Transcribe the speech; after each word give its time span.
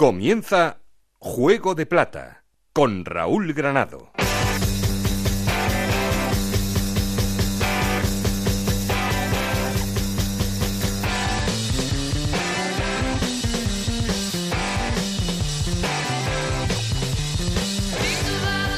Comienza 0.00 0.78
Juego 1.18 1.74
de 1.74 1.84
Plata 1.84 2.44
con 2.72 3.04
Raúl 3.04 3.52
Granado. 3.52 4.12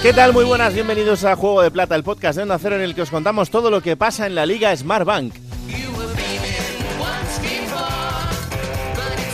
¿Qué 0.00 0.14
tal? 0.14 0.32
Muy 0.32 0.46
buenas, 0.46 0.72
bienvenidos 0.72 1.24
a 1.24 1.36
Juego 1.36 1.60
de 1.60 1.70
Plata, 1.70 1.96
el 1.96 2.02
podcast 2.02 2.38
de 2.38 2.44
Onda 2.44 2.58
Cero 2.58 2.76
en 2.76 2.80
el 2.80 2.94
que 2.94 3.02
os 3.02 3.10
contamos 3.10 3.50
todo 3.50 3.70
lo 3.70 3.82
que 3.82 3.94
pasa 3.94 4.26
en 4.26 4.34
la 4.34 4.46
Liga 4.46 4.74
Smartbank. 4.74 5.49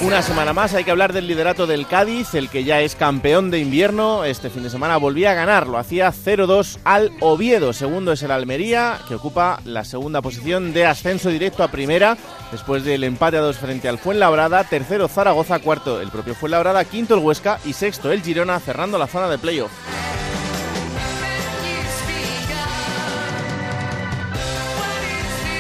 Una 0.07 0.23
semana 0.23 0.53
más 0.53 0.73
hay 0.73 0.85
que 0.85 0.93
hablar 0.93 1.13
del 1.13 1.27
liderato 1.27 1.67
del 1.67 1.89
Cádiz, 1.89 2.35
el 2.35 2.49
que 2.49 2.63
ya 2.63 2.81
es 2.81 2.95
campeón 2.95 3.51
de 3.51 3.59
invierno. 3.59 4.25
Este 4.25 4.51
fin 4.51 4.63
de 4.63 4.71
semana 4.71 4.99
volvía 4.99 5.33
a 5.33 5.35
ganar, 5.35 5.67
lo 5.67 5.79
hacía 5.79 6.13
0-2 6.13 6.79
al 6.85 7.11
Oviedo. 7.19 7.73
Segundo 7.73 8.13
es 8.13 8.23
el 8.23 8.31
Almería, 8.31 9.01
que 9.09 9.17
ocupa 9.17 9.59
la 9.65 9.85
segunda 9.85 10.23
posición 10.23 10.73
de 10.73 10.87
ascenso 10.87 11.29
directo 11.29 11.65
a 11.65 11.73
primera, 11.73 12.17
después 12.53 12.85
del 12.85 13.03
empate 13.03 13.39
a 13.39 13.41
dos 13.41 13.57
frente 13.57 13.89
al 13.89 13.99
Fuenlabrada. 13.99 14.63
Tercero 14.63 15.09
Zaragoza, 15.09 15.59
cuarto 15.59 16.01
el 16.01 16.13
propio 16.13 16.37
Fuenlabrada, 16.37 16.85
quinto 16.85 17.15
el 17.15 17.21
Huesca 17.21 17.59
y 17.65 17.73
sexto 17.73 18.13
el 18.13 18.23
Girona, 18.23 18.61
cerrando 18.61 18.99
la 18.99 19.09
zona 19.09 19.29
de 19.29 19.39
playoff. 19.39 19.73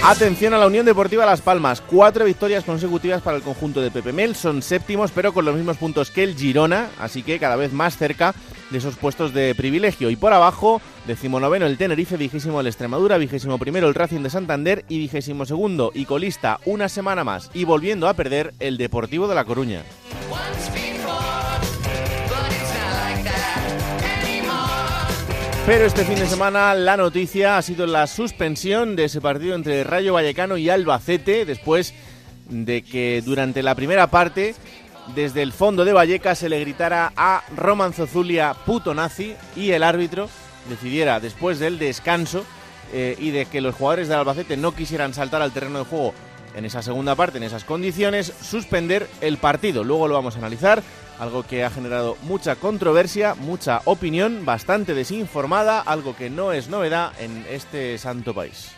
Atención 0.08 0.54
a 0.54 0.58
la 0.58 0.68
Unión 0.68 0.86
Deportiva 0.86 1.26
Las 1.26 1.40
Palmas. 1.40 1.80
Cuatro 1.80 2.24
victorias 2.24 2.62
consecutivas 2.62 3.22
para 3.22 3.38
el 3.38 3.42
conjunto 3.42 3.80
de 3.80 3.90
Pepe 3.90 4.12
Mel. 4.12 4.36
Son 4.36 4.62
séptimos, 4.62 5.10
pero 5.10 5.34
con 5.34 5.44
los 5.44 5.56
mismos 5.56 5.78
puntos 5.78 6.12
que 6.12 6.22
el 6.22 6.36
Girona, 6.36 6.90
así 7.00 7.24
que 7.24 7.40
cada 7.40 7.56
vez 7.56 7.72
más 7.72 7.96
cerca 7.96 8.32
de 8.70 8.78
esos 8.78 8.94
puestos 8.94 9.34
de 9.34 9.52
privilegio. 9.56 10.08
Y 10.08 10.14
por 10.14 10.32
abajo, 10.32 10.80
decimonoveno 11.08 11.66
el 11.66 11.76
Tenerife, 11.76 12.16
vigésimo 12.16 12.60
el 12.60 12.68
Extremadura, 12.68 13.18
vigésimo 13.18 13.58
primero 13.58 13.88
el 13.88 13.96
Racing 13.96 14.20
de 14.20 14.30
Santander 14.30 14.84
y 14.88 14.98
vigésimo 14.98 15.44
segundo 15.44 15.90
y 15.92 16.04
colista 16.04 16.60
una 16.66 16.88
semana 16.88 17.24
más 17.24 17.50
y 17.52 17.64
volviendo 17.64 18.06
a 18.06 18.14
perder 18.14 18.54
el 18.60 18.78
Deportivo 18.78 19.26
de 19.26 19.34
La 19.34 19.44
Coruña. 19.44 19.82
Pero 25.66 25.84
este 25.84 26.04
fin 26.04 26.14
de 26.14 26.28
semana 26.28 26.74
la 26.74 26.96
noticia 26.96 27.58
ha 27.58 27.62
sido 27.62 27.88
la 27.88 28.06
suspensión 28.06 28.94
de 28.94 29.06
ese 29.06 29.20
partido 29.20 29.56
entre 29.56 29.82
Rayo 29.82 30.12
Vallecano 30.12 30.56
y 30.56 30.70
Albacete 30.70 31.44
después 31.44 31.92
de 32.48 32.82
que 32.82 33.20
durante 33.26 33.64
la 33.64 33.74
primera 33.74 34.06
parte 34.06 34.54
desde 35.16 35.42
el 35.42 35.52
fondo 35.52 35.84
de 35.84 35.92
Vallecas 35.92 36.38
se 36.38 36.48
le 36.48 36.60
gritara 36.60 37.12
a 37.16 37.42
Roman 37.56 37.92
Zozulia 37.92 38.54
puto 38.54 38.94
nazi 38.94 39.34
y 39.56 39.72
el 39.72 39.82
árbitro 39.82 40.28
decidiera 40.68 41.18
después 41.18 41.58
del 41.58 41.80
descanso 41.80 42.44
eh, 42.92 43.16
y 43.18 43.32
de 43.32 43.46
que 43.46 43.60
los 43.60 43.74
jugadores 43.74 44.06
del 44.06 44.18
Albacete 44.18 44.56
no 44.56 44.72
quisieran 44.72 45.14
saltar 45.14 45.42
al 45.42 45.50
terreno 45.50 45.80
de 45.80 45.84
juego 45.86 46.14
en 46.54 46.64
esa 46.64 46.80
segunda 46.80 47.16
parte, 47.16 47.38
en 47.38 47.44
esas 47.44 47.64
condiciones, 47.64 48.32
suspender 48.40 49.08
el 49.20 49.36
partido. 49.36 49.82
Luego 49.82 50.06
lo 50.06 50.14
vamos 50.14 50.36
a 50.36 50.38
analizar 50.38 50.82
algo 51.18 51.42
que 51.42 51.64
ha 51.64 51.70
generado 51.70 52.16
mucha 52.22 52.56
controversia, 52.56 53.34
mucha 53.34 53.80
opinión, 53.84 54.44
bastante 54.44 54.94
desinformada, 54.94 55.80
algo 55.80 56.16
que 56.16 56.30
no 56.30 56.52
es 56.52 56.68
novedad 56.68 57.12
en 57.18 57.44
este 57.50 57.98
santo 57.98 58.34
país. 58.34 58.72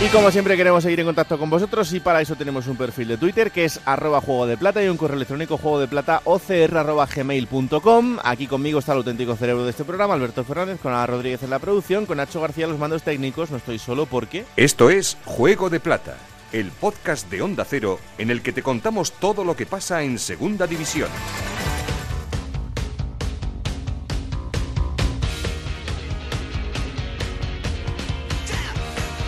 Y 0.00 0.06
como 0.10 0.30
siempre 0.30 0.56
queremos 0.56 0.84
seguir 0.84 1.00
en 1.00 1.06
contacto 1.06 1.36
con 1.40 1.50
vosotros 1.50 1.92
y 1.92 1.98
para 1.98 2.20
eso 2.20 2.36
tenemos 2.36 2.68
un 2.68 2.76
perfil 2.76 3.08
de 3.08 3.16
Twitter 3.16 3.50
que 3.50 3.64
es 3.64 3.80
arroba 3.84 4.20
juego 4.20 4.46
de 4.46 4.56
plata 4.56 4.82
y 4.82 4.86
un 4.86 4.96
correo 4.96 5.16
electrónico 5.16 5.58
juego 5.58 5.80
de 5.80 5.88
plata 5.88 6.22
Aquí 8.22 8.46
conmigo 8.46 8.78
está 8.78 8.92
el 8.92 8.98
auténtico 8.98 9.34
cerebro 9.34 9.64
de 9.64 9.70
este 9.70 9.84
programa, 9.84 10.14
Alberto 10.14 10.44
Fernández, 10.44 10.78
con 10.80 10.92
Ana 10.92 11.08
Rodríguez 11.08 11.42
en 11.42 11.50
la 11.50 11.58
producción, 11.58 12.06
con 12.06 12.18
Nacho 12.18 12.40
García 12.40 12.68
los 12.68 12.78
mandos 12.78 13.02
técnicos, 13.02 13.50
no 13.50 13.56
estoy 13.56 13.80
solo 13.80 14.06
porque... 14.06 14.44
Esto 14.56 14.88
es 14.88 15.16
Juego 15.24 15.68
de 15.68 15.80
Plata 15.80 16.16
el 16.52 16.70
podcast 16.70 17.30
de 17.30 17.42
Onda 17.42 17.64
Cero 17.64 17.98
en 18.18 18.30
el 18.30 18.42
que 18.42 18.52
te 18.52 18.62
contamos 18.62 19.12
todo 19.12 19.44
lo 19.44 19.56
que 19.56 19.66
pasa 19.66 20.02
en 20.02 20.18
Segunda 20.18 20.66
División. 20.66 21.10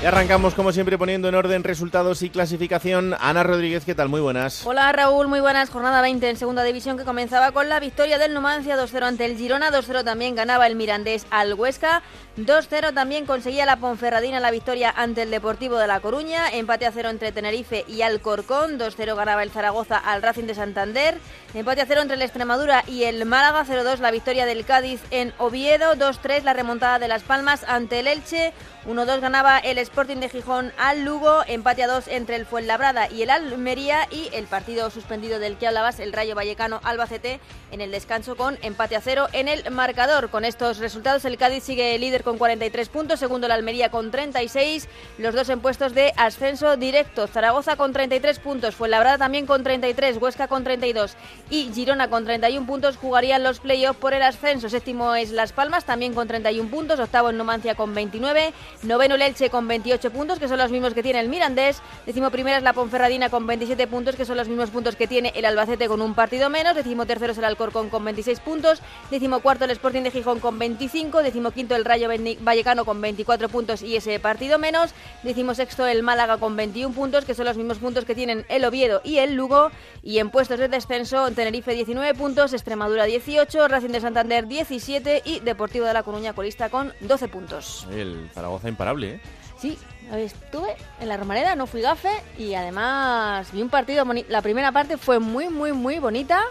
Y 0.03 0.07
arrancamos 0.07 0.55
como 0.55 0.73
siempre 0.73 0.97
poniendo 0.97 1.29
en 1.29 1.35
orden 1.35 1.63
resultados 1.63 2.23
y 2.23 2.31
clasificación. 2.31 3.15
Ana 3.21 3.43
Rodríguez, 3.43 3.85
¿qué 3.85 3.95
tal? 3.95 4.09
Muy 4.09 4.23
buenas. 4.23 4.65
Hola 4.65 4.91
Raúl, 4.93 5.29
muy 5.29 5.41
buenas. 5.41 5.69
Jornada 5.69 6.01
20 6.01 6.31
en 6.31 6.37
segunda 6.39 6.63
división 6.63 6.97
que 6.97 7.05
comenzaba 7.05 7.53
con 7.53 7.69
la 7.69 7.81
victoria 7.81 8.17
del 8.17 8.33
Numancia 8.33 8.79
2-0 8.79 9.03
ante 9.03 9.27
el 9.27 9.37
Girona. 9.37 9.71
2-0 9.71 10.03
también 10.03 10.35
ganaba 10.35 10.67
el 10.67 10.75
Mirandés 10.75 11.27
al 11.31 11.53
Huesca. 11.53 12.03
2-0 12.39 12.95
también 12.95 13.27
conseguía 13.27 13.67
la 13.67 13.77
Ponferradina 13.77 14.41
la 14.41 14.51
victoria 14.51 14.91
ante 14.97 15.21
el 15.21 15.31
Deportivo 15.31 15.77
de 15.77 15.87
La 15.87 16.01
Coruña. 16.01 16.49
Empate 16.49 16.87
a 16.87 16.93
0 16.93 17.11
entre 17.11 17.33
Tenerife 17.33 17.85
y 17.87 18.01
Alcorcón. 18.01 18.79
2-0 18.79 19.15
ganaba 19.15 19.43
el 19.43 19.51
Zaragoza 19.51 19.99
al 19.99 20.23
Racing 20.23 20.45
de 20.45 20.55
Santander. 20.55 21.19
Empate 21.53 21.83
a 21.83 21.87
0 21.87 22.01
entre 22.01 22.17
el 22.17 22.23
Extremadura 22.23 22.85
y 22.87 23.05
el 23.05 23.27
Málaga. 23.27 23.67
0-2 23.67 23.99
la 23.99 24.11
victoria 24.11 24.47
del 24.47 24.65
Cádiz 24.65 25.03
en 25.11 25.35
Oviedo. 25.37 25.93
2-3 25.93 26.43
la 26.43 26.55
remontada 26.55 26.99
de 26.99 27.09
Las 27.09 27.23
Palmas 27.23 27.65
ante 27.69 28.01
el 28.01 28.07
Elche. 28.07 28.55
1-2 28.87 29.21
ganaba 29.21 29.59
el 29.59 29.77
Sporting 29.77 30.17
de 30.17 30.31
Gijón 30.31 30.73
al 30.79 31.05
Lugo, 31.05 31.43
empate 31.47 31.83
a 31.83 31.87
2 31.87 32.09
entre 32.09 32.37
el 32.37 32.47
Fuenlabrada 32.47 33.11
y 33.11 33.21
el 33.21 33.29
Almería 33.29 34.09
y 34.11 34.31
el 34.33 34.47
partido 34.47 34.89
suspendido 34.89 35.39
del 35.39 35.59
que 35.59 35.67
hablabas, 35.67 36.01
el 36.01 36.15
Rayo 36.15 36.35
Vallecano 36.35 36.81
Albacete, 36.83 37.41
en 37.73 37.83
el 37.83 37.91
descanso 37.91 38.37
con 38.37 38.59
empate 38.63 38.97
a 38.97 39.03
0 39.03 39.29
en 39.35 39.49
el 39.49 39.71
marcador. 39.71 40.31
Con 40.31 40.47
estos 40.47 40.79
resultados 40.79 41.27
el 41.27 41.37
Cádiz 41.37 41.63
sigue 41.63 41.99
líder 41.99 42.25
con 42.25 42.39
43 42.39 42.89
puntos, 42.89 43.21
segundo 43.21 43.47
el 43.47 43.53
Almería 43.53 43.91
con 43.91 44.11
36, 44.11 44.89
los 45.19 45.35
dos 45.35 45.51
en 45.51 45.61
puestos 45.61 45.95
de 45.95 46.15
ascenso 46.17 46.79
directo. 46.79 47.27
Zaragoza 47.27 47.77
con 47.77 47.93
33 47.93 48.39
puntos, 48.39 48.77
Fuenlabrada 48.77 49.19
también 49.19 49.45
con 49.45 49.63
33, 49.63 50.17
Huesca 50.17 50.49
con 50.49 50.65
32 50.65 51.17
y 51.51 51.71
Girona 51.75 52.09
con 52.09 52.25
31 52.25 52.67
puntos 52.67 52.97
jugarían 52.97 53.43
los 53.43 53.61
playoffs 53.61 54.01
por 54.01 54.15
el 54.15 54.23
ascenso. 54.23 54.71
Séptimo 54.71 55.15
es 55.15 55.33
Las 55.33 55.53
Palmas 55.53 55.85
también 55.85 56.15
con 56.15 56.27
31 56.27 56.71
puntos, 56.71 56.99
octavo 56.99 57.29
en 57.29 57.37
Numancia 57.37 57.75
con 57.75 57.95
29 57.95 58.55
Noveno 58.83 59.17
el 59.17 59.23
Elche 59.23 59.51
con 59.51 59.69
28 59.69 60.11
puntos, 60.11 60.39
que 60.39 60.49
son 60.49 60.57
los 60.57 60.71
mismos 60.71 60.95
que 60.95 61.03
tiene 61.03 61.21
el 61.21 61.29
Mirandés. 61.29 61.83
Décimo 62.07 62.31
primera 62.31 62.57
es 62.57 62.63
la 62.63 62.73
Ponferradina 62.73 63.29
con 63.29 63.47
27 63.47 63.87
puntos, 63.87 64.17
que 64.17 64.25
son 64.25 64.39
los 64.39 64.49
mismos 64.49 64.71
puntos 64.71 64.97
que 64.97 65.07
tiene 65.07 65.33
el 65.37 65.45
Albacete 65.45 65.87
con 65.87 66.01
un 66.01 66.15
partido 66.15 66.49
menos. 66.49 66.75
Décimo 66.75 67.05
tercero 67.05 67.33
es 67.33 67.39
el 67.39 67.45
Alcorcón 67.45 67.91
con 67.91 68.03
26 68.05 68.41
puntos. 68.41 68.81
Décimo 69.11 69.41
cuarto 69.41 69.67
el 69.67 69.71
Sporting 69.73 70.03
de 70.03 70.11
Gijón 70.11 70.41
con 70.41 70.59
25. 70.59 71.23
Décimo 71.23 71.51
quinto 71.51 71.77
el 71.77 71.85
Rayo 71.85 72.09
Vallecano 72.41 72.87
con 72.87 73.03
24 73.03 73.51
puntos 73.51 73.83
y 73.83 73.97
ese 73.97 74.19
partido 74.19 74.59
menos. 74.59 74.95
Décimo 75.23 75.55
sexto 75.55 75.87
el 75.87 76.03
Málaga 76.03 76.39
con 76.39 76.57
21 76.57 76.95
puntos, 76.95 77.27
que 77.27 77.35
son 77.35 77.45
los 77.45 77.59
mismos 77.59 77.79
puntos 77.79 78.07
que 78.07 78.15
tienen 78.15 78.47
el 78.49 78.65
Oviedo 78.65 79.03
y 79.05 79.19
el 79.19 79.35
Lugo. 79.35 79.71
Y 80.03 80.21
en 80.21 80.31
puestos 80.31 80.59
de 80.59 80.69
descenso, 80.69 81.31
Tenerife 81.33 81.75
19 81.75 82.15
puntos, 82.15 82.55
Extremadura 82.55 83.05
18, 83.05 83.69
Racing 83.69 83.91
de 83.91 84.01
Santander 84.01 84.47
17 84.47 85.23
y 85.27 85.41
Deportivo 85.41 85.85
de 85.85 85.93
La 85.93 86.03
Coruña 86.03 86.33
colista 86.33 86.71
con 86.71 86.95
12 87.01 87.29
puntos. 87.29 87.87
El 87.91 88.31
Zaragoza 88.33 88.70
imparable, 88.71 89.15
¿eh? 89.15 89.21
Sí, 89.59 89.79
estuve 90.17 90.75
en 91.01 91.09
la 91.09 91.17
Romareda, 91.17 91.55
no 91.55 91.67
fui 91.67 91.83
gafe 91.83 92.11
y 92.39 92.55
además 92.55 93.53
vi 93.53 93.61
un 93.61 93.69
partido 93.69 94.07
La 94.29 94.41
primera 94.41 94.73
parte 94.73 94.97
fue 94.97 95.19
muy, 95.19 95.49
muy, 95.49 95.73
muy 95.73 95.99
bonita. 95.99 96.43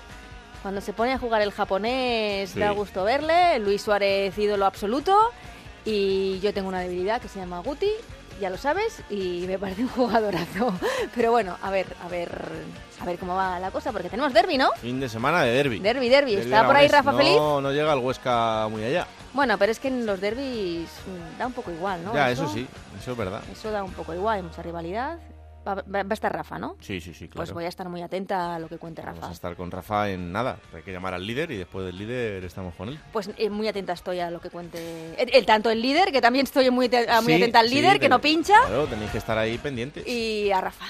Cuando 0.61 0.81
se 0.81 0.93
pone 0.93 1.13
a 1.13 1.17
jugar 1.17 1.41
el 1.41 1.51
japonés 1.51 2.53
da 2.53 2.71
gusto 2.71 3.03
verle. 3.03 3.57
Luis 3.59 3.81
Suárez 3.81 4.37
ídolo 4.37 4.65
absoluto. 4.65 5.17
Y 5.85 6.39
yo 6.41 6.53
tengo 6.53 6.67
una 6.67 6.81
debilidad 6.81 7.21
que 7.21 7.29
se 7.29 7.39
llama 7.39 7.59
Guti 7.59 7.89
ya 8.39 8.49
lo 8.49 8.57
sabes, 8.57 9.03
y 9.09 9.43
me 9.47 9.59
parece 9.59 9.83
un 9.83 9.89
jugadorazo. 9.89 10.73
Pero 11.15 11.31
bueno, 11.31 11.57
a 11.61 11.69
ver, 11.71 11.87
a 12.03 12.07
ver, 12.07 12.29
a 12.99 13.05
ver 13.05 13.17
cómo 13.17 13.35
va 13.35 13.59
la 13.59 13.71
cosa, 13.71 13.91
porque 13.91 14.09
tenemos 14.09 14.33
derby, 14.33 14.57
¿no? 14.57 14.71
Fin 14.81 14.99
de 14.99 15.09
semana 15.09 15.43
de 15.43 15.51
derby. 15.51 15.79
Derby, 15.79 16.09
derby. 16.09 16.35
¿Está 16.35 16.65
por 16.65 16.75
ahí 16.75 16.87
Rafa 16.87 17.13
Feliz? 17.13 17.35
No, 17.35 17.61
no 17.61 17.71
llega 17.71 17.93
el 17.93 17.99
Huesca 17.99 18.67
muy 18.69 18.83
allá. 18.83 19.07
Bueno, 19.33 19.57
pero 19.57 19.71
es 19.71 19.79
que 19.79 19.87
en 19.87 20.05
los 20.05 20.19
derbis 20.19 20.89
da 21.37 21.47
un 21.47 21.53
poco 21.53 21.71
igual, 21.71 22.03
¿no? 22.03 22.13
Ya, 22.13 22.31
eso, 22.31 22.47
sí, 22.47 22.67
eso 22.99 23.11
es 23.11 23.17
verdad. 23.17 23.41
Eso 23.51 23.71
da 23.71 23.83
un 23.83 23.93
poco 23.93 24.13
igual, 24.13 24.37
hay 24.37 24.43
mucha 24.43 24.61
rivalidad. 24.61 25.19
Va, 25.67 25.83
a 25.99 26.13
estar 26.13 26.33
Rafa, 26.33 26.57
¿no? 26.57 26.77
Sí, 26.79 26.99
sí, 27.01 27.13
sí, 27.13 27.27
claro. 27.27 27.45
Pues 27.45 27.51
voy 27.51 27.65
a 27.65 27.67
estar 27.67 27.87
muy 27.89 28.01
atenta 28.01 28.55
a 28.55 28.59
lo 28.59 28.67
que 28.67 28.77
cuente 28.77 29.01
Rafa. 29.01 29.19
Vamos 29.19 29.29
a 29.29 29.33
estar 29.33 29.55
con 29.55 29.69
Rafa 29.69 30.09
en 30.09 30.31
nada. 30.31 30.57
Hay 30.73 30.81
que 30.81 30.91
llamar 30.91 31.13
al 31.13 31.27
líder 31.27 31.51
y 31.51 31.57
después 31.57 31.85
del 31.85 31.97
líder 31.97 32.43
estamos 32.43 32.73
con 32.75 32.89
él. 32.89 32.99
Pues 33.11 33.29
eh, 33.37 33.49
muy 33.49 33.67
atenta 33.67 33.93
estoy 33.93 34.19
a 34.19 34.31
lo 34.31 34.39
que 34.39 34.49
cuente. 34.49 35.15
El, 35.17 35.45
tanto 35.45 35.69
el 35.69 35.81
líder, 35.81 36.11
que 36.11 36.21
también 36.21 36.45
estoy 36.45 36.71
muy, 36.71 36.89
muy 37.23 37.33
atenta 37.33 37.59
al 37.59 37.69
líder, 37.69 37.99
que 37.99 38.09
no 38.09 38.19
pincha. 38.19 38.59
Claro, 38.65 38.87
tenéis 38.87 39.11
que 39.11 39.17
estar 39.19 39.37
ahí 39.37 39.57
pendientes. 39.57 40.07
Y 40.07 40.49
a 40.51 40.61
Rafa. 40.61 40.85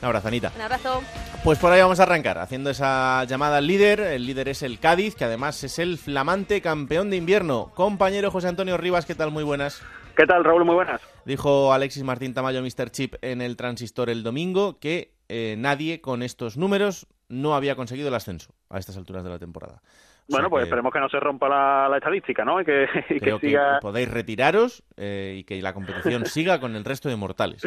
Un 0.00 0.06
abrazo, 0.06 0.28
Anita. 0.28 0.52
Un 0.56 0.62
abrazo. 0.62 1.02
Pues 1.44 1.58
por 1.58 1.72
ahí 1.72 1.80
vamos 1.80 2.00
a 2.00 2.04
arrancar, 2.04 2.38
haciendo 2.38 2.70
esa 2.70 3.24
llamada 3.24 3.58
al 3.58 3.66
líder. 3.66 4.00
El 4.00 4.26
líder 4.26 4.48
es 4.48 4.62
el 4.62 4.78
Cádiz, 4.78 5.14
que 5.14 5.24
además 5.24 5.62
es 5.62 5.78
el 5.78 5.98
flamante 5.98 6.62
campeón 6.62 7.10
de 7.10 7.16
invierno. 7.16 7.70
Compañero 7.74 8.30
José 8.30 8.48
Antonio 8.48 8.78
Rivas, 8.78 9.04
¿qué 9.04 9.14
tal? 9.14 9.30
Muy 9.30 9.44
buenas. 9.44 9.82
¿Qué 10.16 10.26
tal, 10.26 10.44
Raúl? 10.44 10.64
Muy 10.64 10.74
buenas. 10.74 11.00
Dijo 11.26 11.72
Alexis 11.72 12.02
Martín 12.02 12.32
Tamayo, 12.32 12.62
Mr. 12.62 12.90
Chip, 12.90 13.14
en 13.20 13.42
el 13.42 13.56
transistor 13.56 14.08
el 14.08 14.22
domingo 14.22 14.78
que 14.78 15.14
eh, 15.28 15.54
nadie 15.58 16.00
con 16.00 16.22
estos 16.22 16.56
números 16.56 17.06
no 17.28 17.54
había 17.54 17.76
conseguido 17.76 18.08
el 18.08 18.14
ascenso 18.14 18.54
a 18.68 18.78
estas 18.78 18.96
alturas 18.96 19.22
de 19.22 19.30
la 19.30 19.38
temporada. 19.38 19.82
Bueno, 20.30 20.48
pues 20.48 20.64
esperemos 20.64 20.92
que 20.92 21.00
no 21.00 21.08
se 21.08 21.18
rompa 21.18 21.48
la, 21.48 21.96
estadística, 21.96 22.44
¿no? 22.44 22.60
Y 22.60 22.64
que, 22.64 23.38
siga... 23.40 23.78
podéis 23.80 24.10
retiraros 24.10 24.82
eh, 24.96 25.36
y 25.38 25.44
que 25.44 25.60
la 25.60 25.72
competición 25.72 26.24
siga 26.26 26.60
con 26.60 26.76
el 26.76 26.84
resto 26.84 27.08
de 27.08 27.16
mortales. 27.16 27.66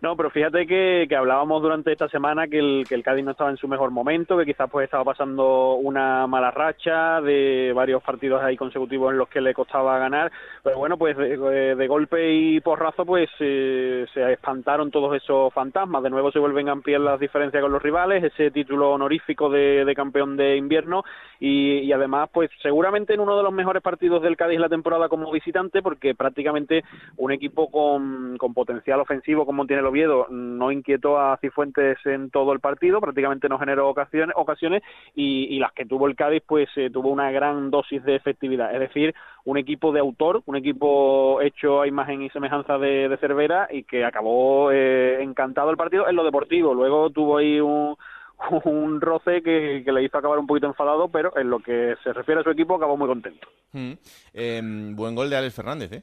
No, 0.00 0.16
pero 0.16 0.30
fíjate 0.30 0.66
que, 0.66 1.06
hablábamos 1.16 1.62
durante 1.62 1.92
esta 1.92 2.08
semana 2.08 2.48
que 2.48 2.58
el, 2.58 2.84
que 2.88 2.94
el 2.94 3.02
Cádiz 3.02 3.24
no 3.24 3.32
estaba 3.32 3.50
en 3.50 3.56
su 3.56 3.68
mejor 3.68 3.90
momento, 3.90 4.36
que 4.38 4.46
quizás 4.46 4.70
pues 4.70 4.84
estaba 4.84 5.04
pasando 5.04 5.74
una 5.74 6.26
mala 6.26 6.50
racha 6.50 7.20
de 7.20 7.72
varios 7.74 8.02
partidos 8.02 8.42
ahí 8.42 8.56
consecutivos 8.56 9.12
en 9.12 9.18
los 9.18 9.28
que 9.28 9.40
le 9.40 9.54
costaba 9.54 9.98
ganar, 9.98 10.30
pero 10.62 10.78
bueno, 10.78 10.96
pues 10.96 11.16
de, 11.16 11.86
golpe 11.86 12.32
y 12.32 12.60
porrazo 12.60 13.04
pues 13.04 13.28
eh, 13.40 14.06
se 14.14 14.32
espantaron 14.32 14.90
todos 14.90 15.16
esos 15.16 15.52
fantasmas, 15.52 16.02
de 16.02 16.10
nuevo 16.10 16.30
se 16.30 16.38
vuelven 16.38 16.68
a 16.68 16.72
ampliar 16.72 17.00
las 17.00 17.20
diferencias 17.20 17.62
con 17.62 17.72
los 17.72 17.82
rivales, 17.82 18.24
ese 18.24 18.50
título 18.50 18.92
honorífico 18.92 19.48
de, 19.50 19.92
campeón 19.94 20.36
de 20.36 20.56
invierno 20.56 21.04
y, 21.40 21.78
y 21.78 21.92
además 21.92 22.28
pues 22.32 22.50
seguramente 22.62 23.14
en 23.14 23.20
uno 23.20 23.36
de 23.36 23.42
los 23.42 23.52
mejores 23.52 23.82
partidos 23.82 24.22
del 24.22 24.36
Cádiz 24.36 24.60
la 24.60 24.68
temporada 24.68 25.08
como 25.08 25.32
visitante 25.32 25.82
porque 25.82 26.14
prácticamente 26.14 26.84
un 27.16 27.32
equipo 27.32 27.70
con, 27.70 28.36
con 28.36 28.54
potencial 28.54 29.00
ofensivo 29.00 29.46
como 29.46 29.66
tiene 29.66 29.80
el 29.80 29.86
Oviedo 29.86 30.26
no 30.28 30.70
inquietó 30.70 31.18
a 31.18 31.38
Cifuentes 31.38 31.98
en 32.04 32.30
todo 32.30 32.52
el 32.52 32.60
partido, 32.60 33.00
prácticamente 33.00 33.48
no 33.48 33.58
generó 33.58 33.88
ocasiones, 33.88 34.34
ocasiones 34.36 34.82
y, 35.14 35.58
las 35.58 35.72
que 35.72 35.84
tuvo 35.84 36.06
el 36.06 36.16
Cádiz 36.16 36.42
pues 36.46 36.68
eh, 36.76 36.90
tuvo 36.90 37.10
una 37.10 37.30
gran 37.30 37.70
dosis 37.70 38.02
de 38.04 38.16
efectividad, 38.16 38.72
es 38.74 38.80
decir, 38.80 39.14
un 39.44 39.58
equipo 39.58 39.92
de 39.92 40.00
autor, 40.00 40.42
un 40.46 40.56
equipo 40.56 41.40
hecho 41.40 41.80
a 41.80 41.86
imagen 41.86 42.22
y 42.22 42.30
semejanza 42.30 42.78
de, 42.78 43.16
Cervera 43.20 43.68
y 43.70 43.82
que 43.84 44.04
acabó 44.04 44.70
eh, 44.72 45.22
encantado 45.22 45.70
el 45.70 45.76
partido 45.76 46.08
en 46.08 46.16
lo 46.16 46.24
deportivo, 46.24 46.74
luego 46.74 47.10
tuvo 47.10 47.38
ahí 47.38 47.60
un 47.60 47.96
un 48.64 49.00
roce 49.00 49.42
que, 49.42 49.84
le 49.86 50.02
hizo 50.02 50.18
acabar 50.18 50.38
un 50.38 50.46
poquito 50.46 50.66
enfadado, 50.66 51.08
pero 51.08 51.36
en 51.36 51.50
lo 51.50 51.60
que 51.60 51.94
se 52.02 52.12
refiere 52.12 52.40
a 52.40 52.44
su 52.44 52.50
equipo 52.50 52.74
acabó 52.74 52.96
muy 52.96 53.08
contento. 53.08 53.48
Mm. 53.72 53.92
Em, 54.34 54.96
buen 54.96 55.14
gol 55.14 55.30
de 55.30 55.36
Alex 55.36 55.54
Fernández, 55.54 55.92
¿eh? 55.92 56.02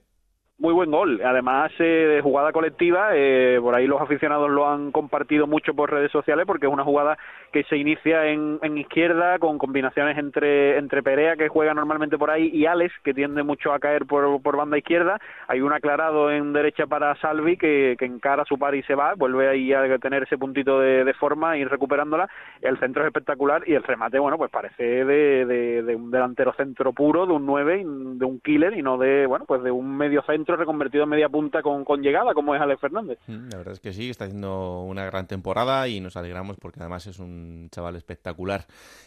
muy 0.60 0.74
buen 0.74 0.90
gol. 0.90 1.22
Además, 1.24 1.72
eh, 1.80 1.84
de 1.84 2.22
jugada 2.22 2.52
colectiva, 2.52 3.10
eh, 3.14 3.60
por 3.62 3.76
ahí 3.76 3.86
los 3.86 4.02
aficionados 4.02 4.50
lo 4.50 4.68
han 4.68 4.92
compartido 4.92 5.46
mucho 5.46 5.74
por 5.74 5.92
redes 5.92 6.12
sociales 6.12 6.46
porque 6.48 6.66
es 6.66 6.74
una 6.74 6.84
jugada 6.84 7.18
que 7.52 7.64
se 7.64 7.78
inicia 7.78 8.28
en, 8.28 8.60
izquierda 8.78 9.40
con 9.40 9.58
combinaciones 9.58 10.18
entre, 10.18 10.78
entre 10.78 11.04
Perea, 11.04 11.36
que 11.36 11.48
juega 11.48 11.74
normalmente 11.74 12.18
por 12.18 12.30
ahí, 12.30 12.50
y 12.54 12.66
Alex, 12.66 12.94
que 13.04 13.14
tiende 13.14 13.44
mucho 13.44 13.74
a 13.74 13.80
caer 13.80 14.06
por, 14.06 14.42
por 14.42 14.58
banda 14.58 14.78
izquierda. 14.78 15.20
Hay 15.48 15.62
un 15.62 15.74
aclarado 15.74 16.32
en 16.32 16.54
derecha 16.54 16.86
para 16.88 17.16
Salvi 17.22 17.58
que, 17.58 17.96
encara 18.00 18.46
su 18.46 18.58
par 18.58 18.74
y 18.74 18.84
se 18.84 18.96
va, 18.96 19.16
vuelve 19.16 19.50
ahí 19.50 19.74
a 19.74 19.98
tener 20.00 20.24
ese 20.24 20.38
puntito 20.38 20.80
de, 20.80 21.14
forma, 21.16 21.58
ir 21.58 21.68
recuperándola. 21.68 22.30
El 22.62 22.80
centro 22.80 23.04
es 23.04 23.08
espectacular 23.08 23.64
y 23.68 23.74
el 23.74 23.84
remate, 23.84 24.18
bueno, 24.18 24.38
pues 24.38 24.50
parece 24.50 25.04
de, 25.04 25.46
de, 25.46 25.84
de 25.84 25.96
un 25.96 26.10
delantero 26.10 26.54
centro 26.54 26.94
puro, 26.94 27.26
de 27.26 27.34
un 27.34 27.46
9, 27.46 27.84
de 27.86 28.26
un 28.26 28.40
killer 28.40 28.78
y 28.78 28.82
no 28.82 28.98
de, 28.98 29.26
bueno, 29.26 29.46
pues 29.46 29.62
de 29.64 29.72
un 29.72 29.98
medio 29.98 30.22
centro 30.24 30.56
reconvertido 30.56 31.04
en 31.04 31.10
media 31.10 31.30
punta 31.30 31.62
con, 31.62 31.84
con 31.84 32.02
llegada, 32.02 32.34
como 32.34 32.56
es 32.56 32.62
Alex 32.62 32.80
Fernández. 32.80 33.20
Mm, 33.28 33.50
la 33.52 33.58
verdad 33.58 33.74
es 33.74 33.80
que 33.80 33.94
sí, 33.94 34.10
está 34.10 34.26
haciendo 34.26 34.82
una 34.82 35.06
gran 35.06 35.28
temporada 35.28 35.88
y 35.88 36.00
nos 36.00 36.18
alegramos 36.18 36.58
porque 36.58 36.80
además 36.80 37.08
es 37.08 37.20
un 37.20 37.37
chaval 37.72 37.96
espectacular. 37.96 38.66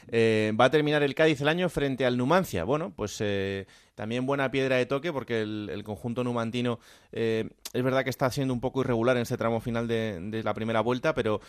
Eh, 0.09 0.53
va 0.59 0.67
a 0.67 0.71
terminar 0.71 1.03
el 1.03 1.15
Cádiz 1.15 1.41
el 1.41 1.49
año 1.49 1.69
frente 1.69 2.07
al 2.07 2.17
Numancia. 2.17 2.65
Bueno, 2.65 2.93
pues 2.95 3.17
eh, 3.21 3.67
también 3.95 4.27
buena 4.27 4.51
piedra 4.51 4.77
de 4.77 4.87
toque 4.87 5.13
porque 5.13 5.43
el, 5.43 5.83
conjunto 5.85 6.25
numantino 6.25 6.79
eh, 7.13 7.49
es 7.73 7.83
verdad 7.83 8.05
que 8.05 8.11
está 8.11 8.31
siendo 8.31 8.55
un 8.55 8.61
poco 8.61 8.81
irregular 8.81 9.17
en 9.17 9.23
este 9.23 9.37
tramo 9.37 9.61
final 9.61 9.89
de, 9.89 10.21
de 10.21 10.43
la 10.43 10.55
primera 10.55 10.81
vuelta, 10.81 11.15
pero 11.15 11.41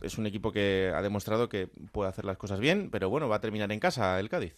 es 0.00 0.18
un 0.18 0.26
equipo 0.26 0.52
que 0.52 0.92
ha 0.94 1.02
demostrado 1.02 1.48
que 1.48 1.68
puede 1.92 2.08
hacer 2.08 2.24
las 2.24 2.36
cosas 2.36 2.60
bien, 2.60 2.90
pero 2.90 3.10
bueno, 3.10 3.28
va 3.28 3.36
a 3.36 3.40
terminar 3.40 3.70
en 3.72 3.80
casa 3.80 4.18
el 4.18 4.28
Cádiz. 4.28 4.54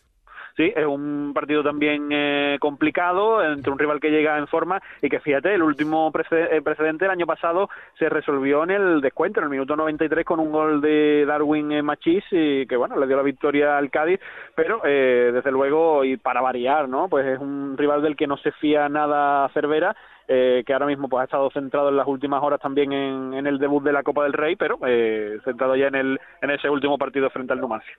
Sí, 0.57 0.73
es 0.75 0.87
un 0.87 1.33
partido 1.35 1.63
también 1.63 2.09
eh, 2.11 2.59
complicado 2.61 3.43
entre 3.43 3.73
un 3.73 3.79
rival 3.79 4.01
que 4.01 4.11
llega 4.11 4.37
en 4.37 4.47
forma 4.47 4.83
y 5.01 5.09
que 5.09 5.21
fíjate, 5.21 5.55
el 5.55 5.63
último 5.63 6.13
eh, 6.31 6.61
precedente 6.63 7.07
el 7.07 7.11
año 7.11 7.27
pasado 7.27 7.71
se 7.99 8.09
resolvió 8.09 8.63
en 8.65 8.71
el 8.71 9.01
descuento, 9.01 9.41
en 9.41 9.45
el 9.45 9.51
minuto 9.51 9.77
93 9.77 10.25
con 10.25 10.41
un 10.41 10.53
gol 10.53 10.81
de 10.81 11.25
Darwin 11.27 11.73
eh, 11.73 11.83
Machís 11.83 12.25
y 12.31 12.67
que 12.67 12.77
bueno, 12.77 12.99
le 12.99 13.07
dio 13.07 13.17
la 13.17 13.23
victoria 13.23 13.79
al 13.79 13.91
Cádiz, 13.91 14.21
pero 14.55 14.81
desde 14.83 15.51
luego 15.51 16.05
y 16.05 16.17
para 16.17 16.41
variar, 16.41 16.89
¿no? 16.89 17.09
Pues 17.09 17.27
es 17.27 17.39
un 17.39 17.77
rival 17.77 18.03
del 18.03 18.17
que 18.17 18.27
no 18.27 18.37
se 18.37 18.53
fía 18.53 18.89
nada 18.89 19.49
Cervera 19.55 19.97
eh, 20.29 20.63
que 20.67 20.73
ahora 20.73 20.87
mismo 20.87 21.09
pues 21.09 21.23
ha 21.23 21.25
estado 21.25 21.51
centrado 21.51 21.89
en 21.89 21.97
las 21.97 22.07
últimas 22.07 22.43
horas 22.43 22.61
también 22.61 22.93
en, 22.93 23.35
en 23.35 23.47
el 23.47 23.59
debut 23.59 23.83
de 23.83 23.93
la 23.93 24.03
Copa 24.03 24.23
del 24.23 24.33
Rey, 24.33 24.57
pero 24.57 24.79
eh, 24.87 25.39
centrado 25.45 25.77
ya 25.77 25.89
en, 25.89 25.95
el, 25.95 26.21
en 26.41 26.51
ese 26.51 26.71
último 26.71 26.97
partido 26.97 27.29
frente 27.31 27.53
al 27.53 27.61
Numancia. 27.61 27.93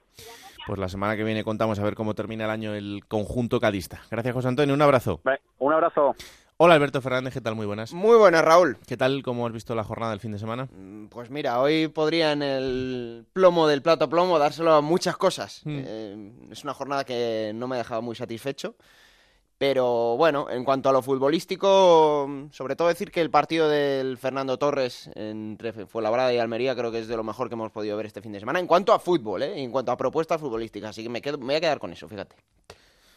Pues 0.66 0.80
la 0.80 0.88
semana 0.88 1.18
que 1.18 1.24
viene 1.24 1.44
contamos 1.44 1.78
a 1.80 1.84
ver 1.84 1.96
cómo 1.96 2.16
termina 2.16 2.46
el 2.46 2.50
año 2.50 2.74
el 2.74 3.04
conjunto 3.08 3.60
cadista. 3.60 4.02
Gracias, 4.10 4.34
José 4.34 4.48
Antonio. 4.48 4.74
Un 4.74 4.82
abrazo. 4.82 5.22
Un 5.60 5.74
abrazo. 5.74 6.16
Hola 6.58 6.76
Alberto 6.76 7.02
Fernández, 7.02 7.34
¿qué 7.34 7.42
tal? 7.42 7.56
Muy 7.56 7.66
buenas. 7.66 7.94
Muy 7.94 8.16
buenas, 8.16 8.46
Raúl. 8.46 8.78
¿Qué 8.88 8.96
tal? 8.96 9.24
¿Cómo 9.24 9.46
has 9.48 9.52
visto 9.52 9.74
la 9.76 9.84
jornada 9.84 10.12
del 10.12 10.20
fin 10.20 10.32
de 10.32 10.40
semana? 10.40 10.70
Mm, 10.72 11.08
pues 11.08 11.30
mira, 11.30 11.60
hoy 11.60 11.88
podría 11.88 12.32
en 12.32 12.44
el 12.44 13.26
plomo 13.34 13.68
del 13.68 13.82
plato 13.82 14.08
plomo 14.08 14.38
dárselo 14.40 14.74
a 14.74 14.82
muchas 14.82 15.18
cosas. 15.18 15.62
Mm. 15.66 15.82
Eh, 15.84 16.32
es 16.52 16.64
una 16.64 16.74
jornada 16.74 17.04
que 17.04 17.52
no 17.56 17.68
me 17.68 17.76
ha 17.76 17.80
dejado 17.80 18.02
muy 18.02 18.16
satisfecho. 18.16 18.76
Pero 19.64 20.18
bueno, 20.18 20.50
en 20.50 20.66
cuanto 20.66 20.90
a 20.90 20.92
lo 20.92 21.02
futbolístico, 21.02 22.50
sobre 22.52 22.76
todo 22.76 22.90
decir 22.90 23.12
que 23.12 23.22
el 23.22 23.30
partido 23.30 23.70
del 23.70 24.18
Fernando 24.18 24.60
Torres 24.60 25.10
entre 25.16 25.72
Fuenlabrada 25.86 26.34
y 26.34 26.38
Almería 26.38 26.76
creo 26.76 26.92
que 26.92 27.00
es 27.00 27.08
de 27.08 27.16
lo 27.16 27.24
mejor 27.24 27.48
que 27.48 27.54
hemos 27.56 27.72
podido 27.72 27.96
ver 27.96 28.08
este 28.08 28.22
fin 28.22 28.34
de 28.34 28.42
semana. 28.42 28.60
En 28.60 28.68
cuanto 28.68 28.92
a 28.92 29.00
fútbol, 29.00 29.42
¿eh? 29.42 29.64
en 29.64 29.72
cuanto 29.72 29.94
a 29.94 29.96
propuestas 29.96 30.42
futbolísticas. 30.42 30.90
Así 30.90 31.02
que 31.02 31.08
me, 31.08 31.22
quedo, 31.22 31.38
me 31.38 31.46
voy 31.46 31.56
a 31.56 31.62
quedar 31.62 31.80
con 31.80 31.94
eso, 31.94 32.10
fíjate. 32.10 32.36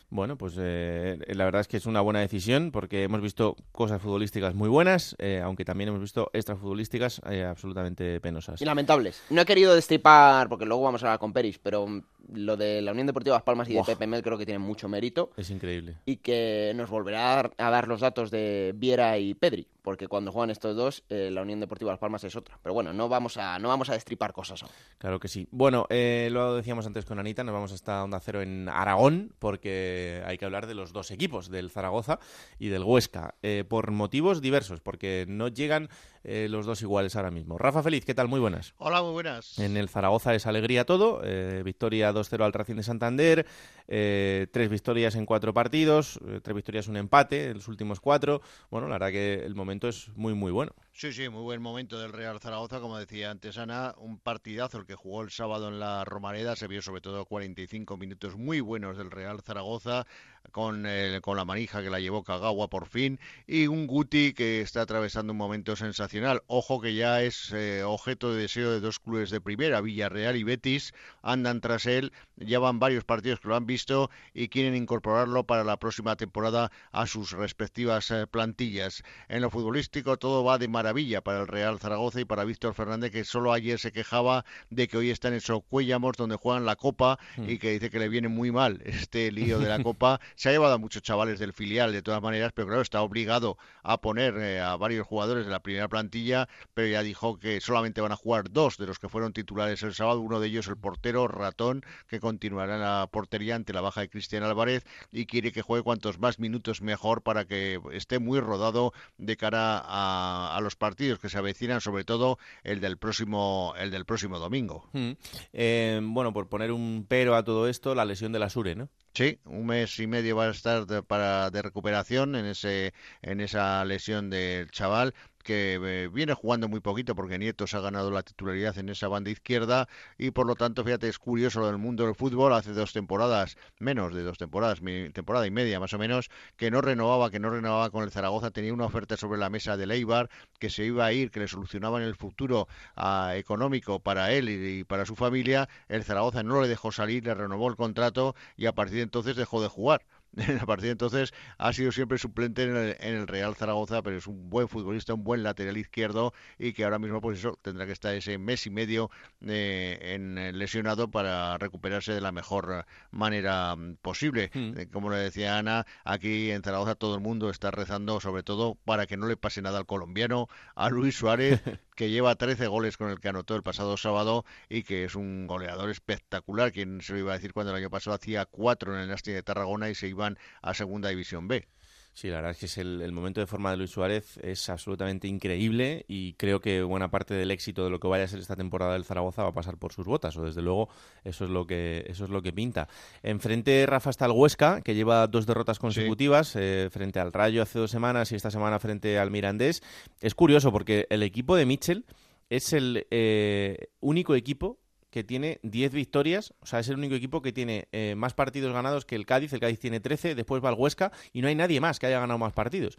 Bueno, 0.08 0.38
pues 0.38 0.54
eh, 0.58 1.18
la 1.28 1.44
verdad 1.44 1.62
es 1.62 1.68
que 1.68 1.76
es 1.76 1.86
una 1.86 2.00
buena 2.00 2.20
decisión 2.20 2.70
porque 2.70 3.02
hemos 3.02 3.20
visto 3.20 3.56
cosas 3.72 4.00
futbolísticas 4.00 4.54
muy 4.54 4.68
buenas, 4.68 5.16
eh, 5.18 5.40
aunque 5.42 5.64
también 5.64 5.88
hemos 5.88 6.00
visto 6.00 6.30
extrafutbolísticas 6.32 7.20
eh, 7.28 7.44
absolutamente 7.44 8.20
penosas. 8.20 8.62
Y 8.62 8.64
lamentables. 8.64 9.22
No 9.30 9.40
he 9.40 9.44
querido 9.44 9.74
destripar, 9.74 10.48
porque 10.48 10.64
luego 10.64 10.84
vamos 10.84 11.02
a 11.02 11.06
hablar 11.06 11.18
con 11.18 11.32
Peris, 11.32 11.58
pero 11.58 11.86
lo 12.32 12.56
de 12.56 12.82
la 12.82 12.92
Unión 12.92 13.06
Deportiva 13.06 13.36
Las 13.36 13.42
Palmas 13.42 13.68
y 13.68 13.74
de 13.74 13.82
Pepe 13.84 14.06
Mel 14.06 14.22
creo 14.22 14.38
que 14.38 14.46
tiene 14.46 14.58
mucho 14.58 14.88
mérito. 14.88 15.30
Es 15.36 15.50
increíble. 15.50 15.96
Y 16.04 16.16
que 16.16 16.72
nos 16.74 16.90
volverá 16.90 17.50
a 17.56 17.70
dar 17.70 17.88
los 17.88 18.00
datos 18.00 18.30
de 18.30 18.72
Viera 18.76 19.18
y 19.18 19.34
Pedri, 19.34 19.66
porque 19.82 20.08
cuando 20.08 20.32
juegan 20.32 20.50
estos 20.50 20.76
dos, 20.76 21.04
eh, 21.08 21.30
la 21.32 21.42
Unión 21.42 21.60
Deportiva 21.60 21.90
Las 21.92 22.00
Palmas 22.00 22.24
es 22.24 22.36
otra. 22.36 22.58
Pero 22.62 22.74
bueno, 22.74 22.92
no 22.92 23.08
vamos 23.08 23.36
a, 23.36 23.58
no 23.58 23.68
vamos 23.68 23.90
a 23.90 23.92
destripar 23.94 24.32
cosas 24.32 24.62
aún. 24.62 24.72
Claro 24.98 25.20
que 25.20 25.28
sí. 25.28 25.48
Bueno, 25.50 25.86
eh, 25.90 26.28
lo 26.32 26.56
decíamos 26.56 26.86
antes 26.86 27.04
con 27.04 27.18
Anita, 27.18 27.44
nos 27.44 27.54
vamos 27.54 27.72
hasta 27.72 28.02
Onda 28.02 28.20
Cero 28.20 28.42
en 28.42 28.68
Aragón, 28.68 29.32
porque 29.38 29.95
hay 30.24 30.38
que 30.38 30.44
hablar 30.44 30.66
de 30.66 30.74
los 30.74 30.92
dos 30.92 31.10
equipos, 31.10 31.50
del 31.50 31.70
Zaragoza 31.70 32.18
y 32.58 32.68
del 32.68 32.84
Huesca, 32.84 33.34
eh, 33.42 33.64
por 33.68 33.90
motivos 33.90 34.40
diversos, 34.40 34.80
porque 34.80 35.24
no 35.28 35.48
llegan 35.48 35.88
eh, 36.28 36.48
los 36.50 36.66
dos 36.66 36.82
iguales 36.82 37.14
ahora 37.14 37.30
mismo. 37.30 37.56
Rafa 37.56 37.84
Feliz, 37.84 38.04
¿qué 38.04 38.12
tal? 38.12 38.26
Muy 38.26 38.40
buenas. 38.40 38.74
Hola, 38.78 39.00
muy 39.00 39.12
buenas. 39.12 39.56
En 39.60 39.76
el 39.76 39.88
Zaragoza 39.88 40.34
es 40.34 40.44
alegría 40.46 40.84
todo, 40.84 41.20
eh, 41.22 41.62
victoria 41.64 42.12
2-0 42.12 42.44
al 42.44 42.52
Racing 42.52 42.74
de 42.74 42.82
Santander, 42.82 43.46
eh, 43.86 44.48
tres 44.50 44.68
victorias 44.68 45.14
en 45.14 45.24
cuatro 45.24 45.54
partidos, 45.54 46.18
tres 46.42 46.56
victorias, 46.56 46.88
un 46.88 46.96
empate 46.96 47.50
en 47.50 47.54
los 47.54 47.68
últimos 47.68 48.00
cuatro. 48.00 48.42
Bueno, 48.72 48.88
la 48.88 48.94
verdad 48.96 49.12
que 49.12 49.34
el 49.44 49.54
momento 49.54 49.86
es 49.86 50.08
muy, 50.16 50.34
muy 50.34 50.50
bueno. 50.50 50.72
Sí, 50.98 51.12
sí, 51.12 51.28
muy 51.28 51.42
buen 51.42 51.60
momento 51.60 51.98
del 52.00 52.10
Real 52.10 52.40
Zaragoza, 52.40 52.80
como 52.80 52.96
decía 52.96 53.30
antes 53.30 53.58
Ana, 53.58 53.94
un 53.98 54.18
partidazo 54.18 54.78
el 54.78 54.86
que 54.86 54.94
jugó 54.94 55.20
el 55.22 55.30
sábado 55.30 55.68
en 55.68 55.78
la 55.78 56.06
Romareda, 56.06 56.56
se 56.56 56.68
vio 56.68 56.80
sobre 56.80 57.02
todo 57.02 57.26
45 57.26 57.98
minutos 57.98 58.34
muy 58.36 58.60
buenos 58.60 58.96
del 58.96 59.10
Real 59.10 59.42
Zaragoza, 59.42 60.06
con, 60.52 60.86
con 61.22 61.36
la 61.36 61.44
manija 61.44 61.82
que 61.82 61.90
la 61.90 62.00
llevó 62.00 62.22
Kagawa 62.22 62.68
por 62.68 62.86
fin, 62.86 63.18
y 63.46 63.66
un 63.66 63.86
Guti 63.86 64.32
que 64.32 64.60
está 64.60 64.82
atravesando 64.82 65.32
un 65.32 65.38
momento 65.38 65.76
sensacional. 65.76 66.42
Ojo 66.46 66.80
que 66.80 66.94
ya 66.94 67.22
es 67.22 67.52
eh, 67.52 67.82
objeto 67.82 68.32
de 68.32 68.42
deseo 68.42 68.70
de 68.70 68.80
dos 68.80 68.98
clubes 69.00 69.30
de 69.30 69.40
primera, 69.40 69.80
Villarreal 69.80 70.36
y 70.36 70.44
Betis, 70.44 70.92
andan 71.22 71.60
tras 71.60 71.86
él, 71.86 72.12
ya 72.36 72.58
van 72.58 72.78
varios 72.78 73.04
partidos 73.04 73.40
que 73.40 73.48
lo 73.48 73.56
han 73.56 73.66
visto 73.66 74.10
y 74.34 74.48
quieren 74.48 74.74
incorporarlo 74.74 75.44
para 75.44 75.64
la 75.64 75.78
próxima 75.78 76.16
temporada 76.16 76.70
a 76.92 77.06
sus 77.06 77.32
respectivas 77.32 78.10
eh, 78.10 78.26
plantillas. 78.26 79.02
En 79.28 79.42
lo 79.42 79.50
futbolístico 79.50 80.16
todo 80.16 80.44
va 80.44 80.58
de 80.58 80.68
maravilla 80.68 81.20
para 81.20 81.40
el 81.40 81.48
Real 81.48 81.78
Zaragoza 81.78 82.20
y 82.20 82.24
para 82.24 82.44
Víctor 82.44 82.74
Fernández, 82.74 83.10
que 83.10 83.24
solo 83.24 83.52
ayer 83.52 83.78
se 83.78 83.92
quejaba 83.92 84.44
de 84.70 84.88
que 84.88 84.96
hoy 84.96 85.10
está 85.10 85.28
en 85.28 85.34
esos 85.34 85.62
Cuellamos 85.68 86.16
donde 86.16 86.36
juegan 86.36 86.64
la 86.64 86.76
Copa 86.76 87.18
y 87.36 87.54
hmm. 87.54 87.58
que 87.58 87.70
dice 87.72 87.90
que 87.90 87.98
le 87.98 88.08
viene 88.08 88.28
muy 88.28 88.52
mal 88.52 88.80
este 88.84 89.32
lío 89.32 89.58
de 89.58 89.68
la 89.68 89.82
Copa 89.82 90.20
Se 90.36 90.48
ha 90.48 90.52
llevado 90.52 90.74
a 90.74 90.78
muchos 90.78 91.02
chavales 91.02 91.38
del 91.38 91.52
filial 91.52 91.92
de 91.92 92.02
todas 92.02 92.22
maneras, 92.22 92.52
pero 92.54 92.68
claro, 92.68 92.82
está 92.82 93.02
obligado 93.02 93.58
a 93.82 94.00
poner 94.00 94.36
eh, 94.38 94.60
a 94.60 94.76
varios 94.76 95.06
jugadores 95.06 95.46
de 95.46 95.50
la 95.50 95.60
primera 95.60 95.88
plantilla, 95.88 96.48
pero 96.74 96.88
ya 96.88 97.02
dijo 97.02 97.38
que 97.38 97.60
solamente 97.60 98.00
van 98.00 98.12
a 98.12 98.16
jugar 98.16 98.50
dos 98.50 98.76
de 98.76 98.86
los 98.86 98.98
que 98.98 99.08
fueron 99.08 99.32
titulares 99.32 99.82
el 99.82 99.94
sábado, 99.94 100.20
uno 100.20 100.38
de 100.38 100.48
ellos 100.48 100.68
el 100.68 100.76
portero 100.76 101.26
Ratón, 101.26 101.84
que 102.06 102.20
continuará 102.20 102.74
en 102.74 102.82
la 102.82 103.08
portería 103.10 103.56
ante 103.56 103.72
la 103.72 103.80
baja 103.80 104.02
de 104.02 104.08
Cristian 104.08 104.42
Álvarez 104.42 104.84
y 105.10 105.26
quiere 105.26 105.52
que 105.52 105.62
juegue 105.62 105.82
cuantos 105.82 106.18
más 106.18 106.38
minutos 106.38 106.82
mejor 106.82 107.22
para 107.22 107.46
que 107.46 107.80
esté 107.92 108.18
muy 108.18 108.40
rodado 108.40 108.92
de 109.18 109.36
cara 109.36 109.82
a, 109.84 110.58
los 110.60 110.76
partidos 110.76 111.18
que 111.18 111.28
se 111.28 111.38
avecinan, 111.38 111.80
sobre 111.80 112.04
todo 112.04 112.38
el 112.62 112.80
del 112.80 112.98
próximo, 112.98 113.74
el 113.78 113.90
del 113.90 114.04
próximo 114.04 114.38
domingo. 114.38 114.88
Mm. 114.92 115.12
Eh, 115.52 116.00
bueno, 116.02 116.32
por 116.32 116.48
poner 116.48 116.72
un 116.72 117.06
pero 117.08 117.36
a 117.36 117.44
todo 117.44 117.68
esto, 117.68 117.94
la 117.94 118.04
lesión 118.04 118.32
de 118.32 118.38
la 118.38 118.50
Sure, 118.50 118.74
¿no? 118.74 118.88
Sí, 119.16 119.40
un 119.46 119.64
mes 119.66 119.98
y 119.98 120.06
medio 120.06 120.36
va 120.36 120.44
a 120.46 120.50
estar 120.50 120.86
de, 120.86 121.02
para, 121.02 121.50
de 121.50 121.62
recuperación 121.62 122.34
en, 122.36 122.44
ese, 122.46 122.92
en 123.22 123.40
esa 123.40 123.82
lesión 123.86 124.28
del 124.30 124.70
chaval 124.70 125.14
que 125.46 125.78
eh, 125.80 126.08
viene 126.08 126.34
jugando 126.34 126.68
muy 126.68 126.80
poquito 126.80 127.14
porque 127.14 127.38
Nieto 127.38 127.68
se 127.68 127.76
ha 127.76 127.80
ganado 127.80 128.10
la 128.10 128.24
titularidad 128.24 128.76
en 128.78 128.88
esa 128.88 129.06
banda 129.06 129.30
izquierda 129.30 129.88
y 130.18 130.32
por 130.32 130.44
lo 130.44 130.56
tanto, 130.56 130.82
fíjate, 130.82 131.08
es 131.08 131.20
curioso 131.20 131.60
lo 131.60 131.68
del 131.68 131.78
mundo 131.78 132.04
del 132.04 132.16
fútbol, 132.16 132.52
hace 132.52 132.72
dos 132.72 132.92
temporadas, 132.92 133.56
menos 133.78 134.12
de 134.12 134.24
dos 134.24 134.38
temporadas, 134.38 134.80
temporada 135.12 135.46
y 135.46 135.52
media 135.52 135.78
más 135.78 135.92
o 135.92 135.98
menos, 135.98 136.30
que 136.56 136.72
no 136.72 136.80
renovaba, 136.80 137.30
que 137.30 137.38
no 137.38 137.48
renovaba 137.48 137.90
con 137.90 138.02
el 138.02 138.10
Zaragoza, 138.10 138.50
tenía 138.50 138.74
una 138.74 138.86
oferta 138.86 139.16
sobre 139.16 139.38
la 139.38 139.48
mesa 139.48 139.76
del 139.76 139.92
Eibar 139.92 140.28
que 140.58 140.68
se 140.68 140.84
iba 140.84 141.06
a 141.06 141.12
ir, 141.12 141.30
que 141.30 141.38
le 141.38 141.46
solucionaba 141.46 142.02
en 142.02 142.08
el 142.08 142.16
futuro 142.16 142.66
ah, 142.96 143.34
económico 143.36 144.00
para 144.00 144.32
él 144.32 144.48
y, 144.48 144.82
para 144.82 145.06
su 145.06 145.14
familia, 145.14 145.68
el 145.88 146.02
Zaragoza 146.02 146.42
no 146.42 146.60
le 146.60 146.66
dejó 146.66 146.90
salir, 146.90 147.24
le 147.24 147.34
renovó 147.34 147.68
el 147.68 147.76
contrato 147.76 148.34
y 148.56 148.66
a 148.66 148.72
partir 148.72 148.96
de 148.96 149.02
entonces 149.02 149.36
dejó 149.36 149.62
de 149.62 149.68
jugar. 149.68 150.02
a 150.60 150.66
partir 150.66 150.86
de 150.86 150.92
entonces 150.92 151.32
ha 151.58 151.72
sido 151.72 151.92
siempre 151.92 152.18
suplente 152.18 152.64
en 152.64 152.76
el, 152.76 153.26
Real 153.26 153.54
Zaragoza, 153.56 154.02
pero 154.02 154.18
es 154.18 154.26
un 154.26 154.50
buen 154.50 154.68
futbolista, 154.68 155.14
un 155.14 155.24
buen 155.24 155.42
lateral 155.42 155.76
izquierdo 155.76 156.32
y 156.58 156.72
que 156.72 156.84
ahora 156.84 156.98
mismo 156.98 157.20
pues 157.20 157.38
eso 157.38 157.58
tendrá 157.62 157.86
que 157.86 157.92
estar 157.92 158.14
ese 158.14 158.38
mes 158.38 158.66
y 158.66 158.70
medio 158.70 159.10
eh, 159.46 159.98
en, 160.14 160.58
lesionado 160.58 161.10
para 161.10 161.56
recuperarse 161.58 162.12
de 162.12 162.20
la 162.20 162.32
mejor 162.32 162.84
manera 163.10 163.74
mm, 163.74 163.96
posible. 164.02 164.50
Hmm. 164.52 164.78
Eh, 164.78 164.88
como 164.92 165.10
le 165.10 165.16
decía 165.16 165.58
Ana, 165.58 165.86
aquí 166.04 166.50
en 166.50 166.62
Zaragoza 166.62 166.94
todo 166.94 167.14
el 167.14 167.20
mundo 167.20 167.48
está 167.50 167.70
rezando 167.70 168.20
sobre 168.20 168.42
todo 168.42 168.74
para 168.84 169.06
que 169.06 169.16
no 169.16 169.26
le 169.26 169.36
pase 169.36 169.62
nada 169.62 169.78
al 169.78 169.86
colombiano, 169.86 170.48
a 170.74 170.90
Luis 170.90 171.16
Suárez, 171.16 171.62
que 171.96 172.10
lleva 172.10 172.36
13 172.36 172.68
goles 172.68 172.96
con 172.96 173.10
el 173.10 173.18
que 173.20 173.28
anotó 173.28 173.56
el 173.56 173.62
pasado 173.62 173.96
sábado 173.96 174.44
y 174.68 174.84
que 174.84 175.04
es 175.04 175.16
un 175.16 175.46
goleador 175.46 175.90
espectacular. 175.90 176.70
Quien 176.70 177.00
se 177.00 177.14
lo 177.14 177.18
iba 177.18 177.32
a 177.32 177.36
decir 177.36 177.52
cuando 177.52 177.72
el 177.72 177.78
año 177.78 177.90
pasado 177.90 178.14
hacía 178.14 178.44
cuatro 178.46 178.94
en 178.94 179.00
el 179.00 179.08
Nasti 179.08 179.32
de 179.32 179.42
Tarragona 179.42 179.90
y 179.90 179.94
se 179.94 180.06
iban 180.06 180.38
a 180.62 180.74
Segunda 180.74 181.08
División 181.08 181.48
B. 181.48 181.66
Sí, 182.16 182.30
la 182.30 182.36
verdad 182.36 182.52
es 182.52 182.56
que 182.56 182.64
es 182.64 182.78
el, 182.78 183.12
momento 183.12 183.42
de 183.42 183.46
forma 183.46 183.70
de 183.70 183.76
Luis 183.76 183.90
Suárez 183.90 184.38
es 184.38 184.70
absolutamente 184.70 185.28
increíble 185.28 186.06
y 186.08 186.32
creo 186.32 186.62
que 186.62 186.82
buena 186.82 187.10
parte 187.10 187.34
del 187.34 187.50
éxito 187.50 187.84
de 187.84 187.90
lo 187.90 188.00
que 188.00 188.08
vaya 188.08 188.24
a 188.24 188.26
ser 188.26 188.38
esta 188.38 188.56
temporada 188.56 188.94
del 188.94 189.04
Zaragoza 189.04 189.42
va 189.42 189.50
a 189.50 189.52
pasar 189.52 189.76
por 189.76 189.92
sus 189.92 190.06
botas, 190.06 190.34
o 190.38 190.42
desde 190.42 190.62
luego 190.62 190.88
eso 191.24 191.44
es 191.44 191.50
lo 191.50 191.66
que 191.66 192.06
eso 192.08 192.24
es 192.24 192.30
lo 192.30 192.40
que 192.40 192.54
pinta. 192.54 192.88
Enfrente 193.22 193.84
Rafa 193.84 194.08
está 194.08 194.24
el 194.24 194.32
Huesca, 194.32 194.80
que 194.80 194.94
lleva 194.94 195.26
dos 195.26 195.44
derrotas 195.44 195.78
consecutivas, 195.78 196.56
eh, 196.56 196.88
frente 196.90 197.20
al 197.20 197.34
Rayo 197.34 197.60
hace 197.60 197.78
dos 197.78 197.90
semanas 197.90 198.32
y 198.32 198.36
esta 198.36 198.50
semana 198.50 198.78
frente 198.78 199.18
al 199.18 199.30
Mirandés. 199.30 199.82
Es 200.22 200.34
curioso 200.34 200.72
porque 200.72 201.06
el 201.10 201.22
equipo 201.22 201.54
de 201.54 201.66
Mitchell 201.66 202.06
es 202.48 202.72
el 202.72 203.06
eh, 203.10 203.90
único 204.00 204.34
equipo 204.34 204.78
que 205.10 205.24
tiene 205.24 205.60
10 205.62 205.92
victorias, 205.92 206.54
o 206.60 206.66
sea, 206.66 206.80
es 206.80 206.88
el 206.88 206.96
único 206.96 207.14
equipo 207.14 207.42
que 207.42 207.52
tiene 207.52 207.88
eh, 207.92 208.14
más 208.16 208.34
partidos 208.34 208.72
ganados 208.72 209.04
que 209.04 209.14
el 209.14 209.26
Cádiz, 209.26 209.52
el 209.52 209.60
Cádiz 209.60 209.78
tiene 209.78 210.00
13, 210.00 210.34
después 210.34 210.62
va 210.64 210.70
el 210.70 210.76
Huesca 210.76 211.12
y 211.32 211.42
no 211.42 211.48
hay 211.48 211.54
nadie 211.54 211.80
más 211.80 211.98
que 211.98 212.06
haya 212.06 212.20
ganado 212.20 212.38
más 212.38 212.52
partidos. 212.52 212.98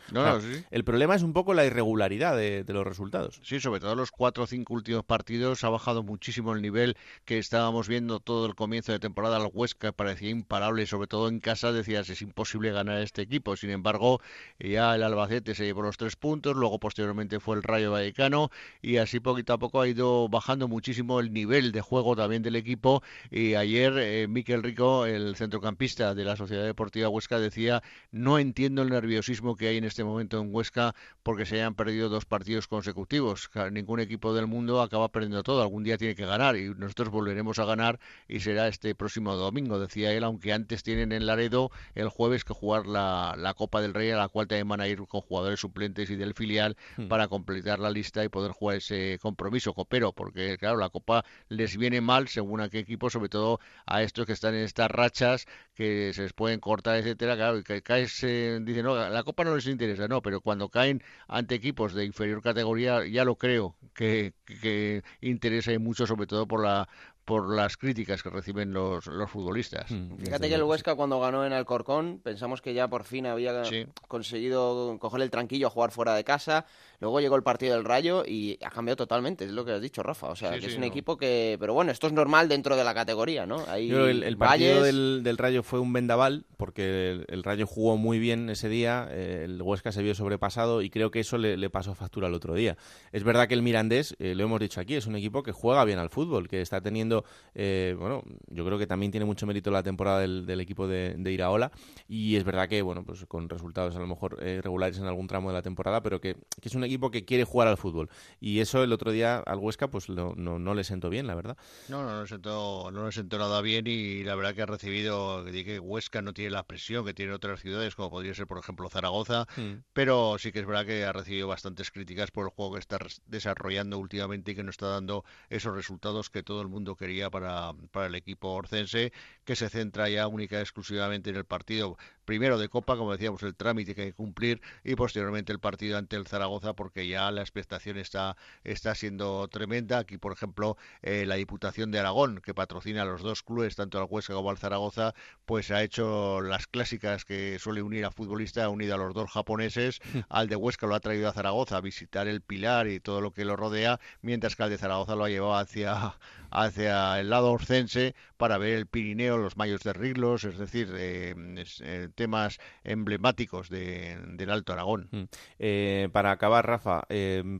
El 0.72 0.84
problema 0.84 1.16
es 1.16 1.24
un 1.24 1.34
poco 1.34 1.54
la 1.54 1.66
irregularidad 1.66 2.36
de, 2.36 2.64
los 2.68 2.86
resultados. 2.86 3.40
Sí, 3.44 3.60
sobre 3.60 3.80
todo 3.80 3.96
los 3.96 4.12
cuatro 4.12 4.44
o 4.44 4.48
cinco 4.48 4.74
últimos 4.74 5.04
partidos 5.04 5.64
ha 5.64 5.70
bajado 5.70 6.04
muchísimo 6.04 6.54
el 6.54 6.62
nivel 6.62 6.98
que 7.26 7.38
estábamos 7.38 7.88
viendo 7.88 8.20
todo 8.20 8.46
el 8.46 8.56
comienzo 8.56 8.92
de 8.92 9.00
temporada. 9.00 9.38
El 9.38 9.50
Huesca 9.54 9.92
parecía 9.92 10.30
imparable, 10.30 10.86
sobre 10.86 11.08
todo 11.08 11.28
en 11.28 11.40
casa 11.40 11.72
decías 11.72 12.10
es 12.10 12.22
imposible 12.22 12.72
ganar 12.72 13.02
este 13.02 13.22
equipo. 13.22 13.56
Sin 13.56 13.70
embargo, 13.70 14.22
ya 14.60 14.96
el 14.96 15.04
Albacete 15.04 15.56
se 15.56 15.66
llevó 15.66 15.82
los 15.82 15.98
tres 15.98 16.16
puntos, 16.16 16.56
luego 16.56 16.80
posteriormente 16.80 17.40
fue 17.40 17.56
el 17.56 17.64
Rayo 17.64 17.92
Vallecano 17.92 18.50
y 18.82 18.98
así 18.98 19.20
poquito 19.20 19.54
a 19.54 19.60
poco 19.60 19.82
ha 19.82 19.88
ido 19.88 20.30
bajando 20.30 20.68
muchísimo 20.68 21.20
el 21.20 21.34
nivel 21.34 21.72
de 21.72 21.82
juego 21.82 21.97
también 22.16 22.42
del 22.42 22.56
equipo. 22.56 23.04
Y 23.32 23.56
ayer 23.56 23.94
eh, 23.98 24.28
Miquel 24.28 24.64
Rico, 24.64 25.06
el 25.06 25.36
centrocampista 25.36 26.14
de 26.16 26.26
la 26.26 26.36
Sociedad 26.36 26.66
Deportiva 26.66 27.10
Huesca, 27.10 27.40
decía, 27.40 27.82
no 28.12 28.40
entiendo 28.40 28.82
el 28.82 28.90
nerviosismo 28.90 29.56
que 29.56 29.68
hay 29.68 29.78
en 29.78 29.84
este 29.84 30.04
momento 30.04 30.40
en 30.40 30.54
Huesca 30.54 30.96
porque 31.24 31.46
se 31.46 31.56
hayan 31.56 31.76
perdido 31.76 32.10
dos 32.10 32.26
partidos 32.26 32.68
consecutivos. 32.68 33.50
Ningún 33.72 34.00
equipo 34.00 34.34
del 34.34 34.48
mundo 34.48 34.82
acaba 34.82 35.10
perdiendo 35.10 35.44
todo, 35.44 35.62
algún 35.62 35.84
día 35.84 35.98
tiene 35.98 36.16
que 36.16 36.26
ganar 36.26 36.56
y 36.56 36.74
nosotros 36.74 37.10
volveremos 37.10 37.60
a 37.60 37.66
ganar 37.66 38.00
y 38.28 38.40
será 38.40 38.68
este 38.68 38.96
próximo 38.96 39.36
domingo, 39.36 39.80
decía 39.80 40.12
él, 40.14 40.24
aunque 40.24 40.54
antes 40.54 40.84
tienen 40.84 41.12
en 41.12 41.26
Laredo 41.26 41.72
el 41.96 42.10
jueves 42.10 42.44
que 42.44 42.54
jugar 42.54 42.88
la, 42.88 43.36
la 43.38 43.54
Copa 43.54 43.82
del 43.82 43.94
Rey, 43.94 44.12
a 44.12 44.18
la 44.18 44.30
cual 44.30 44.48
también 44.48 44.68
van 44.68 44.82
a 44.82 44.88
ir 44.88 45.06
con 45.08 45.22
jugadores 45.22 45.60
suplentes 45.60 46.10
y 46.10 46.16
del 46.16 46.34
filial 46.34 46.76
hmm. 46.98 47.08
para 47.08 47.28
completar 47.28 47.80
la 47.80 47.90
lista 47.90 48.24
y 48.24 48.30
poder 48.30 48.52
jugar 48.52 48.78
ese 48.78 49.20
compromiso 49.22 49.74
copero, 49.74 50.14
porque 50.14 50.58
claro, 50.58 50.78
la 50.78 50.90
Copa 50.90 51.24
les 51.50 51.78
viene 51.78 51.87
mal 52.02 52.28
según 52.28 52.62
a 52.62 52.70
qué 52.70 52.80
equipo, 52.80 53.10
sobre 53.10 53.30
todo 53.30 53.60
a 53.86 54.04
estos 54.04 54.26
que 54.26 54.34
están 54.34 54.56
en 54.56 54.64
estas 54.64 54.90
rachas 54.92 55.46
que 55.74 56.12
se 56.14 56.24
les 56.24 56.34
pueden 56.34 56.60
cortar, 56.60 56.98
etcétera. 56.98 57.36
Claro, 57.36 57.64
que 57.64 57.82
caes, 57.82 58.24
eh, 58.24 58.60
dicen, 58.62 58.84
no, 58.84 58.96
la 58.96 59.24
Copa 59.24 59.44
no 59.44 59.56
les 59.56 59.68
interesa, 59.68 60.08
no, 60.08 60.22
pero 60.22 60.42
cuando 60.42 60.70
caen 60.70 61.04
ante 61.28 61.56
equipos 61.56 61.94
de 61.94 62.06
inferior 62.06 62.42
categoría, 62.42 63.06
ya 63.08 63.26
lo 63.26 63.36
creo 63.36 63.76
que, 63.94 64.34
que 64.46 65.04
interesa 65.22 65.72
y 65.72 65.80
mucho, 65.80 66.06
sobre 66.06 66.28
todo 66.28 66.48
por 66.48 66.64
la 66.64 66.88
por 67.28 67.54
las 67.54 67.76
críticas 67.76 68.24
que 68.24 68.30
reciben 68.30 68.72
los, 68.72 69.06
los 69.08 69.30
futbolistas. 69.30 69.92
Mm, 69.92 70.16
Fíjate 70.16 70.48
que 70.48 70.56
el 70.56 70.64
Huesca 70.64 70.96
cuando 70.96 71.20
ganó 71.20 71.46
en 71.46 71.52
Alcorcón 71.52 72.22
pensamos 72.24 72.62
que 72.62 72.74
ya 72.74 72.88
por 72.88 73.04
fin 73.04 73.26
había 73.26 73.64
conseguido 74.08 74.98
coger 74.98 75.22
el 75.22 75.30
tranquillo 75.30 75.68
a 75.68 75.70
jugar 75.70 75.92
fuera 75.92 76.16
de 76.16 76.24
casa. 76.24 76.66
Luego 77.00 77.20
llegó 77.20 77.36
el 77.36 77.44
partido 77.44 77.76
del 77.76 77.86
Rayo 77.86 78.24
y 78.26 78.58
ha 78.64 78.70
cambiado 78.70 78.98
totalmente, 78.98 79.46
es 79.46 79.52
lo 79.52 79.66
que 79.66 79.72
has 79.72 79.82
dicho, 79.82 80.04
Rafa. 80.04 80.28
O 80.28 80.36
sea, 80.36 80.58
que 80.60 80.66
es 80.66 80.78
un 80.78 80.84
equipo 80.84 81.18
que... 81.18 81.58
Pero 81.60 81.74
bueno, 81.74 81.92
esto 81.92 82.08
es 82.08 82.14
normal 82.14 82.50
dentro 82.50 82.76
de 82.76 82.84
la 82.84 82.94
categoría, 82.94 83.46
¿no? 83.46 83.64
el, 83.76 84.38
partido 84.38 84.84
del, 84.84 85.38
Rayo 85.38 85.64
fue 85.64 85.80
un 85.80 85.94
vendaval 85.94 86.46
porque 86.58 87.26
el, 87.28 87.44
Rayo 87.44 87.68
jugó 87.68 87.98
muy 87.98 88.20
bien 88.20 88.50
ese 88.50 88.70
día, 88.70 89.08
eh, 89.12 89.44
el 89.46 89.62
Huesca 89.62 89.92
se 89.92 90.02
vio 90.02 90.16
sobrepasado 90.16 90.82
y 90.82 90.90
creo 90.90 91.12
que 91.12 91.20
eso 91.20 91.38
le, 91.38 91.70
pasó 91.70 91.94
factura 91.96 92.28
el 92.28 92.34
otro 92.34 92.54
día. 92.54 92.78
Es 93.12 93.24
verdad 93.24 93.48
que 93.48 93.54
el 93.54 93.62
Mirandés, 93.62 94.16
eh, 94.20 94.36
lo 94.36 94.44
hemos 94.44 94.60
dicho 94.60 94.82
aquí, 94.82 94.96
es 94.96 95.06
un 95.06 95.16
equipo 95.16 95.44
que 95.44 95.52
juega 95.52 95.84
bien 95.86 96.00
al 96.00 96.10
fútbol, 96.10 96.48
que 96.48 96.62
está 96.62 96.82
teniendo 96.82 97.24
eh, 97.60 97.96
bueno, 97.98 98.24
yo 98.48 98.66
creo 98.66 98.78
que 98.78 98.88
también 98.88 99.12
tiene 99.12 99.26
mucho 99.26 99.48
mérito 99.48 99.72
la 99.72 99.84
temporada 99.84 100.20
del, 100.20 100.60
equipo 100.62 100.88
de, 100.88 101.18
Iraola 101.26 101.72
y 102.08 102.36
es 102.36 102.44
verdad 102.44 102.70
que, 102.70 102.82
bueno, 102.82 103.04
pues 103.04 103.26
con 103.26 103.50
resultados 103.50 103.96
a 103.96 104.00
lo 104.00 104.08
mejor 104.08 104.38
eh, 104.42 104.62
regulares 104.64 105.00
en 105.00 105.06
algún 105.06 105.28
tramo 105.28 105.50
de 105.50 105.56
la 105.56 105.62
temporada, 105.62 106.02
pero 106.02 106.22
que, 106.22 106.36
es 106.62 106.76
un 106.76 106.84
equipo 106.88 107.12
que 107.12 107.26
quiere 107.26 107.44
jugar 107.44 107.68
al 107.68 107.78
fútbol 107.78 108.10
y 108.40 108.60
eso 108.60 108.84
el 108.84 108.94
otro 108.94 109.12
día 109.12 109.40
al 109.40 109.60
Huesca 109.60 109.90
pues 109.90 110.10
no, 110.10 110.36
no 110.36 110.74
le 110.74 110.84
sentó 110.84 111.10
bien, 111.10 111.28
la 111.28 111.36
verdad. 111.36 111.58
No, 111.90 112.04
no, 112.04 112.22
le 112.22 112.28
sentó, 112.28 112.90
no 112.92 113.06
le 113.06 113.12
sentó 113.12 113.38
nada 113.38 113.62
bien 113.62 113.86
y 113.88 114.24
la 114.24 114.36
verdad 114.36 114.56
que 114.56 114.62
ha 114.62 114.66
recibido, 114.66 115.44
que 115.46 115.80
Huesca 115.80 116.22
no 116.22 116.34
tiene 116.34 116.52
la 116.52 116.64
presión 116.64 117.06
que 117.06 117.14
tiene 117.14 117.34
otras 117.34 117.62
ciudades, 117.62 117.96
como 117.96 118.10
podría 118.10 118.34
ser, 118.34 118.48
por 118.48 118.60
ejemplo, 118.60 118.90
Zaragoza, 118.90 119.48
hmm. 119.56 119.84
pero 119.94 120.38
sí 120.40 120.52
que 120.52 120.60
es 120.60 120.66
verdad 120.66 120.86
que 120.86 121.04
ha 121.04 121.12
recibido 121.12 121.48
bastantes 121.48 121.92
críticas 121.92 122.32
por 122.32 122.46
el 122.46 122.52
juego 122.52 122.74
que 122.74 122.80
está 122.80 122.98
desarrollando 123.26 123.98
últimamente 123.98 124.52
y 124.52 124.56
que 124.56 124.64
no 124.64 124.70
está 124.70 124.88
dando 124.88 125.26
esos 125.50 125.76
resultados 125.76 126.30
que 126.30 126.44
todo 126.44 126.62
el 126.62 126.68
mundo 126.68 126.96
quiere 126.96 127.08
para, 127.32 127.74
para 127.92 128.08
el 128.08 128.16
equipo 128.16 128.50
orcense, 128.54 129.12
que 129.44 129.56
se 129.56 129.70
centra 129.70 130.10
ya 130.10 130.28
única 130.28 130.58
y 130.58 130.62
exclusivamente 130.62 131.30
en 131.30 131.36
el 131.36 131.46
partido 131.46 131.98
primero 132.26 132.58
de 132.58 132.68
Copa, 132.68 132.98
como 132.98 133.14
decíamos, 133.14 133.42
el 133.44 133.56
trámite 133.56 133.96
que 133.96 134.02
hay 134.02 134.08
que 134.10 134.14
cumplir 134.14 134.62
y 134.84 134.96
posteriormente 134.96 135.54
el 135.54 135.60
partido 135.60 135.98
ante 135.98 136.18
el 136.18 136.28
Zaragoza, 136.28 136.74
porque 136.78 137.06
ya 137.10 137.30
la 137.32 137.42
expectación 137.42 137.98
está, 137.98 138.38
está 138.64 138.96
siendo 138.96 139.50
tremenda. 139.50 139.98
Aquí, 139.98 140.18
por 140.18 140.32
ejemplo, 140.32 140.78
eh, 141.02 141.26
la 141.26 141.36
Diputación 141.36 141.92
de 141.92 142.00
Aragón, 142.00 142.40
que 142.40 142.54
patrocina 142.54 143.02
a 143.02 143.06
los 143.06 143.22
dos 143.22 143.44
clubes, 143.44 143.76
tanto 143.76 144.00
al 144.00 144.08
Huesca 144.10 144.34
como 144.34 144.50
al 144.50 144.58
Zaragoza, 144.58 145.14
pues 145.46 145.72
ha 145.72 145.84
hecho 145.84 146.40
las 146.42 146.68
clásicas 146.68 147.26
que 147.26 147.60
suele 147.60 147.82
unir 147.82 148.06
a 148.06 148.12
futbolista, 148.12 148.64
ha 148.64 148.70
unido 148.70 148.96
a 148.96 148.98
los 148.98 149.14
dos 149.14 149.30
japoneses, 149.30 150.00
al 150.30 150.48
de 150.48 150.56
Huesca 150.56 150.88
lo 150.88 150.96
ha 150.96 151.02
traído 151.02 151.28
a 151.28 151.34
Zaragoza 151.34 151.78
a 151.78 151.82
visitar 151.82 152.28
el 152.28 152.42
Pilar 152.42 152.88
y 152.88 153.00
todo 153.00 153.20
lo 153.20 153.32
que 153.32 153.44
lo 153.44 153.56
rodea, 153.58 154.00
mientras 154.22 154.56
que 154.56 154.64
al 154.64 154.70
de 154.70 154.78
Zaragoza 154.78 155.16
lo 155.16 155.26
ha 155.26 155.30
llevado 155.30 155.56
hacia, 155.56 156.16
hacia 156.52 157.20
el 157.20 157.30
lado 157.30 157.52
orcense 157.52 158.16
para 158.38 158.58
ver 158.58 158.78
el 158.78 158.86
Pirineo, 158.86 159.38
los 159.38 159.58
Mayos 159.58 159.82
de 159.82 159.94
Riglos, 159.94 160.44
es 160.44 160.58
decir, 160.58 160.94
eh, 160.96 162.10
temas 162.16 162.60
emblemáticos 162.84 163.70
del 163.70 164.50
Alto 164.50 164.74
Aragón. 164.74 165.10
Mm. 165.12 166.12
para 166.12 166.32
acabar, 166.32 166.67
Rafa, 166.68 167.08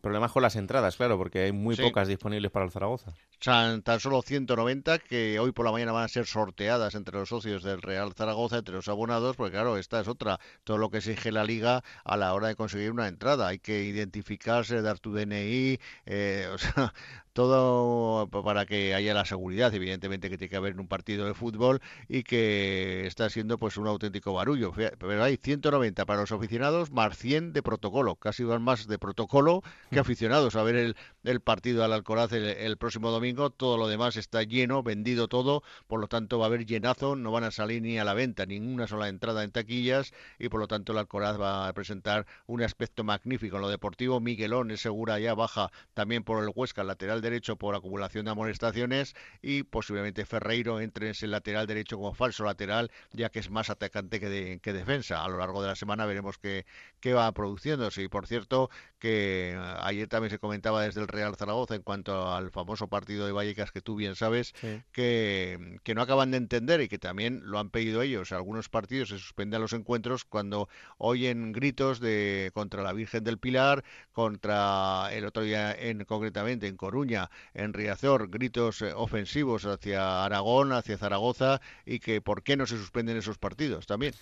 problemas 0.02 0.32
con 0.32 0.44
las 0.44 0.56
entradas, 0.56 0.98
claro, 0.98 1.18
porque 1.18 1.40
hay 1.40 1.52
muy 1.52 1.76
pocas 1.76 2.08
disponibles 2.08 2.52
para 2.52 2.66
el 2.66 2.72
Zaragoza. 2.72 3.14
Tan, 3.40 3.84
tan 3.84 4.00
solo 4.00 4.22
190 4.24 4.98
que 5.00 5.40
hoy 5.40 5.52
por 5.52 5.66
la 5.66 5.72
mañana 5.72 5.92
van 5.92 6.06
a 6.06 6.08
ser 6.08 6.26
sorteadas 6.26 6.96
entre 6.96 7.20
los 7.20 7.30
socios 7.30 7.64
del 7.64 7.82
Real 7.82 8.14
Zaragoza, 8.14 8.58
entre 8.58 8.74
los 8.76 8.88
abonados, 8.88 9.36
porque 9.36 9.52
claro, 9.52 9.78
esta 9.78 10.00
es 10.00 10.08
otra, 10.08 10.40
todo 10.64 10.78
lo 10.80 10.90
que 10.90 10.98
exige 10.98 11.32
la 11.32 11.44
liga 11.44 11.84
a 12.04 12.18
la 12.18 12.34
hora 12.34 12.48
de 12.48 12.56
conseguir 12.56 12.92
una 12.92 13.08
entrada. 13.08 13.48
Hay 13.48 13.60
que 13.60 13.84
identificarse, 13.84 14.82
dar 14.82 15.00
tu 15.00 15.14
DNI, 15.14 15.80
eh, 16.08 16.48
o 16.54 16.58
sea, 16.58 16.94
todo 17.38 18.28
para 18.32 18.66
que 18.66 18.96
haya 18.96 19.14
la 19.14 19.24
seguridad, 19.24 19.72
evidentemente, 19.72 20.28
que 20.28 20.40
tiene 20.40 20.50
que 20.50 20.56
haber 20.56 20.72
en 20.72 20.80
un 20.80 20.88
partido 20.88 21.28
de 21.28 21.36
fútbol 21.36 21.82
y 22.10 22.24
que 22.24 23.06
está 23.06 23.30
siendo 23.30 23.60
pues 23.60 23.78
un 23.78 23.86
auténtico 23.86 24.34
barullo. 24.34 24.74
Pero 24.74 25.24
hay 25.24 25.38
190 25.38 26.04
para 26.08 26.22
los 26.22 26.32
aficionados 26.32 26.90
más 26.90 27.16
100 27.16 27.54
de 27.54 27.62
protocolo, 27.62 28.16
casi 28.16 28.44
van 28.44 28.64
más 28.64 28.88
de 28.88 28.98
protocolo 28.98 29.62
que 29.92 30.00
aficionados 30.00 30.56
a 30.56 30.64
ver 30.64 30.96
el, 31.24 31.42
partido 31.42 31.84
al 31.84 31.94
Alcoraz 31.94 32.32
el, 32.34 32.76
próximo 32.78 33.12
domingo. 33.12 33.27
Todo 33.36 33.78
lo 33.78 33.88
demás 33.88 34.18
está 34.18 34.44
lleno, 34.44 34.84
vendido 34.84 35.28
todo, 35.28 35.64
por 35.88 36.00
lo 36.00 36.08
tanto 36.08 36.40
va 36.40 36.46
a 36.46 36.48
haber 36.48 36.66
llenazo, 36.66 37.16
no 37.16 37.32
van 37.32 37.44
a 37.44 37.52
salir 37.52 37.82
ni 37.82 38.00
a 38.00 38.04
la 38.04 38.14
venta 38.14 38.46
ninguna 38.46 38.88
sola 38.88 39.10
entrada 39.10 39.44
en 39.44 39.52
taquillas 39.52 40.14
y 40.40 40.50
por 40.50 40.60
lo 40.60 40.68
tanto 40.68 40.94
el 40.94 40.98
Alcoraz 40.98 41.40
va 41.40 41.68
a 41.68 41.74
presentar 41.74 42.26
un 42.48 42.64
aspecto 42.64 43.04
magnífico 43.04 43.58
en 43.58 43.62
lo 43.62 43.70
deportivo. 43.70 44.20
Miguelón 44.20 44.72
es 44.72 44.82
segura 44.82 45.20
ya 45.20 45.34
baja 45.34 45.72
también 45.94 46.24
por 46.24 46.44
el 46.44 46.52
Huesca, 46.56 46.84
lateral 46.84 47.22
de 47.22 47.28
derecho 47.30 47.58
por 47.58 47.76
acumulación 47.76 48.26
de 48.26 48.32
amonestaciones 48.32 49.16
y 49.42 49.64
posiblemente 49.64 50.26
Ferreiro 50.26 50.80
entre 50.80 51.08
en 51.08 51.12
ese 51.12 51.28
lateral 51.28 51.68
derecho 51.68 51.98
como 51.98 52.14
falso 52.14 52.46
lateral, 52.46 52.92
ya 53.12 53.30
que 53.30 53.40
es 53.40 53.50
más 53.50 53.70
atacante 53.70 54.20
que, 54.20 54.60
que 54.62 54.74
defensa. 54.74 55.24
A 55.24 55.28
lo 55.28 55.38
largo 55.38 55.62
de 55.62 55.68
la 55.68 55.76
semana 55.76 56.06
veremos 56.06 56.38
qué, 56.38 56.66
qué 57.02 57.14
va 57.14 57.32
produciéndose. 57.34 58.04
Y 58.04 58.08
por 58.08 58.28
cierto, 58.28 58.70
que 59.00 59.18
eh, 59.52 59.58
ayer 59.82 60.08
también 60.08 60.30
se 60.32 60.40
comentaba 60.40 60.84
desde 60.84 61.02
el 61.02 61.08
Real 61.08 61.36
Zaragoza 61.36 61.76
en 61.76 61.82
cuanto 61.82 62.32
al 62.32 62.52
famoso 62.52 62.88
partido 62.88 63.17
de 63.26 63.32
Vallecas 63.32 63.72
que 63.72 63.82
tú 63.82 63.96
bien 63.96 64.16
sabes, 64.16 64.54
que, 64.92 65.80
que 65.84 65.96
no 65.96 66.02
acaban 66.02 66.32
de 66.32 66.38
entender 66.38 66.82
y 66.82 66.88
que 66.88 67.00
también 67.00 67.42
lo 67.44 67.60
han 67.60 67.70
pedido 67.70 68.02
ellos. 68.02 68.32
Algunos 68.32 68.70
partidos 68.70 69.10
se 69.10 69.20
suspenden 69.20 69.62
los 69.62 69.74
encuentros 69.74 70.26
cuando 70.26 70.70
oyen 70.98 71.52
gritos 71.52 72.00
de 72.00 72.52
contra 72.54 72.84
la 72.84 72.94
Virgen 72.94 73.24
del 73.24 73.38
Pilar, 73.38 73.84
contra 74.12 75.10
el 75.12 75.26
otro 75.26 75.44
día 75.44 75.74
en 75.74 76.06
concretamente 76.06 76.68
en 76.68 76.78
Coruña 76.78 77.30
en 77.54 77.74
Riazor, 77.74 78.30
gritos 78.30 78.82
eh, 78.82 78.94
ofensivos 78.96 79.66
hacia 79.66 80.24
Aragón, 80.26 80.72
hacia 80.72 80.98
Zaragoza 80.98 81.62
y 81.86 82.00
que 82.00 82.22
por 82.22 82.44
qué 82.44 82.58
no 82.58 82.66
se 82.66 82.78
suspenden 82.78 83.18
esos 83.18 83.38
partidos 83.38 83.86
también. 83.86 84.14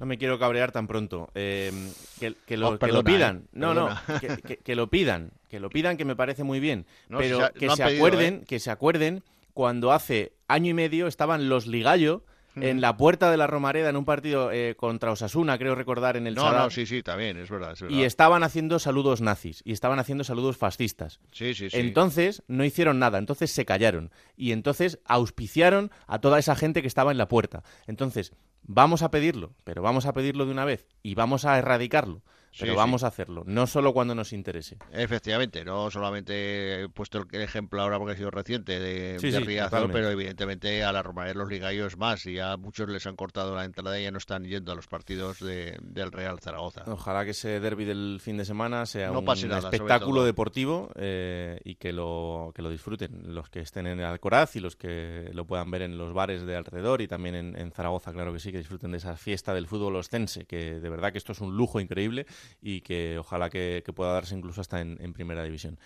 No 0.00 0.06
me 0.06 0.18
quiero 0.18 0.38
cabrear 0.38 0.72
tan 0.72 0.86
pronto. 0.86 1.30
Em, 1.34 1.90
que, 2.18 2.56
lo, 2.56 2.78
pidan. 3.04 3.44
Eh, 3.44 3.48
no, 3.52 3.74
no, 3.74 3.88
que, 4.64 4.74
lo 4.74 4.88
pidan. 4.88 5.30
Que 5.48 5.60
lo 5.60 5.70
pidan, 5.70 5.96
que 5.96 6.04
me 6.04 6.16
parece 6.16 6.44
muy 6.44 6.60
bien. 6.60 6.86
pero 7.08 7.52
que 7.52 7.70
se 7.70 7.82
acuerden, 7.82 8.34
¿eh? 8.34 8.44
que 8.46 8.58
se 8.58 8.70
acuerden 8.70 9.22
cuando 9.52 9.92
hace 9.92 10.32
año 10.48 10.70
y 10.70 10.74
medio 10.74 11.06
estaban 11.06 11.48
los 11.48 11.66
Ligallo 11.66 12.24
en 12.56 12.80
la 12.80 12.96
puerta 12.96 13.30
de 13.30 13.36
la 13.36 13.46
Romareda 13.46 13.88
en 13.88 13.96
un 13.96 14.04
partido 14.04 14.52
eh, 14.52 14.74
contra 14.76 15.10
Osasuna, 15.10 15.58
creo 15.58 15.74
recordar, 15.74 16.16
en 16.16 16.26
el 16.26 16.34
No, 16.34 16.52
no, 16.52 16.70
sí, 16.70 16.86
sí, 16.86 17.02
también, 17.02 17.36
es 17.36 17.50
verdad, 17.50 17.76
Y 17.88 18.02
estaban 18.02 18.42
haciendo 18.42 18.78
saludos 18.78 19.20
nazis, 19.20 19.62
y 19.64 19.72
estaban 19.72 19.98
haciendo 19.98 20.24
saludos 20.24 20.56
fascistas. 20.56 21.20
Sí, 21.32 21.54
sí, 21.54 21.70
sí. 21.70 21.76
Entonces 21.78 22.42
no 22.46 22.64
hicieron 22.64 22.98
nada, 22.98 23.18
entonces 23.18 23.50
se 23.50 23.64
callaron. 23.64 24.10
Y 24.36 24.52
entonces 24.52 25.00
auspiciaron 25.04 25.90
a 26.06 26.20
toda 26.20 26.38
esa 26.38 26.54
gente 26.54 26.82
que 26.82 26.88
estaba 26.88 27.10
en 27.10 27.18
la 27.18 27.28
puerta. 27.28 27.64
Entonces, 27.86 28.32
vamos 28.66 29.02
a 29.02 29.10
pedirlo, 29.10 29.54
pero 29.64 29.82
vamos 29.82 30.06
a 30.06 30.12
pedirlo 30.12 30.46
de 30.46 30.52
una 30.52 30.64
vez 30.64 30.86
y 31.02 31.14
vamos 31.14 31.44
a 31.44 31.58
erradicarlo 31.58 32.22
pero 32.58 32.76
vamos 32.76 33.04
a 33.04 33.08
hacerlo, 33.08 33.42
no 33.46 33.66
solo 33.66 33.92
cuando 33.92 34.14
nos 34.14 34.32
interese. 34.32 34.78
Efectivamente, 34.92 35.64
no 35.64 35.90
solamente 35.90 36.82
he 36.82 36.88
puesto 36.88 37.26
el 37.30 37.40
ejemplo 37.40 37.80
ahora 37.82 37.98
porque 37.98 38.14
ha 38.14 38.16
sido 38.16 38.30
reciente 38.30 38.78
de, 38.78 39.18
de 39.18 39.88
pero 39.92 40.10
evidentemente 40.10 40.82
a 40.82 40.92
la 40.92 41.04
los 41.34 41.48
ligallos 41.48 41.96
más 41.96 42.26
y 42.26 42.38
a 42.38 42.56
muchos 42.56 42.88
les 42.88 43.06
han 43.06 43.16
cortado 43.16 43.54
la 43.54 43.64
entrada 43.64 43.98
y 43.98 44.04
ya 44.04 44.10
no 44.10 44.18
están 44.18 44.44
yendo 44.44 44.72
a 44.72 44.74
los 44.74 44.86
partidos 44.86 45.38
del 45.40 46.12
Real 46.12 46.40
Zaragoza. 46.40 46.84
Ojalá 46.86 47.24
que 47.24 47.30
ese 47.30 47.60
derby 47.60 47.84
del 47.84 48.18
fin 48.20 48.36
de 48.36 48.44
semana 48.44 48.86
sea 48.86 49.12
un 49.12 49.28
espectáculo 49.28 50.24
deportivo 50.24 50.90
eh, 50.96 51.60
y 51.64 51.76
que 51.76 51.92
lo, 51.92 52.52
que 52.54 52.62
lo 52.62 52.70
disfruten 52.70 53.34
los 53.34 53.48
que 53.48 53.60
estén 53.60 53.86
en 53.86 54.00
Alcoraz 54.00 54.56
y 54.56 54.60
los 54.60 54.76
que 54.76 55.30
lo 55.32 55.46
puedan 55.46 55.70
ver 55.70 55.82
en 55.82 55.98
los 55.98 56.12
bares 56.12 56.44
de 56.46 56.56
alrededor 56.56 57.00
y 57.00 57.08
también 57.08 57.34
en, 57.34 57.58
en 57.58 57.70
Zaragoza, 57.70 58.12
claro 58.12 58.32
que 58.32 58.38
sí, 58.38 58.50
que 58.50 58.58
disfruten 58.58 58.90
de 58.90 58.98
esa 58.98 59.16
fiesta 59.16 59.54
del 59.54 59.66
fútbol 59.66 59.96
ostense, 59.96 60.44
que 60.46 60.80
de 60.80 60.88
verdad 60.88 61.12
que 61.12 61.18
esto 61.18 61.32
es 61.32 61.40
un 61.40 61.56
lujo 61.56 61.80
increíble 61.80 62.26
y 62.62 62.80
que 62.80 63.18
ojalá 63.18 63.50
que, 63.50 63.82
pueda 63.94 64.12
darse 64.12 64.34
incluso 64.34 64.60
hasta 64.60 64.80
en 64.80 65.12
primera 65.12 65.42
división. 65.44 65.78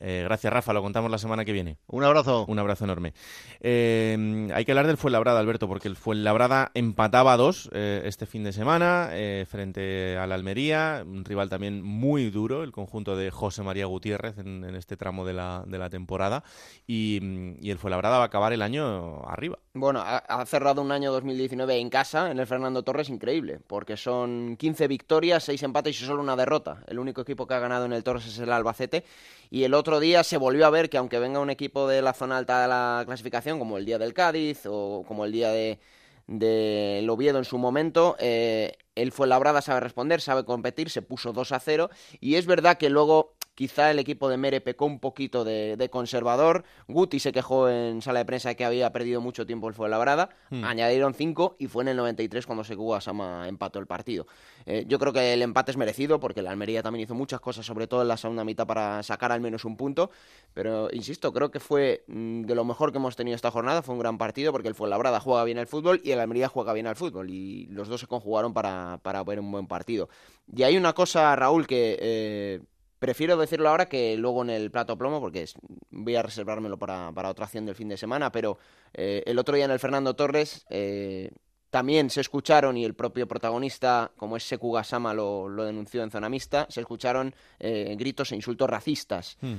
Eh, 0.00 0.22
gracias, 0.24 0.52
Rafa. 0.52 0.72
Lo 0.72 0.82
contamos 0.82 1.10
la 1.10 1.18
semana 1.18 1.44
que 1.44 1.52
viene. 1.52 1.78
Un 1.86 2.04
abrazo. 2.04 2.44
Un 2.46 2.58
abrazo 2.58 2.84
enorme. 2.84 3.14
Eh, 3.60 4.48
hay 4.52 4.64
que 4.64 4.72
hablar 4.72 4.86
del 4.86 4.96
Fuenlabrada, 4.96 5.40
Alberto, 5.40 5.68
porque 5.68 5.88
el 5.88 5.96
Fuenlabrada 5.96 6.70
empataba 6.74 7.34
a 7.34 7.36
dos 7.36 7.70
eh, 7.72 8.02
este 8.04 8.26
fin 8.26 8.44
de 8.44 8.52
semana 8.52 9.10
frente 9.46 10.16
a 10.18 10.26
la 10.26 10.34
Almería. 10.34 11.02
Un 11.06 11.24
rival 11.24 11.48
también 11.48 11.82
muy 11.82 12.30
duro, 12.30 12.62
el 12.62 12.72
conjunto 12.72 13.16
de 13.16 13.30
José 13.30 13.62
María 13.62 13.86
Gutiérrez 13.86 14.38
en, 14.38 14.64
este 14.74 14.96
tramo 14.96 15.24
de 15.24 15.34
la, 15.34 15.64
de 15.66 15.78
la 15.78 15.90
temporada. 15.90 16.44
Y, 16.86 17.20
y, 17.60 17.70
el 17.70 17.78
Fuenlabrada 17.78 18.18
va 18.18 18.24
a 18.24 18.26
acabar 18.26 18.52
el 18.52 18.62
año 18.62 19.22
arriba. 19.26 19.58
Bueno, 19.76 20.04
ha, 20.04 20.46
cerrado 20.46 20.82
un 20.82 20.92
año 20.92 21.10
2019 21.10 21.78
en 21.78 21.90
casa, 21.90 22.30
en 22.30 22.38
el 22.38 22.46
Fernando 22.46 22.84
Torres, 22.84 23.08
increíble, 23.08 23.58
porque 23.66 23.96
son 23.96 24.56
15 24.56 24.86
victorias, 24.86 25.42
6 25.42 25.64
empates 25.64 26.00
y 26.00 26.04
solo 26.04 26.22
una 26.22 26.36
derrota. 26.36 26.84
El 26.86 27.00
único 27.00 27.22
equipo 27.22 27.48
que 27.48 27.54
ha 27.54 27.58
ganado 27.58 27.84
en 27.84 27.92
el 27.92 28.04
Torres 28.04 28.24
es 28.24 28.38
el 28.38 28.52
Albacete. 28.52 29.02
Y 29.50 29.64
el 29.64 29.74
otro 29.74 29.98
día 29.98 30.22
se 30.22 30.36
volvió 30.36 30.66
a 30.66 30.70
ver 30.70 30.88
que 30.88 30.96
aunque 30.96 31.18
venga 31.18 31.40
un 31.40 31.50
equipo 31.50 31.88
de 31.88 32.02
la 32.02 32.12
zona 32.12 32.38
alta 32.38 32.62
de 32.62 32.68
la 32.68 33.02
clasificación, 33.04 33.58
como 33.58 33.76
el 33.76 33.84
día 33.84 33.98
del 33.98 34.14
Cádiz 34.14 34.60
o 34.66 35.04
como 35.08 35.24
el 35.24 35.32
día 35.32 35.50
de, 35.50 35.80
de 36.28 37.04
Oviedo 37.10 37.38
en 37.38 37.44
su 37.44 37.58
momento, 37.58 38.14
eh, 38.20 38.76
él 38.94 39.10
fue 39.10 39.26
labrada, 39.26 39.60
sabe 39.60 39.80
responder, 39.80 40.20
sabe 40.20 40.44
competir, 40.44 40.88
se 40.88 41.02
puso 41.02 41.32
2 41.32 41.50
a 41.50 41.58
0 41.58 41.90
y 42.20 42.36
es 42.36 42.46
verdad 42.46 42.78
que 42.78 42.90
luego 42.90 43.33
Quizá 43.54 43.92
el 43.92 44.00
equipo 44.00 44.28
de 44.28 44.36
Mere 44.36 44.60
pecó 44.60 44.84
un 44.84 44.98
poquito 44.98 45.44
de, 45.44 45.88
conservador. 45.90 46.64
Guti 46.88 47.20
se 47.20 47.30
quejó 47.30 47.68
en 47.68 48.02
sala 48.02 48.18
de 48.18 48.24
prensa 48.24 48.48
de 48.48 48.56
que 48.56 48.64
había 48.64 48.92
perdido 48.92 49.20
mucho 49.20 49.46
tiempo 49.46 49.68
el 49.68 49.74
Fuenlabrada. 49.74 50.30
Hmm. 50.50 50.64
Añadieron 50.64 51.14
cinco 51.14 51.54
y 51.60 51.68
fue 51.68 51.84
en 51.84 51.88
el 51.88 51.96
93 51.96 52.46
cuando 52.46 52.64
Segúa 52.64 53.00
Sama 53.00 53.46
empató 53.46 53.78
el 53.78 53.86
partido. 53.86 54.26
Eh, 54.66 54.84
yo 54.88 54.98
creo 54.98 55.12
que 55.12 55.32
el 55.32 55.42
empate 55.42 55.70
es 55.70 55.76
merecido 55.76 56.18
porque 56.18 56.42
la 56.42 56.50
Almería 56.50 56.82
también 56.82 57.04
hizo 57.04 57.14
muchas 57.14 57.40
cosas, 57.40 57.64
sobre 57.64 57.86
todo 57.86 58.02
en 58.02 58.08
la 58.08 58.16
segunda 58.16 58.44
mitad, 58.44 58.66
para 58.66 59.02
sacar 59.04 59.30
al 59.30 59.40
menos 59.40 59.64
un 59.64 59.76
punto. 59.76 60.10
Pero 60.52 60.88
insisto, 60.92 61.32
creo 61.32 61.52
que 61.52 61.60
fue 61.60 62.04
mm, 62.08 62.42
de 62.42 62.54
lo 62.56 62.64
mejor 62.64 62.90
que 62.90 62.98
hemos 62.98 63.14
tenido 63.14 63.36
esta 63.36 63.52
jornada. 63.52 63.82
Fue 63.82 63.94
un 63.94 64.00
gran 64.00 64.18
partido 64.18 64.50
porque 64.50 64.66
el 64.66 64.74
Fuenlabrada 64.74 65.20
juega 65.20 65.44
bien 65.44 65.58
al 65.58 65.68
fútbol 65.68 66.00
y 66.02 66.10
el 66.10 66.18
Almería 66.18 66.48
juega 66.48 66.72
bien 66.72 66.88
al 66.88 66.96
fútbol. 66.96 67.30
Y 67.30 67.66
los 67.66 67.86
dos 67.86 68.00
se 68.00 68.08
conjugaron 68.08 68.52
para, 68.52 68.98
para 69.02 69.22
ver 69.22 69.38
un 69.38 69.52
buen 69.52 69.68
partido. 69.68 70.08
Y 70.52 70.64
hay 70.64 70.76
una 70.76 70.92
cosa, 70.92 71.34
Raúl, 71.36 71.68
que 71.68 71.96
eh, 72.00 72.60
Prefiero 73.04 73.36
decirlo 73.36 73.68
ahora 73.68 73.86
que 73.86 74.16
luego 74.16 74.40
en 74.44 74.48
el 74.48 74.70
plato 74.70 74.96
plomo, 74.96 75.20
porque 75.20 75.46
voy 75.90 76.16
a 76.16 76.22
reservármelo 76.22 76.78
para, 76.78 77.10
otra 77.28 77.44
acción 77.44 77.66
del 77.66 77.74
fin 77.74 77.86
de 77.86 77.98
semana, 77.98 78.32
pero 78.32 78.56
eh, 78.94 79.22
el 79.26 79.38
otro 79.38 79.54
día 79.54 79.66
en 79.66 79.72
el 79.72 79.78
Fernando 79.78 80.16
Torres 80.16 80.64
eh, 80.70 81.30
también 81.68 82.08
se 82.08 82.22
escucharon, 82.22 82.78
y 82.78 82.84
el 82.86 82.94
propio 82.94 83.28
protagonista, 83.28 84.10
como 84.16 84.38
es 84.38 84.44
Seku 84.44 84.72
Gasama, 84.72 85.12
lo, 85.12 85.50
denunció 85.66 86.02
en 86.02 86.10
zona 86.10 86.30
mixta, 86.30 86.66
se 86.70 86.80
escucharon 86.80 87.34
eh, 87.60 87.94
gritos 87.98 88.32
e 88.32 88.36
insultos 88.36 88.70
racistas. 88.70 89.36
Hmm. 89.42 89.58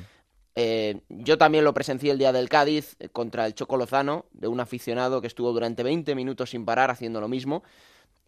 yo 1.09 1.37
también 1.37 1.65
lo 1.65 1.73
presencié 1.75 2.13
el 2.13 2.17
día 2.17 2.31
del 2.31 2.49
Cádiz 2.49 2.97
contra 3.11 3.45
el 3.45 3.53
Choco 3.53 3.77
Lozano, 3.77 4.25
de 4.31 4.47
un 4.47 4.59
aficionado 4.59 5.21
que 5.21 5.27
estuvo 5.27 5.53
durante 5.53 5.83
20 5.83 6.15
minutos 6.15 6.49
sin 6.49 6.65
parar 6.65 6.89
haciendo 6.89 7.21
lo 7.21 7.27
mismo. 7.27 7.61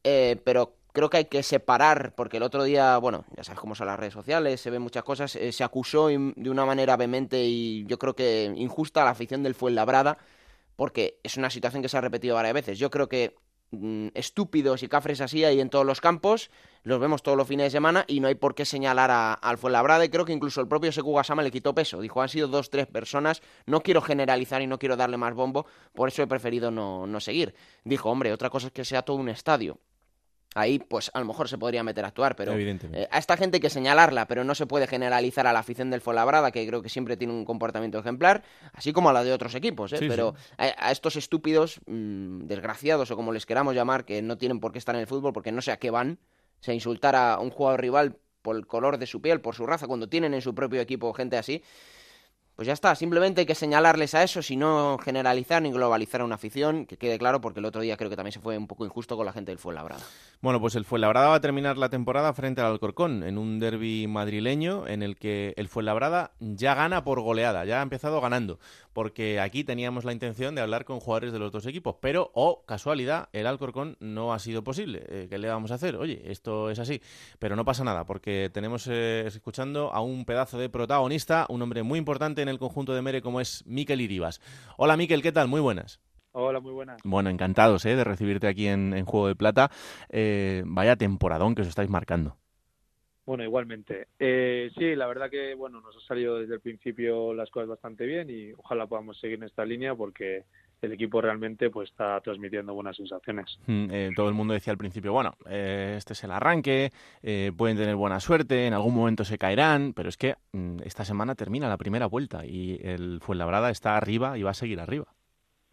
pero 0.03 0.76
creo 0.97 1.12
que 1.12 1.17
hay 1.17 1.25
que 1.25 1.43
separar, 1.43 2.15
porque 2.15 2.38
el 2.38 2.43
otro 2.43 2.63
día, 2.63 2.97
bueno, 2.97 3.23
ya 3.36 3.43
sabes 3.43 3.60
cómo 3.60 3.75
son 3.75 3.86
las 3.86 3.99
redes 3.99 4.15
sociales, 4.15 4.60
se 4.60 4.71
ven 4.71 4.81
muchas 4.81 5.03
cosas, 5.03 5.36
eh, 5.36 5.51
se 5.51 5.63
acusó 5.63 6.07
de 6.07 6.49
una 6.49 6.65
manera 6.65 6.97
vehemente 6.97 7.45
y 7.45 7.86
yo 7.86 7.99
creo 7.99 8.15
que 8.15 8.51
injusta 8.55 9.03
la 9.03 9.12
afición 9.12 9.43
del 9.43 9.53
Fuenlabrada, 9.53 10.17
porque 10.75 11.19
es 11.21 11.38
una 11.38 11.51
situación 11.51 11.83
que 11.83 11.89
se 11.89 11.97
ha 11.97 12.01
repetido 12.01 12.33
varias 12.33 12.55
veces. 12.55 12.79
Yo 12.79 12.89
creo 12.89 13.07
que 13.07 13.36
mm, 13.69 14.07
estúpidos 14.15 14.81
y 14.81 14.88
cafres 14.88 15.21
así 15.21 15.43
hay 15.43 15.60
en 15.60 15.69
todos 15.69 15.86
los 15.86 16.01
campos, 16.01 16.49
los 16.81 16.99
vemos 16.99 17.21
todos 17.21 17.38
los 17.38 17.47
fines 17.47 17.67
de 17.67 17.69
semana 17.77 18.03
y 18.07 18.19
no 18.19 18.27
hay 18.27 18.33
por 18.33 18.55
qué 18.55 18.65
señalar 18.65 19.38
al 19.39 19.57
Fuenlabrada 19.60 20.03
y 20.03 20.10
creo 20.10 20.25
que 20.25 20.33
incluso 20.33 20.62
el 20.62 20.67
propio 20.67 20.91
Seku 20.91 21.13
Gasama 21.13 21.43
le 21.43 21.51
quitó 21.51 21.75
peso. 21.75 22.01
Dijo, 22.01 22.23
han 22.23 22.29
sido 22.29 22.47
dos, 22.47 22.71
tres 22.71 22.88
personas, 22.88 23.43
no 23.67 23.81
quiero 23.81 24.01
generalizar 24.01 24.63
y 24.63 24.67
no 24.67 24.79
quiero 24.79 24.95
darle 24.95 25.17
más 25.17 25.36
bombo, 25.36 25.67
por 25.93 26.07
eso 26.07 26.23
he 26.23 26.27
preferido 26.27 26.71
no, 26.71 27.05
no 27.05 27.19
seguir. 27.19 27.53
Dijo, 27.83 28.10
hombre, 28.10 28.33
otra 28.33 28.49
cosa 28.49 28.65
es 28.65 28.73
que 28.73 28.83
sea 28.83 29.03
todo 29.03 29.17
un 29.17 29.29
estadio 29.29 29.77
ahí 30.55 30.79
pues 30.79 31.12
a 31.13 31.19
lo 31.19 31.25
mejor 31.25 31.47
se 31.49 31.57
podría 31.57 31.83
meter 31.83 32.05
a 32.05 32.10
actuar, 32.10 32.36
pero 32.36 32.53
eh, 32.53 33.07
a 33.12 33.17
esta 33.17 33.38
gente 33.38 33.57
hay 33.57 33.62
que 33.62 33.69
señalarla, 33.69 34.27
pero 34.27 34.43
no 34.43 34.55
se 34.55 34.65
puede 34.65 34.88
generalizar 34.88 35.47
a 35.47 35.53
la 35.53 35.60
afición 35.60 35.89
del 35.89 36.01
Fuenlabrada, 36.01 36.51
que 36.51 36.65
creo 36.67 36.81
que 36.81 36.89
siempre 36.89 37.17
tiene 37.17 37.33
un 37.33 37.45
comportamiento 37.45 37.99
ejemplar, 37.99 38.43
así 38.73 38.93
como 38.93 39.10
a 39.10 39.13
la 39.13 39.23
de 39.23 39.33
otros 39.33 39.55
equipos, 39.55 39.93
¿eh? 39.93 39.99
pero 40.07 40.36
A, 40.57 40.91
estos 40.91 41.15
estúpidos, 41.15 41.79
mm, 41.86 42.47
desgraciados 42.47 43.12
o 43.12 43.15
como 43.15 43.31
les 43.31 43.45
queramos 43.45 43.75
llamar, 43.75 44.05
que 44.05 44.21
no 44.21 44.38
tienen 44.38 44.60
por 44.60 44.71
qué 44.71 44.79
estar 44.79 44.95
en 44.95 45.01
el 45.01 45.07
fútbol 45.07 45.33
porque 45.33 45.51
no 45.51 45.62
sé 45.62 45.71
a 45.71 45.77
qué 45.77 45.91
van, 45.91 46.19
se 46.60 46.73
insultar 46.73 47.15
a 47.15 47.39
un 47.39 47.51
jugador 47.51 47.81
rival 47.81 48.17
por 48.41 48.55
el 48.55 48.65
color 48.65 48.97
de 48.97 49.05
su 49.05 49.21
piel, 49.21 49.41
por 49.41 49.55
su 49.55 49.65
raza, 49.65 49.88
cuando 49.88 50.07
tienen 50.07 50.33
en 50.33 50.41
su 50.41 50.55
propio 50.55 50.81
equipo 50.81 51.13
gente 51.13 51.38
así, 51.38 51.62
pues 52.57 52.65
ya 52.65 52.73
está, 52.73 52.95
simplemente 52.95 53.41
hay 53.41 53.45
que 53.45 53.53
señalarles 53.53 54.15
a 54.15 54.23
eso, 54.23 54.41
si 54.41 54.55
no 54.55 54.97
generalizar 54.97 55.61
ni 55.61 55.71
globalizar 55.71 56.21
a 56.21 56.25
una 56.25 56.35
afición, 56.35 56.87
que 56.87 56.97
quede 56.97 57.19
claro, 57.19 57.39
porque 57.39 57.59
el 57.59 57.65
otro 57.65 57.81
día 57.81 57.95
creo 57.97 58.09
que 58.09 58.15
también 58.15 58.31
se 58.31 58.39
fue 58.39 58.57
un 58.57 58.65
poco 58.65 58.83
injusto 58.83 59.15
con 59.15 59.27
la 59.27 59.31
gente 59.31 59.51
del 59.51 59.59
Fuenlabrada. 59.59 60.01
Bueno, 60.41 60.59
pues 60.59 60.73
el 60.73 60.83
Fuenlabrada 60.83 61.27
va 61.27 61.35
a 61.35 61.39
terminar 61.39 61.77
la 61.77 61.89
temporada 61.89 62.33
frente 62.33 62.59
al 62.61 62.71
Alcorcón, 62.71 63.21
en 63.21 63.37
un 63.37 63.59
derby 63.59 64.07
madrileño 64.07 64.87
en 64.87 65.03
el 65.03 65.17
que 65.17 65.53
el 65.55 65.67
Fuenlabrada 65.67 66.31
ya 66.39 66.73
gana 66.73 67.03
por 67.03 67.21
goleada, 67.21 67.63
ya 67.63 67.79
ha 67.79 67.83
empezado 67.83 68.19
ganando, 68.21 68.57
porque 68.97 69.39
aquí 69.39 69.63
teníamos 69.63 70.05
la 70.05 70.12
intención 70.12 70.55
de 70.55 70.62
hablar 70.62 70.83
con 70.83 70.99
jugadores 70.99 71.31
de 71.31 71.38
los 71.38 71.51
dos 71.51 71.67
equipos, 71.67 71.97
pero, 72.01 72.31
oh, 72.33 72.65
casualidad, 72.65 73.29
el 73.31 73.45
Alcorcón 73.45 73.95
no 73.99 74.33
ha 74.33 74.39
sido 74.39 74.63
posible. 74.63 75.03
Eh, 75.07 75.27
¿Qué 75.29 75.38
le 75.38 75.47
vamos 75.49 75.69
a 75.69 75.75
hacer? 75.75 75.97
Oye, 75.97 76.23
esto 76.31 76.71
es 76.71 76.79
así, 76.79 76.99
pero 77.38 77.55
no 77.55 77.63
pasa 77.63 77.83
nada, 77.83 78.07
porque 78.07 78.49
tenemos 78.51 78.88
eh, 78.89 79.25
escuchando 79.27 79.93
a 79.93 80.01
un 80.01 80.25
pedazo 80.25 80.57
de 80.57 80.69
protagonista, 80.69 81.45
un 81.49 81.62
hombre 81.62 81.83
muy 81.83 81.99
importante 81.99 82.41
en 82.41 82.49
el 82.49 82.57
conjunto 82.57 82.95
de 82.95 83.03
Mere 83.03 83.21
como 83.21 83.39
es 83.39 83.63
Miquel 83.67 84.01
Iribas. 84.01 84.41
Hola 84.77 84.97
Miquel, 84.97 85.21
¿qué 85.21 85.31
tal? 85.31 85.47
Muy 85.47 85.62
buenas. 85.62 85.99
Hola, 86.31 86.60
muy 86.60 86.71
buenas. 86.71 86.99
Bueno, 87.03 87.29
encantados 87.29 87.86
¿eh? 87.86 87.95
de 87.95 88.03
recibirte 88.03 88.47
aquí 88.47 88.67
en, 88.67 89.05
Juego 89.05 89.27
de 89.27 89.36
Plata. 89.36 89.69
Vaya 90.65 90.95
temporadón 90.95 91.53
que 91.53 91.62
os 91.62 91.67
estáis 91.67 91.91
marcando. 91.91 92.36
Bueno, 93.27 93.43
igualmente. 93.43 94.07
Eh, 94.17 94.71
sí, 94.77 94.95
la 94.95 95.05
verdad 95.05 95.29
que 95.29 95.53
bueno, 95.53 95.81
nos 95.81 95.93
ha 95.97 96.07
salido 96.07 96.39
desde 96.39 96.53
el 96.53 96.61
principio 96.61 97.33
las 97.33 97.49
cosas 97.49 97.67
bastante 97.67 98.05
bien 98.05 98.29
y 98.29 98.53
ojalá 98.53 98.87
podamos 98.87 99.19
seguir 99.19 99.37
en 99.39 99.43
esta 99.43 99.65
línea 99.65 99.93
porque 99.93 100.45
el 100.81 100.93
equipo 100.93 101.19
realmente 101.19 101.69
pues 101.69 101.89
está 101.89 102.21
transmitiendo 102.21 102.73
buenas 102.73 102.95
sensaciones. 102.95 103.59
Mm, 103.67 103.87
eh, 103.91 104.09
todo 104.15 104.29
el 104.29 104.33
mundo 104.33 104.53
decía 104.53 104.71
al 104.71 104.77
principio, 104.77 105.11
bueno, 105.11 105.33
eh, 105.49 105.95
este 105.97 106.13
es 106.13 106.23
el 106.23 106.31
arranque, 106.31 106.91
eh, 107.21 107.51
pueden 107.57 107.75
tener 107.75 107.97
buena 107.97 108.21
suerte, 108.21 108.65
en 108.65 108.73
algún 108.73 108.95
momento 108.95 109.25
se 109.25 109.37
caerán, 109.37 109.91
pero 109.93 110.07
es 110.07 110.15
que 110.15 110.35
mm, 110.53 110.77
esta 110.85 111.03
semana 111.03 111.35
termina 111.35 111.67
la 111.67 111.75
primera 111.75 112.05
vuelta 112.05 112.45
y 112.45 112.79
el 112.81 113.19
Fuenlabrada 113.19 113.71
está 113.71 113.97
arriba 113.97 114.37
y 114.37 114.43
va 114.43 114.51
a 114.51 114.53
seguir 114.53 114.79
arriba. 114.79 115.07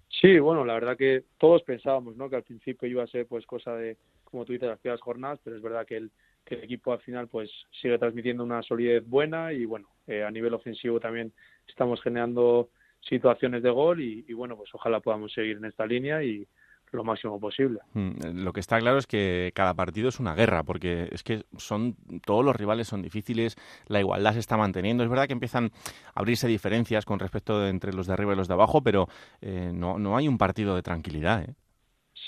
Sí, 0.09 0.41
bueno, 0.41 0.65
la 0.65 0.75
verdad 0.75 0.97
que 0.97 1.23
todos 1.39 1.63
pensábamos, 1.63 2.17
¿no? 2.17 2.29
Que 2.29 2.35
al 2.35 2.43
principio 2.43 2.89
iba 2.89 3.05
a 3.05 3.07
ser 3.07 3.29
pues 3.29 3.47
cosa 3.47 3.77
de, 3.77 3.97
como 4.25 4.45
tú 4.45 4.55
dices, 4.55 4.69
las 4.69 4.81
primeras 4.81 5.01
jornadas, 5.01 5.39
pero 5.45 5.55
es 5.55 5.63
verdad 5.63 5.87
que 5.87 5.99
el, 5.99 6.11
que 6.45 6.57
el 6.57 6.65
equipo 6.65 6.93
al 6.93 7.01
final 7.01 7.29
pues 7.29 7.51
sigue 7.81 7.99
transmitiendo 7.99 8.45
una 8.45 8.63
solidez 8.63 9.07
buena 9.07 9.53
y 9.53 9.65
bueno, 9.65 9.89
a 10.07 10.31
nivel 10.31 10.55
ofensivo 10.55 11.01
también 11.01 11.33
estamos 11.67 12.03
generando 12.03 12.69
situaciones 13.09 13.63
de 13.63 13.71
gol 13.71 14.01
y, 14.01 14.33
bueno, 14.33 14.57
pues 14.57 14.71
ojalá 14.75 15.01
podamos 15.01 15.33
seguir 15.33 15.57
en 15.59 15.65
esta 15.67 15.87
línea 15.87 16.23
y 16.23 16.47
lo 16.93 17.03
máximo 17.03 17.41
posible. 17.41 17.81
Mm, 17.93 18.45
lo 18.45 18.53
que 18.53 18.61
está 18.61 18.79
claro 18.79 18.99
es 18.99 19.07
que 19.09 19.51
cada 19.53 19.75
partido 19.75 20.09
es 20.09 20.21
una 20.21 20.37
guerra, 20.37 20.63
porque 20.63 21.09
es 21.11 21.25
que 21.25 21.43
son 21.57 21.97
todos 22.25 22.45
los 22.45 22.55
rivales 22.55 22.87
son 22.87 23.03
difíciles, 23.03 23.57
la 23.89 23.99
igualdad 23.99 24.35
se 24.35 24.39
está 24.39 24.57
manteniendo. 24.57 25.03
Es 25.03 25.11
verdad 25.11 25.27
que 25.27 25.33
empiezan 25.33 25.73
a 26.15 26.21
abrirse 26.21 26.47
diferencias 26.47 27.05
con 27.05 27.19
respecto 27.19 27.61
de 27.61 27.71
entre 27.71 27.93
los 27.93 28.07
de 28.07 28.13
arriba 28.13 28.35
y 28.35 28.37
los 28.37 28.47
de 28.47 28.55
abajo, 28.55 28.83
pero 28.83 29.09
eh, 29.41 29.73
no, 29.75 29.99
no 29.99 30.17
hay 30.17 30.29
un 30.29 30.39
partido 30.39 30.77
de 30.77 30.83
tranquilidad. 30.83 31.43
¿eh? 31.43 31.55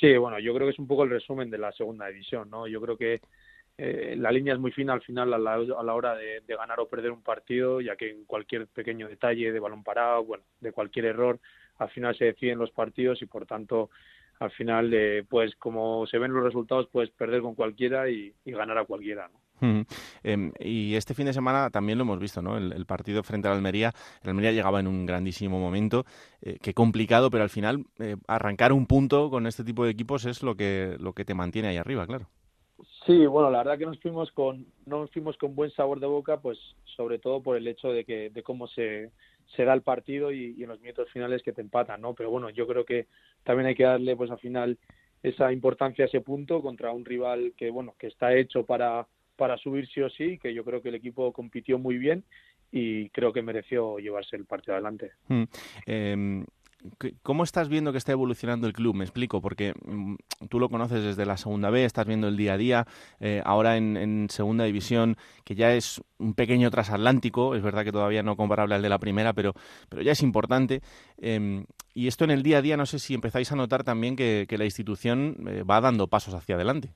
Sí, 0.00 0.16
bueno, 0.16 0.40
yo 0.40 0.52
creo 0.52 0.66
que 0.66 0.72
es 0.72 0.78
un 0.78 0.88
poco 0.88 1.04
el 1.04 1.10
resumen 1.10 1.48
de 1.48 1.58
la 1.58 1.70
segunda 1.72 2.08
división, 2.08 2.50
¿no? 2.50 2.66
Yo 2.66 2.80
creo 2.80 2.96
que 2.96 3.20
eh, 3.78 4.14
la 4.16 4.32
línea 4.32 4.54
es 4.54 4.60
muy 4.60 4.72
fina 4.72 4.94
al 4.94 5.02
final 5.02 5.34
a 5.34 5.38
la, 5.38 5.94
hora 5.94 6.14
de, 6.14 6.40
ganar 6.48 6.80
o 6.80 6.88
perder 6.88 7.10
un 7.10 7.22
partido, 7.22 7.80
ya 7.80 7.94
que 7.96 8.10
en 8.10 8.24
cualquier 8.24 8.66
pequeño 8.68 9.08
detalle 9.08 9.52
de 9.52 9.60
balón 9.60 9.84
parado, 9.84 10.24
bueno, 10.24 10.44
de 10.60 10.72
cualquier 10.72 11.06
error, 11.06 11.38
al 11.78 11.90
final 11.90 12.16
se 12.16 12.26
deciden 12.26 12.58
los 12.58 12.70
partidos 12.70 13.20
y 13.20 13.26
por 13.26 13.44
tanto, 13.44 13.90
al 14.38 14.50
final, 14.50 14.92
eh, 14.94 15.24
pues 15.28 15.54
como 15.56 16.06
se 16.06 16.18
ven 16.18 16.32
los 16.32 16.44
resultados, 16.44 16.88
puedes 16.90 17.10
perder 17.10 17.42
con 17.42 17.54
cualquiera 17.54 18.08
y, 18.08 18.32
ganar 18.46 18.78
a 18.78 18.84
cualquiera, 18.84 19.28
¿no? 19.28 19.40
Em, 20.22 20.52
y 20.60 20.96
este 20.96 21.14
fin 21.14 21.24
de 21.24 21.32
semana 21.32 21.70
también 21.70 21.96
lo 21.96 22.04
hemos 22.04 22.18
visto, 22.18 22.42
¿no? 22.42 22.58
El, 22.58 22.84
partido 22.84 23.22
frente 23.22 23.48
al 23.48 23.54
Almería. 23.54 23.92
El 24.22 24.30
Almería 24.30 24.52
llegaba 24.52 24.80
en 24.80 24.86
un 24.86 25.06
grandísimo 25.06 25.58
momento. 25.58 26.04
Eh, 26.42 26.58
qué 26.60 26.74
complicado, 26.74 27.30
pero 27.30 27.42
al 27.42 27.50
final 27.50 27.86
arrancar 28.26 28.74
un 28.74 28.86
punto 28.86 29.30
con 29.30 29.46
este 29.46 29.64
tipo 29.64 29.84
de 29.84 29.92
equipos 29.92 30.26
es 30.26 30.42
lo 30.42 30.56
que, 30.56 30.96
lo 31.00 31.14
que 31.14 31.24
te 31.24 31.32
mantiene 31.32 31.68
ahí 31.68 31.78
arriba, 31.78 32.06
claro. 32.06 32.28
Sí, 33.06 33.24
bueno, 33.26 33.50
la 33.50 33.58
verdad 33.58 33.78
que 33.78 33.86
nos 33.86 34.00
fuimos 34.00 34.32
con 34.32 34.66
no 34.84 35.00
nos 35.00 35.10
fuimos 35.12 35.36
con 35.36 35.54
buen 35.54 35.70
sabor 35.70 36.00
de 36.00 36.08
boca, 36.08 36.40
pues 36.40 36.58
sobre 36.96 37.20
todo 37.20 37.40
por 37.40 37.56
el 37.56 37.68
hecho 37.68 37.88
de 37.90 38.04
que 38.04 38.30
de 38.30 38.42
cómo 38.42 38.66
se, 38.66 39.12
se 39.54 39.64
da 39.64 39.74
el 39.74 39.82
partido 39.82 40.32
y, 40.32 40.60
en 40.60 40.68
los 40.68 40.80
minutos 40.80 41.08
finales 41.12 41.42
que 41.44 41.52
te 41.52 41.60
empatan, 41.60 42.00
¿no? 42.00 42.14
Pero 42.14 42.30
bueno, 42.30 42.50
yo 42.50 42.66
creo 42.66 42.84
que 42.84 43.06
también 43.44 43.68
hay 43.68 43.76
que 43.76 43.84
darle 43.84 44.16
pues 44.16 44.30
al 44.30 44.40
final 44.40 44.76
esa 45.22 45.52
importancia 45.52 46.04
a 46.04 46.08
ese 46.08 46.20
punto 46.20 46.60
contra 46.60 46.90
un 46.90 47.04
rival 47.04 47.52
que 47.56 47.70
bueno, 47.70 47.94
que 47.96 48.08
está 48.08 48.34
hecho 48.34 48.66
para 48.66 49.06
para 49.36 49.56
subir 49.58 49.86
sí 49.88 50.00
o 50.00 50.10
sí, 50.10 50.38
que 50.38 50.52
yo 50.52 50.64
creo 50.64 50.82
que 50.82 50.88
el 50.88 50.94
equipo 50.96 51.32
compitió 51.32 51.78
muy 51.78 51.98
bien 51.98 52.24
y 52.72 53.10
creo 53.10 53.32
que 53.32 53.42
mereció 53.42 53.98
llevarse 53.98 54.34
el 54.34 54.46
partido 54.46 54.74
adelante. 54.74 55.12
Mm, 55.28 55.44
em, 55.86 56.44
¿Cómo 57.22 57.42
estás 57.42 57.68
viendo 57.68 57.92
que 57.92 57.98
está 57.98 58.12
evolucionando 58.12 58.66
el 58.66 58.72
club? 58.72 58.94
Me 58.94 59.04
explico, 59.04 59.40
porque 59.40 59.72
mm, 59.84 60.16
tú 60.48 60.60
lo 60.60 60.68
conoces 60.68 61.02
desde 61.02 61.26
la 61.26 61.36
segunda 61.36 61.70
B, 61.70 61.84
estás 61.84 62.06
viendo 62.06 62.28
el 62.28 62.36
día 62.36 62.54
a 62.54 62.56
día, 62.56 62.86
eh, 63.20 63.42
ahora 63.44 63.76
en, 63.76 64.28
segunda 64.30 64.64
división, 64.64 65.16
que 65.44 65.54
ya 65.54 65.74
es 65.74 66.02
un 66.18 66.34
pequeño 66.34 66.70
transatlántico, 66.70 67.54
es 67.54 67.62
verdad 67.62 67.84
que 67.84 67.92
todavía 67.92 68.22
no 68.22 68.36
comparable 68.36 68.74
al 68.74 68.82
de 68.82 68.88
la 68.88 68.98
primera, 68.98 69.32
pero, 69.32 69.54
pero 69.88 70.02
ya 70.02 70.12
es 70.12 70.22
importante. 70.22 70.80
Em, 71.18 71.64
y 71.94 72.08
esto 72.08 72.24
en 72.24 72.30
el 72.30 72.42
día 72.42 72.58
a 72.58 72.62
día, 72.62 72.76
no 72.76 72.86
sé 72.86 72.98
si 72.98 73.14
empezáis 73.14 73.50
a 73.52 73.56
notar 73.56 73.82
también 73.82 74.16
que, 74.16 74.46
la 74.56 74.64
institución 74.64 75.36
eh, 75.48 75.62
va 75.64 75.80
dando 75.80 76.08
pasos 76.08 76.34
hacia 76.34 76.54
adelante. 76.54 76.90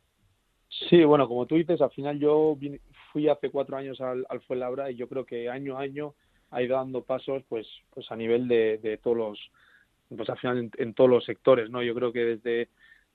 Sí, 0.88 1.04
bueno, 1.04 1.28
como 1.28 1.46
tú 1.46 1.56
dices, 1.56 1.80
al 1.80 1.90
final 1.90 2.18
yo 2.18 2.56
fui 3.12 3.28
hace 3.28 3.50
cuatro 3.50 3.76
años 3.76 4.00
al, 4.00 4.24
al 4.28 4.40
Fuenlabra 4.40 4.90
y 4.90 4.96
yo 4.96 5.08
creo 5.08 5.26
que 5.26 5.50
año 5.50 5.76
a 5.76 5.82
año 5.82 6.14
ha 6.50 6.62
ido 6.62 6.76
dando 6.76 7.02
pasos 7.02 7.42
pues, 7.48 7.66
pues 7.92 8.10
a 8.10 8.16
nivel 8.16 8.48
de 8.48 8.98
todos 9.02 9.16
los 9.16 9.38
pues 10.16 10.28
al 10.28 10.38
final 10.38 10.70
en, 10.76 10.94
todos 10.94 11.10
los 11.10 11.24
sectores, 11.24 11.70
¿no? 11.70 11.82
Yo 11.82 11.94
creo 11.94 12.12
que 12.12 12.24
desde, 12.24 12.68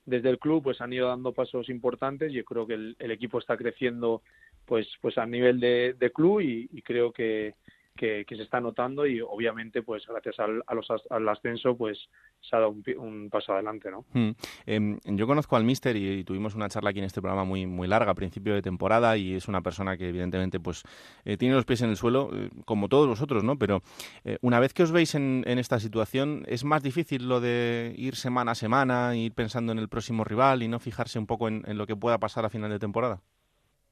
desde 0.05 0.29
el 0.29 0.39
club 0.39 0.63
pues 0.63 0.81
han 0.81 0.93
ido 0.93 1.07
dando 1.07 1.33
pasos 1.33 1.69
importantes, 1.69 2.31
yo 2.31 2.43
creo 2.45 2.65
que 2.65 2.73
el, 2.73 3.11
equipo 3.11 3.39
está 3.39 3.57
creciendo 3.57 4.21
pues 4.65 4.87
pues 5.01 5.17
a 5.17 5.25
nivel 5.25 5.59
de 5.59 6.11
club 6.13 6.41
y, 6.41 6.81
creo 6.81 7.11
que, 7.11 7.53
que, 7.95 8.25
se 8.27 8.43
está 8.43 8.59
notando 8.59 9.05
y 9.05 9.21
obviamente 9.21 9.81
pues 9.81 10.05
gracias 10.07 10.39
al, 10.39 10.63
a 10.67 10.75
los, 10.75 10.87
al 11.09 11.29
ascenso 11.29 11.75
pues 11.77 11.97
se 12.41 12.55
ha 12.55 12.59
dado 12.59 12.75
un, 12.97 13.29
paso 13.29 13.53
adelante 13.53 13.89
no 13.89 14.05
em, 14.65 14.99
yo 15.05 15.27
conozco 15.27 15.55
al 15.55 15.63
Mister 15.63 15.95
y, 15.95 16.23
tuvimos 16.23 16.55
una 16.55 16.69
charla 16.69 16.89
aquí 16.89 16.99
en 16.99 17.05
este 17.05 17.21
programa 17.21 17.45
muy 17.45 17.65
muy 17.65 17.87
larga 17.87 18.11
a 18.11 18.15
principio 18.15 18.53
de 18.53 18.61
temporada 18.61 19.17
y 19.17 19.35
es 19.35 19.47
una 19.47 19.61
persona 19.61 19.97
que 19.97 20.09
evidentemente 20.09 20.59
pues 20.59 20.83
eh, 21.23 21.37
tiene 21.37 21.55
los 21.55 21.65
pies 21.65 21.81
en 21.81 21.89
el 21.89 21.97
suelo 21.97 22.29
eh, 22.33 22.49
como 22.65 22.89
todos 22.89 23.07
vosotros 23.07 23.43
no 23.43 23.57
pero 23.57 23.81
eh, 24.25 24.37
una 24.41 24.59
vez 24.59 24.73
que 24.73 24.83
os 24.83 24.91
veis 24.91 25.15
en, 25.15 25.43
en, 25.47 25.59
esta 25.59 25.79
situación 25.79 26.43
es 26.47 26.63
más 26.63 26.83
difícil 26.83 27.27
lo 27.27 27.39
de 27.39 27.93
ir 27.97 28.15
semana 28.15 28.51
a 28.51 28.55
semana 28.55 29.15
ir 29.15 29.33
pensando 29.33 29.71
en 29.71 29.79
el 29.79 29.89
próximo 29.89 30.23
rival 30.23 30.63
y 30.63 30.67
no 30.67 30.79
fijarse 30.79 31.17
un 31.17 31.27
poco 31.27 31.47
en 31.47 31.77
lo 31.77 31.87
que 31.87 31.95
pueda 31.95 32.17
pasar 32.19 32.45
a 32.45 32.49
final 32.49 32.69
de 32.69 32.79
temporada 32.79 33.21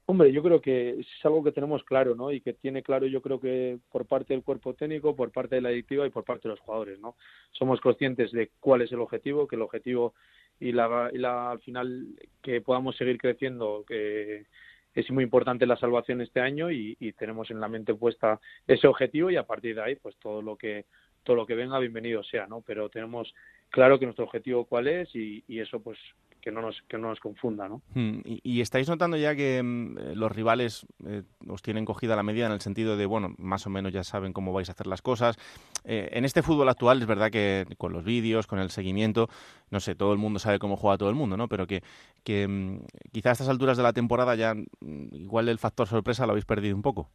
Hombre, 0.06 0.34
yo 0.34 0.44
creo 0.44 0.60
que 0.60 1.00
es 1.00 1.08
algo 1.24 1.44
que 1.44 1.54
tenemos 1.54 1.82
claro, 1.86 2.14
¿no? 2.14 2.30
Y 2.32 2.42
que 2.42 2.54
tiene 2.54 2.84
claro, 2.84 3.08
yo 3.08 3.22
creo 3.22 3.40
que 3.40 3.80
por 3.90 4.06
parte 4.06 4.34
del 4.34 4.44
cuerpo 4.44 4.74
técnico, 4.74 5.16
por 5.16 5.32
parte 5.32 5.56
de 5.56 5.62
la 5.62 5.70
directiva 5.70 6.06
y 6.06 6.10
por 6.10 6.26
parte 6.26 6.44
de 6.44 6.50
los 6.50 6.60
jugadores, 6.60 7.00
¿no? 7.00 7.16
Somos 7.54 7.80
conscientes 7.80 8.32
de 8.34 8.52
cuál 8.60 8.82
es 8.82 8.92
el 8.92 9.00
objetivo, 9.00 9.48
que 9.48 9.56
el 9.56 9.62
objetivo 9.62 10.14
y 10.60 10.74
la, 10.74 11.10
y 11.14 11.18
la 11.20 11.52
al 11.52 11.60
final 11.60 12.08
que 12.42 12.60
podamos 12.60 12.98
seguir 12.98 13.18
creciendo, 13.18 13.86
que 13.88 14.46
es 14.94 15.10
muy 15.10 15.24
importante 15.24 15.66
la 15.66 15.78
salvación 15.78 16.20
este 16.20 16.42
año 16.42 16.70
y, 16.70 16.98
y, 17.00 17.14
tenemos 17.14 17.50
en 17.50 17.62
la 17.62 17.70
mente 17.70 17.96
puesta 17.96 18.42
ese 18.68 18.88
objetivo 18.88 19.32
y 19.32 19.38
a 19.38 19.48
partir 19.48 19.76
de 19.76 19.84
ahí, 19.84 19.96
pues 19.96 20.18
todo 20.18 20.42
lo 20.42 20.58
que 20.58 20.86
todo 21.24 21.38
lo 21.38 21.46
que 21.46 21.56
venga, 21.56 21.80
bienvenido 21.80 22.22
sea, 22.24 22.48
¿no? 22.48 22.62
Pero 22.62 22.90
tenemos 22.90 23.34
claro 23.70 23.98
que 23.98 24.06
nuestro 24.06 24.26
objetivo 24.26 24.66
cuál 24.66 24.90
es 24.90 25.16
y, 25.16 25.44
y 25.48 25.60
eso, 25.62 25.80
pues 25.82 25.98
que 26.44 26.52
no 26.52 26.62
nos, 26.62 26.82
que 26.90 26.98
no 26.98 27.08
nos 27.08 27.22
confunda, 27.22 27.70
¿no? 27.70 27.82
Hmm, 27.96 28.20
y, 28.26 28.60
estáis 28.60 28.90
notando 28.90 29.16
ya 29.16 29.34
que 29.34 29.64
mm, 29.64 29.98
eh, 29.98 30.16
los 30.16 30.30
rivales 30.30 30.86
eh, 31.06 31.24
os 31.48 31.62
tienen 31.62 31.86
cogida 31.86 32.18
la 32.18 32.24
medida 32.24 32.48
en 32.48 32.52
el 32.52 32.60
sentido 32.60 32.98
de, 32.98 33.06
bueno, 33.06 33.34
más 33.38 33.66
o 33.66 33.70
menos 33.70 33.94
ya 33.94 34.04
saben 34.04 34.34
cómo 34.34 34.52
vais 34.52 34.68
a 34.68 34.74
hacer 34.74 34.86
las 34.86 35.02
cosas. 35.02 35.38
Eh, 35.86 36.10
en 36.12 36.26
este 36.26 36.42
fútbol 36.42 36.68
actual 36.68 37.02
es 37.02 37.08
verdad 37.08 37.32
que 37.32 37.66
con 37.78 37.94
los 37.94 38.04
vídeos, 38.04 38.46
con 38.46 38.60
el 38.60 38.72
seguimiento, 38.72 39.30
no 39.72 39.80
sé, 39.80 39.96
todo 39.96 40.12
el 40.12 40.20
mundo 40.20 40.38
sabe 40.38 40.60
cómo 40.60 40.76
juega 40.76 40.98
todo 40.98 41.10
el 41.10 41.16
mundo, 41.16 41.38
¿no? 41.38 41.48
Pero 41.48 41.66
que, 41.66 41.82
que 42.26 42.46
mm, 42.46 42.80
quizá 43.14 43.30
a 43.30 43.32
estas 43.32 43.48
alturas 43.48 43.78
de 43.78 43.84
la 43.84 43.94
temporada 43.94 44.36
ya 44.36 44.54
mm, 44.54 45.16
igual 45.16 45.48
el 45.48 45.60
factor 45.60 45.88
sorpresa 45.88 46.26
lo 46.26 46.34
habéis 46.34 46.46
perdido 46.46 46.76
un 46.76 46.82
poco. 46.82 47.10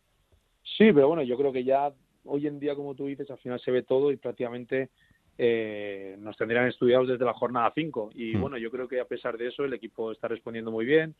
Sí, 0.79 0.91
pero 0.93 1.09
bueno, 1.09 1.23
yo 1.23 1.37
creo 1.37 1.53
que 1.53 1.64
ya 1.64 1.93
hoy 2.25 2.47
en 2.47 2.59
día, 2.59 2.75
como 2.75 2.95
tú 2.95 3.07
dices, 3.07 3.31
al 3.31 3.38
final 3.38 3.61
se 3.61 3.71
ve 3.71 3.83
todo 3.83 4.11
y 4.11 4.17
prácticamente 4.17 4.88
eh, 5.40 6.16
nos 6.18 6.37
tendrían 6.37 6.66
estudiados 6.66 7.07
desde 7.07 7.24
la 7.24 7.33
jornada 7.33 7.70
5 7.72 8.11
y 8.16 8.35
mm. 8.35 8.40
bueno 8.40 8.59
yo 8.59 8.72
creo 8.72 8.88
que 8.88 8.98
a 8.98 9.05
pesar 9.05 9.38
de 9.38 9.46
eso 9.46 9.64
el 9.64 9.72
equipo 9.72 10.11
está 10.11 10.27
respondiendo 10.27 10.72
muy 10.72 10.85
bien. 10.85 11.14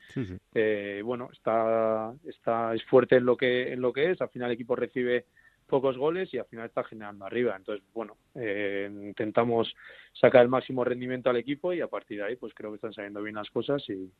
Eh, 0.55 1.01
bueno 1.05 1.29
está 1.33 2.13
está 2.27 2.75
es 2.75 2.85
fuerte 2.85 3.17
en 3.17 3.25
lo 3.25 3.37
que 3.37 3.73
en 3.73 3.81
lo 3.81 3.93
que 3.93 4.11
es. 4.11 4.21
Al 4.21 4.31
final 4.31 4.49
el 4.49 4.55
equipo 4.55 4.75
recibe 4.75 5.27
pocos 5.69 5.97
goles 5.97 6.35
y 6.35 6.39
al 6.39 6.47
final 6.47 6.67
está 6.67 6.83
generando 6.83 7.27
arriba. 7.27 7.55
Entonces 7.57 7.85
bueno 7.95 8.17
eh, 8.35 8.91
intentamos 8.91 9.73
sacar 10.13 10.43
el 10.43 10.49
máximo 10.49 10.83
rendimiento 10.83 11.31
al 11.31 11.37
equipo 11.37 11.73
y 11.73 11.81
a 11.81 11.87
partir 11.87 12.19
de 12.19 12.25
ahí 12.25 12.37
pues 12.37 12.53
creo 12.55 12.71
que 12.71 12.77
están 12.77 12.93
saliendo 12.93 13.23
bien 13.23 13.37
las 13.37 13.51
cosas 13.51 13.89
y, 13.89 14.11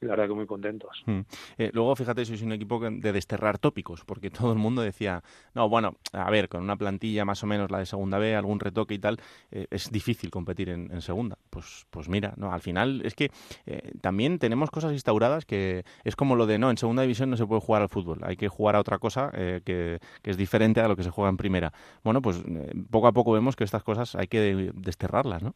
la 0.00 0.10
verdad 0.10 0.28
que 0.28 0.34
muy 0.34 0.46
contentos. 0.46 1.02
Mm. 1.06 1.20
Eh, 1.58 1.70
luego, 1.72 1.94
fíjate, 1.94 2.24
sois 2.24 2.42
un 2.42 2.52
equipo 2.52 2.80
de 2.80 3.12
desterrar 3.12 3.58
tópicos, 3.58 4.04
porque 4.04 4.30
todo 4.30 4.52
el 4.52 4.58
mundo 4.58 4.82
decía, 4.82 5.22
no, 5.54 5.68
bueno, 5.68 5.96
a 6.12 6.30
ver, 6.30 6.48
con 6.48 6.62
una 6.62 6.76
plantilla 6.76 7.24
más 7.24 7.42
o 7.42 7.46
menos 7.46 7.70
la 7.70 7.78
de 7.78 7.86
segunda 7.86 8.18
B, 8.18 8.34
algún 8.34 8.60
retoque 8.60 8.94
y 8.94 8.98
tal, 8.98 9.20
eh, 9.50 9.66
es 9.70 9.90
difícil 9.90 10.30
competir 10.30 10.70
en, 10.70 11.00
segunda. 11.00 11.38
Pues, 11.50 11.86
pues 11.90 12.08
mira, 12.08 12.34
no, 12.36 12.52
al 12.52 12.60
final 12.60 13.02
es 13.04 13.14
que 13.14 13.30
eh, 13.66 13.92
también 14.00 14.38
tenemos 14.38 14.70
cosas 14.70 14.92
instauradas 14.92 15.44
que 15.44 15.84
es 16.04 16.16
como 16.16 16.36
lo 16.36 16.46
de, 16.46 16.58
no, 16.58 16.70
en 16.70 16.78
segunda 16.78 17.02
división 17.02 17.30
no 17.30 17.36
se 17.36 17.46
puede 17.46 17.60
jugar 17.60 17.82
al 17.82 17.88
fútbol, 17.88 18.20
hay 18.22 18.36
que 18.36 18.48
jugar 18.48 18.76
a 18.76 18.80
otra 18.80 18.98
cosa 18.98 19.30
que, 19.32 19.98
que, 20.22 20.30
es 20.30 20.36
diferente 20.36 20.80
a 20.80 20.88
lo 20.88 20.96
que 20.96 21.02
se 21.02 21.10
juega 21.10 21.30
en 21.30 21.36
primera. 21.36 21.72
Bueno, 22.04 22.22
pues 22.22 22.42
poco 22.90 23.06
a 23.06 23.12
poco 23.12 23.32
vemos 23.32 23.56
que 23.56 23.64
estas 23.64 23.82
cosas 23.82 24.14
hay 24.14 24.28
que 24.28 24.72
desterrarlas, 24.74 25.42
¿no? 25.42 25.54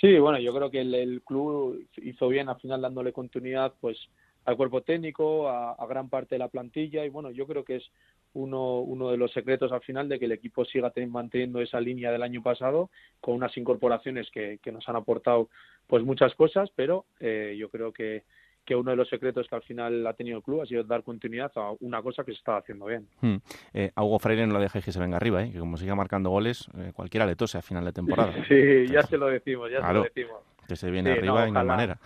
Sí, 0.00 0.18
bueno, 0.18 0.38
yo 0.38 0.54
creo 0.54 0.70
que 0.70 0.80
el, 0.80 1.22
club 1.22 1.86
hizo 1.98 2.28
bien 2.28 2.48
al 2.48 2.58
final 2.60 2.80
dándole 2.80 3.12
continuidad 3.12 3.74
pues 3.80 3.98
al 4.44 4.56
cuerpo 4.56 4.80
técnico, 4.82 5.48
a, 5.48 5.86
gran 5.86 6.08
parte 6.08 6.34
de 6.34 6.40
la 6.40 6.48
plantilla. 6.48 7.04
Y 7.04 7.08
bueno, 7.08 7.30
yo 7.30 7.46
creo 7.46 7.64
que 7.64 7.76
es 7.76 7.90
uno, 8.34 8.80
uno 8.80 9.10
de 9.10 9.16
los 9.16 9.32
secretos 9.32 9.70
al 9.70 9.82
final 9.82 10.08
de 10.08 10.18
que 10.18 10.24
el 10.24 10.32
equipo 10.32 10.64
siga 10.64 10.92
manteniendo 11.08 11.60
esa 11.60 11.80
línea 11.80 12.10
del 12.10 12.22
año 12.22 12.42
pasado 12.42 12.90
con 13.20 13.34
unas 13.34 13.56
incorporaciones 13.56 14.30
que, 14.30 14.58
que 14.62 14.72
nos 14.72 14.88
han 14.88 14.96
aportado 14.96 15.48
pues 15.86 16.02
muchas 16.02 16.34
cosas, 16.34 16.70
pero 16.74 17.04
eh, 17.20 17.54
yo 17.58 17.68
creo 17.68 17.92
que 17.92 18.24
que 18.64 18.76
uno 18.76 18.90
de 18.90 18.96
los 18.96 19.08
secretos 19.08 19.48
que 19.48 19.54
al 19.54 19.62
final 19.62 20.06
ha 20.06 20.12
tenido 20.12 20.38
el 20.38 20.42
club 20.42 20.62
ha 20.62 20.66
sido 20.66 20.84
dar 20.84 21.02
continuidad 21.02 21.50
a 21.56 21.72
una 21.80 22.02
cosa 22.02 22.24
que 22.24 22.32
se 22.32 22.38
estaba 22.38 22.58
haciendo 22.58 22.86
bien. 22.86 23.08
Hmm. 23.20 23.36
Eh, 23.74 23.90
a 23.94 24.04
Hugo 24.04 24.18
Freire 24.18 24.46
no 24.46 24.54
lo 24.54 24.60
deje 24.60 24.82
que 24.82 24.92
se 24.92 25.00
venga 25.00 25.16
arriba, 25.16 25.42
¿eh? 25.42 25.50
que 25.52 25.58
como 25.58 25.76
siga 25.76 25.94
marcando 25.94 26.30
goles, 26.30 26.68
eh, 26.78 26.92
cualquiera 26.94 27.26
le 27.26 27.36
tose 27.36 27.58
a 27.58 27.62
final 27.62 27.84
de 27.84 27.92
temporada. 27.92 28.32
sí, 28.48 28.86
ya 28.86 29.02
se 29.02 29.16
lo 29.16 29.26
decimos, 29.26 29.70
ya 29.70 29.86
se 29.86 29.92
lo 29.92 30.02
decimos. 30.02 30.40
Que 30.66 30.76
se 30.76 30.90
viene 30.90 31.12
arriba 31.12 31.46
en 31.46 31.52
manera. 31.52 31.98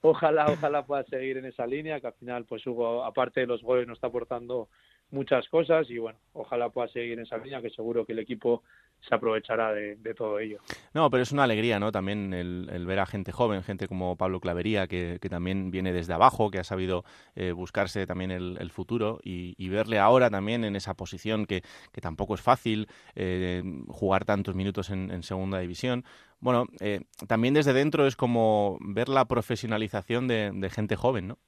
Ojalá, 0.00 0.46
ojalá 0.46 0.84
pueda 0.86 1.02
seguir 1.04 1.36
en 1.38 1.46
esa 1.46 1.66
línea, 1.66 2.00
que 2.00 2.06
al 2.06 2.12
final, 2.14 2.44
pues 2.44 2.64
Hugo, 2.64 3.04
aparte 3.04 3.40
de 3.40 3.46
los 3.46 3.60
goles, 3.62 3.88
nos 3.88 3.96
está 3.96 4.06
aportando 4.06 4.68
muchas 5.10 5.48
cosas 5.48 5.88
y 5.90 5.98
bueno, 5.98 6.18
ojalá 6.32 6.68
pueda 6.70 6.88
seguir 6.88 7.12
en 7.12 7.20
esa 7.20 7.38
línea, 7.38 7.62
que 7.62 7.70
seguro 7.70 8.04
que 8.04 8.12
el 8.12 8.18
equipo 8.18 8.62
se 9.08 9.14
aprovechará 9.14 9.72
de, 9.72 9.96
todo 10.14 10.38
ello. 10.38 10.58
No, 10.94 11.10
pero 11.10 11.22
es 11.22 11.32
una 11.32 11.44
alegría, 11.44 11.78
¿no? 11.78 11.92
También 11.92 12.32
el, 12.32 12.86
ver 12.86 13.00
a 13.00 13.06
gente 13.06 13.32
joven, 13.32 13.62
gente 13.62 13.86
como 13.86 14.16
Pablo 14.16 14.40
Clavería, 14.40 14.86
que, 14.86 15.18
también 15.28 15.70
viene 15.70 15.92
desde 15.92 16.14
abajo, 16.14 16.50
que 16.50 16.58
ha 16.58 16.64
sabido 16.64 17.04
eh, 17.34 17.52
buscarse 17.52 18.06
también 18.06 18.30
el, 18.30 18.70
futuro 18.70 19.20
y, 19.22 19.68
verle 19.68 19.98
ahora 19.98 20.30
también 20.30 20.64
en 20.64 20.76
esa 20.76 20.94
posición 20.94 21.46
que, 21.46 21.62
tampoco 22.00 22.34
es 22.34 22.40
fácil 22.40 22.88
eh, 23.14 23.62
jugar 23.88 24.24
tantos 24.24 24.54
minutos 24.54 24.90
en, 24.90 25.22
segunda 25.22 25.58
división. 25.58 26.04
Bueno, 26.40 26.66
eh, 26.80 27.00
también 27.28 27.54
desde 27.54 27.72
dentro 27.72 28.06
es 28.06 28.16
como 28.16 28.78
ver 28.80 29.08
la 29.08 29.26
profesionalización 29.26 30.28
de, 30.28 30.50
de 30.52 30.70
gente 30.70 30.96
joven, 30.96 31.28
¿no? 31.28 31.38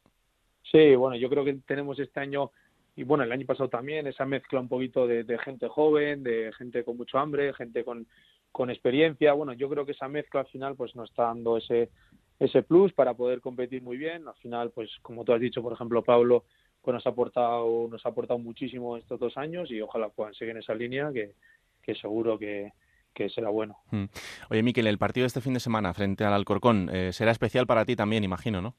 Sí, 0.71 0.95
bueno, 0.97 1.17
yo 1.17 1.29
creo 1.29 1.45
que 1.45 1.55
tenemos 1.67 1.99
este 1.99 2.21
año 2.21 2.51
y 2.97 3.05
bueno, 3.05 3.25
el 3.25 3.33
año 3.33 3.45
pasado 3.45 3.69
también 3.69 4.07
esa 4.07 4.25
mezcla 4.25 4.59
un 4.59 4.69
poquito 4.69 5.07
de, 5.07 5.39
gente 5.39 5.69
joven, 5.69 6.23
de 6.23 6.51
gente 6.57 6.83
con 6.83 6.97
mucho 6.97 7.19
hambre, 7.19 7.53
gente 7.53 7.85
con, 7.85 8.07
con 8.51 8.71
experiencia. 8.71 9.35
Bueno, 9.35 9.53
yo 9.53 9.69
creo 9.69 9.85
que 9.85 9.93
esa 9.93 10.09
mezcla 10.09 10.41
al 10.41 10.47
final 10.47 10.77
pues 10.77 10.97
nos 10.97 11.11
está 11.11 11.25
dando 11.25 11.59
ese 11.59 11.91
ese 12.39 12.63
plus 12.63 12.93
para 12.93 13.15
poder 13.15 13.41
competir 13.41 13.83
muy 13.83 13.97
bien. 13.97 14.27
Al 14.29 14.35
final, 14.37 14.71
pues 14.71 14.91
como 15.03 15.25
tú 15.25 15.33
has 15.33 15.41
dicho, 15.41 15.63
por 15.63 15.73
ejemplo, 15.73 16.03
Pablo, 16.03 16.45
pues 16.83 16.95
nos 16.95 17.07
ha 17.07 17.11
aportado 17.11 17.87
nos 17.91 18.05
ha 18.07 18.09
aportado 18.09 18.39
muchísimo 18.39 18.97
estos 18.97 19.21
dos 19.21 19.37
años 19.37 19.71
y 19.71 19.81
ojalá 19.81 20.09
puedan 20.09 20.35
seguir 20.35 20.53
en 20.53 20.63
esa 20.63 20.75
línea 20.75 21.11
que, 21.13 21.35
que 21.83 21.95
seguro 21.95 22.39
que, 22.39 22.73
que 23.13 23.29
será 23.29 23.51
bueno. 23.51 23.77
Hmm. 23.91 24.05
Oye, 24.51 24.63
Miquel, 24.63 24.87
el 24.87 24.97
partido 24.97 25.25
de 25.25 25.29
este 25.29 25.43
fin 25.43 25.53
de 25.53 25.61
semana 25.61 25.93
frente 25.93 26.25
al 26.25 26.33
Alcorcón 26.33 26.89
eh, 26.91 27.13
será 27.13 27.31
especial 27.31 27.67
para 27.67 27.85
ti 27.85 27.95
también, 27.95 28.25
imagino, 28.25 28.63
¿no? 28.63 28.75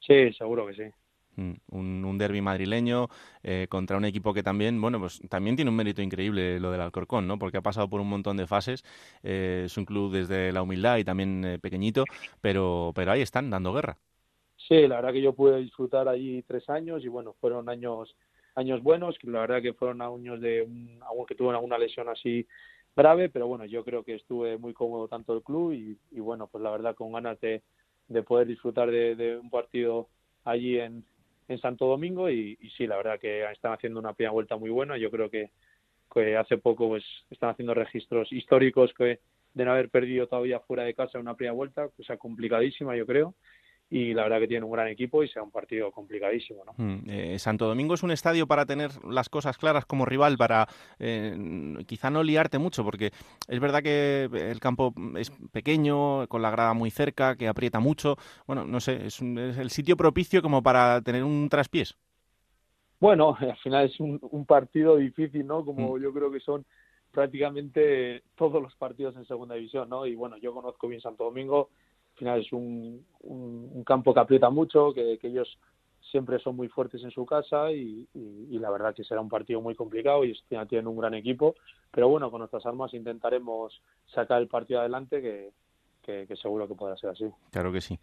Sí, 0.00 0.32
seguro 0.32 0.66
que 0.66 0.74
sí. 0.74 0.82
Mm, 1.36 1.52
un, 1.70 2.04
un 2.04 2.18
derby 2.18 2.42
madrileño 2.42 3.08
eh, 3.42 3.66
contra 3.70 3.96
un 3.96 4.04
equipo 4.04 4.34
que 4.34 4.42
también, 4.42 4.80
bueno, 4.80 5.00
pues 5.00 5.20
también 5.30 5.56
tiene 5.56 5.70
un 5.70 5.76
mérito 5.76 6.02
increíble 6.02 6.60
lo 6.60 6.70
del 6.70 6.80
Alcorcón, 6.82 7.26
¿no? 7.26 7.38
Porque 7.38 7.56
ha 7.58 7.62
pasado 7.62 7.88
por 7.88 8.00
un 8.02 8.08
montón 8.08 8.36
de 8.36 8.46
fases. 8.46 8.84
Eh, 9.22 9.62
es 9.66 9.76
un 9.78 9.86
club 9.86 10.12
desde 10.12 10.52
la 10.52 10.62
humildad 10.62 10.98
y 10.98 11.04
también 11.04 11.44
eh, 11.44 11.58
pequeñito, 11.58 12.04
pero, 12.40 12.92
pero 12.94 13.12
ahí 13.12 13.22
están 13.22 13.48
dando 13.50 13.72
guerra. 13.72 13.98
Sí, 14.68 14.86
la 14.86 14.96
verdad 14.96 15.12
que 15.12 15.22
yo 15.22 15.32
pude 15.34 15.58
disfrutar 15.58 16.08
allí 16.08 16.42
tres 16.42 16.68
años 16.70 17.04
y 17.04 17.08
bueno, 17.08 17.34
fueron 17.40 17.68
años 17.68 18.14
años 18.54 18.82
buenos, 18.82 19.18
que 19.18 19.28
la 19.28 19.40
verdad 19.40 19.62
que 19.62 19.72
fueron 19.72 20.02
años 20.02 20.40
de 20.40 20.62
un, 20.62 21.00
que 21.26 21.34
tuvo 21.34 21.50
alguna 21.50 21.78
lesión 21.78 22.08
así 22.08 22.46
grave, 22.94 23.30
pero 23.30 23.46
bueno, 23.46 23.64
yo 23.64 23.82
creo 23.84 24.04
que 24.04 24.14
estuve 24.16 24.58
muy 24.58 24.74
cómodo 24.74 25.08
tanto 25.08 25.32
el 25.34 25.42
club 25.42 25.72
y, 25.72 26.20
bueno, 26.20 26.46
pues 26.48 26.62
la 26.62 26.70
verdad 26.70 26.94
con 26.94 27.12
ganas 27.12 27.40
de, 27.40 27.62
de 28.08 28.22
poder 28.22 28.46
disfrutar 28.46 28.90
de, 28.90 29.16
de 29.16 29.38
un 29.38 29.48
partido 29.50 30.08
allí 30.44 30.78
en, 30.78 31.04
en 31.48 31.58
Santo 31.60 31.86
Domingo 31.86 32.30
y, 32.30 32.56
sí, 32.76 32.86
la 32.86 32.96
verdad 32.96 33.18
que 33.20 33.44
están 33.50 33.72
haciendo 33.72 34.00
una 34.00 34.12
primera 34.12 34.32
vuelta 34.32 34.56
muy 34.56 34.70
buena. 34.70 34.96
Yo 34.96 35.10
creo 35.10 35.30
que, 35.30 35.50
que 36.12 36.36
hace 36.36 36.58
poco 36.58 36.88
pues 36.88 37.04
están 37.30 37.50
haciendo 37.50 37.74
registros 37.74 38.32
históricos 38.32 38.92
que 38.96 39.20
de 39.54 39.64
no 39.64 39.72
haber 39.72 39.90
perdido 39.90 40.26
todavía 40.26 40.60
fuera 40.60 40.84
de 40.84 40.94
casa 40.94 41.18
una 41.18 41.34
primera 41.34 41.52
vuelta, 41.52 41.88
cosa 41.88 42.16
complicadísima 42.16 42.96
yo 42.96 43.06
creo 43.06 43.34
y 43.92 44.14
la 44.14 44.22
verdad 44.22 44.38
que 44.38 44.48
tiene 44.48 44.64
un 44.64 44.72
gran 44.72 44.88
equipo 44.88 45.22
y 45.22 45.28
sea 45.28 45.42
un 45.42 45.50
partido 45.50 45.92
complicadísimo. 45.92 46.64
¿no? 46.64 46.72
Mm, 46.78 47.10
eh, 47.10 47.38
Santo 47.38 47.66
Domingo 47.66 47.92
es 47.92 48.02
un 48.02 48.10
estadio 48.10 48.46
para 48.46 48.64
tener 48.64 48.90
las 49.04 49.28
cosas 49.28 49.58
claras 49.58 49.84
como 49.84 50.06
rival, 50.06 50.38
para 50.38 50.66
eh, 50.98 51.36
quizá 51.86 52.08
no 52.08 52.22
liarte 52.22 52.58
mucho, 52.58 52.84
porque 52.84 53.10
es 53.46 53.60
verdad 53.60 53.82
que 53.82 54.30
el 54.32 54.60
campo 54.60 54.94
es 55.18 55.30
pequeño, 55.52 56.26
con 56.28 56.40
la 56.40 56.50
grada 56.50 56.72
muy 56.72 56.90
cerca, 56.90 57.36
que 57.36 57.48
aprieta 57.48 57.80
mucho. 57.80 58.16
Bueno, 58.46 58.64
no 58.64 58.80
sé, 58.80 59.04
es, 59.04 59.20
el 59.20 59.68
sitio 59.68 59.94
propicio 59.94 60.40
como 60.40 60.62
para 60.62 61.02
tener 61.02 61.22
un 61.22 61.50
traspiés. 61.50 61.94
Bueno, 62.98 63.36
al 63.40 63.58
final 63.58 63.84
es 63.84 64.00
un, 64.00 64.46
partido 64.46 64.96
difícil, 64.96 65.46
¿no? 65.46 65.66
Como 65.66 65.98
mm. 65.98 66.00
yo 66.00 66.14
creo 66.14 66.32
que 66.32 66.40
son 66.40 66.64
prácticamente 67.10 68.22
todos 68.36 68.62
los 68.62 68.74
partidos 68.74 69.16
en 69.16 69.26
segunda 69.26 69.54
división, 69.54 69.90
¿no? 69.90 70.06
Y 70.06 70.14
bueno, 70.14 70.38
yo 70.38 70.54
conozco 70.54 70.88
bien 70.88 71.02
Santo 71.02 71.24
Domingo, 71.24 71.68
al 72.12 72.18
final 72.18 72.40
es 72.40 72.52
un, 72.52 73.04
un, 73.22 73.84
campo 73.84 74.12
que 74.12 74.20
aprieta 74.20 74.50
mucho, 74.50 74.92
que, 74.92 75.18
ellos 75.22 75.58
siempre 76.10 76.38
son 76.38 76.56
muy 76.56 76.68
fuertes 76.68 77.02
en 77.02 77.10
su 77.10 77.24
casa 77.24 77.72
y, 77.72 78.06
la 78.50 78.70
verdad 78.70 78.94
que 78.94 79.04
será 79.04 79.20
un 79.20 79.28
partido 79.28 79.60
muy 79.60 79.74
complicado 79.74 80.24
y 80.24 80.38
tienen 80.68 80.86
un 80.86 80.98
gran 80.98 81.14
equipo, 81.14 81.54
pero 81.90 82.08
bueno, 82.08 82.30
con 82.30 82.40
nuestras 82.40 82.64
armas 82.66 82.94
intentaremos 82.94 83.80
sacar 84.06 84.40
el 84.40 84.48
partido 84.48 84.80
adelante 84.80 85.20
que, 85.20 85.50
que, 86.02 86.26
seguro 86.36 86.68
que 86.68 86.74
podrá 86.74 86.96
ser 86.96 87.10
así. 87.10 87.24
Claro 87.50 87.72
que 87.72 87.80
sí. 87.80 87.98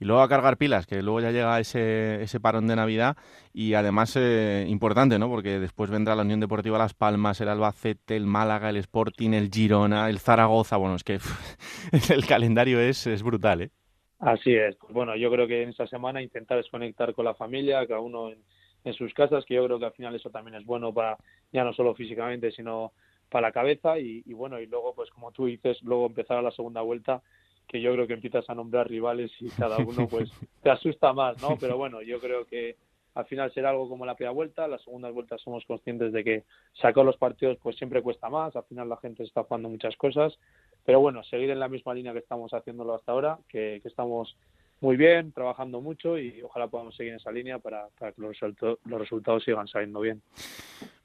Y 0.00 0.04
luego 0.04 0.22
a 0.22 0.28
cargar 0.28 0.56
pilas, 0.56 0.86
que 0.86 1.02
luego 1.02 1.20
ya 1.20 1.30
llega 1.30 1.58
ese, 1.60 2.22
ese 2.22 2.40
parón 2.40 2.66
de 2.66 2.76
Navidad 2.76 3.16
y 3.52 3.74
además 3.74 4.16
eh, 4.16 4.66
importante, 4.68 5.18
¿no? 5.18 5.28
Porque 5.28 5.60
después 5.60 5.90
vendrá 5.90 6.14
la 6.14 6.22
Unión 6.22 6.40
Deportiva 6.40 6.78
Las 6.78 6.94
Palmas, 6.94 7.40
el 7.40 7.48
Albacete, 7.48 8.16
el 8.16 8.26
Málaga, 8.26 8.70
el 8.70 8.76
Sporting, 8.76 9.32
el 9.32 9.50
Girona, 9.50 10.10
el 10.10 10.18
Zaragoza. 10.18 10.76
Bueno, 10.76 10.96
es 10.96 11.04
que 11.04 11.18
el 12.12 12.26
calendario 12.26 12.80
es, 12.80 13.06
es 13.06 13.22
brutal, 13.22 13.62
¿eh? 13.62 13.70
Así 14.18 14.54
es. 14.54 14.76
Pues 14.76 14.92
bueno, 14.92 15.16
yo 15.16 15.30
creo 15.30 15.46
que 15.46 15.62
en 15.62 15.70
esta 15.70 15.86
semana 15.86 16.22
intentar 16.22 16.56
desconectar 16.56 17.14
con 17.14 17.24
la 17.24 17.34
familia, 17.34 17.86
cada 17.86 18.00
uno 18.00 18.30
en, 18.30 18.38
en 18.84 18.94
sus 18.94 19.12
casas, 19.14 19.44
que 19.44 19.54
yo 19.54 19.64
creo 19.66 19.78
que 19.78 19.86
al 19.86 19.92
final 19.92 20.14
eso 20.14 20.30
también 20.30 20.56
es 20.56 20.64
bueno 20.64 20.92
para, 20.92 21.16
ya 21.52 21.64
no 21.64 21.72
solo 21.72 21.94
físicamente, 21.94 22.50
sino 22.52 22.92
para 23.30 23.48
la 23.48 23.52
cabeza 23.52 23.98
y, 23.98 24.22
y, 24.26 24.32
bueno, 24.32 24.60
y 24.60 24.66
luego, 24.66 24.94
pues 24.94 25.10
como 25.10 25.32
tú 25.32 25.46
dices, 25.46 25.82
luego 25.82 26.06
empezar 26.06 26.38
a 26.38 26.42
la 26.42 26.52
segunda 26.52 26.82
vuelta 26.82 27.22
que 27.68 27.80
yo 27.80 27.92
creo 27.92 28.06
que 28.06 28.14
empiezas 28.14 28.48
a 28.48 28.54
nombrar 28.54 28.88
rivales 28.88 29.30
y 29.40 29.48
cada 29.50 29.78
uno 29.78 30.06
pues 30.10 30.30
te 30.62 30.70
asusta 30.70 31.12
más, 31.12 31.40
¿no? 31.42 31.56
Pero 31.58 31.76
bueno, 31.76 32.02
yo 32.02 32.20
creo 32.20 32.44
que 32.46 32.76
al 33.14 33.26
final 33.26 33.52
será 33.52 33.70
algo 33.70 33.88
como 33.88 34.04
la 34.04 34.16
primera 34.16 34.32
vuelta, 34.32 34.66
las 34.66 34.82
segundas 34.82 35.14
vueltas 35.14 35.40
somos 35.40 35.64
conscientes 35.66 36.12
de 36.12 36.24
que 36.24 36.44
sacar 36.80 37.04
los 37.04 37.16
partidos 37.16 37.58
pues 37.62 37.76
siempre 37.76 38.02
cuesta 38.02 38.28
más, 38.28 38.54
al 38.56 38.64
final 38.64 38.88
la 38.88 38.96
gente 38.96 39.22
está 39.22 39.44
jugando 39.44 39.68
muchas 39.68 39.96
cosas, 39.96 40.36
pero 40.84 41.00
bueno, 41.00 41.22
seguir 41.24 41.50
en 41.50 41.60
la 41.60 41.68
misma 41.68 41.94
línea 41.94 42.12
que 42.12 42.18
estamos 42.18 42.52
haciéndolo 42.52 42.94
hasta 42.94 43.12
ahora, 43.12 43.38
que, 43.48 43.78
que 43.82 43.88
estamos 43.88 44.36
muy 44.84 44.98
bien, 44.98 45.32
trabajando 45.32 45.80
mucho 45.80 46.18
y 46.18 46.42
ojalá 46.42 46.68
podamos 46.68 46.94
seguir 46.94 47.14
en 47.14 47.18
esa 47.18 47.32
línea 47.32 47.58
para, 47.58 47.88
para 47.98 48.12
que 48.12 48.20
los, 48.20 48.36
los 48.84 49.00
resultados 49.00 49.42
sigan 49.42 49.66
saliendo 49.66 50.00
bien. 50.00 50.20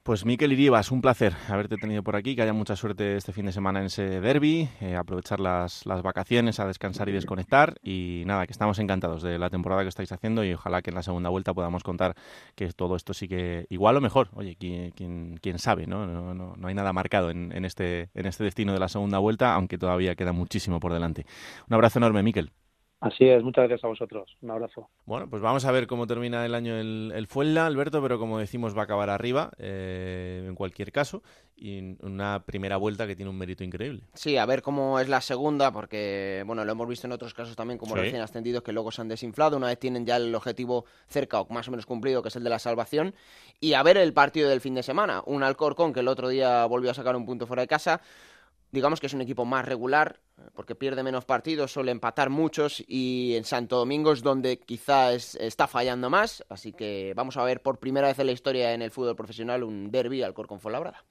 Pues 0.02 0.26
Miquel 0.26 0.52
Iribas, 0.52 0.90
un 0.90 1.00
placer 1.00 1.32
haberte 1.48 1.76
tenido 1.76 2.02
por 2.02 2.14
aquí, 2.14 2.36
que 2.36 2.42
haya 2.42 2.52
mucha 2.52 2.76
suerte 2.76 3.16
este 3.16 3.32
fin 3.32 3.46
de 3.46 3.52
semana 3.52 3.80
en 3.80 3.86
ese 3.86 4.20
derby, 4.20 4.68
eh, 4.82 4.96
aprovechar 4.96 5.40
las, 5.40 5.86
las, 5.86 6.02
vacaciones 6.02 6.60
a 6.60 6.66
descansar 6.66 7.08
y 7.08 7.12
desconectar 7.12 7.76
y 7.82 8.22
nada, 8.26 8.46
que 8.46 8.52
estamos 8.52 8.78
encantados 8.80 9.22
de 9.22 9.38
la 9.38 9.48
temporada 9.48 9.82
que 9.82 9.88
estáis 9.88 10.12
haciendo 10.12 10.44
y 10.44 10.52
ojalá 10.52 10.82
que 10.82 10.90
en 10.90 10.96
la 10.96 11.02
segunda 11.02 11.30
vuelta 11.30 11.54
podamos 11.54 11.82
contar 11.82 12.14
que 12.54 12.70
todo 12.72 12.96
esto 12.96 13.14
sigue 13.14 13.66
igual 13.70 13.96
o 13.96 14.02
mejor. 14.02 14.28
Oye, 14.34 14.56
quién, 14.58 14.90
quién, 15.40 15.58
sabe, 15.58 15.86
¿no? 15.86 16.06
No, 16.06 16.34
¿no? 16.34 16.54
no, 16.54 16.68
hay 16.68 16.74
nada 16.74 16.92
marcado 16.92 17.30
en, 17.30 17.50
en, 17.52 17.64
este, 17.64 18.10
en 18.12 18.26
este 18.26 18.44
destino 18.44 18.74
de 18.74 18.78
la 18.78 18.88
segunda 18.88 19.18
vuelta, 19.18 19.54
aunque 19.54 19.78
todavía 19.78 20.16
queda 20.16 20.32
muchísimo 20.32 20.80
por 20.80 20.92
delante. 20.92 21.24
Un 21.68 21.74
abrazo 21.74 21.98
enorme, 21.98 22.22
Miquel. 22.22 22.52
Así 23.00 23.26
es, 23.26 23.42
muchas 23.42 23.66
gracias 23.66 23.84
a 23.84 23.88
vosotros. 23.88 24.36
Un 24.42 24.50
abrazo. 24.50 24.90
Bueno, 25.06 25.28
pues 25.28 25.40
vamos 25.40 25.64
a 25.64 25.72
ver 25.72 25.86
cómo 25.86 26.06
termina 26.06 26.44
el 26.44 26.54
año 26.54 26.76
el, 26.76 27.12
el 27.14 27.26
Fuenla, 27.26 27.64
Alberto, 27.64 28.02
pero 28.02 28.18
como 28.18 28.38
decimos 28.38 28.76
va 28.76 28.82
a 28.82 28.84
acabar 28.84 29.08
arriba 29.08 29.50
eh, 29.56 30.44
en 30.46 30.54
cualquier 30.54 30.92
caso 30.92 31.22
y 31.56 31.96
una 32.02 32.42
primera 32.44 32.76
vuelta 32.76 33.06
que 33.06 33.16
tiene 33.16 33.30
un 33.30 33.38
mérito 33.38 33.64
increíble. 33.64 34.02
Sí, 34.12 34.36
a 34.36 34.44
ver 34.44 34.60
cómo 34.60 35.00
es 35.00 35.08
la 35.08 35.22
segunda, 35.22 35.72
porque 35.72 36.42
bueno, 36.46 36.64
lo 36.64 36.72
hemos 36.72 36.88
visto 36.88 37.06
en 37.06 37.12
otros 37.12 37.32
casos 37.32 37.56
también 37.56 37.78
como 37.78 37.94
sí. 37.94 38.02
recién 38.02 38.20
ascendidos 38.20 38.62
que 38.62 38.72
luego 38.72 38.90
se 38.90 39.00
han 39.00 39.08
desinflado, 39.08 39.56
una 39.56 39.68
vez 39.68 39.78
tienen 39.78 40.04
ya 40.04 40.16
el 40.16 40.34
objetivo 40.34 40.84
cerca 41.06 41.40
o 41.40 41.48
más 41.52 41.68
o 41.68 41.70
menos 41.70 41.86
cumplido, 41.86 42.22
que 42.22 42.28
es 42.28 42.36
el 42.36 42.44
de 42.44 42.50
la 42.50 42.58
salvación, 42.58 43.14
y 43.60 43.72
a 43.74 43.82
ver 43.82 43.96
el 43.96 44.12
partido 44.12 44.48
del 44.48 44.60
fin 44.60 44.74
de 44.74 44.82
semana, 44.82 45.22
un 45.24 45.42
Alcorcón 45.42 45.92
que 45.94 46.00
el 46.00 46.08
otro 46.08 46.28
día 46.28 46.66
volvió 46.66 46.90
a 46.90 46.94
sacar 46.94 47.16
un 47.16 47.26
punto 47.26 47.46
fuera 47.46 47.62
de 47.62 47.68
casa, 47.68 48.00
digamos 48.72 49.00
que 49.00 49.06
es 49.06 49.14
un 49.14 49.20
equipo 49.20 49.44
más 49.44 49.64
regular, 49.64 50.20
porque 50.54 50.74
pierde 50.74 51.02
menos 51.02 51.24
partidos, 51.24 51.72
suele 51.72 51.92
empatar 51.92 52.30
muchos 52.30 52.82
y 52.86 53.34
en 53.36 53.44
Santo 53.44 53.76
Domingo 53.76 54.12
es 54.12 54.22
donde 54.22 54.58
quizá 54.58 55.12
es, 55.12 55.34
está 55.36 55.66
fallando 55.66 56.10
más, 56.10 56.44
así 56.48 56.72
que 56.72 57.12
vamos 57.14 57.36
a 57.36 57.44
ver 57.44 57.62
por 57.62 57.78
primera 57.78 58.08
vez 58.08 58.18
en 58.18 58.26
la 58.26 58.32
historia 58.32 58.72
en 58.72 58.82
el 58.82 58.90
fútbol 58.90 59.16
profesional 59.16 59.62
un 59.62 59.90
derby 59.90 60.22
al 60.22 60.34
Corcón 60.34 60.60
Fuenlabrada. 60.60 61.04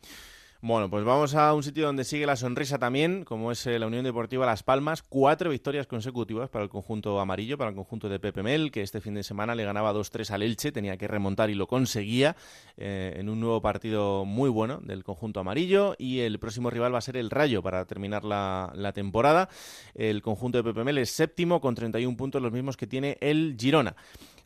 Bueno, 0.62 0.90
pues 0.90 1.06
vamos 1.06 1.36
a 1.36 1.54
un 1.54 1.64
sitio 1.64 1.86
donde 1.86 2.04
sigue 2.04 2.26
la 2.26 2.36
sonrisa 2.36 2.78
también, 2.78 3.24
como 3.24 3.50
es 3.50 3.66
eh, 3.66 3.80
la 3.80 3.88
Unión 3.88 4.04
Deportiva 4.04 4.46
Las 4.46 4.62
Palmas. 4.62 5.02
Cuatro 5.02 5.52
victorias 5.52 5.88
consecutivas 5.88 6.50
para 6.50 6.66
el 6.66 6.70
conjunto 6.70 7.18
amarillo, 7.22 7.58
para 7.58 7.70
el 7.70 7.78
conjunto 7.78 8.10
de 8.10 8.20
Pepe 8.20 8.44
Mel, 8.44 8.70
que 8.70 8.82
este 8.82 9.00
fin 9.00 9.14
de 9.14 9.24
semana 9.24 9.56
le 9.56 9.64
ganaba 9.64 9.94
2-3 9.94 10.32
al 10.32 10.42
Elche, 10.42 10.74
tenía 10.74 10.98
que 10.98 11.08
remontar 11.08 11.50
y 11.50 11.54
lo 11.54 11.66
conseguía 11.66 12.36
eh, 12.76 13.16
en 13.16 13.30
un 13.30 13.40
nuevo 13.40 13.62
partido 13.62 14.26
muy 14.26 14.50
bueno 14.50 14.80
del 14.82 15.06
conjunto 15.06 15.40
amarillo. 15.40 15.96
Y 15.98 16.20
el 16.20 16.40
próximo 16.40 16.70
rival 16.70 16.94
va 16.94 16.98
a 16.98 17.02
ser 17.02 17.16
el 17.16 17.30
Rayo 17.30 17.64
para 17.64 17.86
terminar 17.86 18.26
la, 18.26 18.74
la 18.76 18.92
temporada. 18.92 19.48
El 19.96 20.22
conjunto 20.22 20.58
de 20.58 20.66
Pepe 20.66 20.84
Mel 20.84 20.98
es 20.98 21.10
séptimo 21.10 21.62
con 21.62 21.74
31 21.74 22.18
puntos, 22.18 22.42
los 22.42 22.52
mismos 22.52 22.76
que 22.76 22.86
tiene 22.86 23.18
el 23.22 23.56
Girona. 23.58 23.96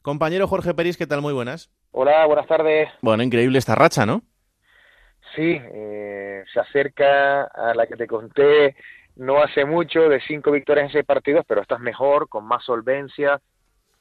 Compañero 0.04 0.48
Jorge 0.48 0.76
Peris, 0.76 0.96
¿qué 0.96 1.08
tal? 1.08 1.24
Muy 1.24 1.34
buenas. 1.34 1.72
Hola, 1.92 2.28
buenas 2.28 2.46
tardes. 2.46 2.90
Bueno, 3.02 3.24
increíble 3.24 3.58
esta 3.58 3.74
racha, 3.74 4.06
¿no? 4.06 4.22
Sí, 5.36 5.60
eh, 5.62 6.44
se 6.52 6.60
acerca 6.60 7.44
a 7.44 7.74
la 7.74 7.88
que 7.88 7.96
te 7.96 8.08
conté 8.08 8.76
no 9.16 9.42
hace 9.42 9.66
mucho, 9.66 10.10
de 10.10 10.20
cinco 10.22 10.52
victorias 10.52 10.88
en 10.88 10.92
seis 10.92 11.06
partidos, 11.06 11.46
pero 11.48 11.62
esta 11.62 11.76
es 11.76 11.82
mejor, 11.82 12.28
con 12.30 12.46
más 12.46 12.64
solvencia, 12.64 13.40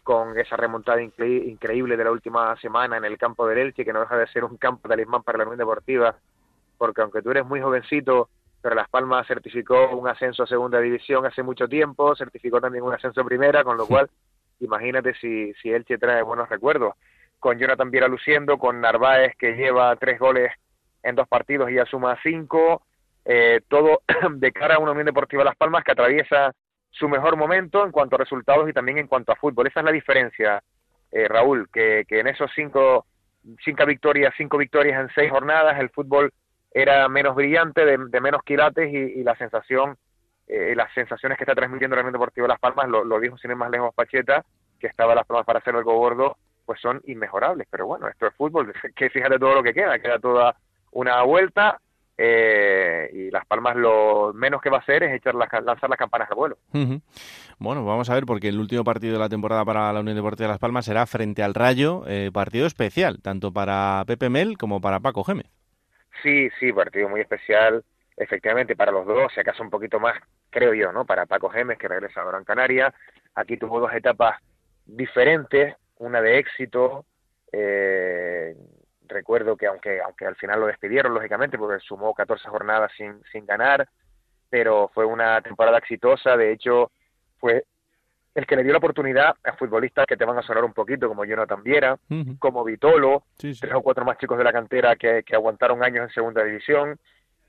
con 0.02 0.38
esa 0.38 0.56
remontada 0.56 1.02
incre 1.02 1.28
increíble 1.28 1.96
de 1.96 2.04
la 2.04 2.10
última 2.10 2.56
semana 2.56 2.96
en 2.96 3.04
el 3.04 3.18
campo 3.18 3.46
del 3.46 3.58
Elche, 3.58 3.84
que 3.84 3.92
no 3.92 4.00
deja 4.00 4.16
de 4.16 4.26
ser 4.28 4.44
un 4.44 4.56
campo 4.56 4.88
talismán 4.88 5.22
para 5.22 5.38
la 5.38 5.44
Unión 5.44 5.58
Deportiva, 5.58 6.16
porque 6.78 7.02
aunque 7.02 7.22
tú 7.22 7.30
eres 7.30 7.46
muy 7.46 7.60
jovencito, 7.60 8.28
pero 8.60 8.74
Las 8.74 8.88
Palmas 8.88 9.26
certificó 9.26 9.90
un 9.90 10.08
ascenso 10.08 10.42
a 10.44 10.46
segunda 10.46 10.80
división 10.80 11.26
hace 11.26 11.42
mucho 11.42 11.68
tiempo, 11.68 12.16
certificó 12.16 12.60
también 12.60 12.84
un 12.84 12.94
ascenso 12.94 13.20
a 13.20 13.24
primera, 13.24 13.64
con 13.64 13.76
lo 13.76 13.86
cual 13.86 14.08
imagínate 14.60 15.14
si, 15.14 15.52
si 15.54 15.70
Elche 15.70 15.98
trae 15.98 16.22
buenos 16.22 16.48
recuerdos. 16.48 16.94
Con 17.38 17.58
Jonathan 17.58 17.90
Viera 17.90 18.08
luciendo, 18.08 18.56
con 18.56 18.80
Narváez 18.80 19.34
que 19.36 19.56
lleva 19.56 19.94
tres 19.96 20.18
goles 20.18 20.52
en 21.02 21.14
dos 21.14 21.28
partidos 21.28 21.70
y 21.70 21.74
ya 21.74 21.86
suma 21.86 22.18
cinco, 22.22 22.82
eh, 23.24 23.60
todo 23.68 24.02
de 24.34 24.52
cara 24.52 24.76
a 24.76 24.78
una 24.78 24.92
Unión 24.92 25.06
Deportiva 25.06 25.44
Las 25.44 25.56
Palmas 25.56 25.84
que 25.84 25.92
atraviesa 25.92 26.52
su 26.90 27.08
mejor 27.08 27.36
momento 27.36 27.84
en 27.84 27.92
cuanto 27.92 28.16
a 28.16 28.18
resultados 28.18 28.68
y 28.68 28.72
también 28.72 28.98
en 28.98 29.06
cuanto 29.06 29.32
a 29.32 29.36
fútbol. 29.36 29.66
Esa 29.66 29.80
es 29.80 29.86
la 29.86 29.92
diferencia, 29.92 30.62
eh, 31.10 31.26
Raúl, 31.28 31.68
que, 31.72 32.04
que 32.06 32.20
en 32.20 32.28
esos 32.28 32.50
cinco, 32.54 33.06
cinco 33.64 33.86
victorias, 33.86 34.34
cinco 34.36 34.58
victorias 34.58 35.00
en 35.00 35.08
seis 35.14 35.30
jornadas, 35.30 35.78
el 35.80 35.90
fútbol 35.90 36.32
era 36.74 37.08
menos 37.08 37.34
brillante, 37.34 37.84
de, 37.84 37.98
de 38.08 38.20
menos 38.20 38.42
quilates 38.42 38.92
y, 38.92 39.22
la 39.22 39.36
sensación, 39.36 39.96
eh, 40.46 40.74
las 40.76 40.92
sensaciones 40.94 41.38
que 41.38 41.44
está 41.44 41.54
transmitiendo 41.54 41.96
la 41.96 42.02
Unión 42.02 42.14
Deportiva 42.14 42.48
Las 42.48 42.60
Palmas, 42.60 42.88
lo, 42.88 43.04
lo 43.04 43.20
dijo 43.20 43.36
sin 43.38 43.50
ir 43.50 43.56
más 43.56 43.70
lejos 43.70 43.94
Pacheta, 43.94 44.44
que 44.78 44.86
estaba 44.86 45.14
Las 45.14 45.26
Palmas 45.26 45.46
para 45.46 45.58
hacer 45.60 45.74
algo 45.74 45.96
gordo, 45.96 46.36
pues 46.64 46.80
son 46.80 47.00
inmejorables. 47.04 47.66
Pero 47.70 47.86
bueno, 47.86 48.08
esto 48.08 48.26
es 48.26 48.34
fútbol, 48.34 48.72
que 48.96 49.10
fíjate 49.10 49.38
todo 49.38 49.54
lo 49.54 49.62
que 49.62 49.74
queda, 49.74 49.98
queda 49.98 50.18
toda 50.18 50.56
una 50.92 51.22
vuelta 51.22 51.80
eh, 52.16 53.10
y 53.12 53.30
Las 53.30 53.46
Palmas 53.46 53.74
lo 53.76 54.32
menos 54.34 54.62
que 54.62 54.70
va 54.70 54.76
a 54.76 54.80
hacer 54.80 55.02
es 55.02 55.12
echar 55.14 55.34
las, 55.34 55.50
lanzar 55.64 55.90
las 55.90 55.98
campanas 55.98 56.30
al 56.30 56.36
vuelo. 56.36 56.58
Uh 56.72 56.78
-huh. 56.78 57.02
Bueno, 57.58 57.84
vamos 57.84 58.10
a 58.10 58.14
ver, 58.14 58.24
porque 58.26 58.48
el 58.48 58.58
último 58.58 58.84
partido 58.84 59.14
de 59.14 59.18
la 59.18 59.28
temporada 59.28 59.64
para 59.64 59.92
la 59.92 60.00
Unión 60.00 60.16
Deportiva 60.16 60.46
de 60.46 60.52
Las 60.52 60.58
Palmas 60.58 60.84
será 60.84 61.06
frente 61.06 61.42
al 61.42 61.54
Rayo, 61.54 62.04
eh, 62.06 62.30
partido 62.32 62.66
especial, 62.66 63.20
tanto 63.22 63.52
para 63.52 64.04
Pepe 64.06 64.28
Mel 64.28 64.58
como 64.58 64.80
para 64.80 65.00
Paco 65.00 65.24
Gémez. 65.24 65.46
Sí, 66.22 66.48
sí, 66.60 66.72
partido 66.72 67.08
muy 67.08 67.20
especial, 67.20 67.82
efectivamente, 68.16 68.76
para 68.76 68.92
los 68.92 69.06
dos, 69.06 69.32
si 69.32 69.40
acaso 69.40 69.62
un 69.62 69.70
poquito 69.70 69.98
más, 69.98 70.14
creo 70.50 70.74
yo, 70.74 70.92
¿no? 70.92 71.04
Para 71.04 71.26
Paco 71.26 71.48
Gémez, 71.48 71.78
que 71.78 71.88
regresa 71.88 72.20
a 72.20 72.24
Gran 72.24 72.44
Canaria. 72.44 72.92
Aquí 73.34 73.56
tuvo 73.56 73.80
dos 73.80 73.92
etapas 73.94 74.40
diferentes, 74.84 75.74
una 75.98 76.20
de 76.20 76.38
éxito, 76.38 77.06
eh, 77.52 78.54
recuerdo 79.12 79.56
que 79.56 79.66
aunque 79.66 80.00
aunque 80.00 80.26
al 80.26 80.36
final 80.36 80.60
lo 80.60 80.66
despidieron 80.66 81.14
lógicamente 81.14 81.58
porque 81.58 81.80
sumó 81.80 82.14
14 82.14 82.48
jornadas 82.48 82.90
sin 82.96 83.22
sin 83.30 83.46
ganar 83.46 83.88
pero 84.50 84.90
fue 84.92 85.04
una 85.04 85.40
temporada 85.40 85.78
exitosa 85.78 86.36
de 86.36 86.52
hecho 86.52 86.90
fue 87.38 87.64
el 88.34 88.46
que 88.46 88.56
le 88.56 88.62
dio 88.62 88.72
la 88.72 88.78
oportunidad 88.78 89.34
a 89.44 89.52
futbolistas 89.54 90.06
que 90.06 90.16
te 90.16 90.24
van 90.24 90.38
a 90.38 90.42
sonar 90.42 90.64
un 90.64 90.72
poquito 90.72 91.08
como 91.08 91.24
Jonathan 91.24 91.62
Viera 91.62 91.94
uh 91.94 92.14
-huh. 92.14 92.38
como 92.38 92.64
Vitolo 92.64 93.24
sí, 93.38 93.54
sí. 93.54 93.60
tres 93.60 93.74
o 93.74 93.82
cuatro 93.82 94.04
más 94.04 94.18
chicos 94.18 94.38
de 94.38 94.44
la 94.44 94.52
cantera 94.52 94.96
que, 94.96 95.22
que 95.22 95.34
aguantaron 95.34 95.82
años 95.84 96.04
en 96.08 96.14
segunda 96.14 96.42
división 96.42 96.98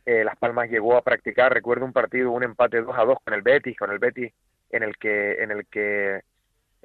eh, 0.06 0.24
Las 0.24 0.38
Palmas 0.38 0.70
llegó 0.70 0.98
a 0.98 1.02
practicar 1.02 1.54
recuerdo 1.54 1.86
un 1.86 1.94
partido 1.94 2.32
un 2.32 2.44
empate 2.44 2.82
2 2.82 2.98
a 2.98 3.06
2 3.06 3.18
con 3.24 3.34
el 3.34 3.42
Betis 3.42 3.78
con 3.78 3.92
el 3.92 4.00
Betis 4.00 4.34
en 4.70 4.84
el 4.84 4.98
que 4.98 5.44
en 5.44 5.52
el 5.52 5.66
que 5.68 6.22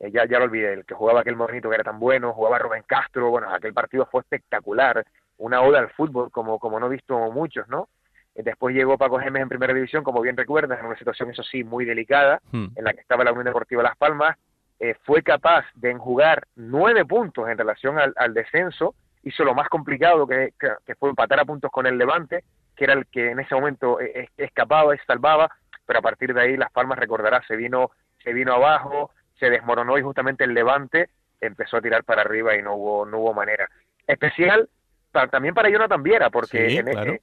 eh, 0.00 0.10
ya, 0.12 0.26
ya 0.26 0.38
lo 0.38 0.44
olvidé, 0.44 0.72
el 0.74 0.84
que 0.84 0.94
jugaba 0.94 1.20
aquel 1.20 1.36
monito 1.36 1.68
que 1.68 1.74
era 1.74 1.84
tan 1.84 1.98
bueno, 1.98 2.32
jugaba 2.32 2.58
Rubén 2.58 2.84
Castro, 2.86 3.30
bueno, 3.30 3.52
aquel 3.52 3.74
partido 3.74 4.06
fue 4.06 4.20
espectacular, 4.20 5.04
una 5.38 5.62
oda 5.62 5.80
al 5.80 5.90
fútbol 5.90 6.30
como, 6.30 6.58
como 6.58 6.78
no 6.78 6.86
he 6.86 6.90
visto 6.90 7.18
muchos, 7.32 7.68
¿no? 7.68 7.88
Eh, 8.34 8.42
después 8.44 8.74
llegó 8.74 8.96
Paco 8.96 9.18
Gémez 9.18 9.42
en 9.42 9.48
primera 9.48 9.74
división, 9.74 10.04
como 10.04 10.20
bien 10.20 10.36
recuerdas, 10.36 10.78
en 10.78 10.86
una 10.86 10.96
situación, 10.96 11.30
eso 11.30 11.42
sí, 11.42 11.64
muy 11.64 11.84
delicada, 11.84 12.40
hmm. 12.52 12.66
en 12.76 12.84
la 12.84 12.92
que 12.92 13.00
estaba 13.00 13.24
la 13.24 13.32
Unión 13.32 13.46
Deportiva 13.46 13.82
Las 13.82 13.96
Palmas, 13.96 14.36
eh, 14.78 14.94
fue 15.02 15.22
capaz 15.22 15.64
de 15.74 15.90
enjugar 15.90 16.46
nueve 16.54 17.04
puntos 17.04 17.48
en 17.48 17.58
relación 17.58 17.98
al, 17.98 18.12
al 18.16 18.34
descenso, 18.34 18.94
hizo 19.24 19.42
lo 19.42 19.54
más 19.54 19.68
complicado 19.68 20.28
que, 20.28 20.52
que, 20.58 20.68
que, 20.86 20.94
fue 20.94 21.10
empatar 21.10 21.40
a 21.40 21.44
puntos 21.44 21.72
con 21.72 21.86
el 21.86 21.98
Levante, 21.98 22.44
que 22.76 22.84
era 22.84 22.92
el 22.92 23.06
que 23.06 23.32
en 23.32 23.40
ese 23.40 23.56
momento 23.56 23.98
escapaba 24.36 24.94
y 24.94 24.98
salvaba, 24.98 25.50
pero 25.84 25.98
a 25.98 26.02
partir 26.02 26.32
de 26.32 26.40
ahí 26.40 26.56
Las 26.56 26.70
Palmas, 26.70 27.00
recordará, 27.00 27.42
se 27.48 27.56
vino, 27.56 27.90
se 28.22 28.32
vino 28.32 28.52
abajo, 28.52 29.10
se 29.38 29.50
desmoronó 29.50 29.98
y 29.98 30.02
justamente 30.02 30.44
el 30.44 30.54
Levante 30.54 31.08
empezó 31.40 31.76
a 31.76 31.80
tirar 31.80 32.04
para 32.04 32.22
arriba 32.22 32.56
y 32.56 32.62
no 32.62 32.74
hubo 32.74 33.06
no 33.06 33.18
hubo 33.18 33.34
manera. 33.34 33.68
Especial 34.06 34.68
para, 35.12 35.28
también 35.28 35.54
para 35.54 35.68
Jonathan 35.68 36.02
Viera, 36.02 36.30
porque 36.30 36.70
sí, 36.70 36.78
en, 36.78 36.86
claro. 36.86 37.12
eh, 37.12 37.22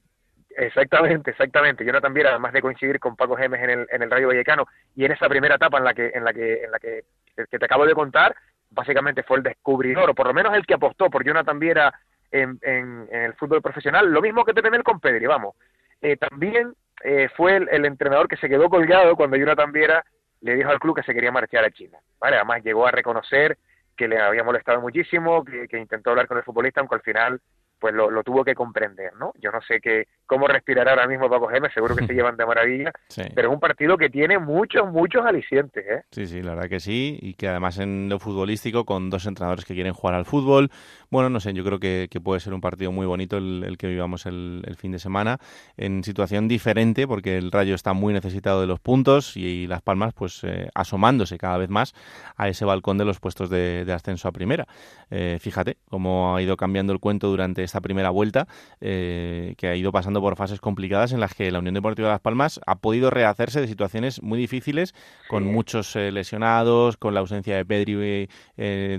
exactamente, 0.56 1.30
exactamente. 1.30 1.84
Jonathan 1.84 2.14
Viera, 2.14 2.30
además 2.30 2.52
de 2.52 2.62
coincidir 2.62 2.98
con 2.98 3.16
Paco 3.16 3.36
Gemes 3.36 3.62
en 3.62 3.70
el, 3.70 3.86
en 3.90 4.02
el 4.02 4.10
Rayo 4.10 4.28
Vallecano 4.28 4.66
y 4.94 5.04
en 5.04 5.12
esa 5.12 5.28
primera 5.28 5.56
etapa 5.56 5.78
en 5.78 5.84
la 5.84 5.94
que 5.94 6.10
en 6.14 6.24
la 6.24 6.32
que 6.32 6.64
en 6.64 6.70
la 6.70 6.78
que, 6.78 7.04
que 7.50 7.58
te 7.58 7.64
acabo 7.64 7.86
de 7.86 7.94
contar, 7.94 8.34
básicamente 8.70 9.22
fue 9.22 9.38
el 9.38 9.42
descubridor, 9.42 10.10
o 10.10 10.14
por 10.14 10.26
lo 10.26 10.34
menos 10.34 10.54
el 10.54 10.66
que 10.66 10.74
apostó 10.74 11.10
por 11.10 11.24
Jonathan 11.24 11.58
Viera 11.58 11.92
en, 12.30 12.58
en, 12.62 13.08
en 13.10 13.22
el 13.22 13.34
fútbol 13.34 13.62
profesional, 13.62 14.10
lo 14.10 14.20
mismo 14.20 14.44
que 14.44 14.52
tener 14.52 14.82
con 14.82 15.00
Pedri, 15.00 15.26
vamos. 15.26 15.54
Eh, 16.02 16.16
también 16.16 16.74
eh, 17.02 17.28
fue 17.36 17.56
el, 17.56 17.68
el 17.70 17.84
entrenador 17.84 18.28
que 18.28 18.36
se 18.36 18.48
quedó 18.48 18.68
colgado 18.68 19.16
cuando 19.16 19.36
Jonathan 19.36 19.72
Viera 19.72 20.04
le 20.40 20.54
dijo 20.54 20.70
al 20.70 20.78
club 20.78 20.96
que 20.96 21.02
se 21.02 21.14
quería 21.14 21.32
marchar 21.32 21.64
a 21.64 21.70
China. 21.70 21.98
¿vale? 22.20 22.36
Además 22.36 22.62
llegó 22.62 22.86
a 22.86 22.90
reconocer 22.90 23.58
que 23.96 24.08
le 24.08 24.20
había 24.20 24.44
molestado 24.44 24.80
muchísimo, 24.80 25.44
que, 25.44 25.68
que 25.68 25.78
intentó 25.78 26.10
hablar 26.10 26.26
con 26.26 26.36
el 26.36 26.44
futbolista, 26.44 26.80
aunque 26.80 26.96
al 26.96 27.02
final 27.02 27.40
pues 27.78 27.94
lo, 27.94 28.10
lo, 28.10 28.22
tuvo 28.22 28.44
que 28.44 28.54
comprender, 28.54 29.12
¿no? 29.18 29.32
Yo 29.40 29.50
no 29.50 29.60
sé 29.62 29.80
qué, 29.80 30.06
cómo 30.26 30.46
respirará 30.46 30.92
ahora 30.92 31.06
mismo 31.06 31.28
Paco 31.28 31.48
Gémez, 31.48 31.72
seguro 31.72 31.96
que 31.96 32.06
se 32.06 32.14
llevan 32.14 32.36
de 32.36 32.46
maravilla, 32.46 32.92
sí. 33.08 33.22
pero 33.34 33.48
es 33.48 33.54
un 33.54 33.60
partido 33.60 33.96
que 33.96 34.08
tiene 34.08 34.38
muchos, 34.38 34.90
muchos 34.90 35.24
alicientes, 35.24 35.84
¿eh? 35.86 36.02
Sí, 36.10 36.26
sí, 36.26 36.42
la 36.42 36.54
verdad 36.54 36.68
que 36.68 36.80
sí, 36.80 37.18
y 37.20 37.34
que 37.34 37.48
además 37.48 37.78
en 37.78 38.08
lo 38.08 38.18
futbolístico, 38.18 38.84
con 38.84 39.10
dos 39.10 39.26
entrenadores 39.26 39.64
que 39.64 39.74
quieren 39.74 39.92
jugar 39.92 40.14
al 40.14 40.24
fútbol, 40.24 40.70
bueno, 41.10 41.30
no 41.30 41.40
sé, 41.40 41.52
yo 41.52 41.64
creo 41.64 41.78
que, 41.78 42.08
que 42.10 42.20
puede 42.20 42.40
ser 42.40 42.54
un 42.54 42.60
partido 42.60 42.92
muy 42.92 43.06
bonito 43.06 43.36
el, 43.36 43.64
el 43.66 43.78
que 43.78 43.88
vivamos 43.88 44.26
el, 44.26 44.62
el, 44.66 44.76
fin 44.76 44.92
de 44.92 44.98
semana, 44.98 45.38
en 45.76 46.04
situación 46.04 46.48
diferente, 46.48 47.06
porque 47.06 47.36
el 47.36 47.50
Rayo 47.50 47.74
está 47.74 47.92
muy 47.92 48.12
necesitado 48.12 48.60
de 48.60 48.66
los 48.66 48.80
puntos 48.80 49.36
y, 49.36 49.56
y 49.56 49.66
Las 49.66 49.82
Palmas, 49.82 50.12
pues, 50.14 50.42
eh, 50.44 50.68
asomándose 50.74 51.38
cada 51.38 51.58
vez 51.58 51.70
más 51.70 51.94
a 52.36 52.48
ese 52.48 52.64
balcón 52.64 52.98
de 52.98 53.04
los 53.04 53.20
puestos 53.20 53.50
de, 53.50 53.84
de 53.84 53.92
ascenso 53.92 54.28
a 54.28 54.32
primera. 54.32 54.66
Eh, 55.10 55.38
fíjate 55.40 55.78
cómo 55.88 56.36
ha 56.36 56.42
ido 56.42 56.56
cambiando 56.56 56.92
el 56.92 57.00
cuento 57.00 57.28
durante 57.28 57.62
esta 57.66 57.80
primera 57.80 58.10
vuelta, 58.10 58.46
eh, 58.80 59.54
que 59.58 59.68
ha 59.68 59.76
ido 59.76 59.92
pasando 59.92 60.20
por 60.20 60.36
fases 60.36 60.60
complicadas 60.60 61.12
en 61.12 61.20
las 61.20 61.34
que 61.34 61.50
la 61.50 61.58
Unión 61.58 61.74
Deportiva 61.74 62.08
Las 62.08 62.20
Palmas 62.20 62.60
ha 62.66 62.76
podido 62.76 63.10
rehacerse 63.10 63.60
de 63.60 63.68
situaciones 63.68 64.22
muy 64.22 64.38
difíciles, 64.38 64.94
con 65.28 65.44
muchos 65.44 65.94
eh, 65.96 66.10
lesionados, 66.10 66.96
con 66.96 67.12
la 67.12 67.20
ausencia 67.20 67.56
de 67.56 67.64
Pedri 67.64 68.28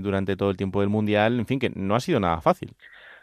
durante 0.00 0.36
todo 0.36 0.50
el 0.50 0.56
tiempo 0.56 0.80
del 0.80 0.88
Mundial, 0.88 1.38
en 1.38 1.46
fin, 1.46 1.58
que 1.58 1.70
no 1.74 1.94
ha 1.96 2.00
sido 2.00 2.20
nada 2.20 2.40
fácil. 2.40 2.74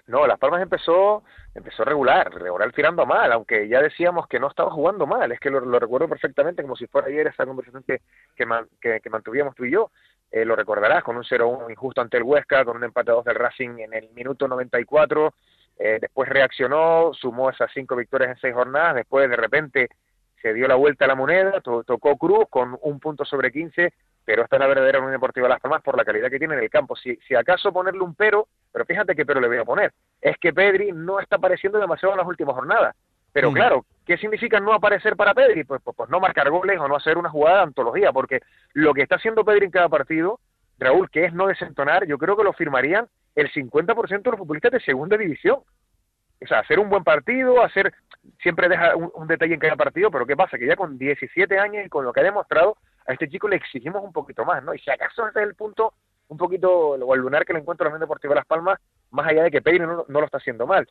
No, 0.07 0.27
Las 0.27 0.37
Palmas 0.37 0.61
empezó 0.61 1.23
empezó 1.55 1.85
regular, 1.85 2.33
regular 2.33 2.71
tirando 2.73 3.05
mal, 3.05 3.31
aunque 3.31 3.69
ya 3.69 3.81
decíamos 3.81 4.27
que 4.27 4.39
no 4.39 4.49
estaba 4.49 4.69
jugando 4.71 5.07
mal, 5.07 5.31
es 5.31 5.39
que 5.39 5.49
lo, 5.49 5.61
recuerdo 5.79 6.09
perfectamente 6.09 6.61
como 6.61 6.75
si 6.75 6.85
fuera 6.85 7.07
ayer 7.07 7.27
esa 7.27 7.45
conversación 7.45 7.81
que, 7.83 8.01
que, 8.35 8.99
que, 9.01 9.09
mantuvimos 9.09 9.55
tú 9.55 9.63
y 9.63 9.71
yo, 9.71 9.89
eh, 10.35 10.43
lo 10.43 10.53
recordarás, 10.53 11.01
con 11.01 11.15
un 11.15 11.23
0-1 11.23 11.71
injusto 11.71 12.01
ante 12.01 12.17
el 12.17 12.23
Huesca, 12.23 12.65
con 12.65 12.75
un 12.75 12.83
empate 12.83 13.09
a 13.09 13.13
2 13.13 13.23
del 13.23 13.35
Racing 13.35 13.79
en 13.79 13.93
el 13.93 14.09
minuto 14.09 14.49
94, 14.49 15.33
eh, 15.79 15.97
después 16.01 16.27
reaccionó, 16.27 17.11
sumó 17.13 17.49
esas 17.49 17.71
cinco 17.73 17.95
victorias 17.95 18.31
en 18.31 18.37
seis 18.41 18.53
jornadas, 18.53 18.95
después 18.95 19.29
de 19.29 19.37
repente 19.37 19.87
se 20.41 20.53
dio 20.53 20.67
la 20.67 20.75
vuelta 20.75 21.05
a 21.05 21.07
la 21.07 21.15
moneda, 21.15 21.61
tocó 21.61 22.17
Cruz 22.17 22.49
con 22.49 22.77
un 22.81 22.99
punto 22.99 23.23
sobre 23.23 23.49
15, 23.49 23.93
pero 24.25 24.43
esta 24.43 24.57
es 24.57 24.59
la 24.59 24.67
verdadera 24.67 24.99
Unión 24.99 25.13
Deportiva 25.13 25.47
Las 25.47 25.61
Palmas 25.61 25.81
por 25.81 25.95
la 25.95 26.03
calidad 26.03 26.29
que 26.29 26.37
tiene 26.37 26.55
en 26.55 26.63
el 26.63 26.69
campo. 26.69 26.97
Si, 26.97 27.15
si 27.25 27.33
acaso 27.33 27.71
ponerle 27.71 28.01
un 28.01 28.13
pero, 28.13 28.49
pero 28.73 28.83
fíjate 28.83 29.15
qué 29.15 29.25
pero 29.25 29.39
le 29.39 29.47
voy 29.47 29.59
a 29.59 29.63
poner, 29.63 29.93
es 30.19 30.37
que 30.37 30.51
Pedri 30.51 30.91
no 30.91 31.21
está 31.21 31.37
apareciendo 31.37 31.79
demasiado 31.79 32.13
en 32.13 32.17
las 32.17 32.27
últimas 32.27 32.55
jornadas. 32.55 32.93
Pero 33.35 33.51
mm. 33.51 33.53
claro, 33.53 33.85
¿qué 34.05 34.15
significa 34.15 34.61
no 34.61 34.73
aparecer 34.73 35.17
para 35.17 35.33
Pedri? 35.33 35.65
Pues, 35.65 35.81
pues, 35.83 35.93
pues, 35.97 36.09
no 36.09 36.21
marcar 36.21 36.49
goles 36.49 36.79
o 36.79 36.87
no 36.87 36.95
hacer 36.95 37.17
una 37.17 37.29
jugada 37.29 37.57
de 37.57 37.63
antología, 37.63 38.13
porque 38.13 38.39
lo 38.71 38.93
que 38.93 39.01
está 39.01 39.17
haciendo 39.17 39.43
Pedri 39.43 39.65
en 39.65 39.71
cada 39.71 39.89
partido, 39.89 40.39
Raúl, 40.79 41.09
que 41.09 41.25
es 41.25 41.33
no 41.33 41.47
desentonar, 41.47 42.05
yo 42.05 42.17
creo 42.17 42.37
que 42.37 42.45
lo 42.45 42.53
firmarían 42.53 43.09
el 43.35 43.51
50% 43.51 44.23
de 44.23 44.31
los 44.31 44.39
futbolistas 44.39 44.71
de 44.71 44.79
segunda 44.79 45.17
división. 45.17 45.59
O 46.41 46.47
sea, 46.47 46.59
hacer 46.59 46.79
un 46.79 46.89
buen 46.89 47.03
partido, 47.03 47.61
hacer 47.61 47.93
siempre 48.41 48.69
deja 48.69 48.95
un, 48.95 49.27
detalle 49.27 49.55
en 49.55 49.59
cada 49.59 49.75
partido, 49.75 50.09
pero 50.09 50.25
¿qué 50.25 50.37
pasa? 50.37 50.57
Que 50.57 50.67
ya 50.67 50.77
con 50.77 50.97
17 50.97 51.59
años 51.59 51.85
y 51.85 51.89
con 51.89 52.05
lo 52.05 52.13
que 52.13 52.21
ha 52.21 52.23
demostrado, 52.23 52.77
a 53.05 53.11
este 53.11 53.27
chico 53.27 53.49
le 53.49 53.57
exigimos 53.57 54.01
un 54.01 54.13
poquito 54.13 54.45
más, 54.45 54.63
¿no? 54.63 54.73
Y 54.73 54.79
si 54.79 54.89
acaso 54.89 55.27
ese 55.27 55.41
es 55.41 55.45
el 55.45 55.55
punto, 55.55 55.93
un 56.29 56.37
poquito, 56.37 56.71
o 56.71 57.15
el 57.15 57.19
lunar 57.19 57.45
que 57.45 57.51
le 57.51 57.59
encuentro 57.59 57.83
a 57.83 57.89
la 57.89 57.95
Unión 57.95 58.07
Deportiva 58.07 58.33
de 58.33 58.39
Las 58.39 58.47
Palmas, 58.47 58.79
más 59.11 59.27
allá 59.27 59.43
de 59.43 59.51
que 59.51 59.61
Pedri 59.61 59.79
no, 59.79 60.05
lo 60.07 60.23
está 60.23 60.37
haciendo 60.37 60.65
mal. 60.65 60.87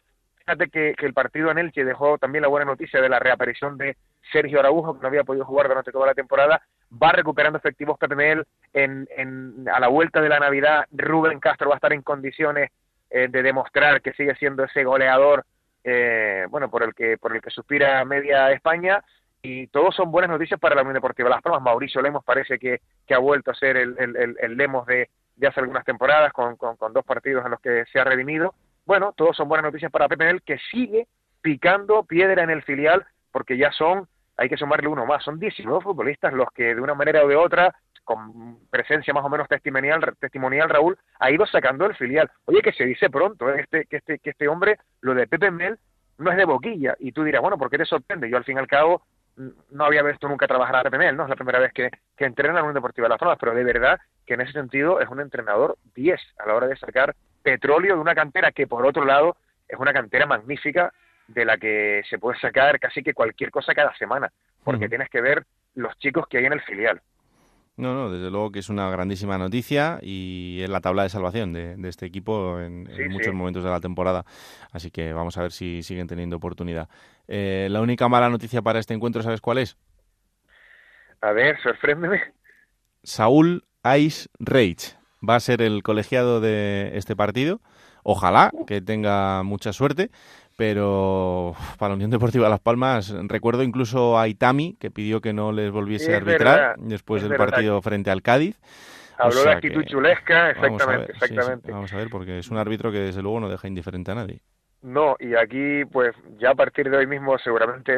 Fíjate 0.47 0.68
que, 0.68 0.95
el 0.99 1.14
partido 1.14 1.51
en 1.51 1.59
Elche 1.59 1.84
dejó 1.84 2.18
también 2.18 2.42
la 2.42 2.49
buena 2.49 2.66
noticia 2.66 3.01
de 3.01 3.09
la 3.09 3.18
reaparición 3.18 3.78
de 3.78 3.97
Sergio 4.30 4.61
Araujo, 4.61 4.95
que 4.95 5.01
no 5.01 5.09
había 5.09 5.24
podido 5.24 5.47
jugar 5.47 5.68
durante 5.68 5.90
toda 5.90 6.07
la 6.07 6.14
temporada, 6.14 6.61
va 6.92 7.12
recuperando 7.12 7.59
efectivos 7.59 7.99
Pepe 7.99 8.14
Mel, 8.14 8.45
en, 8.72 9.09
en, 9.16 9.66
a 9.72 9.80
la 9.80 9.88
vuelta 9.88 10.20
de 10.20 10.28
la 10.28 10.40
Navidad 10.40 10.84
Rubén 10.92 11.40
Castro 11.40 11.70
va 11.70 11.76
a 11.76 11.78
estar 11.78 11.92
en 11.95 12.03
condiciones 12.03 12.70
eh, 13.11 13.28
de 13.28 13.42
demostrar 13.42 14.03
que 14.03 14.12
sigue 14.12 14.34
siendo 14.34 14.64
ese 14.64 14.84
goleador 14.84 15.47
eh, 15.82 16.47
bueno, 16.51 16.70
por 16.70 16.82
el 16.82 16.95
que 16.95 17.18
por 17.18 17.34
el 17.34 17.42
que 17.42 17.51
suspira 17.51 18.05
media 18.05 18.51
España 18.53 19.05
y 19.42 19.66
todos 19.66 19.95
son 19.95 20.11
buenas 20.11 20.30
noticias 20.30 20.59
para 20.59 20.74
la 20.74 20.80
Unión 20.80 20.95
Deportiva 20.95 21.28
Las 21.28 21.42
Palmas. 21.42 21.61
Mauricio 21.61 22.01
Lemos 22.01 22.24
parece 22.24 22.59
que, 22.59 22.80
ha 23.14 23.18
vuelto 23.18 23.51
a 23.51 23.55
ser 23.55 23.76
el, 23.76 23.95
el, 23.99 24.57
Lemos 24.57 24.86
de, 24.86 25.11
de, 25.36 25.47
hace 25.47 25.61
algunas 25.61 25.84
temporadas 25.84 26.32
con, 26.32 26.57
con, 26.57 26.92
dos 26.95 27.05
partidos 27.05 27.45
en 27.45 27.51
los 27.51 27.61
que 27.61 27.84
se 27.92 28.01
ha 28.01 28.05
redimido. 28.05 28.55
Bueno, 28.87 29.14
todos 29.16 29.37
son 29.37 29.49
buenas 29.49 29.64
noticias 29.64 29.91
para 29.91 30.09
Mel 30.16 30.43
que 30.43 30.59
sigue 30.70 31.07
picando 31.41 32.05
piedra 32.05 32.43
en 32.43 32.51
el 32.51 32.62
filial 32.62 33.05
porque 33.32 33.57
ya 33.57 33.72
son, 33.72 34.07
hay 34.37 34.49
que 34.49 34.57
sumarle 34.57 34.89
uno 34.89 35.07
más, 35.07 35.24
son 35.24 35.39
19 35.39 35.80
futbolistas 35.82 36.32
los 36.32 36.49
que 36.55 36.74
de 36.74 36.80
una 36.80 36.95
manera 36.95 37.24
o 37.24 37.28
de 37.28 37.37
otra 37.37 37.74
con 38.05 38.59
presencia 38.68 39.14
más 39.14 39.24
o 39.24 39.30
menos 39.30 39.49
testimonial, 39.49 40.03
testimonial 40.20 40.68
Raúl, 40.68 40.99
ha 41.18 41.30
ido 41.30 41.47
sacando 41.47 41.87
el 41.87 41.97
filial. 41.97 42.30
Oye, 42.45 42.61
que 42.61 42.72
se 42.72 42.85
dice 42.85 43.09
pronto 43.09 43.49
¿eh? 43.49 43.62
este, 43.62 43.87
que, 43.87 43.97
este, 43.97 44.18
que 44.18 44.30
este 44.30 44.47
hombre, 44.47 44.78
lo 45.01 45.14
de 45.14 45.26
Pepe 45.26 45.51
Mel, 45.51 45.78
no 46.18 46.30
es 46.30 46.37
de 46.37 46.45
boquilla. 46.45 46.95
Y 46.99 47.12
tú 47.12 47.24
dirás, 47.24 47.41
bueno, 47.41 47.57
¿por 47.57 47.70
qué 47.70 47.78
te 47.78 47.87
sorprende? 47.87 48.28
Yo 48.28 48.37
al 48.37 48.45
fin 48.45 48.57
y 48.57 48.61
al 48.61 48.66
cabo 48.66 49.03
no 49.37 49.85
había 49.85 50.03
visto 50.03 50.28
nunca 50.28 50.47
trabajar 50.47 50.76
a 50.76 50.82
Pepe 50.82 50.99
Mel, 50.99 51.16
¿no? 51.16 51.24
Es 51.24 51.30
la 51.30 51.37
primera 51.37 51.59
vez 51.59 51.72
que, 51.72 51.91
que 52.16 52.24
entrena 52.24 52.61
en 52.61 52.66
un 52.66 52.74
Deportiva 52.74 53.07
de 53.07 53.11
las 53.11 53.18
Palmas, 53.18 53.39
pero 53.41 53.55
de 53.55 53.64
verdad 53.64 53.99
que 54.26 54.35
en 54.35 54.43
ese 54.43 54.53
sentido 54.53 55.01
es 55.01 55.09
un 55.09 55.20
entrenador 55.20 55.76
10 55.95 56.20
a 56.39 56.47
la 56.47 56.55
hora 56.55 56.66
de 56.66 56.76
sacar 56.76 57.16
petróleo 57.45 57.95
de 57.95 58.01
una 58.01 58.14
cantera 58.14 58.51
que, 58.51 58.66
por 58.66 58.84
otro 58.84 59.05
lado, 59.05 59.36
es 59.68 59.78
una 59.78 59.92
cantera 59.92 60.26
magnífica 60.26 60.92
de 61.28 61.45
la 61.45 61.57
que 61.57 62.03
se 62.09 62.18
puede 62.18 62.38
sacar 62.40 62.80
casi 62.80 63.03
que 63.03 63.14
cualquier 63.14 63.51
cosa 63.51 63.74
cada 63.74 63.95
semana, 63.97 64.32
porque 64.64 64.88
tienes 64.88 65.09
que 65.11 65.20
ver 65.20 65.45
los 65.74 65.97
chicos 65.99 66.26
que 66.28 66.38
hay 66.38 66.47
en 66.47 66.55
el 66.55 66.61
filial. 66.62 67.01
No, 67.76 67.92
no, 67.92 68.11
desde 68.11 68.30
luego 68.30 68.53
que 68.53 68.61
es 68.61 68.68
una 68.68 68.88
grandísima 68.88 69.36
noticia 69.36 69.99
y 70.01 70.61
es 70.62 70.70
la 70.70 70.80
tabla 70.80 71.03
de 71.03 71.09
salvación 71.09 71.53
de, 71.53 71.76
este 71.88 72.07
equipo 72.07 72.61
en, 72.61 72.88
muchos 73.11 73.34
momentos 73.34 73.64
de 73.64 73.70
la 73.70 73.80
temporada. 73.80 74.24
Así 74.72 74.90
que 74.90 75.12
vamos 75.12 75.36
a 75.38 75.42
ver 75.42 75.51
si 75.51 75.82
siguen 75.82 76.07
teniendo 76.07 76.36
oportunidad. 76.36 76.88
Eh, 77.26 77.66
la 77.70 77.80
única 77.80 78.09
mala 78.09 78.28
noticia 78.28 78.62
para 78.62 78.78
este 78.78 78.95
encuentro, 78.95 79.22
¿sabes 79.22 79.40
cuál 79.40 79.59
es? 79.59 79.76
A 81.20 81.32
ver, 81.32 81.61
sorpréndeme. 81.62 82.22
Saúl 83.03 83.64
Ice 83.97 84.28
Rage 84.38 84.97
va 85.29 85.37
a 85.37 85.41
ser 85.41 85.62
el 85.62 85.83
colegiado 85.83 86.41
de 86.41 86.93
este 86.95 87.16
partido. 87.16 87.61
Ojalá 88.03 88.51
que 88.66 88.81
tenga 88.81 89.43
mucha 89.43 89.72
suerte 89.72 90.11
pero 90.57 91.55
para 91.79 91.91
la 91.91 91.95
Unión 91.97 92.11
Deportiva 92.11 92.49
Las 92.49 92.61
Palmas 92.61 93.12
recuerdo 93.29 93.62
incluso 93.62 94.18
a 94.18 94.29
Itami 94.29 94.77
que 94.79 94.91
pidió 94.91 95.20
que 95.20 95.33
no 95.33 95.53
les 95.53 95.70
volviese 95.70 96.14
a 96.14 96.18
arbitrar 96.18 96.77
después 96.79 97.22
del 97.22 97.37
partido 97.37 97.81
frente 97.83 98.11
al 98.11 98.22
Cádiz. 98.22 98.61
Habló 99.18 99.45
de 99.45 99.53
actitud 99.53 99.85
chulesca, 99.85 100.51
exactamente, 100.51 101.12
exactamente. 101.12 101.70
vamos 101.70 101.93
a 101.93 101.97
ver, 101.97 102.09
porque 102.11 102.39
es 102.39 102.51
un 102.51 102.59
árbitro 102.59 102.91
que 102.91 102.99
desde 102.99 103.22
luego 103.22 103.41
no 103.41 103.49
deja 103.49 103.68
indiferente 103.68 104.11
a 104.11 104.16
nadie. 104.16 104.41
No, 104.83 105.16
y 105.20 105.35
aquí 105.35 105.85
pues 105.85 106.14
ya 106.39 106.51
a 106.51 106.55
partir 106.55 106.91
de 106.91 106.97
hoy 106.97 107.07
mismo 107.07 107.39
seguramente 107.39 107.93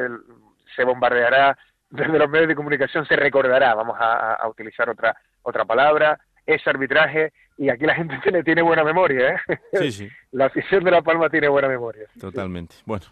se 0.74 0.85
bombardeará 0.85 1.57
desde 1.89 2.18
los 2.18 2.29
medios 2.29 2.49
de 2.49 2.55
comunicación, 2.55 3.07
se 3.07 3.16
recordará, 3.16 3.74
vamos 3.74 3.97
a 3.99 4.47
utilizar 4.49 4.91
otra 4.91 5.16
otra 5.47 5.64
palabra, 5.64 6.18
ese 6.47 6.70
arbitraje 6.70 7.32
y 7.59 7.70
aquí 7.70 7.84
la 7.86 7.94
gente 7.94 8.18
tiene, 8.22 8.42
tiene 8.42 8.62
buena 8.62 8.84
memoria, 8.84 9.30
¿eh? 9.30 9.59
Sí, 9.72 9.92
sí. 9.92 10.09
La 10.32 10.47
afición 10.47 10.84
de 10.84 10.90
La 10.90 11.03
Palma 11.03 11.28
tiene 11.28 11.49
buena 11.49 11.68
memoria. 11.68 12.07
Totalmente. 12.20 12.76
Bueno, 12.84 13.07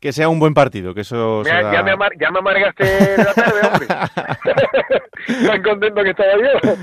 que 0.00 0.12
sea 0.12 0.28
un 0.28 0.38
buen 0.38 0.54
partido, 0.54 0.94
que 0.94 1.02
eso 1.02 1.42
ya, 1.44 1.62
me 1.62 1.72
ya 2.18 2.30
me 2.30 2.38
amargaste 2.38 3.16
la 3.16 3.34
tarde, 3.34 3.60
hombre. 3.66 3.86
Tan 5.46 5.62
contento 5.62 6.02
que 6.02 6.10
estaba 6.10 6.32
yo. 6.36 6.74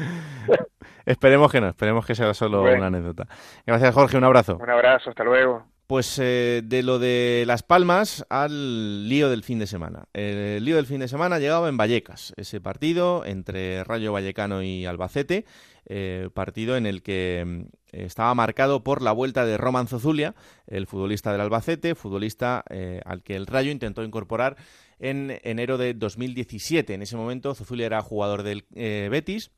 esperemos 1.05 1.51
que 1.51 1.61
no, 1.61 1.69
esperemos 1.69 2.05
que 2.05 2.15
sea 2.15 2.33
solo 2.33 2.63
una 2.63 2.87
anécdota. 2.87 3.27
Gracias, 3.65 3.93
Jorge, 3.93 4.17
un 4.17 4.23
abrazo. 4.23 4.57
Un 4.57 4.69
abrazo, 4.69 5.09
hasta 5.09 5.23
luego. 5.23 5.65
Pues 5.87 6.19
eh, 6.19 6.63
de 6.65 6.83
lo 6.83 6.99
de 6.99 7.45
Las 7.47 7.63
Palmas 7.63 8.25
al 8.29 9.07
lío 9.07 9.29
del 9.29 9.41
fin 9.41 9.57
de 9.57 9.67
semana. 9.67 10.03
El 10.11 10.65
lío 10.65 10.75
del 10.75 10.85
fin 10.85 10.99
de 10.99 11.07
semana 11.07 11.39
llegaba 11.39 11.69
en 11.69 11.77
Vallecas, 11.77 12.33
ese 12.35 12.59
partido 12.59 13.23
entre 13.23 13.85
Rayo 13.85 14.11
Vallecano 14.11 14.61
y 14.61 14.85
Albacete, 14.85 15.45
eh, 15.87 16.29
partido 16.33 16.77
en 16.77 16.85
el 16.85 17.01
que 17.01 17.43
mm, 17.45 17.61
estaba 17.91 18.33
marcado 18.35 18.83
por 18.83 19.01
la 19.01 19.11
vuelta 19.11 19.45
de 19.45 19.57
Roman 19.57 19.87
Zozulia, 19.87 20.35
el 20.67 20.87
futbolista 20.87 21.31
del 21.31 21.41
Albacete, 21.41 21.95
futbolista 21.95 22.63
eh, 22.69 23.01
al 23.05 23.23
que 23.23 23.35
el 23.35 23.47
Rayo 23.47 23.71
intentó 23.71 24.03
incorporar 24.03 24.57
en 24.99 25.39
enero 25.43 25.77
de 25.77 25.93
2017. 25.93 26.93
En 26.93 27.01
ese 27.01 27.17
momento 27.17 27.55
Zozulia 27.55 27.85
era 27.85 28.01
jugador 28.01 28.43
del 28.43 28.65
Betis 28.71 29.51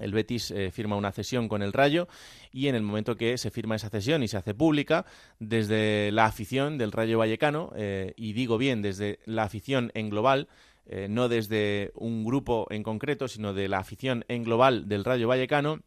el 0.00 0.12
Betis 0.12 0.50
eh, 0.50 0.70
firma 0.70 0.96
una 0.96 1.12
cesión 1.12 1.48
con 1.48 1.62
el 1.62 1.72
Rayo 1.72 2.08
y 2.52 2.68
en 2.68 2.74
el 2.74 2.82
momento 2.82 3.16
que 3.16 3.36
se 3.38 3.50
firma 3.50 3.76
esa 3.76 3.90
cesión 3.90 4.22
y 4.22 4.28
se 4.28 4.36
hace 4.36 4.54
pública, 4.54 5.04
desde 5.38 6.10
la 6.12 6.26
afición 6.26 6.78
del 6.78 6.92
Rayo 6.92 7.18
Vallecano, 7.18 7.72
eh, 7.76 8.14
y 8.16 8.32
digo 8.32 8.58
bien, 8.58 8.82
desde 8.82 9.18
la 9.24 9.44
afición 9.44 9.90
en 9.94 10.10
global, 10.10 10.48
eh, 10.88 11.06
no 11.08 11.28
desde 11.28 11.92
un 11.94 12.24
grupo 12.24 12.66
en 12.70 12.82
concreto, 12.82 13.28
sino 13.28 13.54
de 13.54 13.68
la 13.68 13.78
afición 13.78 14.24
en 14.28 14.44
global 14.44 14.88
del 14.88 15.04
Rayo 15.04 15.28
Vallecano, 15.28 15.80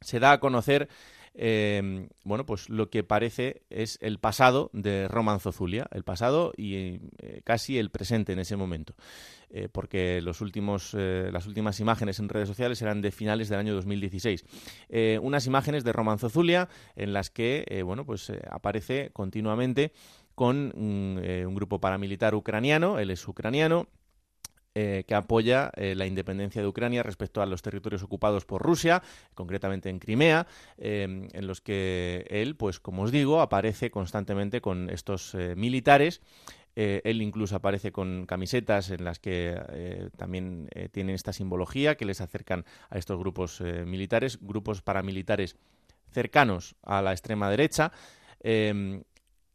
se 0.00 0.20
da 0.20 0.32
a 0.32 0.40
conocer 0.40 0.88
eh, 1.36 2.08
bueno, 2.22 2.46
pues 2.46 2.68
lo 2.68 2.90
que 2.90 3.02
parece 3.02 3.62
es 3.68 3.98
el 4.00 4.18
pasado 4.18 4.70
de 4.72 5.08
Roman 5.08 5.40
Zozulia, 5.40 5.88
el 5.90 6.04
pasado 6.04 6.52
y 6.56 7.00
eh, 7.18 7.40
casi 7.42 7.76
el 7.76 7.90
presente 7.90 8.32
en 8.32 8.38
ese 8.38 8.54
momento, 8.56 8.94
eh, 9.50 9.68
porque 9.70 10.20
los 10.22 10.40
últimos, 10.40 10.94
las 10.94 11.46
últimas 11.46 11.80
imágenes 11.80 12.20
en 12.20 12.28
redes 12.28 12.48
sociales 12.48 12.80
eran 12.82 13.02
de 13.02 13.10
finales 13.10 13.48
del 13.48 13.58
año 13.58 13.74
2016. 13.74 14.44
unas 15.20 15.46
imágenes 15.46 15.82
de 15.82 15.92
Roman 15.92 16.18
Zozulia 16.18 16.68
en 16.94 17.12
las 17.12 17.30
que, 17.30 17.82
bueno, 17.84 18.06
pues 18.06 18.32
aparece 18.50 19.10
continuamente 19.12 19.92
con 20.34 20.72
un 20.76 21.54
grupo 21.54 21.80
paramilitar 21.80 22.34
ucraniano, 22.34 22.98
él 22.98 23.10
es 23.10 23.26
ucraniano, 23.26 23.88
eh, 24.76 25.04
que 25.06 25.14
apoya 25.14 25.70
eh, 25.76 25.94
la 25.94 26.04
independencia 26.04 26.60
de 26.60 26.66
Ucrania 26.66 27.04
respecto 27.04 27.40
a 27.40 27.46
los 27.46 27.62
territorios 27.62 28.02
ocupados 28.02 28.44
por 28.44 28.60
Rusia, 28.60 29.04
concretamente 29.34 29.88
en 29.88 30.00
Crimea, 30.00 30.48
eh, 30.78 31.28
en 31.32 31.46
los 31.46 31.60
que 31.60 32.26
él, 32.28 32.56
pues 32.56 32.80
como 32.80 33.02
os 33.02 33.12
digo, 33.12 33.40
aparece 33.40 33.92
constantemente 33.92 34.60
con 34.60 34.90
estos 34.90 35.36
militares. 35.56 36.20
él 36.74 37.22
incluso 37.22 37.54
aparece 37.54 37.92
con 37.92 38.26
camisetas 38.26 38.90
en 38.90 39.04
las 39.04 39.20
que 39.20 40.10
también 40.16 40.68
tienen 40.90 41.14
esta 41.14 41.32
simbología 41.32 41.96
que 41.96 42.04
les 42.04 42.20
acercan 42.20 42.64
a 42.90 42.98
estos 42.98 43.16
grupos 43.16 43.60
militares, 43.60 44.40
grupos 44.40 44.82
paramilitares 44.82 45.56
cercanos 46.10 46.74
a 46.82 47.00
la 47.00 47.12
extrema 47.12 47.48
derecha 47.48 47.92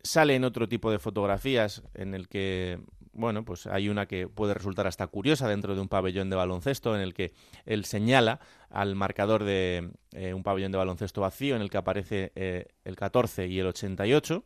sale 0.01 0.35
en 0.35 0.43
otro 0.43 0.67
tipo 0.67 0.91
de 0.91 0.99
fotografías 0.99 1.83
en 1.93 2.13
el 2.13 2.27
que 2.27 2.79
bueno, 3.19 3.43
pues 3.43 3.67
hay 3.67 3.89
una 3.89 4.05
que 4.05 4.27
puede 4.29 4.53
resultar 4.53 4.87
hasta 4.87 5.05
curiosa 5.07 5.47
dentro 5.47 5.75
de 5.75 5.81
un 5.81 5.89
pabellón 5.89 6.29
de 6.29 6.37
baloncesto 6.37 6.95
en 6.95 7.01
el 7.01 7.13
que 7.13 7.33
él 7.65 7.83
señala 7.83 8.39
al 8.69 8.95
marcador 8.95 9.43
de 9.43 9.91
eh, 10.13 10.33
un 10.33 10.41
pabellón 10.41 10.71
de 10.71 10.77
baloncesto 10.77 11.19
vacío 11.21 11.57
en 11.57 11.61
el 11.61 11.69
que 11.69 11.77
aparece 11.77 12.31
eh, 12.35 12.67
el 12.85 12.95
14 12.95 13.47
y 13.47 13.59
el 13.59 13.67
88, 13.67 14.45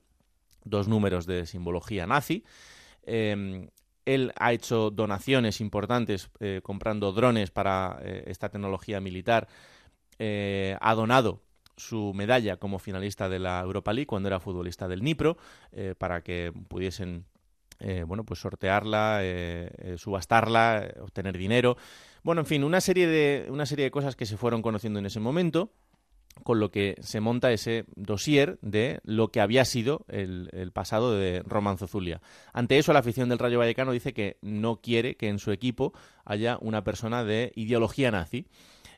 dos 0.63 0.87
números 0.87 1.27
de 1.27 1.45
simbología 1.45 2.07
nazi. 2.07 2.43
Em, 3.03 3.69
él 4.05 4.33
ha 4.37 4.53
hecho 4.53 4.89
donaciones 4.89 5.61
importantes 5.61 6.31
eh, 6.39 6.61
comprando 6.63 7.11
drones 7.11 7.51
para 7.51 7.99
esta 8.25 8.49
tecnología 8.49 8.99
militar. 8.99 9.47
ha 10.19 10.95
donado 10.95 11.41
su 11.77 12.13
medalla 12.13 12.57
como 12.57 12.79
finalista 12.79 13.29
de 13.29 13.39
la 13.39 13.61
Europa 13.61 13.93
League 13.93 14.07
cuando 14.07 14.29
era 14.29 14.39
futbolista 14.39 14.87
del 14.87 15.03
Nipro 15.03 15.37
para 15.97 16.21
que 16.21 16.53
pudiesen 16.67 17.25
eh, 17.79 18.03
bueno, 18.07 18.23
pues 18.23 18.39
sortearla, 18.39 19.19
eh, 19.21 19.69
eh, 19.77 19.97
subastarla, 19.97 20.93
obtener 21.01 21.37
dinero. 21.37 21.77
Bueno, 22.23 22.41
en 22.41 22.47
fin, 22.47 22.63
una 22.63 22.81
serie, 22.81 23.07
de, 23.07 23.47
una 23.49 23.65
serie 23.65 23.85
de 23.85 23.91
cosas 23.91 24.15
que 24.15 24.25
se 24.25 24.37
fueron 24.37 24.61
conociendo 24.61 24.99
en 24.99 25.05
ese 25.05 25.19
momento, 25.19 25.71
con 26.43 26.59
lo 26.59 26.71
que 26.71 26.95
se 27.01 27.19
monta 27.19 27.51
ese 27.51 27.85
dossier 27.95 28.57
de 28.61 29.01
lo 29.03 29.29
que 29.29 29.41
había 29.41 29.65
sido 29.65 30.05
el, 30.07 30.71
pasado 30.73 31.15
de 31.15 31.43
Roman 31.45 31.77
Zozulia. 31.77 32.21
Ante 32.53 32.77
eso, 32.77 32.93
la 32.93 32.99
afición 32.99 33.29
del 33.29 33.39
Rayo 33.39 33.59
Vallecano 33.59 33.91
dice 33.91 34.13
que 34.13 34.37
no 34.41 34.77
quiere 34.77 35.15
que 35.15 35.27
en 35.27 35.37
su 35.37 35.51
equipo 35.51 35.93
haya 36.25 36.57
una 36.61 36.83
persona 36.83 37.23
de 37.23 37.51
ideología 37.55 38.09
nazi. 38.09 38.47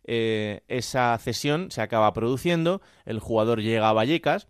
esa 0.05 1.17
cesión 1.17 1.71
se 1.71 1.81
acaba 1.81 2.13
produciendo, 2.13 2.81
el 3.05 3.19
jugador 3.19 3.61
llega 3.61 3.89
a 3.89 3.93
Vallecas, 3.93 4.47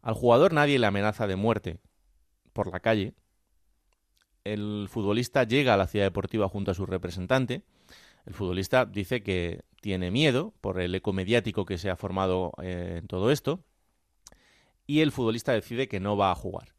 al 0.00 0.14
jugador 0.14 0.52
nadie 0.52 0.78
le 0.78 0.86
amenaza 0.86 1.26
de 1.26 1.36
muerte 1.36 1.78
por 2.52 2.70
la 2.70 2.80
calle, 2.80 3.14
el 4.44 4.86
futbolista 4.88 5.44
llega 5.44 5.74
a 5.74 5.76
la 5.76 5.86
ciudad 5.86 6.06
deportiva 6.06 6.48
junto 6.48 6.70
a 6.70 6.74
su 6.74 6.86
representante. 6.86 7.62
El 8.26 8.34
futbolista 8.34 8.86
dice 8.86 9.22
que 9.22 9.62
tiene 9.80 10.10
miedo 10.10 10.54
por 10.60 10.80
el 10.80 10.94
eco 10.94 11.12
mediático 11.12 11.64
que 11.64 11.78
se 11.78 11.90
ha 11.90 11.96
formado 11.96 12.52
eh, 12.62 12.98
en 12.98 13.06
todo 13.06 13.30
esto. 13.30 13.60
Y 14.86 15.00
el 15.00 15.12
futbolista 15.12 15.52
decide 15.52 15.88
que 15.88 16.00
no 16.00 16.16
va 16.16 16.30
a 16.30 16.34
jugar. 16.34 16.74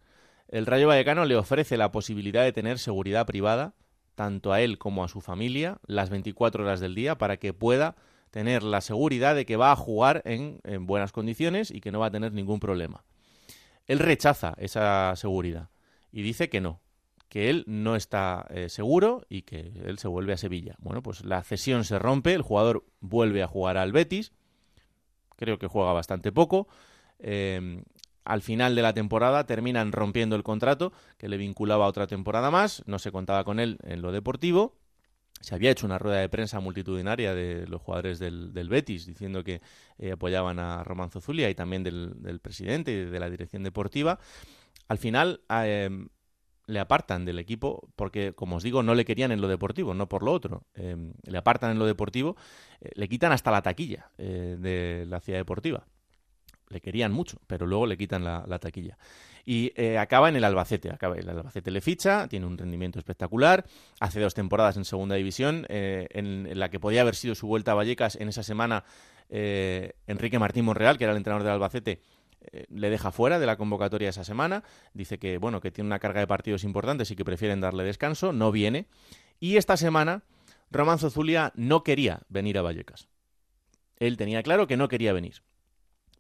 El 0.48 0.66
Rayo 0.66 0.88
Vallecano 0.88 1.26
le 1.26 1.36
ofrece 1.36 1.78
la 1.78 1.92
posibilidad 1.92 2.44
de 2.44 2.54
tener 2.54 2.80
seguridad 2.80 3.26
privada, 3.26 3.74
tanto 4.16 4.54
a 4.54 4.62
él 4.62 4.78
como 4.78 5.04
a 5.04 5.08
su 5.08 5.22
familia, 5.22 5.80
las 5.88 6.10
24 6.10 6.64
horas 6.64 6.80
del 6.80 6.96
día, 6.96 7.18
para 7.18 7.38
que 7.38 7.54
pueda 7.54 7.96
tener 8.30 8.64
la 8.64 8.82
seguridad 8.82 9.36
de 9.36 9.46
que 9.46 9.58
va 9.58 9.72
a 9.72 9.76
jugar 9.76 10.22
en 10.26 10.60
buenas 10.86 11.12
condiciones 11.12 11.72
y 11.72 11.82
que 11.82 11.92
no 11.92 12.00
va 12.00 12.08
a 12.08 12.12
tener 12.12 12.34
ningún 12.34 12.60
problema. 12.60 13.04
Él 13.86 14.00
rechaza 14.00 14.54
esa 14.58 15.16
seguridad 15.16 15.70
y 16.12 16.22
dice 16.22 16.50
que 16.50 16.62
no, 16.62 16.82
que 17.34 17.50
él 17.50 17.64
no 17.66 17.96
está 17.96 18.46
eh, 18.52 18.70
seguro 18.70 19.26
y 19.28 19.42
que 19.42 19.74
él 19.86 19.98
se 19.98 20.08
vuelve 20.08 20.34
a 20.34 20.38
Sevilla. 20.38 20.76
Bueno, 20.78 21.02
pues 21.02 21.26
la 21.26 21.42
cesión 21.42 21.84
se 21.84 21.98
rompe, 21.98 22.36
el 22.36 22.44
jugador 22.44 22.86
vuelve 23.00 23.42
a 23.42 23.48
jugar 23.48 23.76
al 23.78 23.92
Betis, 23.92 24.34
creo 25.36 25.58
que 25.58 25.66
juega 25.66 25.94
bastante 25.94 26.32
poco. 26.32 26.68
Em, 27.18 27.86
al 28.24 28.44
final 28.44 28.76
de 28.76 28.84
la 28.84 28.94
temporada 28.94 29.48
terminan 29.48 29.94
rompiendo 29.94 30.36
el 30.36 30.44
contrato 30.44 30.94
que 31.18 31.28
le 31.28 31.38
vinculaba 31.38 31.86
a 31.86 31.88
otra 31.88 32.06
temporada 32.06 32.52
más, 32.52 32.84
no 32.86 33.00
se 33.00 33.12
contaba 33.12 33.44
con 33.44 33.60
él 33.60 33.80
en 33.82 34.04
lo 34.04 34.12
deportivo. 34.12 34.78
Se 35.42 35.56
había 35.56 35.72
hecho 35.72 35.88
una 35.88 35.98
rueda 35.98 36.20
de 36.20 36.30
prensa 36.30 36.60
multitudinaria 36.60 37.34
de 37.34 37.66
los 37.66 37.82
jugadores 37.82 38.20
del, 38.20 38.52
Betis 38.70 39.08
diciendo 39.08 39.44
que 39.44 39.60
eh, 39.98 40.12
apoyaban 40.12 40.60
a 40.60 40.84
Román 40.84 41.10
Zulia 41.10 41.50
y 41.50 41.56
también 41.56 41.82
del, 41.82 42.14
del, 42.22 42.40
presidente 42.40 42.92
y 42.92 43.06
de 43.06 43.20
la 43.20 43.32
dirección 43.32 43.64
deportiva. 43.64 44.20
Al 44.88 45.00
final, 45.00 45.42
em, 45.50 46.10
le 46.66 46.80
apartan 46.80 47.26
del 47.26 47.40
equipo 47.40 47.90
porque, 47.96 48.34
como 48.34 48.58
os 48.58 48.64
digo, 48.64 48.84
no 48.84 48.96
le 48.96 49.06
querían 49.06 49.32
en 49.32 49.42
lo 49.42 49.48
deportivo, 49.48 49.94
no 49.94 50.08
por 50.08 50.24
lo 50.24 50.32
otro. 50.32 50.64
Em, 50.76 51.14
le 51.24 51.38
apartan 51.38 51.72
en 51.72 51.80
lo 51.80 51.86
deportivo, 51.86 52.36
eh, 52.80 52.92
le 52.96 53.08
quitan 53.08 53.32
hasta 53.32 53.52
la 53.52 53.62
taquilla 53.62 54.10
eh, 54.18 54.56
de 54.60 55.06
la 55.08 55.20
ciudad 55.20 55.40
deportiva. 55.40 55.86
Le 56.70 56.82
querían 56.82 57.12
mucho, 57.12 57.38
pero 57.46 57.68
luego 57.68 57.86
le 57.86 57.98
quitan 57.98 58.24
la, 58.24 58.60
taquilla. 58.60 58.98
Y 59.46 59.74
eh, 59.76 60.00
acaba 60.00 60.30
en 60.30 60.38
el 60.38 60.44
Albacete. 60.44 60.90
Acaba, 60.90 61.18
el 61.18 61.30
Albacete 61.30 61.70
le 61.70 61.82
ficha, 61.82 62.28
tiene 62.28 62.48
un 62.48 62.58
rendimiento 62.58 62.98
espectacular. 62.98 63.66
Hace 64.00 64.22
dos 64.22 64.34
temporadas 64.34 64.78
en 64.78 64.86
segunda 64.86 65.16
división, 65.16 65.68
en, 65.70 66.48
en, 66.48 66.60
la 66.60 66.70
que 66.70 66.80
podía 66.80 67.02
haber 67.02 67.14
sido 67.14 67.36
su 67.36 67.46
vuelta 67.46 67.74
a 67.74 67.76
Vallecas 67.76 68.16
en 68.16 68.30
esa 68.30 68.42
semana. 68.42 68.86
Enrique 69.30 70.40
Martín 70.40 70.66
Monreal, 70.66 70.98
que 70.98 71.04
era 71.04 71.12
el 71.12 71.18
entrenador 71.18 71.44
del 71.44 71.54
Albacete, 71.54 72.02
eh, 72.52 72.66
le 72.70 72.90
deja 72.90 73.12
fuera 73.12 73.40
de 73.40 73.46
la 73.46 73.58
convocatoria 73.58 74.10
esa 74.10 74.24
semana. 74.24 74.64
Dice 74.94 75.20
que, 75.20 75.38
bueno, 75.38 75.62
que 75.62 75.72
tiene 75.72 75.88
una 75.88 76.00
carga 76.00 76.20
de 76.20 76.28
partidos 76.28 76.64
importantes 76.64 77.12
y 77.12 77.16
que 77.16 77.26
prefieren 77.26 77.62
darle 77.62 77.84
descanso. 77.84 78.34
No 78.34 78.52
viene. 78.52 78.88
Y 79.40 79.58
esta 79.58 79.78
semana, 79.78 80.24
Román 80.72 81.00
Zulia 81.00 81.52
no 81.56 81.84
quería 81.84 82.22
venir 82.30 82.58
a 82.58 82.62
Vallecas. 82.62 83.08
Él 83.98 84.18
tenía 84.18 84.44
claro 84.44 84.68
que 84.68 84.78
no 84.78 84.88
quería 84.88 85.14
venir. 85.14 85.44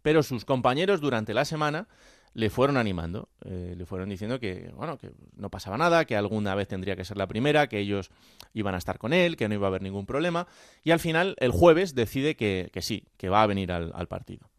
Pero 0.01 0.23
sus 0.23 0.45
compañeros 0.45 1.01
durante 1.01 1.33
la 1.33 1.45
semana 1.45 1.87
le 2.33 2.49
fueron 2.49 2.77
animando, 2.77 3.29
eh, 3.45 3.75
le 3.77 3.85
fueron 3.85 4.09
diciendo 4.09 4.39
que, 4.39 4.71
bueno, 4.75 4.97
que 4.97 5.11
no 5.35 5.49
pasaba 5.49 5.77
nada, 5.77 6.05
que 6.05 6.15
alguna 6.15 6.55
vez 6.55 6.67
tendría 6.67 6.95
que 6.95 7.05
ser 7.05 7.17
la 7.17 7.27
primera, 7.27 7.67
que 7.67 7.79
ellos 7.79 8.09
iban 8.53 8.75
a 8.75 8.79
estar 8.79 8.97
con 8.97 9.13
él, 9.13 9.37
que 9.37 9.47
no 9.47 9.53
iba 9.55 9.67
a 9.67 9.69
haber 9.69 9.81
ningún 9.81 10.05
problema. 10.05 10.47
Y 10.83 10.91
al 10.91 10.99
final, 10.99 11.35
el 11.39 11.51
jueves, 11.51 11.95
decide 11.95 12.35
que, 12.35 12.71
sí, 12.81 13.07
que 13.17 13.29
va 13.29 13.43
a 13.43 13.47
venir 13.47 13.71
al 13.71 14.07
partido. 14.07 14.52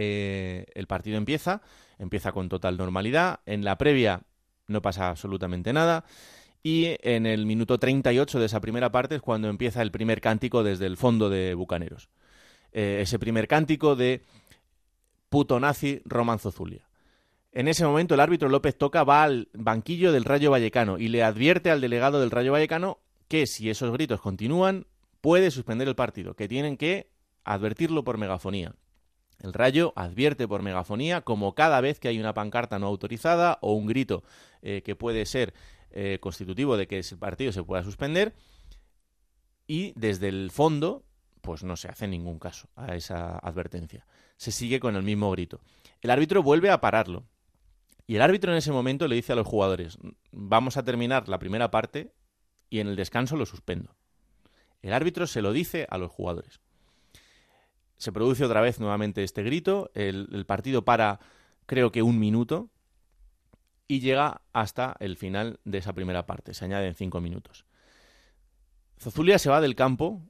Eh, 0.00 0.66
el 0.74 0.86
partido 0.86 1.16
empieza, 1.16 1.60
empieza 1.98 2.30
con 2.30 2.48
total 2.48 2.76
normalidad. 2.76 3.40
En 3.46 3.64
la 3.64 3.76
previa 3.76 4.22
no 4.68 4.80
pasa 4.80 5.08
absolutamente 5.08 5.72
nada. 5.72 6.04
Y 6.62 6.94
en 7.00 7.26
el 7.26 7.46
minuto 7.46 7.78
38 7.78 8.38
de 8.38 8.46
esa 8.46 8.60
primera 8.60 8.92
parte 8.92 9.16
es 9.16 9.22
cuando 9.22 9.48
empieza 9.48 9.82
el 9.82 9.90
primer 9.90 10.20
cántico 10.20 10.62
desde 10.62 10.86
el 10.86 10.96
fondo 10.96 11.28
de 11.30 11.52
Bucaneros. 11.54 12.10
Eh, 12.70 13.00
ese 13.02 13.18
primer 13.18 13.48
cántico 13.48 13.96
de 13.96 14.22
puto 15.30 15.58
nazi 15.58 16.00
Roman 16.04 16.38
Zozulia. 16.38 16.88
En 17.50 17.66
ese 17.66 17.84
momento 17.84 18.14
el 18.14 18.20
árbitro 18.20 18.48
López 18.48 18.78
Toca 18.78 19.02
va 19.02 19.24
al 19.24 19.48
banquillo 19.52 20.12
del 20.12 20.24
Rayo 20.24 20.52
Vallecano 20.52 20.98
y 20.98 21.08
le 21.08 21.24
advierte 21.24 21.72
al 21.72 21.80
delegado 21.80 22.20
del 22.20 22.30
Rayo 22.30 22.52
Vallecano 22.52 23.00
que 23.26 23.48
si 23.48 23.68
esos 23.68 23.92
gritos 23.92 24.20
continúan 24.20 24.86
puede 25.20 25.50
suspender 25.50 25.88
el 25.88 25.96
partido, 25.96 26.34
que 26.34 26.46
tienen 26.46 26.76
que 26.76 27.10
advertirlo 27.42 28.04
por 28.04 28.16
megafonía. 28.16 28.74
El 29.40 29.52
rayo 29.52 29.92
advierte 29.94 30.48
por 30.48 30.62
megafonía 30.62 31.20
como 31.20 31.54
cada 31.54 31.80
vez 31.80 32.00
que 32.00 32.08
hay 32.08 32.18
una 32.18 32.34
pancarta 32.34 32.78
no 32.78 32.86
autorizada 32.86 33.58
o 33.60 33.72
un 33.72 33.86
grito 33.86 34.24
eh, 34.62 34.82
que 34.84 34.96
puede 34.96 35.26
ser 35.26 35.54
eh, 35.90 36.18
constitutivo 36.20 36.76
de 36.76 36.88
que 36.88 36.98
ese 36.98 37.16
partido 37.16 37.52
se 37.52 37.62
pueda 37.62 37.84
suspender 37.84 38.34
y 39.66 39.92
desde 39.94 40.28
el 40.28 40.50
fondo 40.50 41.04
pues 41.40 41.62
no 41.62 41.76
se 41.76 41.88
hace 41.88 42.08
ningún 42.08 42.40
caso 42.40 42.68
a 42.74 42.96
esa 42.96 43.38
advertencia. 43.38 44.06
Se 44.36 44.50
sigue 44.50 44.80
con 44.80 44.96
el 44.96 45.02
mismo 45.02 45.30
grito. 45.30 45.60
El 46.00 46.10
árbitro 46.10 46.42
vuelve 46.42 46.70
a 46.70 46.80
pararlo 46.80 47.24
y 48.08 48.16
el 48.16 48.22
árbitro 48.22 48.50
en 48.50 48.58
ese 48.58 48.72
momento 48.72 49.06
le 49.06 49.14
dice 49.14 49.32
a 49.32 49.36
los 49.36 49.46
jugadores 49.46 49.98
vamos 50.32 50.76
a 50.76 50.84
terminar 50.84 51.28
la 51.28 51.38
primera 51.38 51.70
parte 51.70 52.12
y 52.70 52.80
en 52.80 52.88
el 52.88 52.96
descanso 52.96 53.36
lo 53.36 53.46
suspendo. 53.46 53.94
El 54.82 54.92
árbitro 54.92 55.28
se 55.28 55.42
lo 55.42 55.52
dice 55.52 55.86
a 55.90 55.98
los 55.98 56.10
jugadores 56.10 56.60
se 57.98 58.12
produce 58.12 58.44
otra 58.44 58.60
vez 58.60 58.78
nuevamente 58.78 59.24
este 59.24 59.42
grito, 59.42 59.90
el, 59.94 60.44
partido 60.46 60.84
para 60.84 61.18
creo 61.66 61.90
que 61.92 62.02
un 62.02 62.18
minuto 62.18 62.70
y 63.88 64.00
llega 64.00 64.42
hasta 64.52 64.96
el 65.00 65.16
final 65.16 65.58
de 65.64 65.78
esa 65.78 65.92
primera 65.92 66.24
parte, 66.24 66.54
se 66.54 66.64
añaden 66.64 66.94
cinco 66.94 67.20
minutos. 67.20 67.66
Zozulia 68.98 69.38
se 69.38 69.50
va 69.50 69.60
del 69.60 69.74
campo 69.74 70.22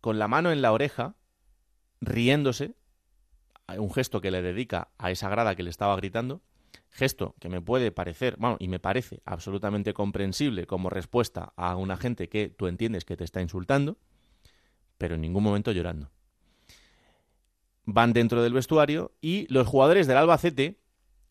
con 0.00 0.18
la 0.18 0.28
mano 0.28 0.50
en 0.50 0.60
la 0.60 0.72
oreja, 0.72 1.14
riéndose, 2.00 2.74
un 3.76 3.92
gesto 3.92 4.20
que 4.20 4.30
le 4.30 4.42
dedica 4.42 4.88
a 4.98 5.10
esa 5.10 5.28
grada 5.28 5.54
que 5.54 5.62
le 5.62 5.70
estaba 5.70 5.94
gritando, 5.96 6.42
gesto 6.90 7.36
que 7.38 7.48
me 7.48 7.60
puede 7.60 7.92
parecer, 7.92 8.36
bueno, 8.38 8.56
y 8.58 8.66
me 8.66 8.80
parece 8.80 9.20
absolutamente 9.24 9.94
comprensible 9.94 10.66
como 10.66 10.90
respuesta 10.90 11.52
a 11.56 11.76
una 11.76 11.96
gente 11.96 12.28
que 12.28 12.48
tú 12.48 12.66
entiendes 12.66 13.04
que 13.04 13.16
te 13.16 13.24
está 13.24 13.40
insultando, 13.40 13.98
pero 14.96 15.14
en 15.14 15.20
ningún 15.20 15.44
momento 15.44 15.70
llorando 15.70 16.10
van 17.90 18.12
dentro 18.12 18.42
del 18.42 18.52
vestuario 18.52 19.12
y 19.22 19.46
los 19.48 19.66
jugadores 19.66 20.06
del 20.06 20.18
Albacete 20.18 20.78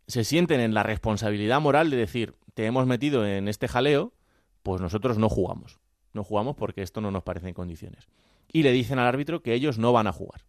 se 0.08 0.24
sienten 0.24 0.60
en 0.60 0.74
la 0.74 0.82
responsabilidad 0.82 1.62
moral 1.62 1.91
de 1.91 1.97
decir, 1.97 2.34
te 2.55 2.66
hemos 2.66 2.88
metido 2.88 3.28
en 3.28 3.47
este 3.47 3.68
jaleo, 3.68 4.16
pues 4.64 4.82
nosotros 4.82 5.20
no 5.20 5.30
jugamos. 5.30 5.80
No 6.14 6.24
jugamos 6.24 6.55
porque 6.55 6.82
esto 6.82 6.99
no 6.99 7.12
nos 7.12 7.22
parece 7.22 7.47
en 7.47 7.53
condiciones. 7.53 8.08
Y 8.51 8.64
le 8.64 8.72
dicen 8.72 8.97
al 8.97 9.05
árbitro 9.05 9.43
que 9.43 9.53
ellos 9.53 9.78
no 9.78 9.93
van 9.93 10.08
a 10.08 10.12
jugar. 10.12 10.45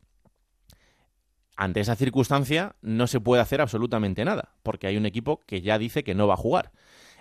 Ante 1.57 1.81
esa 1.81 1.95
circunstancia 1.95 2.75
no 2.81 3.07
se 3.07 3.21
puede 3.21 3.43
hacer 3.43 3.61
absolutamente 3.61 4.25
nada, 4.25 4.55
porque 4.63 4.87
hay 4.87 4.97
un 4.97 5.05
equipo 5.05 5.41
que 5.45 5.61
ya 5.61 5.79
dice 5.79 6.05
que 6.05 6.15
no 6.15 6.27
va 6.27 6.35
a 6.35 6.39
jugar. 6.39 6.73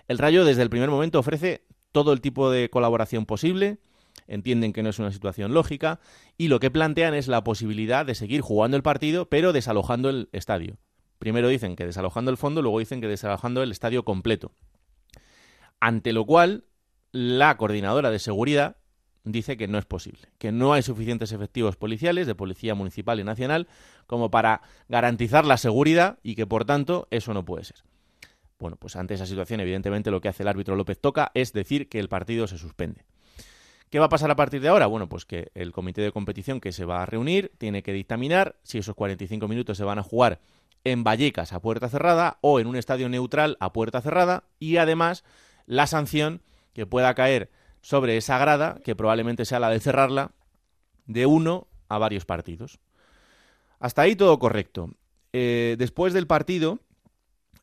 El 0.07 0.17
Rayo 0.17 0.45
desde 0.45 0.61
el 0.61 0.69
primer 0.69 0.89
momento 0.89 1.19
ofrece 1.19 1.65
todo 1.91 2.13
el 2.13 2.21
tipo 2.21 2.49
de 2.49 2.69
colaboración 2.69 3.25
posible, 3.25 3.79
entienden 4.27 4.73
que 4.73 4.83
no 4.83 4.89
es 4.89 4.99
una 4.99 5.11
situación 5.11 5.53
lógica 5.53 5.99
y 6.37 6.47
lo 6.47 6.59
que 6.59 6.71
plantean 6.71 7.13
es 7.13 7.27
la 7.27 7.43
posibilidad 7.43 8.05
de 8.05 8.15
seguir 8.15 8.41
jugando 8.41 8.77
el 8.77 8.83
partido 8.83 9.27
pero 9.29 9.53
desalojando 9.53 10.09
el 10.09 10.29
estadio. 10.31 10.77
Primero 11.19 11.47
dicen 11.47 11.75
que 11.75 11.85
desalojando 11.85 12.31
el 12.31 12.37
fondo, 12.37 12.61
luego 12.61 12.79
dicen 12.79 13.01
que 13.01 13.07
desalojando 13.07 13.63
el 13.63 13.71
estadio 13.71 14.03
completo. 14.03 14.51
Ante 15.79 16.13
lo 16.13 16.25
cual, 16.25 16.65
la 17.11 17.57
coordinadora 17.57 18.11
de 18.11 18.19
seguridad 18.19 18.77
dice 19.23 19.57
que 19.57 19.67
no 19.67 19.77
es 19.77 19.85
posible, 19.85 20.29
que 20.37 20.51
no 20.51 20.73
hay 20.73 20.81
suficientes 20.81 21.31
efectivos 21.31 21.75
policiales 21.75 22.27
de 22.27 22.35
policía 22.35 22.75
municipal 22.75 23.19
y 23.19 23.23
nacional 23.23 23.67
como 24.05 24.31
para 24.31 24.61
garantizar 24.87 25.45
la 25.45 25.57
seguridad 25.57 26.19
y 26.23 26.35
que 26.35 26.47
por 26.47 26.65
tanto 26.65 27.07
eso 27.11 27.33
no 27.33 27.45
puede 27.45 27.65
ser. 27.65 27.83
Bueno, 28.59 28.77
pues 28.77 28.95
ante 28.95 29.13
esa 29.13 29.25
situación, 29.25 29.59
evidentemente 29.59 30.11
lo 30.11 30.21
que 30.21 30.29
hace 30.29 30.43
el 30.43 30.49
árbitro 30.49 30.75
López 30.75 30.99
Toca 30.99 31.31
es 31.33 31.53
decir 31.53 31.89
que 31.89 31.99
el 31.99 32.09
partido 32.09 32.47
se 32.47 32.57
suspende. 32.57 33.05
¿Qué 33.89 33.99
va 33.99 34.05
a 34.05 34.09
pasar 34.09 34.29
a 34.29 34.35
partir 34.35 34.61
de 34.61 34.67
ahora? 34.67 34.87
Bueno, 34.87 35.07
pues 35.07 35.25
que 35.25 35.51
el 35.55 35.71
comité 35.71 36.01
de 36.01 36.11
competición 36.11 36.59
que 36.59 36.73
se 36.73 36.83
va 36.83 37.03
a 37.03 37.05
reunir 37.05 37.53
tiene 37.57 37.83
que 37.83 37.93
dictaminar 37.93 38.57
si 38.63 38.77
esos 38.79 38.95
45 38.95 39.47
minutos 39.47 39.77
se 39.77 39.85
van 39.85 39.99
a 39.99 40.03
jugar 40.03 40.39
en 40.83 41.03
Vallecas 41.03 41.53
a 41.53 41.61
puerta 41.61 41.87
cerrada 41.87 42.37
o 42.41 42.59
en 42.59 42.67
un 42.67 42.75
estadio 42.75 43.07
neutral 43.07 43.55
a 43.59 43.71
puerta 43.71 44.01
cerrada 44.01 44.43
y 44.59 44.77
además 44.77 45.23
la 45.65 45.87
sanción 45.87 46.41
que 46.73 46.85
pueda 46.85 47.13
caer 47.13 47.49
sobre 47.81 48.17
esa 48.17 48.37
grada, 48.37 48.79
que 48.83 48.95
probablemente 48.95 49.45
sea 49.45 49.59
la 49.59 49.69
de 49.69 49.79
cerrarla, 49.79 50.31
de 51.05 51.25
uno 51.25 51.67
a 51.87 51.97
varios 51.97 52.25
partidos. 52.25 52.79
Hasta 53.79 54.01
ahí 54.01 54.15
todo 54.15 54.37
correcto. 54.39 54.91
Eh, 55.31 55.75
después 55.77 56.13
del 56.13 56.27
partido, 56.27 56.79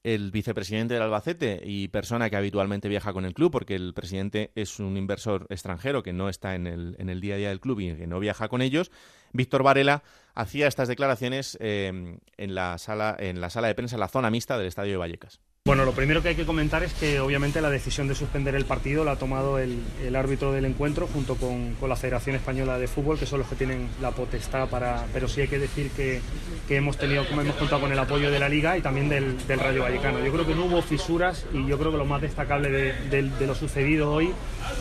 el 0.05 0.31
vicepresidente 0.31 0.95
del 0.95 1.03
Albacete 1.03 1.63
y 1.65 1.89
persona 1.89 2.31
que 2.31 2.37
habitualmente 2.37 2.89
viaja 2.89 3.13
con 3.13 3.25
el 3.25 3.35
club, 3.35 3.51
porque 3.51 3.75
el 3.75 3.95
presidente 3.95 4.53
es 4.55 4.79
un 4.79 4.97
inversor 4.97 5.47
extranjero 5.49 6.03
que 6.03 6.13
no 6.13 6.29
está 6.29 6.55
en 6.55 6.67
el, 6.67 6.95
en 6.99 7.09
el 7.09 7.21
día 7.21 7.35
a 7.35 7.39
día 7.39 7.49
del 7.49 7.61
club 7.61 7.81
y 7.81 7.97
que 7.97 8.07
no 8.07 8.21
viaja 8.21 8.49
con 8.49 8.63
ellos, 8.63 8.93
Víctor 9.33 9.63
Varela 9.63 10.05
hacía 10.35 10.69
estas 10.69 10.89
declaraciones 10.89 11.57
eh, 11.61 12.19
en, 12.37 12.55
la 12.55 12.79
sala, 12.79 13.17
en 13.19 13.41
la 13.41 13.51
sala 13.51 13.69
de 13.69 13.75
prensa, 13.75 13.97
en 13.97 14.01
la 14.01 14.09
zona 14.09 14.31
mixta 14.31 14.59
del 14.59 14.67
Estadio 14.67 14.93
de 14.93 14.99
Vallecas. 14.99 15.41
Bueno, 15.67 15.87
lo 15.87 15.93
primero 15.93 16.23
que 16.23 16.29
hay 16.29 16.35
que 16.35 16.45
comentar 16.45 16.83
es 16.83 16.93
que 16.93 17.21
obviamente 17.21 17.63
la 17.63 17.71
decisión 17.71 18.07
de 18.07 18.15
suspender 18.15 18.55
el 18.55 18.67
partido 18.67 19.03
la 19.03 19.13
ha 19.13 19.17
tomado 19.17 19.59
el, 19.59 19.81
árbitro 20.15 20.53
del 20.53 20.67
encuentro 20.67 21.07
junto 21.07 21.37
con, 21.37 21.75
la 21.89 21.97
Federación 21.97 22.37
Española 22.37 22.77
de 22.77 22.87
Fútbol, 22.87 23.19
que 23.19 23.25
son 23.25 23.39
los 23.39 23.49
que 23.49 23.57
tienen 23.57 23.89
la 24.03 24.11
potestad 24.11 24.69
para... 24.69 25.07
Pero 25.15 25.27
sí 25.27 25.41
hay 25.41 25.49
que 25.49 25.59
decir 25.59 25.91
que, 25.97 26.21
hemos 26.69 26.99
tenido, 26.99 27.27
como 27.27 27.41
hemos 27.41 27.57
contado 27.57 27.81
con 27.81 27.91
el 27.91 27.99
apoyo 27.99 28.31
de 28.31 28.41
la 28.41 28.51
Liga 28.51 28.77
y 28.77 28.83
también 28.83 29.09
del, 29.09 29.39
Rayo 29.49 29.85
Vallecano. 29.85 30.23
Yo 30.23 30.31
creo 30.35 30.47
que 30.47 30.55
no 30.55 30.67
hubo 30.67 30.83
fisuras 30.83 31.47
y 31.55 31.67
yo 31.67 31.79
creo 31.79 31.93
que 31.93 31.97
lo 31.97 32.05
más 32.05 32.21
destacable 32.21 32.69
de 32.69 33.47
lo 33.47 33.55
sucedido 33.55 34.13
hoy 34.13 34.35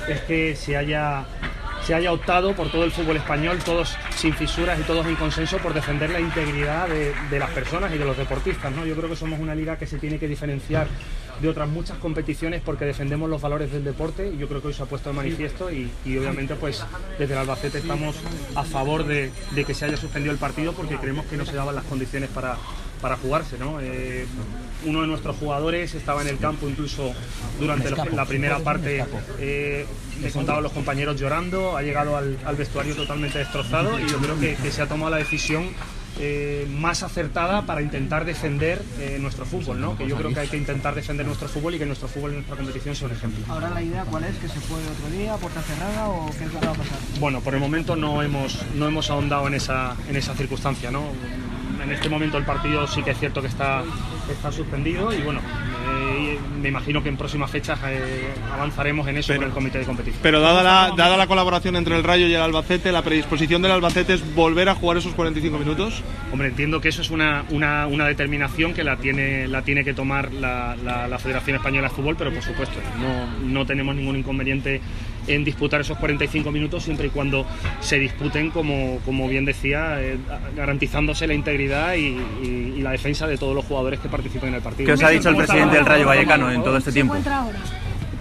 es 0.09 0.19
que 0.23 0.53
se 0.57 0.75
haya 0.75 1.25
se 1.85 1.93
haya 1.93 2.11
optado 2.13 2.53
por 2.55 2.69
todo 2.69 2.83
el 2.85 2.91
fútbol 2.91 3.17
español, 3.17 3.59
todos 3.63 3.95
sin 4.15 4.33
fisuras 4.33 4.79
y 4.79 4.83
todos 4.83 5.05
en 5.05 5.15
consenso, 5.15 5.57
por 5.57 5.73
defender 5.73 6.09
la 6.09 6.19
integridad 6.19 6.87
de, 6.87 7.39
las 7.39 7.49
personas 7.51 7.93
y 7.93 7.97
de 7.97 8.05
los 8.05 8.17
deportistas. 8.17 8.71
¿no? 8.73 8.85
Yo 8.85 8.95
creo 8.95 9.09
que 9.09 9.15
somos 9.15 9.39
una 9.39 9.53
liga 9.53 9.77
que 9.77 9.85
se 9.85 9.97
tiene 9.97 10.17
que 10.17 10.27
diferenciar 10.27 10.87
de 11.41 11.49
otras 11.49 11.67
muchas 11.67 11.97
competiciones 11.97 12.61
porque 12.63 12.85
defendemos 12.85 13.29
los 13.29 13.41
valores 13.41 13.71
del 13.71 13.83
deporte 13.83 14.31
y 14.33 14.37
yo 14.37 14.47
creo 14.47 14.61
que 14.61 14.67
hoy 14.67 14.73
se 14.73 14.83
ha 14.83 14.85
puesto 14.85 15.09
de 15.09 15.15
manifiesto 15.15 15.71
y, 15.71 15.89
obviamente 16.17 16.55
pues 16.55 16.85
desde 17.17 17.33
el 17.33 17.39
Albacete 17.39 17.79
estamos 17.79 18.15
a 18.55 18.63
favor 18.63 19.05
de, 19.05 19.31
de 19.51 19.65
que 19.65 19.73
se 19.73 19.85
haya 19.85 19.97
suspendido 19.97 20.31
el 20.31 20.39
partido 20.39 20.73
porque 20.73 20.95
creemos 20.97 21.25
que 21.25 21.35
no 21.35 21.45
se 21.45 21.55
daban 21.55 21.75
las 21.75 21.83
condiciones 21.85 22.29
para, 22.29 22.55
para 23.01 23.17
jugarse. 23.17 23.57
¿no? 23.57 23.81
Eh, 23.81 24.25
uno 24.85 25.01
de 25.01 25.07
nuestros 25.07 25.35
jugadores 25.37 25.93
estaba 25.93 26.21
en 26.21 26.27
el 26.27 26.37
campo 26.37 26.67
incluso 26.67 27.13
durante 27.59 27.89
la 27.91 28.25
primera 28.25 28.59
parte, 28.59 29.05
eh, 29.39 29.85
me 30.21 30.29
contaban 30.31 30.63
los 30.63 30.71
compañeros 30.71 31.19
llorando, 31.19 31.77
ha 31.77 31.81
llegado 31.81 32.17
al, 32.17 32.37
vestuario 32.57 32.95
totalmente 32.95 33.39
destrozado 33.39 33.99
y 33.99 34.07
yo 34.07 34.17
creo 34.17 34.39
que, 34.39 34.55
se 34.71 34.81
ha 34.81 34.87
tomado 34.87 35.11
la 35.11 35.17
decisión 35.17 35.69
eh, 36.19 36.67
más 36.69 37.03
acertada 37.03 37.65
para 37.65 37.81
intentar 37.81 38.25
defender 38.25 38.81
nuestro 39.19 39.45
fútbol, 39.45 39.81
¿no? 39.81 39.97
Que 39.97 40.07
yo 40.07 40.15
creo 40.15 40.33
que 40.33 40.39
hay 40.41 40.47
que 40.47 40.57
intentar 40.57 40.95
defender 40.95 41.25
nuestro 41.25 41.47
fútbol 41.47 41.75
y 41.75 41.79
que 41.79 41.85
nuestro 41.85 42.07
fútbol 42.07 42.31
y 42.31 42.35
nuestra 42.35 42.55
competición 42.55 42.95
sea 42.95 43.07
un 43.07 43.13
ejemplo. 43.13 43.45
Ahora 43.49 43.69
la 43.69 43.81
idea 43.81 44.05
cuál 44.05 44.23
es, 44.23 44.35
que 44.37 44.47
se 44.47 44.59
puede 44.61 44.83
otro 44.87 45.09
día, 45.17 45.35
puerta 45.37 45.61
cerrada 45.61 46.07
o 46.09 46.29
qué 46.37 46.45
es 46.45 46.53
lo 46.53 46.59
que 46.59 46.65
va 46.65 46.71
a 46.71 46.75
pasar. 46.75 46.97
Bueno, 47.19 47.41
por 47.41 47.53
el 47.53 47.59
momento 47.59 47.95
no 47.95 48.21
hemos 48.21 48.59
no 48.75 48.87
hemos 48.87 49.09
ahondado 49.09 49.47
en 49.47 49.55
esa 49.55 49.95
en 50.07 50.15
esa 50.15 50.33
circunstancia, 50.35 50.91
¿no? 50.91 51.03
En 51.81 51.91
este 51.91 52.09
momento 52.09 52.37
el 52.37 52.45
partido 52.45 52.87
sí 52.87 53.03
que 53.03 53.11
es 53.11 53.19
cierto 53.19 53.41
que 53.41 53.47
está, 53.47 53.83
está 54.29 54.51
suspendido 54.51 55.13
y 55.13 55.21
bueno, 55.21 55.39
eh, 55.41 56.37
me 56.61 56.69
imagino 56.69 57.01
que 57.01 57.09
en 57.09 57.17
próximas 57.17 57.51
fechas 57.51 57.79
eh, 57.87 58.33
avanzaremos 58.53 59.07
en 59.07 59.17
eso 59.17 59.33
con 59.35 59.43
el 59.43 59.51
comité 59.51 59.79
de 59.79 59.85
competición. 59.85 60.19
Pero 60.21 60.39
dada 60.39 60.63
la, 60.63 60.93
dada 60.95 61.17
la 61.17 61.27
colaboración 61.27 61.75
entre 61.75 61.95
el 61.95 62.03
Rayo 62.03 62.27
y 62.27 62.33
el 62.33 62.41
Albacete, 62.41 62.91
la 62.91 63.01
predisposición 63.01 63.61
del 63.61 63.71
Albacete 63.71 64.13
es 64.13 64.35
volver 64.35 64.69
a 64.69 64.75
jugar 64.75 64.97
esos 64.97 65.13
45 65.13 65.57
minutos. 65.57 66.03
Hombre, 66.31 66.49
entiendo 66.49 66.81
que 66.81 66.89
eso 66.89 67.01
es 67.01 67.09
una, 67.09 67.45
una, 67.49 67.87
una 67.87 68.07
determinación 68.07 68.73
que 68.73 68.83
la 68.83 68.97
tiene, 68.97 69.47
la 69.47 69.61
tiene 69.61 69.83
que 69.83 69.93
tomar 69.93 70.31
la, 70.33 70.75
la, 70.83 71.19
Federación 71.19 71.55
Española 71.55 71.87
de 71.87 71.95
Fútbol, 71.95 72.15
pero 72.17 72.33
por 72.33 72.43
supuesto, 72.43 72.79
no, 72.99 73.47
no 73.47 73.65
tenemos 73.65 73.95
ningún 73.95 74.17
inconveniente 74.17 74.81
en 75.27 75.43
disputar 75.43 75.81
esos 75.81 75.97
45 75.97 76.51
minutos 76.51 76.83
siempre 76.83 77.07
y 77.07 77.09
cuando 77.09 77.45
se 77.81 77.99
disputen, 77.99 78.49
como, 78.49 78.99
como 79.05 79.27
bien 79.27 79.45
decía, 79.45 80.01
eh, 80.01 80.17
garantizándose 80.55 81.27
la 81.27 81.33
integridad 81.33 81.95
y, 81.95 82.81
la 82.83 82.91
defensa 82.91 83.27
de 83.27 83.37
todos 83.37 83.55
los 83.55 83.63
jugadores 83.63 84.01
que 84.01 84.09
participan 84.09 84.49
en 84.49 84.55
el 84.55 84.61
partido. 84.61 84.87
¿Qué 84.87 84.93
os 84.93 85.03
ha 85.03 85.09
dicho 85.09 85.29
el 85.29 85.37
presidente 85.37 85.77
del 85.77 85.85
Rayo 85.85 86.05
Vallecano 86.05 86.51
en 86.51 86.61
todo 86.61 86.75
este 86.75 86.91
tiempo? 86.91 87.15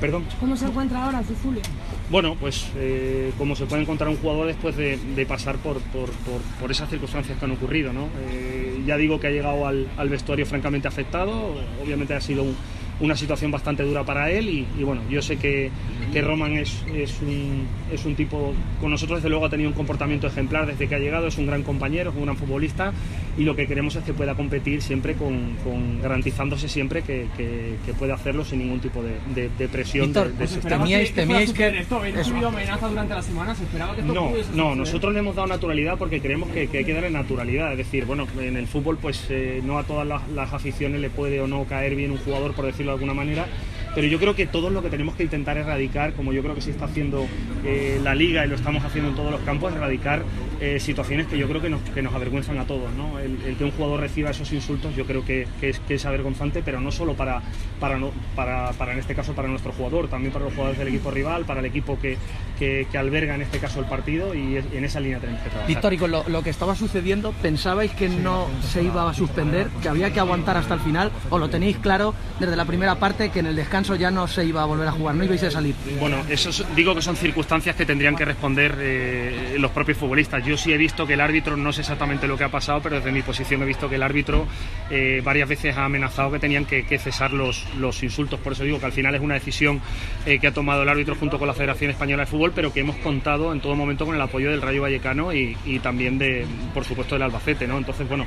Perdón. 0.00 0.24
¿Cómo 0.40 0.56
se 0.56 0.66
encuentra 0.66 1.04
ahora 1.04 1.22
Zuzulia? 1.22 1.62
Bueno, 2.10 2.36
pues 2.38 2.66
eh, 2.76 3.32
como 3.38 3.54
se 3.56 3.66
puede 3.66 3.82
encontrar 3.82 4.10
un 4.10 4.16
jugador 4.16 4.48
después 4.48 4.76
de, 4.76 5.26
pasar 5.28 5.56
por, 5.56 5.80
por, 5.80 6.70
esas 6.70 6.90
circunstancias 6.90 7.38
que 7.38 7.44
han 7.44 7.52
ocurrido. 7.52 7.92
¿no? 7.92 8.08
Eh, 8.28 8.82
ya 8.86 8.96
digo 8.96 9.20
que 9.20 9.28
ha 9.28 9.30
llegado 9.30 9.66
al, 9.66 9.88
al 9.96 10.08
vestuario 10.08 10.44
francamente 10.44 10.88
afectado, 10.88 11.54
obviamente 11.82 12.14
ha 12.14 12.20
sido 12.20 12.42
un, 12.42 12.56
una 13.02 13.16
situación 13.16 13.50
bastante 13.50 13.82
dura 13.82 14.04
para 14.04 14.30
él 14.30 14.48
y, 14.48 14.82
bueno, 14.84 15.02
yo 15.10 15.20
sé 15.20 15.36
que, 15.36 15.70
que 16.12 16.22
Roman 16.22 16.56
es, 16.56 16.84
es, 16.94 17.20
un, 17.20 17.66
es 17.92 18.04
un 18.04 18.14
tipo, 18.14 18.54
con 18.80 18.90
nosotros 18.90 19.18
desde 19.18 19.28
luego 19.28 19.46
ha 19.46 19.50
tenido 19.50 19.68
un 19.68 19.74
comportamiento 19.74 20.28
ejemplar 20.28 20.66
desde 20.66 20.88
que 20.88 20.94
ha 20.94 20.98
llegado, 20.98 21.26
es 21.26 21.36
un 21.36 21.46
gran 21.46 21.64
compañero, 21.64 22.10
es 22.10 22.16
un 22.16 22.22
gran 22.22 22.36
futbolista 22.36 22.92
y 23.36 23.42
lo 23.42 23.56
que 23.56 23.66
queremos 23.66 23.96
es 23.96 24.04
que 24.04 24.12
pueda 24.12 24.34
competir 24.34 24.82
siempre 24.82 25.14
con, 25.14 25.56
garantizándose 26.00 26.68
siempre 26.68 27.02
que, 27.02 27.26
que, 27.36 27.92
puede 27.98 28.12
hacerlo 28.12 28.44
sin 28.44 28.60
ningún 28.60 28.80
tipo 28.80 29.02
de, 29.02 29.48
de, 29.58 29.68
presión. 29.68 30.06
Víctor, 30.06 30.32
de, 30.32 30.46
temíais, 30.46 31.12
temíais 31.12 31.52
que... 31.52 31.78
Esto, 31.78 31.96
¿Habéis 31.96 32.16
amenaza 32.28 32.88
durante 32.88 33.14
la 33.14 33.22
semana? 33.22 33.54
¿Se 33.54 33.64
esperaba 33.64 33.94
que 33.94 34.00
esto 34.00 34.14
No, 34.14 34.32
no, 34.54 34.74
nosotros 34.74 35.12
le 35.12 35.18
hemos 35.18 35.34
dado 35.34 35.48
naturalidad 35.48 35.98
porque 35.98 36.20
creemos 36.20 36.50
que, 36.50 36.60
hay 36.60 36.84
que 36.84 36.94
darle 36.94 37.10
naturalidad, 37.10 37.72
es 37.72 37.78
decir, 37.78 38.04
bueno, 38.04 38.26
en 38.40 38.56
el 38.56 38.66
fútbol 38.66 38.96
pues 38.96 39.26
eh, 39.28 39.60
no 39.64 39.78
a 39.78 39.84
todas 39.84 40.06
las, 40.06 40.28
las 40.30 40.52
aficiones 40.52 41.00
le 41.00 41.10
puede 41.10 41.40
o 41.40 41.46
no 41.46 41.64
caer 41.64 41.94
bien 41.94 42.12
un 42.12 42.18
jugador, 42.18 42.54
por 42.54 42.66
decirlo 42.66 42.91
de 42.92 42.94
alguna 42.94 43.14
manera, 43.14 43.46
pero 43.94 44.06
yo 44.06 44.18
creo 44.18 44.34
que 44.34 44.46
todo 44.46 44.70
lo 44.70 44.82
que 44.82 44.90
tenemos 44.90 45.14
que 45.14 45.24
intentar 45.24 45.56
erradicar, 45.56 46.14
como 46.14 46.32
yo 46.32 46.42
creo 46.42 46.54
que 46.54 46.60
se 46.60 46.70
está 46.70 46.86
haciendo 46.86 47.26
eh, 47.64 48.00
la 48.02 48.14
liga 48.14 48.44
y 48.44 48.48
lo 48.48 48.54
estamos 48.54 48.84
haciendo 48.84 49.10
en 49.10 49.16
todos 49.16 49.30
los 49.30 49.40
campos, 49.42 49.72
erradicar 49.74 50.22
eh, 50.60 50.80
situaciones 50.80 51.26
que 51.26 51.36
yo 51.38 51.48
creo 51.48 51.60
que 51.60 51.68
nos, 51.68 51.80
que 51.90 52.02
nos 52.02 52.14
avergüenzan 52.14 52.58
a 52.58 52.66
todos. 52.66 52.92
¿no? 52.94 53.18
El, 53.18 53.56
que 53.56 53.64
un 53.64 53.70
jugador 53.72 54.00
reciba 54.00 54.30
esos 54.30 54.52
insultos 54.52 54.96
yo 54.96 55.04
creo 55.04 55.24
que, 55.24 55.46
es, 55.60 55.78
que 55.80 55.94
es 55.94 56.06
avergonzante, 56.06 56.62
pero 56.64 56.80
no 56.80 56.90
solo 56.90 57.14
para, 57.14 57.42
para, 57.80 57.98
no, 57.98 58.10
para, 58.34 58.72
para, 58.72 58.92
en 58.92 58.98
este 58.98 59.14
caso 59.14 59.34
para 59.34 59.48
nuestro 59.48 59.72
jugador, 59.72 60.08
también 60.08 60.32
para 60.32 60.46
los 60.46 60.54
jugadores 60.54 60.78
del 60.78 60.88
equipo 60.88 61.10
rival, 61.10 61.44
para 61.44 61.60
el 61.60 61.66
equipo 61.66 61.98
que, 61.98 62.16
que, 62.58 62.86
alberga 62.96 63.34
en 63.34 63.42
este 63.42 63.58
caso 63.58 63.80
el 63.80 63.86
partido 63.86 64.34
y 64.34 64.56
en 64.56 64.84
esa 64.84 65.00
línea 65.00 65.18
tenemos 65.18 65.42
que 65.42 65.50
trabajar. 65.50 65.98
Con 65.98 66.10
lo, 66.10 66.24
lo, 66.28 66.42
que 66.42 66.50
estaba 66.50 66.76
sucediendo, 66.76 67.32
¿pensabais 67.42 67.90
que 67.92 68.08
no 68.08 68.46
se 68.62 68.82
iba 68.82 69.08
a 69.08 69.14
suspender, 69.14 69.66
que 69.82 69.88
había 69.88 70.12
que 70.12 70.20
aguantar 70.20 70.56
hasta 70.56 70.74
el 70.74 70.80
final 70.80 71.10
o 71.30 71.38
lo 71.38 71.50
tenéis 71.50 71.76
claro 71.78 72.14
desde 72.38 72.54
la 72.54 72.64
primera 72.64 72.96
parte 72.96 73.30
que 73.30 73.40
en 73.40 73.46
el 73.46 73.56
descanso 73.56 73.81
ya 73.82 74.10
no 74.10 74.26
se 74.26 74.44
iba 74.44 74.62
a 74.62 74.64
volver 74.64 74.88
a 74.88 74.92
jugar, 74.92 75.14
no 75.14 75.24
ibais 75.24 75.42
a 75.42 75.50
salir. 75.50 75.74
Bueno, 75.98 76.16
eso 76.28 76.50
digo 76.74 76.94
que 76.94 77.02
son 77.02 77.16
circunstancias 77.16 77.76
que 77.76 77.84
tendrían 77.84 78.16
que 78.16 78.24
responder 78.24 78.76
eh, 78.78 79.56
los 79.58 79.70
propios 79.70 79.98
futbolistas. 79.98 80.44
Yo 80.44 80.56
sí 80.56 80.72
he 80.72 80.76
visto 80.76 81.06
que 81.06 81.14
el 81.14 81.20
árbitro, 81.20 81.56
no 81.56 81.72
sé 81.72 81.82
exactamente 81.82 82.26
lo 82.26 82.36
que 82.36 82.44
ha 82.44 82.48
pasado, 82.48 82.80
pero 82.82 82.96
desde 82.96 83.12
mi 83.12 83.22
posición 83.22 83.62
he 83.62 83.66
visto 83.66 83.88
que 83.88 83.96
el 83.96 84.02
árbitro 84.02 84.46
eh, 84.90 85.20
varias 85.24 85.48
veces 85.48 85.76
ha 85.76 85.84
amenazado 85.84 86.30
que 86.30 86.38
tenían 86.38 86.64
que, 86.64 86.98
cesar 86.98 87.32
los, 87.32 87.66
los, 87.76 88.02
insultos. 88.02 88.40
Por 88.40 88.52
eso 88.52 88.64
digo 88.64 88.78
que 88.78 88.86
al 88.86 88.92
final 88.92 89.14
es 89.14 89.20
una 89.20 89.34
decisión 89.34 89.80
eh, 90.26 90.38
que 90.38 90.46
ha 90.46 90.52
tomado 90.52 90.82
el 90.82 90.88
árbitro 90.88 91.14
junto 91.14 91.38
con 91.38 91.48
la 91.48 91.54
Federación 91.54 91.90
Española 91.90 92.24
de 92.24 92.30
Fútbol, 92.30 92.52
pero 92.54 92.72
que 92.72 92.80
hemos 92.80 92.96
contado 92.96 93.52
en 93.52 93.60
todo 93.60 93.74
momento 93.74 94.06
con 94.06 94.14
el 94.14 94.20
apoyo 94.20 94.50
del 94.50 94.62
Rayo 94.62 94.82
Vallecano 94.82 95.32
y, 95.32 95.56
también 95.82 96.18
de, 96.18 96.46
por 96.74 96.84
supuesto, 96.84 97.14
del 97.14 97.22
Albacete. 97.22 97.66
¿no? 97.66 97.78
Entonces, 97.78 98.08
bueno, 98.08 98.26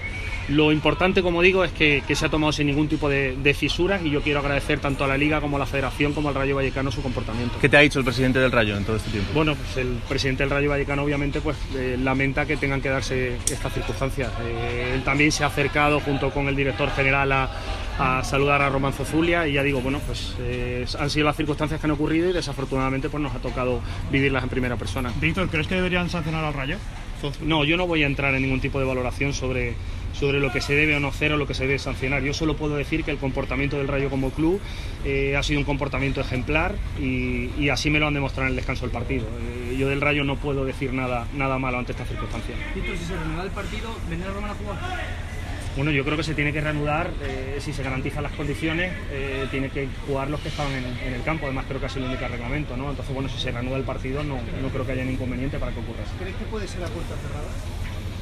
lo 0.49 0.71
importante, 0.71 1.21
como 1.21 1.41
digo, 1.41 1.63
es 1.63 1.71
que, 1.71 2.03
se 2.15 2.25
ha 2.25 2.29
tomado 2.29 2.53
sin 2.53 2.67
ningún 2.67 2.87
tipo 2.87 3.09
de, 3.09 3.35
de 3.35 3.53
fisuras 3.53 4.01
y 4.03 4.09
yo 4.09 4.21
quiero 4.21 4.39
agradecer 4.39 4.79
tanto 4.79 5.03
a 5.03 5.07
la 5.07 5.17
Liga 5.17 5.41
como 5.45 5.59
la 5.59 5.67
Federación 5.67 6.11
como 6.13 6.29
al 6.29 6.33
Rayo 6.33 6.55
Vallecano 6.55 6.89
su 6.89 7.03
comportamiento. 7.03 7.59
¿Qué 7.61 7.69
te 7.69 7.77
ha 7.77 7.81
dicho 7.81 7.99
el 7.99 8.05
presidente 8.05 8.39
del 8.39 8.51
Rayo 8.51 8.75
en 8.75 8.83
todo 8.83 8.95
este 8.95 9.11
tiempo? 9.11 9.29
Bueno, 9.35 9.53
pues 9.53 9.77
el 9.77 9.99
presidente 10.09 10.41
del 10.41 10.49
Rayo 10.49 10.71
Vallecano 10.71 11.03
obviamente 11.03 11.39
pues 11.39 11.55
eh, 11.75 11.99
lamenta 12.01 12.47
que 12.47 12.57
tengan 12.57 12.81
que 12.81 12.89
darse 12.89 13.35
estas 13.51 13.71
circunstancias. 13.71 14.31
Eh, 14.43 14.93
él 14.95 15.03
también 15.03 15.31
se 15.31 15.43
ha 15.43 15.47
acercado 15.47 15.99
junto 15.99 16.31
con 16.31 16.47
el 16.47 16.55
director 16.55 16.89
general 16.89 17.31
a, 17.31 18.23
saludar 18.23 18.63
a 18.63 18.69
Román 18.69 18.91
Zozulia 18.91 19.47
y 19.47 19.53
ya 19.53 19.61
digo, 19.61 19.81
bueno, 19.81 20.01
pues 20.03 20.35
eh, 20.39 20.83
han 20.97 21.11
sido 21.11 21.25
las 21.25 21.37
circunstancias 21.37 21.79
que 21.79 21.85
han 21.85 21.91
ocurrido 21.91 22.27
y 22.27 22.33
desafortunadamente 22.33 23.07
pues 23.07 23.21
nos 23.21 23.35
ha 23.35 23.39
tocado 23.39 23.81
vivirlas 24.11 24.41
en 24.41 24.49
primera 24.49 24.77
persona. 24.77 25.13
Víctor, 25.21 25.47
¿crees 25.47 25.67
que 25.67 25.75
deberían 25.75 26.09
sancionar 26.09 26.43
al 26.43 26.55
Rayo? 26.55 26.77
No, 27.41 27.63
yo 27.63 27.77
no 27.77 27.85
voy 27.85 28.03
a 28.03 28.07
entrar 28.07 28.33
en 28.33 28.41
ningún 28.41 28.59
tipo 28.59 28.79
de 28.79 28.85
valoración 28.85 29.31
sobre 29.31 29.75
sobre 30.18 30.39
lo 30.39 30.51
que 30.51 30.61
se 30.61 30.74
debe 30.74 30.95
o 30.95 30.99
no 30.99 31.09
hacer 31.09 31.34
o 31.34 31.38
lo 31.38 31.47
que 31.47 31.53
se 31.53 31.68
debe 31.68 31.80
sancionar. 31.80 32.24
Yo 32.24 32.34
solo 32.34 32.55
puedo 32.55 32.76
decir 32.76 33.03
que 33.03 33.11
el 33.11 33.18
comportamiento 33.18 33.78
del 33.78 33.88
Rayo 33.88 34.09
como 34.09 34.32
club 34.32 34.59
eh, 35.03 35.36
ha 35.36 35.43
sido 35.43 35.59
un 35.59 35.66
comportamiento 35.66 36.22
ejemplar 36.22 36.76
y, 36.99 37.70
así 37.70 37.89
me 37.89 37.99
lo 37.99 38.07
han 38.07 38.13
demostrado 38.13 38.47
en 38.47 38.51
el 38.51 38.55
descanso 38.55 38.86
del 38.86 38.91
partido. 38.91 39.28
Eh, 39.28 39.76
yo 39.78 39.89
del 39.89 40.01
Rayo 40.01 40.24
no 40.24 40.38
puedo 40.38 40.63
decir 40.63 40.93
nada, 40.93 41.28
nada 41.34 41.57
malo 41.59 41.78
ante 41.78 41.91
esta 41.91 42.05
circunstancia. 42.05 42.55
si 42.74 43.05
se 43.05 43.16
renueva 43.18 43.43
el 43.43 43.51
partido, 43.51 43.89
¿vendrá 44.09 44.32
Román 44.32 44.51
a 44.51 44.53
jugar? 44.53 44.78
Bueno, 45.76 45.91
yo 45.91 46.05
creo 46.05 46.16
que 46.16 46.24
se 46.24 46.34
tiene 46.34 46.53
que 46.53 46.61
reanudar, 46.61 47.11
eh, 47.22 47.57
si 47.59 47.74
se 47.74 47.84
garantizan 47.84 48.24
las 48.24 48.32
condiciones, 48.32 48.93
tiene 49.51 49.68
que 49.70 49.89
jugar 50.07 50.30
los 50.30 50.39
que 50.39 50.47
estaban 50.47 50.72
en, 50.72 51.13
el 51.13 51.22
campo, 51.24 51.47
además 51.47 51.66
creo 51.68 51.82
que 51.82 51.99
lo 51.99 52.05
indica 52.05 52.28
el 52.28 52.32
reglamento, 52.32 52.78
¿no? 52.78 52.91
Entonces, 52.91 53.13
bueno, 53.13 53.28
si 53.28 53.38
se 53.38 53.51
reanuda 53.51 53.76
el 53.76 53.84
partido, 53.84 54.24
no, 54.24 54.36
no 54.61 54.70
creo 54.70 54.86
que 54.86 54.93
haya 54.93 55.01
ningún 55.01 55.16
inconveniente 55.16 55.59
para 55.59 55.74
que 55.74 55.82
ocurra. 55.82 56.05
¿Crees 56.18 56.36
que 56.38 56.45
puede 56.45 56.66
ser 56.66 56.82
a 56.82 56.88
puerta 56.88 57.16
cerrada? 57.18 57.49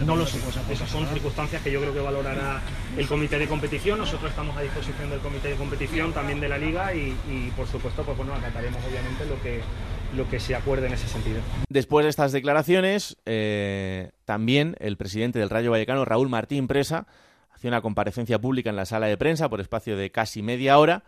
No 0.05 0.15
lo 0.17 0.25
sé, 0.25 0.39
pues 0.39 0.57
esas 0.69 0.89
son 0.89 1.07
circunstancias 1.07 1.61
que 1.61 1.71
yo 1.71 1.79
creo 1.79 1.93
que 1.93 1.99
valorará 2.01 2.61
el 2.97 3.07
comité 3.07 3.39
de 3.39 3.47
competición. 3.47 3.99
Nosotros 3.99 4.31
estamos 4.31 4.55
a 4.57 4.61
disposición 4.61 5.09
del 5.09 5.19
comité 5.19 5.49
de 5.49 5.55
competición, 5.55 6.11
también 6.11 6.41
de 6.41 6.49
la 6.49 6.57
liga 6.57 6.93
y, 6.93 7.51
por 7.55 7.67
supuesto, 7.67 8.03
pues 8.03 8.17
bueno, 8.17 8.33
acataremos 8.33 8.81
obviamente 8.83 9.25
lo 9.25 9.41
que 9.41 9.61
lo 10.15 10.29
que 10.29 10.39
se 10.39 10.53
acuerde 10.53 10.85
en 10.85 10.93
ese 10.93 11.07
sentido. 11.07 11.41
Después 11.69 12.05
de 12.05 12.11
estas 12.11 12.31
declaraciones, 12.31 13.17
eh, 13.25 14.11
también 14.25 14.75
el 14.79 14.95
presidente 14.95 15.39
del 15.39 15.49
Rayo 15.49 15.71
Vallecano, 15.71 16.05
Raúl 16.05 16.29
Martín 16.29 16.67
Presa, 16.67 17.07
hacía 17.49 17.69
una 17.69 17.81
comparecencia 17.81 18.39
pública 18.39 18.69
en 18.69 18.75
la 18.75 18.85
sala 18.85 19.07
de 19.07 19.17
prensa 19.17 19.49
por 19.49 19.59
espacio 19.59 19.97
de 19.97 20.11
casi 20.11 20.43
media 20.43 20.77
hora, 20.77 21.03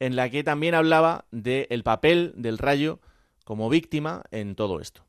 en 0.00 0.16
la 0.16 0.30
que 0.30 0.42
también 0.42 0.74
hablaba 0.74 1.26
del 1.30 1.84
papel 1.84 2.32
del 2.34 2.58
Rayo 2.58 2.98
como 3.44 3.68
víctima 3.68 4.24
en 4.32 4.56
todo 4.56 4.80
esto 4.80 5.04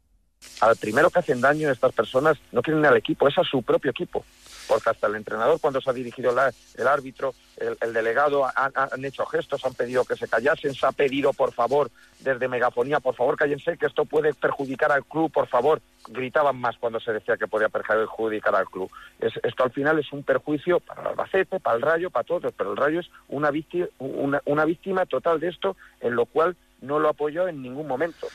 al 0.62 0.76
primero 0.76 1.10
que 1.10 1.20
hacen 1.20 1.42
daño 1.42 1.72
estas 1.72 1.92
personas 1.92 2.38
no 2.52 2.62
quieren 2.62 2.86
al 2.86 2.96
equipo, 2.96 3.28
es 3.28 3.38
a 3.38 3.44
su 3.44 3.64
propio 3.64 3.92
equipo. 3.92 4.24
Porque 4.68 4.92
hasta 4.92 5.08
el 5.08 5.16
entrenador, 5.16 5.60
cuando 5.60 5.82
se 5.82 5.90
ha 5.90 5.94
dirigido 5.94 6.32
el 6.32 6.88
árbitro, 6.88 7.34
el, 7.58 7.94
delegado, 7.94 8.46
han, 8.56 9.04
hecho 9.04 9.26
gestos, 9.26 9.66
han 9.66 9.74
pedido 9.74 10.06
que 10.06 10.16
se 10.16 10.28
callasen, 10.28 10.74
se 10.74 10.86
ha 10.86 10.92
pedido, 10.92 11.34
por 11.34 11.52
favor, 11.52 11.92
desde 12.20 12.48
megafonía, 12.48 13.00
por 13.00 13.16
favor, 13.16 13.36
cállense, 13.36 13.76
que 13.78 13.88
esto 13.88 14.06
puede 14.06 14.34
perjudicar 14.34 14.92
al 14.92 15.04
club, 15.04 15.32
por 15.32 15.48
favor. 15.48 15.82
Gritaban 16.08 16.58
más 16.58 16.78
cuando 16.78 17.00
se 17.00 17.12
decía 17.12 17.38
que 17.38 17.48
podía 17.48 17.70
perjudicar 17.70 18.56
al 18.56 18.70
club. 18.70 18.90
esto 19.20 19.64
al 19.64 19.72
final 19.72 20.00
es 20.00 20.14
un 20.14 20.24
perjuicio 20.24 20.80
para 20.80 21.02
el 21.02 21.08
Albacete, 21.08 21.60
para 21.60 21.76
el 21.76 21.82
Rayo, 21.82 22.10
para 22.10 22.24
todos, 22.24 22.54
pero 22.56 22.72
el 22.72 22.78
Rayo 22.78 23.00
es 23.00 23.10
una 23.30 23.52
víctima, 23.52 23.88
una, 23.98 24.66
víctima 24.66 25.06
total 25.06 25.40
de 25.40 25.50
esto, 25.50 25.76
en 26.00 26.16
lo 26.16 26.26
cual 26.28 26.56
no 26.82 27.00
lo 27.00 27.10
apoyó 27.10 27.48
en 27.48 27.62
ningún 27.62 27.88
momento. 27.88 28.28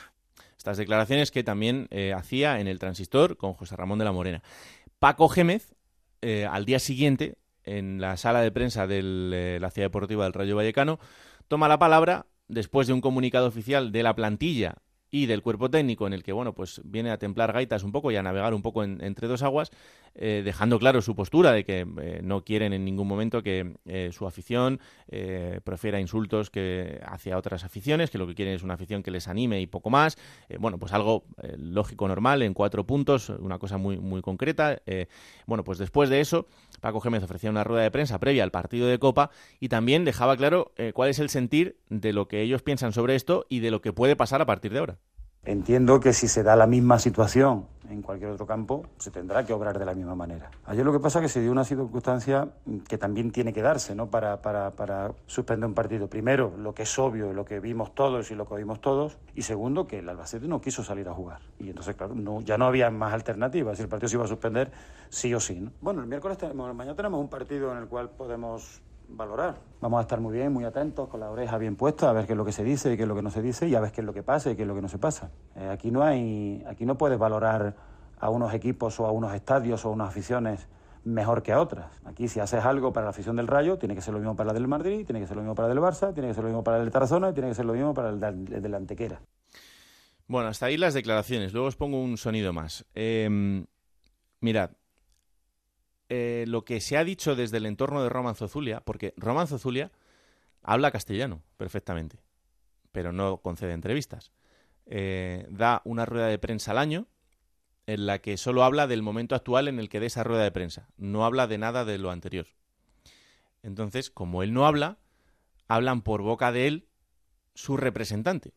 Estas 0.67 0.79
declaraciones 0.79 1.31
que 1.31 1.45
también 1.45 1.87
eh, 1.91 2.11
hacía 2.11 2.59
en 2.59 2.67
el 2.67 2.77
transistor 2.77 3.37
con 3.37 3.53
José 3.53 3.77
Ramón 3.77 3.99
de 3.99 4.03
la 4.03 4.11
Morena. 4.11 4.43
Paco 4.99 5.29
Gémez, 5.29 5.73
eh, 6.21 6.45
al 6.45 6.65
día 6.65 6.79
siguiente, 6.79 7.37
en 7.63 8.01
la 8.01 8.17
sala 8.17 8.41
de 8.41 8.51
prensa 8.51 8.85
de 8.85 8.99
eh, 8.99 9.59
la 9.61 9.71
ciudad 9.71 9.85
deportiva 9.85 10.25
del 10.25 10.33
Rayo 10.33 10.57
Vallecano, 10.57 10.99
toma 11.47 11.69
la 11.69 11.79
palabra 11.79 12.25
después 12.49 12.85
de 12.85 12.91
un 12.91 12.99
comunicado 12.99 13.47
oficial 13.47 13.93
de 13.93 14.03
la 14.03 14.13
plantilla 14.13 14.75
y 15.11 15.25
del 15.25 15.41
cuerpo 15.41 15.69
técnico 15.69 16.07
en 16.07 16.13
el 16.13 16.23
que 16.23 16.33
bueno 16.33 16.53
pues 16.53 16.81
viene 16.83 17.11
a 17.11 17.17
templar 17.17 17.53
gaitas 17.53 17.83
un 17.83 17.91
poco 17.91 18.11
y 18.11 18.15
a 18.15 18.23
navegar 18.23 18.53
un 18.53 18.61
poco 18.61 18.83
entre 18.83 19.27
dos 19.27 19.41
aguas 19.41 19.71
eh, 20.19 20.41
dejando 20.43 20.79
claro 20.79 21.01
su 21.03 21.15
postura 21.15 21.51
de 21.51 21.63
que 21.63 21.85
eh, 22.01 22.21
no 22.23 22.43
quieren 22.43 22.73
en 22.73 22.83
ningún 22.83 23.07
momento 23.07 23.43
que 23.43 23.75
eh, 23.85 24.09
su 24.11 24.25
afición 24.25 24.79
prefiera 25.63 25.99
insultos 26.01 26.49
que 26.49 26.99
hacia 27.05 27.37
otras 27.37 27.63
aficiones 27.63 28.09
que 28.09 28.17
lo 28.17 28.27
que 28.27 28.35
quieren 28.35 28.55
es 28.55 28.63
una 28.63 28.73
afición 28.73 29.03
que 29.03 29.11
les 29.11 29.27
anime 29.29 29.61
y 29.61 29.67
poco 29.67 29.89
más. 29.89 30.17
Bueno 30.59 30.77
pues 30.77 30.91
algo 30.91 31.23
lógico 31.57 32.07
normal 32.07 32.41
en 32.41 32.53
cuatro 32.53 32.85
puntos 32.85 33.29
una 33.29 33.57
cosa 33.57 33.77
muy 33.77 33.97
muy 33.99 34.21
concreta. 34.21 34.81
Bueno 35.45 35.63
pues 35.63 35.77
después 35.77 36.09
de 36.09 36.19
eso 36.19 36.47
Paco 36.81 36.99
Gémez 36.99 37.23
ofrecía 37.23 37.49
una 37.49 37.63
rueda 37.63 37.83
de 37.83 37.91
prensa 37.91 38.19
previa 38.19 38.43
al 38.43 38.51
partido 38.51 38.87
de 38.87 38.99
Copa 38.99 39.31
y 39.61 39.69
también 39.69 40.03
dejaba 40.03 40.35
claro 40.35 40.73
cuál 40.93 41.09
es 41.09 41.19
el 41.19 41.29
sentir 41.29 41.77
de 41.89 42.11
lo 42.11 42.27
que 42.27 42.41
ellos 42.41 42.61
piensan 42.61 42.91
sobre 42.91 43.15
esto 43.15 43.45
y 43.47 43.61
de 43.61 43.71
lo 43.71 43.81
que 43.81 43.93
puede 43.93 44.17
pasar 44.17 44.41
a 44.41 44.45
partir 44.45 44.73
de 44.73 44.79
ahora 44.79 44.96
Entiendo 45.47 46.01
que 46.01 46.11
si 46.11 46.27
se 46.27 46.43
da 46.43 46.57
la 46.57 46.67
misma 46.67 46.99
situación 46.99 47.67
en 47.89 48.01
cualquier 48.01 48.31
otro 48.31 48.45
campo, 48.45 48.85
se 48.97 49.11
tendrá 49.11 49.45
que 49.45 49.53
obrar 49.53 49.79
de 49.79 49.85
la 49.85 49.93
misma 49.93 50.13
manera. 50.13 50.51
Ayer 50.65 50.85
lo 50.85 50.91
que 50.91 50.99
pasa 50.99 51.19
es 51.19 51.23
que 51.23 51.29
se 51.29 51.39
dio 51.39 51.53
una 51.53 51.63
circunstancia 51.63 52.49
que 52.85 52.97
también 52.97 53.31
tiene 53.31 53.53
que 53.53 53.61
darse 53.61 53.95
¿no? 53.95 54.07
para, 54.07 54.41
para, 54.41 54.71
para 54.71 55.13
suspender 55.25 55.69
un 55.69 55.73
partido. 55.73 56.09
Primero, 56.09 56.51
lo 56.57 56.73
que 56.73 56.83
es 56.83 56.99
obvio, 56.99 57.31
lo 57.31 57.45
que 57.45 57.61
vimos 57.61 57.95
todos 57.95 58.29
y 58.29 58.35
lo 58.35 58.45
que 58.45 58.55
oímos 58.55 58.81
todos. 58.81 59.19
Y 59.35 59.43
segundo, 59.43 59.87
que 59.87 59.99
el 59.99 60.09
Albacete 60.09 60.49
no 60.49 60.59
quiso 60.59 60.83
salir 60.83 61.07
a 61.07 61.13
jugar. 61.13 61.39
Y 61.59 61.69
entonces, 61.69 61.95
claro, 61.95 62.13
no, 62.13 62.41
ya 62.41 62.57
no 62.57 62.65
había 62.65 62.91
más 62.91 63.13
alternativas. 63.13 63.79
El 63.79 63.87
partido 63.87 64.09
se 64.09 64.17
iba 64.17 64.25
a 64.25 64.27
suspender, 64.27 64.69
sí 65.07 65.33
o 65.33 65.39
sí. 65.39 65.61
¿no? 65.61 65.71
Bueno, 65.79 66.01
el 66.01 66.07
miércoles 66.07 66.37
tenemos, 66.37 66.75
mañana 66.75 66.97
tenemos 66.97 67.21
un 67.21 67.29
partido 67.29 67.71
en 67.71 67.77
el 67.77 67.87
cual 67.87 68.09
podemos 68.09 68.81
valorar. 69.09 69.55
Vamos 69.81 69.99
a 69.99 70.01
estar 70.01 70.19
muy 70.19 70.33
bien, 70.33 70.51
muy 70.51 70.63
atentos, 70.63 71.07
con 71.07 71.19
la 71.19 71.29
oreja 71.29 71.57
bien 71.57 71.75
puesta, 71.75 72.09
a 72.09 72.13
ver 72.13 72.25
qué 72.25 72.33
es 72.33 72.37
lo 72.37 72.45
que 72.45 72.51
se 72.51 72.63
dice 72.63 72.93
y 72.93 72.97
qué 72.97 73.03
es 73.03 73.07
lo 73.07 73.15
que 73.15 73.21
no 73.21 73.29
se 73.29 73.41
dice 73.41 73.67
y 73.67 73.75
a 73.75 73.79
ver 73.79 73.91
qué 73.91 74.01
es 74.01 74.05
lo 74.05 74.13
que 74.13 74.23
pasa 74.23 74.51
y 74.51 74.55
qué 74.55 74.63
es 74.63 74.67
lo 74.67 74.75
que 74.75 74.81
no 74.81 74.89
se 74.89 74.97
pasa. 74.97 75.31
Eh, 75.55 75.69
aquí 75.71 75.91
no 75.91 76.03
hay, 76.03 76.63
aquí 76.67 76.85
no 76.85 76.97
puedes 76.97 77.17
valorar 77.17 77.75
a 78.19 78.29
unos 78.29 78.53
equipos 78.53 78.99
o 78.99 79.05
a 79.05 79.11
unos 79.11 79.33
estadios 79.33 79.85
o 79.85 79.89
a 79.89 79.91
unas 79.91 80.09
aficiones 80.09 80.67
mejor 81.03 81.41
que 81.41 81.53
a 81.53 81.61
otras. 81.61 81.87
Aquí 82.05 82.27
si 82.27 82.39
haces 82.39 82.65
algo 82.65 82.91
para 82.91 83.05
la 83.05 83.09
afición 83.11 83.35
del 83.35 83.47
Rayo, 83.47 83.77
tiene 83.77 83.95
que 83.95 84.01
ser 84.01 84.13
lo 84.13 84.19
mismo 84.19 84.35
para 84.35 84.47
la 84.47 84.53
del 84.53 84.67
Madrid, 84.67 85.05
tiene 85.05 85.21
que 85.21 85.27
ser 85.27 85.37
lo 85.37 85.43
mismo 85.43 85.55
para 85.55 85.69
el 85.69 85.75
del 85.75 85.83
Barça, 85.83 86.13
tiene 86.13 86.29
que 86.29 86.33
ser 86.33 86.43
lo 86.43 86.49
mismo 86.49 86.63
para 86.63 86.77
el 86.79 86.85
de 86.85 86.91
Tarazona 86.91 87.29
y 87.29 87.33
tiene 87.33 87.49
que 87.49 87.55
ser 87.55 87.65
lo 87.65 87.73
mismo 87.73 87.93
para 87.93 88.09
el 88.09 88.19
de, 88.19 88.69
la 88.69 88.77
Antequera. 88.77 89.21
Bueno, 90.27 90.49
hasta 90.49 90.65
ahí 90.65 90.75
las 90.75 90.93
declaraciones. 90.93 91.53
Luego 91.53 91.67
os 91.67 91.77
pongo 91.77 92.01
un 92.01 92.17
sonido 92.17 92.51
más. 92.51 92.85
Eh, 92.93 93.65
mirad, 94.41 94.71
eh, 96.09 96.45
lo 96.47 96.63
que 96.63 96.79
se 96.79 96.97
ha 96.97 97.03
dicho 97.03 97.35
desde 97.35 97.57
el 97.57 97.65
entorno 97.65 98.01
de 98.01 98.09
Roman 98.09 98.35
Zozulia, 98.35 98.81
porque 98.81 99.13
Roman 99.17 99.47
Zozulia 99.47 99.91
habla 100.61 100.91
castellano 100.91 101.43
perfectamente, 101.57 102.19
pero 102.91 103.11
no 103.11 103.37
concede 103.37 103.73
entrevistas. 103.73 104.31
Eh, 104.85 105.45
da 105.49 105.81
una 105.83 106.05
rueda 106.05 106.27
de 106.27 106.39
prensa 106.39 106.71
al 106.71 106.77
año 106.77 107.07
en 107.87 108.05
la 108.05 108.19
que 108.19 108.37
solo 108.37 108.63
habla 108.63 108.87
del 108.87 109.01
momento 109.01 109.35
actual 109.35 109.67
en 109.67 109.79
el 109.79 109.89
que 109.89 109.99
dé 109.99 110.05
esa 110.05 110.23
rueda 110.23 110.43
de 110.43 110.51
prensa, 110.51 110.87
no 110.97 111.25
habla 111.25 111.47
de 111.47 111.57
nada 111.57 111.85
de 111.85 111.97
lo 111.97 112.11
anterior. 112.11 112.47
Entonces, 113.63 114.09
como 114.09 114.43
él 114.43 114.53
no 114.53 114.65
habla, 114.65 114.97
hablan 115.67 116.01
por 116.01 116.21
boca 116.21 116.51
de 116.51 116.67
él 116.67 116.87
su 117.53 117.75
representante, 117.75 118.53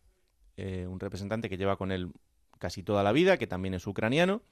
eh, 0.56 0.86
un 0.86 1.00
representante 1.00 1.48
que 1.48 1.56
lleva 1.56 1.76
con 1.76 1.90
él 1.90 2.12
casi 2.58 2.82
toda 2.82 3.02
la 3.02 3.12
vida, 3.12 3.38
que 3.38 3.46
también 3.46 3.74
es 3.74 3.86
ucraniano, 3.86 4.42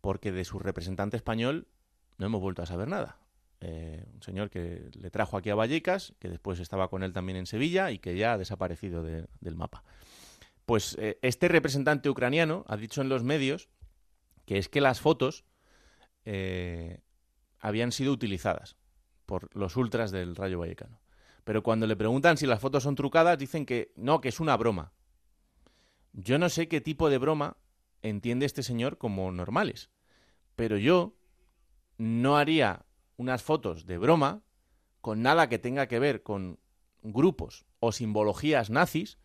porque 0.00 0.32
de 0.32 0.44
su 0.44 0.58
representante 0.58 1.16
español 1.16 1.66
no 2.18 2.26
hemos 2.26 2.40
vuelto 2.40 2.62
a 2.62 2.66
saber 2.66 2.88
nada. 2.88 3.16
Eh, 3.60 4.04
un 4.14 4.22
señor 4.22 4.50
que 4.50 4.90
le 5.00 5.10
trajo 5.10 5.36
aquí 5.36 5.50
a 5.50 5.54
Vallecas, 5.54 6.14
que 6.20 6.28
después 6.28 6.60
estaba 6.60 6.88
con 6.88 7.02
él 7.02 7.12
también 7.12 7.36
en 7.38 7.46
Sevilla 7.46 7.90
y 7.90 7.98
que 7.98 8.16
ya 8.16 8.34
ha 8.34 8.38
desaparecido 8.38 9.02
del 9.02 9.56
mapa. 9.56 9.82
Pues 10.66 10.96
eh, 11.00 11.18
este 11.22 11.48
representante 11.48 12.10
ucraniano 12.10 12.64
ha 12.68 12.76
dicho 12.76 13.00
en 13.00 13.08
los 13.08 13.24
medios 13.24 13.68
que 14.44 14.58
es 14.58 14.68
que 14.68 14.80
las 14.80 15.00
fotos 15.00 15.44
eh, 16.24 17.00
habían 17.58 17.92
sido 17.92 18.12
utilizadas 18.12 18.76
por 19.26 19.54
los 19.56 19.76
ultras 19.76 20.10
del 20.10 20.36
Rayo 20.36 20.58
Vallecano. 20.58 21.00
Pero 21.44 21.62
cuando 21.62 21.86
le 21.86 21.96
preguntan 21.96 22.36
si 22.36 22.46
las 22.46 22.60
fotos 22.60 22.82
son 22.82 22.94
trucadas, 22.94 23.38
dicen 23.38 23.66
que 23.66 23.92
no, 23.96 24.20
que 24.20 24.28
es 24.28 24.40
una 24.40 24.56
broma. 24.56 24.92
Yo 26.12 26.38
no 26.38 26.48
sé 26.48 26.68
qué 26.68 26.80
tipo 26.80 27.10
de 27.10 27.18
broma 27.18 27.56
entiende 28.02 28.46
este 28.46 28.62
señor 28.62 28.98
como 28.98 29.30
normales, 29.32 29.90
pero 30.56 30.76
yo 30.76 31.17
no 31.98 32.36
haría 32.36 32.86
unas 33.16 33.42
fotos 33.42 33.84
de 33.86 33.98
broma 33.98 34.42
con 35.00 35.22
nada 35.22 35.48
que 35.48 35.58
tenga 35.58 35.86
que 35.86 35.98
ver 35.98 36.22
con 36.22 36.58
grupos 37.02 37.66
o 37.80 37.92
simbologías 37.92 38.70
nazis 38.70 39.18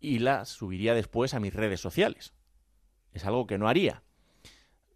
y 0.00 0.18
las 0.18 0.48
subiría 0.48 0.94
después 0.94 1.34
a 1.34 1.40
mis 1.40 1.54
redes 1.54 1.80
sociales. 1.80 2.34
Es 3.12 3.24
algo 3.24 3.46
que 3.46 3.58
no 3.58 3.68
haría. 3.68 4.02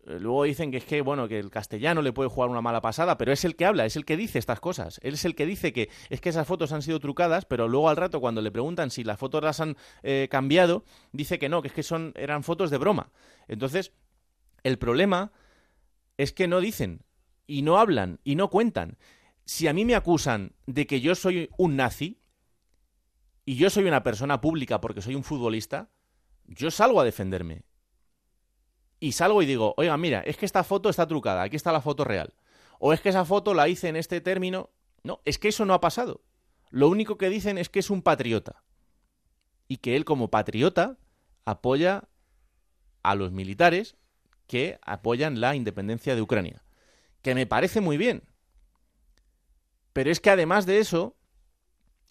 Eh, 0.06 0.18
luego 0.20 0.44
dicen 0.44 0.70
que 0.70 0.78
es 0.78 0.84
que, 0.84 1.02
bueno, 1.02 1.28
que 1.28 1.38
el 1.38 1.50
castellano 1.50 2.02
le 2.02 2.12
puede 2.12 2.30
jugar 2.30 2.50
una 2.50 2.60
mala 2.60 2.80
pasada, 2.80 3.16
pero 3.18 3.32
es 3.32 3.44
el 3.44 3.56
que 3.56 3.64
habla, 3.64 3.86
es 3.86 3.96
el 3.96 4.04
que 4.04 4.16
dice 4.16 4.38
estas 4.38 4.60
cosas. 4.60 5.00
Él 5.02 5.14
es 5.14 5.24
el 5.24 5.34
que 5.34 5.46
dice 5.46 5.72
que 5.72 5.90
es 6.10 6.20
que 6.20 6.30
esas 6.30 6.46
fotos 6.46 6.72
han 6.72 6.82
sido 6.82 7.00
trucadas, 7.00 7.44
pero 7.44 7.68
luego 7.68 7.88
al 7.88 7.96
rato 7.96 8.20
cuando 8.20 8.42
le 8.42 8.50
preguntan 8.50 8.90
si 8.90 9.04
las 9.04 9.18
fotos 9.18 9.42
las 9.42 9.60
han 9.60 9.76
eh, 10.02 10.28
cambiado, 10.30 10.84
dice 11.12 11.38
que 11.38 11.48
no, 11.48 11.62
que 11.62 11.68
es 11.68 11.74
que 11.74 11.82
son, 11.82 12.12
eran 12.16 12.42
fotos 12.42 12.70
de 12.70 12.78
broma. 12.78 13.10
Entonces, 13.46 13.92
el 14.62 14.78
problema 14.78 15.32
es 16.18 16.32
que 16.32 16.48
no 16.48 16.60
dicen 16.60 17.04
y 17.46 17.62
no 17.62 17.78
hablan 17.78 18.20
y 18.24 18.34
no 18.34 18.50
cuentan. 18.50 18.98
Si 19.46 19.66
a 19.66 19.72
mí 19.72 19.86
me 19.86 19.94
acusan 19.94 20.52
de 20.66 20.86
que 20.86 21.00
yo 21.00 21.14
soy 21.14 21.48
un 21.56 21.76
nazi 21.76 22.20
y 23.46 23.56
yo 23.56 23.70
soy 23.70 23.84
una 23.84 24.02
persona 24.02 24.42
pública 24.42 24.80
porque 24.82 25.00
soy 25.00 25.14
un 25.14 25.24
futbolista, 25.24 25.90
yo 26.44 26.70
salgo 26.70 27.00
a 27.00 27.04
defenderme. 27.04 27.64
Y 29.00 29.12
salgo 29.12 29.42
y 29.42 29.46
digo, 29.46 29.74
oiga, 29.76 29.96
mira, 29.96 30.20
es 30.20 30.36
que 30.36 30.44
esta 30.44 30.64
foto 30.64 30.90
está 30.90 31.06
trucada, 31.06 31.42
aquí 31.42 31.56
está 31.56 31.72
la 31.72 31.80
foto 31.80 32.04
real. 32.04 32.34
O 32.80 32.92
es 32.92 33.00
que 33.00 33.08
esa 33.08 33.24
foto 33.24 33.54
la 33.54 33.68
hice 33.68 33.88
en 33.88 33.96
este 33.96 34.20
término. 34.20 34.70
No, 35.04 35.20
es 35.24 35.38
que 35.38 35.48
eso 35.48 35.64
no 35.64 35.72
ha 35.72 35.80
pasado. 35.80 36.24
Lo 36.70 36.88
único 36.88 37.16
que 37.16 37.30
dicen 37.30 37.58
es 37.58 37.68
que 37.68 37.78
es 37.78 37.90
un 37.90 38.02
patriota. 38.02 38.64
Y 39.68 39.78
que 39.78 39.94
él 39.94 40.04
como 40.04 40.30
patriota 40.30 40.98
apoya 41.44 42.08
a 43.02 43.14
los 43.14 43.30
militares 43.30 43.96
que 44.48 44.80
apoyan 44.82 45.40
la 45.40 45.54
independencia 45.54 46.16
de 46.16 46.22
Ucrania. 46.22 46.64
que 47.22 47.34
me 47.34 47.46
parece 47.46 47.80
muy 47.80 47.96
bien. 47.96 48.22
Pero 49.92 50.10
es 50.10 50.20
que 50.20 50.30
además 50.30 50.66
de 50.66 50.78
eso, 50.78 51.16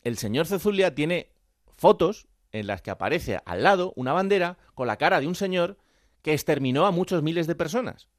el 0.04 0.18
señor 0.18 0.46
Cezulia 0.46 0.94
tiene 0.94 1.32
fotos 1.78 2.28
en 2.52 2.68
las 2.68 2.82
que 2.82 2.92
aparece 2.92 3.40
al 3.46 3.64
lado 3.64 3.94
una 3.96 4.14
bandera 4.14 4.58
con 4.76 4.86
la 4.86 4.98
cara 4.98 5.22
de 5.22 5.28
un 5.28 5.36
señor 5.36 5.78
que 6.22 6.34
exterminó 6.34 6.86
a 6.86 6.92
muchos 6.92 7.24
miles 7.24 7.48
de 7.48 7.56
personas. 7.56 8.10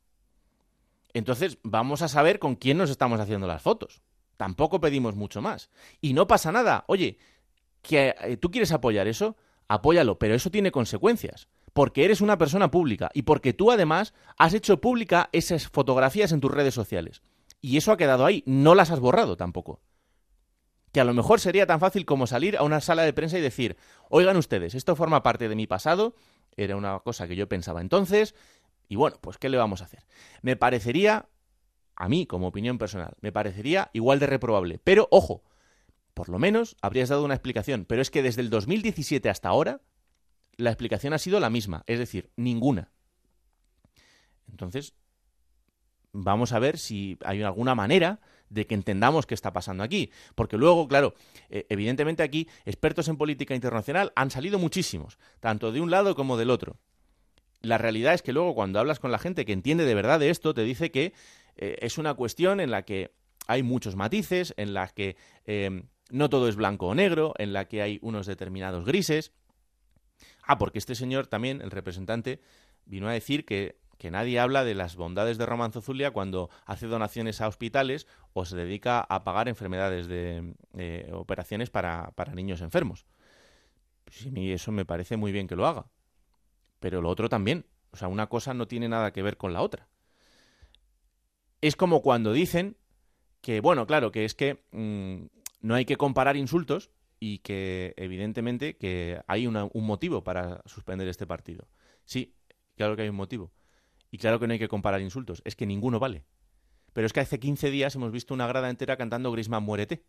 Entonces, 1.12 1.58
vamos 1.62 2.00
a 2.00 2.08
saber 2.08 2.38
con 2.38 2.56
quién 2.56 2.78
nos 2.78 2.90
estamos 2.90 3.20
haciendo 3.20 3.46
las 3.46 3.62
fotos. 3.62 4.02
Tampoco 4.38 4.80
pedimos 4.80 5.14
mucho 5.14 5.42
más. 5.42 5.70
Y 6.00 6.14
no 6.14 6.26
pasa 6.26 6.50
nada. 6.50 6.84
Oye, 6.86 7.18
que 7.82 8.14
eh, 8.20 8.36
tú 8.38 8.50
quieres 8.50 8.72
apoyar 8.72 9.06
eso, 9.08 9.36
apóyalo, 9.68 10.18
pero 10.18 10.34
eso 10.34 10.50
tiene 10.50 10.70
consecuencias. 10.70 11.48
Porque 11.78 12.04
eres 12.04 12.20
una 12.20 12.38
persona 12.38 12.72
pública 12.72 13.08
y 13.14 13.22
porque 13.22 13.52
tú 13.52 13.70
además 13.70 14.12
has 14.36 14.52
hecho 14.52 14.80
pública 14.80 15.28
esas 15.30 15.68
fotografías 15.68 16.32
en 16.32 16.40
tus 16.40 16.50
redes 16.50 16.74
sociales. 16.74 17.22
Y 17.60 17.76
eso 17.76 17.92
ha 17.92 17.96
quedado 17.96 18.26
ahí, 18.26 18.42
no 18.46 18.74
las 18.74 18.90
has 18.90 18.98
borrado 18.98 19.36
tampoco. 19.36 19.80
Que 20.90 20.98
a 20.98 21.04
lo 21.04 21.14
mejor 21.14 21.38
sería 21.38 21.66
tan 21.66 21.78
fácil 21.78 22.04
como 22.04 22.26
salir 22.26 22.56
a 22.56 22.64
una 22.64 22.80
sala 22.80 23.04
de 23.04 23.12
prensa 23.12 23.38
y 23.38 23.42
decir, 23.42 23.76
oigan 24.10 24.36
ustedes, 24.36 24.74
esto 24.74 24.96
forma 24.96 25.22
parte 25.22 25.48
de 25.48 25.54
mi 25.54 25.68
pasado, 25.68 26.16
era 26.56 26.74
una 26.74 26.98
cosa 26.98 27.28
que 27.28 27.36
yo 27.36 27.48
pensaba 27.48 27.80
entonces, 27.80 28.34
y 28.88 28.96
bueno, 28.96 29.16
pues 29.20 29.38
¿qué 29.38 29.48
le 29.48 29.56
vamos 29.56 29.80
a 29.80 29.84
hacer? 29.84 30.04
Me 30.42 30.56
parecería, 30.56 31.28
a 31.94 32.08
mí 32.08 32.26
como 32.26 32.48
opinión 32.48 32.78
personal, 32.78 33.14
me 33.20 33.30
parecería 33.30 33.88
igual 33.92 34.18
de 34.18 34.26
reprobable. 34.26 34.80
Pero 34.82 35.06
ojo, 35.12 35.44
por 36.12 36.28
lo 36.28 36.40
menos 36.40 36.76
habrías 36.82 37.08
dado 37.08 37.24
una 37.24 37.34
explicación. 37.34 37.84
Pero 37.84 38.02
es 38.02 38.10
que 38.10 38.24
desde 38.24 38.40
el 38.40 38.50
2017 38.50 39.30
hasta 39.30 39.48
ahora, 39.48 39.80
la 40.58 40.70
explicación 40.70 41.14
ha 41.14 41.18
sido 41.18 41.40
la 41.40 41.48
misma, 41.48 41.84
es 41.86 41.98
decir, 41.98 42.30
ninguna. 42.36 42.90
Entonces, 44.50 44.92
vamos 46.12 46.52
a 46.52 46.58
ver 46.58 46.76
si 46.76 47.16
hay 47.24 47.42
alguna 47.42 47.74
manera 47.74 48.20
de 48.50 48.66
que 48.66 48.74
entendamos 48.74 49.24
qué 49.24 49.34
está 49.34 49.54
pasando 49.54 49.82
aquí. 49.82 50.10
Porque 50.34 50.58
luego, 50.58 50.86
claro, 50.88 51.14
eh, 51.48 51.64
evidentemente 51.70 52.22
aquí 52.22 52.48
expertos 52.66 53.08
en 53.08 53.16
política 53.16 53.54
internacional 53.54 54.12
han 54.14 54.30
salido 54.30 54.58
muchísimos, 54.58 55.18
tanto 55.40 55.72
de 55.72 55.80
un 55.80 55.90
lado 55.90 56.14
como 56.14 56.36
del 56.36 56.50
otro 56.50 56.78
la 57.62 57.78
realidad 57.78 58.14
es 58.14 58.22
que 58.22 58.32
luego 58.32 58.54
cuando 58.54 58.78
hablas 58.78 59.00
con 59.00 59.12
la 59.12 59.18
gente 59.18 59.44
que 59.44 59.52
entiende 59.52 59.84
de 59.84 59.94
verdad 59.94 60.20
de 60.20 60.30
esto, 60.30 60.54
te 60.54 60.62
dice 60.62 60.90
que 60.90 61.12
eh, 61.56 61.76
es 61.80 61.98
una 61.98 62.14
cuestión 62.14 62.60
en 62.60 62.70
la 62.70 62.82
que 62.82 63.12
hay 63.46 63.62
muchos 63.62 63.96
matices, 63.96 64.54
en 64.56 64.74
la 64.74 64.88
que 64.88 65.16
em, 65.44 65.88
no 66.10 66.28
todo 66.28 66.48
es 66.48 66.56
blanco 66.56 66.88
o 66.88 66.94
negro, 66.94 67.34
en 67.38 67.52
la 67.52 67.66
que 67.66 67.82
hay 67.82 67.98
unos 68.02 68.26
determinados 68.26 68.84
grises. 68.84 69.32
Ah, 70.48 70.58
porque 70.58 70.78
este 70.78 70.96
señor 70.96 71.28
también, 71.28 71.60
el 71.60 71.70
representante, 71.70 72.40
vino 72.86 73.08
a 73.08 73.12
decir 73.12 73.44
que, 73.44 73.78
que 73.98 74.10
nadie 74.10 74.40
habla 74.40 74.64
de 74.64 74.74
las 74.74 74.96
bondades 74.96 75.38
de 75.38 75.46
Romanzo 75.46 75.80
Zulia 75.80 76.10
cuando 76.10 76.50
hace 76.66 76.88
donaciones 76.88 77.40
a 77.40 77.46
hospitales 77.46 78.08
o 78.32 78.44
se 78.44 78.56
dedica 78.56 79.00
a 79.00 79.22
pagar 79.22 79.48
enfermedades 79.48 80.08
de 80.08 80.54
eh, 80.76 81.10
operaciones 81.12 81.70
para, 81.70 82.10
para 82.16 82.34
niños 82.34 82.62
enfermos. 82.62 83.06
Pues 84.04 84.26
a 84.26 84.30
mí 84.30 84.50
eso 84.50 84.72
me 84.72 84.84
parece 84.84 85.16
muy 85.16 85.30
bien 85.30 85.46
que 85.46 85.54
lo 85.54 85.66
haga 85.66 85.86
pero 86.80 87.00
lo 87.00 87.08
otro 87.08 87.28
también. 87.28 87.66
O 87.90 87.96
sea, 87.96 88.08
una 88.08 88.28
cosa 88.28 88.54
no 88.54 88.68
tiene 88.68 88.88
nada 88.88 89.12
que 89.12 89.22
ver 89.22 89.36
con 89.36 89.52
la 89.52 89.62
otra. 89.62 89.88
Es 91.60 91.76
como 91.76 92.02
cuando 92.02 92.32
dicen 92.32 92.76
que, 93.40 93.60
bueno, 93.60 93.86
claro, 93.86 94.12
que 94.12 94.24
es 94.24 94.34
que 94.34 94.62
mm, 94.72 95.26
no 95.62 95.74
hay 95.74 95.84
que 95.84 95.96
comparar 95.96 96.36
insultos 96.36 96.90
y 97.20 97.38
que 97.38 97.94
evidentemente 97.96 98.76
que 98.76 99.20
hay 99.26 99.46
un 99.46 99.70
motivo 99.74 100.22
para 100.22 100.62
suspender 100.66 101.08
este 101.08 101.26
partido. 101.26 101.68
Sí, 102.04 102.34
claro 102.76 102.96
que 102.96 103.02
hay 103.02 103.08
un 103.08 103.16
motivo. 103.16 103.52
Y 104.10 104.18
claro 104.18 104.38
que 104.38 104.46
no 104.46 104.52
hay 104.52 104.58
que 104.58 104.68
comparar 104.68 105.00
insultos. 105.00 105.42
Es 105.44 105.56
que 105.56 105.66
ninguno 105.66 105.98
vale. 105.98 106.24
Pero 106.92 107.06
es 107.06 107.12
que 107.12 107.20
hace 107.20 107.38
15 107.38 107.70
días 107.70 107.94
hemos 107.94 108.12
visto 108.12 108.34
una 108.34 108.46
grada 108.46 108.70
entera 108.70 108.96
cantando 108.96 109.30
Grisman 109.32 109.62
muérete. 109.62 110.04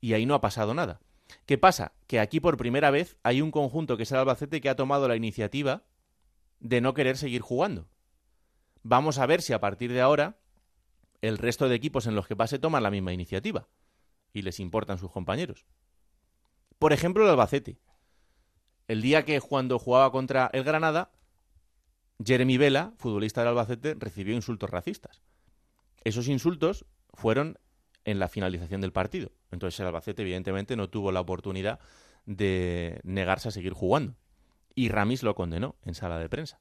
Y 0.00 0.14
ahí 0.14 0.26
no 0.26 0.34
ha 0.34 0.40
pasado 0.40 0.74
nada. 0.74 1.00
¿Qué 1.44 1.58
pasa? 1.58 1.92
Que 2.06 2.20
aquí 2.20 2.40
por 2.40 2.56
primera 2.56 2.90
vez 2.90 3.16
hay 3.22 3.42
un 3.42 3.50
conjunto 3.50 3.96
que 3.96 4.04
es 4.04 4.12
el 4.12 4.18
Albacete 4.18 4.60
que 4.60 4.68
ha 4.68 4.76
tomado 4.76 5.08
la 5.08 5.16
iniciativa 5.16 5.84
de 6.60 6.80
no 6.80 6.94
querer 6.94 7.16
seguir 7.16 7.42
jugando. 7.42 7.88
Vamos 8.82 9.18
a 9.18 9.26
ver 9.26 9.42
si 9.42 9.52
a 9.52 9.60
partir 9.60 9.92
de 9.92 10.00
ahora 10.00 10.38
el 11.20 11.38
resto 11.38 11.68
de 11.68 11.74
equipos 11.74 12.06
en 12.06 12.14
los 12.14 12.26
que 12.26 12.36
pase 12.36 12.58
toman 12.58 12.82
la 12.82 12.90
misma 12.90 13.12
iniciativa 13.12 13.68
y 14.36 14.42
les 14.42 14.60
importan 14.60 14.98
sus 14.98 15.10
compañeros. 15.10 15.64
Por 16.78 16.92
ejemplo, 16.92 17.24
el 17.24 17.30
Albacete. 17.30 17.78
El 18.86 19.00
día 19.00 19.24
que 19.24 19.40
cuando 19.40 19.78
jugaba 19.78 20.12
contra 20.12 20.50
el 20.52 20.62
Granada, 20.62 21.10
Jeremy 22.22 22.58
Vela, 22.58 22.92
futbolista 22.98 23.40
del 23.40 23.48
Albacete, 23.48 23.94
recibió 23.94 24.34
insultos 24.34 24.68
racistas. 24.68 25.22
Esos 26.04 26.28
insultos 26.28 26.84
fueron 27.14 27.58
en 28.04 28.18
la 28.18 28.28
finalización 28.28 28.82
del 28.82 28.92
partido. 28.92 29.32
Entonces 29.50 29.80
el 29.80 29.86
Albacete, 29.86 30.20
evidentemente, 30.20 30.76
no 30.76 30.90
tuvo 30.90 31.12
la 31.12 31.20
oportunidad 31.20 31.80
de 32.26 33.00
negarse 33.04 33.48
a 33.48 33.52
seguir 33.52 33.72
jugando. 33.72 34.16
Y 34.74 34.90
Ramis 34.90 35.22
lo 35.22 35.34
condenó 35.34 35.76
en 35.82 35.94
sala 35.94 36.18
de 36.18 36.28
prensa. 36.28 36.60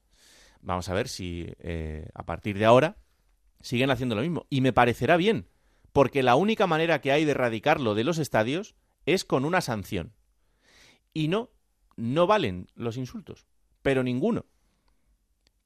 Vamos 0.61 0.87
a 0.87 0.93
ver 0.93 1.09
si 1.09 1.53
eh, 1.59 2.07
a 2.13 2.23
partir 2.23 2.57
de 2.57 2.63
ahora 2.63 2.95
siguen 3.59 3.89
haciendo 3.89 4.15
lo 4.15 4.21
mismo. 4.21 4.45
Y 4.49 4.61
me 4.61 4.71
parecerá 4.71 5.17
bien, 5.17 5.49
porque 5.95 6.23
la 6.23 6.35
única 6.35 6.67
manera 6.67 6.99
que 6.99 7.13
hay 7.13 7.23
de 7.23 7.31
erradicarlo 7.31 7.95
de 7.95 8.03
los 8.03 8.17
estadios 8.17 8.75
es 9.05 9.23
con 9.23 9.45
una 9.45 9.61
sanción. 9.61 10.11
Y 11.13 11.29
no, 11.29 11.51
no 11.95 12.27
valen 12.27 12.67
los 12.75 12.97
insultos, 12.97 13.47
pero 13.81 14.03
ninguno. 14.03 14.45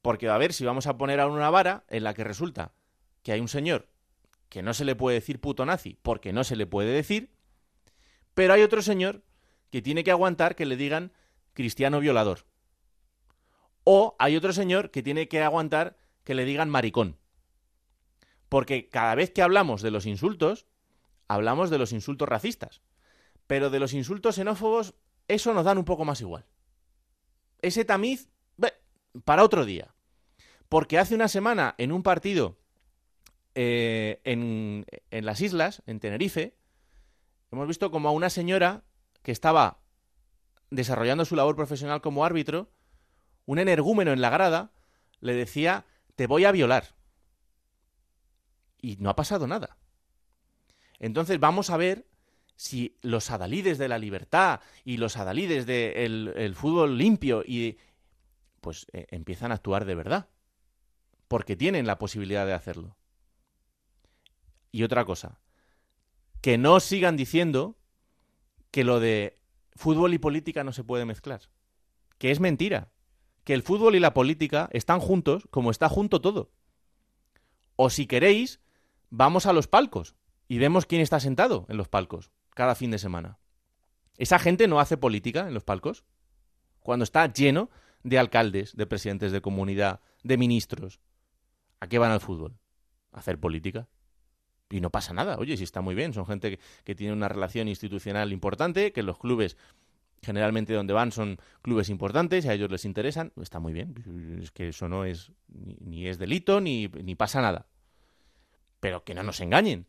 Porque 0.02 0.28
a 0.28 0.38
ver 0.38 0.52
si 0.52 0.64
vamos 0.64 0.86
a 0.86 0.96
poner 0.96 1.18
a 1.18 1.26
una 1.26 1.50
vara 1.50 1.82
en 1.88 2.04
la 2.04 2.14
que 2.14 2.22
resulta 2.22 2.74
que 3.24 3.32
hay 3.32 3.40
un 3.40 3.48
señor 3.48 3.88
que 4.48 4.62
no 4.62 4.72
se 4.72 4.84
le 4.84 4.94
puede 4.94 5.16
decir 5.16 5.40
puto 5.40 5.66
nazi 5.66 5.98
porque 6.00 6.32
no 6.32 6.44
se 6.44 6.54
le 6.54 6.64
puede 6.64 6.92
decir, 6.92 7.32
pero 8.34 8.54
hay 8.54 8.62
otro 8.62 8.82
señor 8.82 9.24
que 9.68 9.82
tiene 9.82 10.04
que 10.04 10.12
aguantar 10.12 10.54
que 10.54 10.64
le 10.64 10.76
digan 10.76 11.12
cristiano 11.54 11.98
violador. 11.98 12.46
O 13.82 14.14
hay 14.20 14.36
otro 14.36 14.52
señor 14.52 14.92
que 14.92 15.02
tiene 15.02 15.26
que 15.26 15.42
aguantar 15.42 15.96
que 16.22 16.36
le 16.36 16.44
digan 16.44 16.70
maricón. 16.70 17.19
Porque 18.50 18.88
cada 18.88 19.14
vez 19.14 19.30
que 19.30 19.42
hablamos 19.42 19.80
de 19.80 19.92
los 19.92 20.04
insultos, 20.04 20.66
hablamos 21.28 21.70
de 21.70 21.78
los 21.78 21.92
insultos 21.92 22.28
racistas. 22.28 22.82
Pero 23.46 23.70
de 23.70 23.78
los 23.78 23.94
insultos 23.94 24.34
xenófobos, 24.34 24.94
eso 25.28 25.54
nos 25.54 25.64
dan 25.64 25.78
un 25.78 25.84
poco 25.84 26.04
más 26.04 26.20
igual. 26.20 26.44
Ese 27.62 27.84
tamiz, 27.84 28.28
para 29.24 29.44
otro 29.44 29.64
día. 29.64 29.94
Porque 30.68 30.98
hace 30.98 31.14
una 31.14 31.28
semana, 31.28 31.76
en 31.78 31.92
un 31.92 32.02
partido 32.02 32.58
eh, 33.54 34.20
en, 34.24 34.84
en 35.10 35.24
las 35.24 35.40
islas, 35.40 35.82
en 35.86 36.00
Tenerife, 36.00 36.56
hemos 37.52 37.68
visto 37.68 37.92
como 37.92 38.08
a 38.08 38.12
una 38.12 38.30
señora 38.30 38.82
que 39.22 39.32
estaba 39.32 39.78
desarrollando 40.70 41.24
su 41.24 41.36
labor 41.36 41.54
profesional 41.54 42.00
como 42.00 42.24
árbitro, 42.24 42.72
un 43.46 43.60
energúmeno 43.60 44.12
en 44.12 44.20
la 44.20 44.30
grada 44.30 44.72
le 45.20 45.34
decía, 45.34 45.84
te 46.16 46.26
voy 46.26 46.44
a 46.44 46.52
violar. 46.52 46.98
Y 48.80 48.96
no 48.96 49.10
ha 49.10 49.16
pasado 49.16 49.46
nada. 49.46 49.76
Entonces 50.98 51.40
vamos 51.40 51.70
a 51.70 51.76
ver 51.76 52.06
si 52.56 52.98
los 53.00 53.30
adalides 53.30 53.78
de 53.78 53.88
la 53.88 53.98
libertad 53.98 54.60
y 54.84 54.98
los 54.98 55.16
adalides 55.16 55.64
del 55.66 56.54
fútbol 56.54 56.98
limpio 56.98 57.42
y 57.46 57.78
pues 58.60 58.86
eh, 58.92 59.06
empiezan 59.10 59.50
a 59.50 59.54
actuar 59.54 59.86
de 59.86 59.94
verdad. 59.94 60.28
Porque 61.26 61.56
tienen 61.56 61.86
la 61.86 61.98
posibilidad 61.98 62.44
de 62.44 62.52
hacerlo. 62.52 62.96
Y 64.72 64.82
otra 64.82 65.04
cosa, 65.04 65.40
que 66.40 66.58
no 66.58 66.80
sigan 66.80 67.16
diciendo 67.16 67.76
que 68.70 68.84
lo 68.84 69.00
de 69.00 69.38
fútbol 69.74 70.14
y 70.14 70.18
política 70.18 70.64
no 70.64 70.72
se 70.72 70.84
puede 70.84 71.04
mezclar. 71.04 71.42
Que 72.18 72.30
es 72.30 72.40
mentira. 72.40 72.92
Que 73.44 73.54
el 73.54 73.62
fútbol 73.62 73.96
y 73.96 74.00
la 74.00 74.14
política 74.14 74.68
están 74.72 75.00
juntos 75.00 75.48
como 75.50 75.70
está 75.70 75.88
junto 75.88 76.20
todo. 76.20 76.52
O 77.76 77.88
si 77.90 78.06
queréis, 78.06 78.60
vamos 79.10 79.46
a 79.46 79.52
los 79.52 79.68
palcos 79.68 80.14
y 80.48 80.58
vemos 80.58 80.86
quién 80.86 81.02
está 81.02 81.20
sentado 81.20 81.66
en 81.68 81.76
los 81.76 81.88
palcos 81.88 82.30
cada 82.54 82.74
fin 82.74 82.90
de 82.90 82.98
semana. 82.98 83.38
Esa 84.16 84.38
gente 84.38 84.68
no 84.68 84.80
hace 84.80 84.96
política 84.96 85.46
en 85.46 85.54
los 85.54 85.64
palcos. 85.64 86.04
Cuando 86.80 87.04
está 87.04 87.30
lleno 87.32 87.70
de 88.02 88.18
alcaldes, 88.18 88.76
de 88.76 88.86
presidentes 88.86 89.32
de 89.32 89.40
comunidad, 89.40 90.00
de 90.22 90.36
ministros. 90.36 91.00
¿A 91.80 91.86
qué 91.88 91.98
van 91.98 92.10
al 92.10 92.20
fútbol? 92.20 92.58
¿A 93.12 93.18
hacer 93.18 93.38
política? 93.38 93.88
y 94.70 94.80
no 94.80 94.90
pasa 94.90 95.12
nada. 95.12 95.36
Oye, 95.38 95.56
si 95.56 95.64
está 95.64 95.80
muy 95.80 95.94
bien, 95.94 96.14
son 96.14 96.26
gente 96.26 96.58
que, 96.84 96.94
tiene 96.94 97.12
una 97.12 97.28
relación 97.28 97.68
institucional 97.68 98.32
importante, 98.32 98.92
que 98.92 99.02
los 99.02 99.18
clubes 99.18 99.56
generalmente 100.22 100.74
donde 100.74 100.92
van 100.92 101.12
son 101.12 101.38
clubes 101.62 101.88
importantes 101.88 102.44
y 102.44 102.48
a 102.48 102.54
ellos 102.54 102.70
les 102.70 102.84
interesan, 102.84 103.32
está 103.40 103.58
muy 103.58 103.72
bien. 103.72 103.94
Es 104.40 104.50
que 104.50 104.68
eso 104.68 104.88
no 104.88 105.04
es 105.04 105.32
ni, 105.48 106.06
es 106.06 106.18
delito 106.18 106.60
ni, 106.60 106.88
ni, 106.88 107.14
pasa 107.14 107.40
nada. 107.40 107.66
Pero 108.80 109.04
que 109.04 109.14
no 109.14 109.22
nos 109.22 109.40
engañen, 109.40 109.86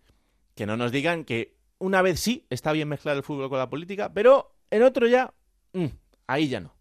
que 0.55 0.65
no 0.65 0.77
nos 0.77 0.91
digan 0.91 1.23
que 1.23 1.55
una 1.79 2.01
vez 2.01 2.19
sí 2.19 2.45
está 2.49 2.71
bien 2.71 2.89
mezclar 2.89 3.17
el 3.17 3.23
fútbol 3.23 3.49
con 3.49 3.57
la 3.57 3.69
política, 3.69 4.13
pero 4.13 4.55
en 4.69 4.83
otro 4.83 5.07
ya, 5.07 5.33
mm, 5.73 5.87
ahí 6.27 6.47
ya 6.47 6.59
no. 6.59 6.75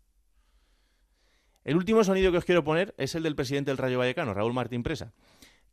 El 1.65 1.77
último 1.77 2.03
sonido 2.05 2.33
que 2.33 2.39
os 2.39 2.45
quiero 2.45 2.65
poner 2.65 2.95
es 2.99 3.15
el 3.15 3.23
del 3.23 3.37
presidente 3.37 3.71
del 3.71 3.79
Rayo 3.79 3.99
Vallecano, 3.99 4.35
Raúl 4.35 4.53
Martín 4.53 4.83
Presa 4.83 5.13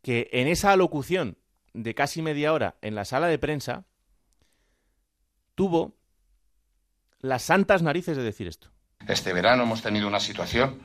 que 0.02 0.28
en 0.32 0.48
esa 0.48 0.72
alocución 0.72 1.38
de 1.74 1.94
casi 1.94 2.22
media 2.22 2.52
hora 2.52 2.76
en 2.82 2.94
la 2.94 3.04
sala 3.04 3.26
de 3.26 3.38
prensa 3.38 3.84
tuvo 5.54 5.96
las 7.20 7.42
santas 7.42 7.82
narices 7.82 8.16
de 8.16 8.22
decir 8.22 8.46
esto. 8.46 8.70
Este 9.06 9.32
verano 9.32 9.64
hemos 9.64 9.82
tenido 9.82 10.06
una 10.06 10.20
situación 10.20 10.78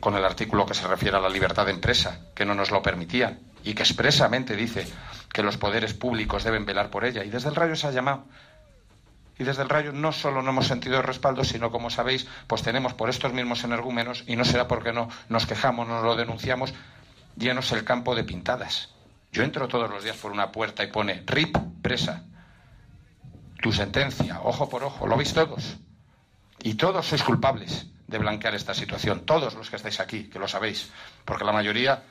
con 0.00 0.14
el 0.16 0.24
artículo 0.24 0.66
que 0.66 0.74
se 0.74 0.86
refiere 0.86 1.16
a 1.16 1.20
la 1.20 1.28
libertad 1.28 1.66
de 1.66 1.72
empresa, 1.72 2.30
que 2.34 2.44
no 2.44 2.54
nos 2.54 2.70
lo 2.70 2.82
permitía 2.82 3.38
y 3.68 3.74
que 3.74 3.82
expresamente 3.82 4.56
dice 4.56 4.88
que 5.30 5.42
los 5.42 5.58
poderes 5.58 5.92
públicos 5.92 6.42
deben 6.42 6.64
velar 6.64 6.88
por 6.88 7.04
ella. 7.04 7.22
Y 7.22 7.28
desde 7.28 7.50
el 7.50 7.54
Rayo 7.54 7.76
se 7.76 7.86
ha 7.86 7.90
llamado. 7.90 8.24
Y 9.38 9.44
desde 9.44 9.60
el 9.60 9.68
Rayo 9.68 9.92
no 9.92 10.10
solo 10.10 10.40
no 10.40 10.52
hemos 10.52 10.66
sentido 10.66 11.02
respaldo, 11.02 11.44
sino, 11.44 11.70
como 11.70 11.90
sabéis, 11.90 12.26
pues 12.46 12.62
tenemos 12.62 12.94
por 12.94 13.10
estos 13.10 13.34
mismos 13.34 13.62
energúmenos, 13.64 14.24
y 14.26 14.36
no 14.36 14.46
será 14.46 14.66
porque 14.66 14.94
no 14.94 15.10
nos 15.28 15.44
quejamos, 15.44 15.86
no 15.86 16.00
lo 16.00 16.16
denunciamos, 16.16 16.72
llenos 17.36 17.70
el 17.72 17.84
campo 17.84 18.14
de 18.14 18.24
pintadas. 18.24 18.88
Yo 19.32 19.42
entro 19.42 19.68
todos 19.68 19.90
los 19.90 20.02
días 20.02 20.16
por 20.16 20.32
una 20.32 20.50
puerta 20.50 20.82
y 20.82 20.86
pone 20.86 21.22
RIP, 21.26 21.58
presa. 21.82 22.24
Tu 23.60 23.70
sentencia, 23.70 24.40
ojo 24.44 24.70
por 24.70 24.82
ojo, 24.82 25.06
lo 25.06 25.18
veis 25.18 25.34
todos. 25.34 25.76
Y 26.62 26.74
todos 26.74 27.04
sois 27.04 27.22
culpables 27.22 27.86
de 28.06 28.16
blanquear 28.16 28.54
esta 28.54 28.72
situación, 28.72 29.26
todos 29.26 29.52
los 29.52 29.68
que 29.68 29.76
estáis 29.76 30.00
aquí, 30.00 30.24
que 30.24 30.38
lo 30.38 30.48
sabéis, 30.48 30.90
porque 31.26 31.44
la 31.44 31.52
mayoría, 31.52 32.02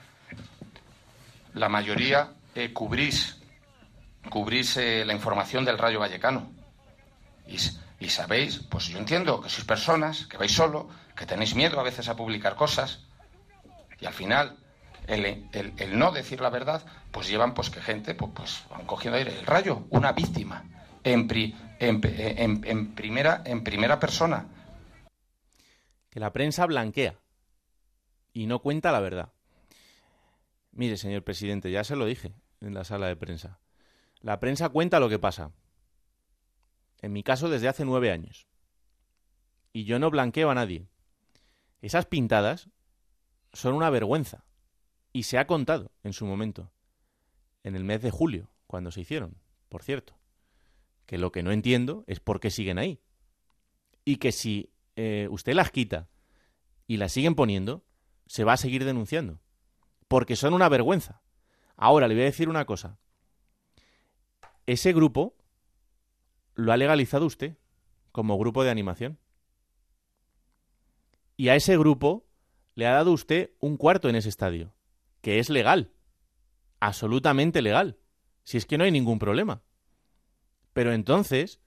la 1.53 1.69
mayoría 1.69 2.33
eh, 2.55 2.73
cubrís, 2.73 3.37
eh, 4.77 5.03
la 5.05 5.13
información 5.13 5.65
del 5.65 5.77
Rayo 5.77 5.99
Vallecano. 5.99 6.51
Y, 7.47 8.09
sabéis, 8.09 8.59
pues 8.69 8.87
yo 8.87 8.97
entiendo 8.97 9.41
que 9.41 9.49
sois 9.49 9.65
personas, 9.65 10.27
que 10.27 10.37
vais 10.37 10.51
solo, 10.51 10.89
que 11.15 11.25
tenéis 11.25 11.55
miedo 11.55 11.79
a 11.79 11.83
veces 11.83 12.09
a 12.09 12.15
publicar 12.15 12.55
cosas, 12.55 13.05
y 13.99 14.05
al 14.05 14.13
final 14.13 14.57
el, 15.07 15.47
el, 15.53 15.97
no 15.97 16.11
decir 16.11 16.41
la 16.41 16.49
verdad, 16.49 16.85
pues 17.11 17.27
llevan 17.27 17.53
pues 17.53 17.69
que 17.69 17.81
gente 17.81 18.13
pues, 18.13 18.31
pues 18.35 18.63
van 18.69 18.85
cogiendo 18.85 19.17
aire. 19.17 19.39
El 19.39 19.45
Rayo, 19.45 19.87
una 19.89 20.11
víctima, 20.11 20.63
en, 21.03 21.27
pri, 21.27 21.55
en, 21.79 22.01
en, 22.65 22.93
primera, 22.93 23.41
en 23.45 23.63
primera 23.63 23.99
persona. 23.99 24.45
Que 26.09 26.19
la 26.19 26.33
prensa 26.33 26.65
blanquea 26.65 27.15
y 28.33 28.45
no 28.45 28.59
cuenta 28.59 28.91
la 28.91 28.99
verdad. 28.99 29.29
Mire, 30.77 30.95
señor 30.95 31.23
presidente, 31.23 31.71
ya 31.71 31.83
se 31.83 31.95
lo 31.95 32.05
dije 32.05 32.35
en 32.61 32.75
la 32.75 32.83
sala 32.83 33.07
de 33.07 33.15
prensa. 33.15 33.59
La 34.21 34.39
prensa 34.39 34.69
cuenta 34.69 34.99
lo 34.99 35.09
que 35.09 35.17
pasa. 35.17 35.51
En 37.01 37.11
mi 37.13 37.23
caso, 37.23 37.49
desde 37.49 37.67
hace 37.67 37.83
nueve 37.83 38.11
años. 38.11 38.45
Y 39.73 39.85
yo 39.85 39.97
no 39.97 40.11
blanqueo 40.11 40.51
a 40.51 40.53
nadie. 40.53 40.87
Esas 41.81 42.05
pintadas 42.05 42.69
son 43.53 43.73
una 43.73 43.89
vergüenza. 43.89 44.45
Y 45.13 45.23
se 45.23 45.39
ha 45.39 45.47
contado 45.47 45.91
en 46.03 46.13
su 46.13 46.27
momento. 46.27 46.71
En 47.63 47.75
el 47.75 47.83
mes 47.83 48.03
de 48.03 48.11
julio, 48.11 48.51
cuando 48.67 48.91
se 48.91 49.01
hicieron, 49.01 49.35
por 49.69 49.81
cierto 49.81 50.15
que 51.07 51.17
lo 51.17 51.31
que 51.31 51.41
no 51.41 51.51
entiendo 51.51 52.03
es 52.05 52.19
por 52.19 52.39
qué 52.39 52.51
siguen 52.51 52.77
ahí. 52.77 53.01
Y 54.05 54.17
que 54.17 54.31
si 54.31 54.69
eh, 54.95 55.27
usted 55.31 55.55
las 55.55 55.71
quita 55.71 56.07
y 56.85 56.97
las 56.97 57.13
siguen 57.13 57.33
poniendo, 57.33 57.83
se 58.27 58.43
va 58.43 58.53
a 58.53 58.57
seguir 58.57 58.85
denunciando. 58.85 59.39
Porque 60.07 60.35
son 60.35 60.53
una 60.53 60.69
vergüenza. 60.69 61.21
Ahora 61.75 62.07
le 62.07 62.15
voy 62.15 62.23
a 62.23 62.27
decir 62.27 62.49
una 62.49 62.65
cosa. 62.65 62.97
Ese 64.65 64.93
grupo 64.93 65.35
lo 66.55 66.71
ha 66.73 66.77
legalizado 66.77 67.25
usted 67.25 67.57
como 68.11 68.37
grupo 68.37 68.63
de 68.63 68.71
animación. 68.71 69.19
Y 71.35 71.49
a 71.49 71.55
ese 71.55 71.77
grupo 71.77 72.25
le 72.73 72.87
ha 72.87 72.93
dado 72.93 73.11
usted 73.11 73.51
un 73.59 73.77
cuarto 73.77 74.09
en 74.09 74.15
ese 74.15 74.29
estadio, 74.29 74.73
que 75.21 75.39
es 75.39 75.49
legal, 75.49 75.91
absolutamente 76.79 77.61
legal, 77.61 77.99
si 78.43 78.57
es 78.57 78.65
que 78.65 78.77
no 78.77 78.83
hay 78.83 78.91
ningún 78.91 79.19
problema. 79.19 79.61
Pero 80.73 80.93
entonces, 80.93 81.59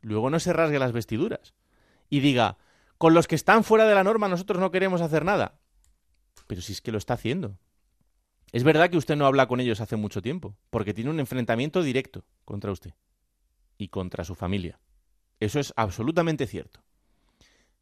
luego 0.00 0.30
no 0.30 0.40
se 0.40 0.52
rasgue 0.52 0.78
las 0.78 0.92
vestiduras 0.92 1.54
y 2.08 2.20
diga, 2.20 2.56
con 2.98 3.14
los 3.14 3.28
que 3.28 3.34
están 3.34 3.64
fuera 3.64 3.86
de 3.86 3.94
la 3.94 4.04
norma 4.04 4.28
nosotros 4.28 4.58
no 4.58 4.70
queremos 4.70 5.00
hacer 5.00 5.24
nada. 5.24 5.60
Pero 6.46 6.60
si 6.60 6.72
es 6.72 6.80
que 6.80 6.92
lo 6.92 6.98
está 6.98 7.14
haciendo. 7.14 7.58
Es 8.52 8.64
verdad 8.64 8.90
que 8.90 8.96
usted 8.96 9.16
no 9.16 9.26
habla 9.26 9.46
con 9.46 9.60
ellos 9.60 9.80
hace 9.80 9.96
mucho 9.96 10.22
tiempo, 10.22 10.56
porque 10.70 10.94
tiene 10.94 11.10
un 11.10 11.20
enfrentamiento 11.20 11.82
directo 11.82 12.24
contra 12.44 12.72
usted 12.72 12.94
y 13.78 13.88
contra 13.88 14.24
su 14.24 14.34
familia. 14.34 14.80
Eso 15.38 15.60
es 15.60 15.72
absolutamente 15.76 16.46
cierto. 16.46 16.82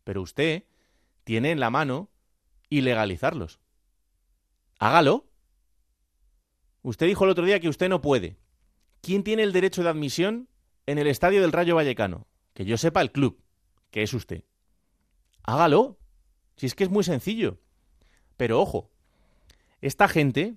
Pero 0.05 0.23
usted 0.23 0.65
tiene 1.25 1.51
en 1.51 1.61
la 1.61 1.71
mano 1.71 2.11
ilegalizarlos. 2.69 3.61
Hágalo. 4.79 5.27
Usted 6.83 7.07
dijo 7.07 7.25
el 7.25 7.31
otro 7.31 7.45
día 7.45 7.61
que 7.61 7.69
usted 7.69 7.89
no 7.89 8.01
puede. 8.01 8.39
¿Quién 9.01 9.25
tiene 9.25 9.43
el 9.43 9.53
derecho 9.53 9.83
de 9.83 9.89
admisión 9.89 10.49
en 10.89 10.97
el 10.97 11.07
estadio 11.07 11.43
del 11.43 11.53
Rayo 11.53 11.75
Vallecano. 11.75 12.27
Que 12.55 12.65
yo 12.65 12.79
sepa 12.79 13.03
el 13.03 13.13
club, 13.13 13.45
que 13.91 14.03
es 14.03 14.15
usted. 14.15 14.45
Hágalo. 15.43 15.99
Si 16.57 16.65
es 16.65 16.75
que 16.75 16.85
es 16.85 16.91
muy 16.91 17.05
sencillo. 17.05 17.61
Pero 18.39 18.59
ojo, 18.59 18.91
esta 19.81 20.09
gente 20.09 20.57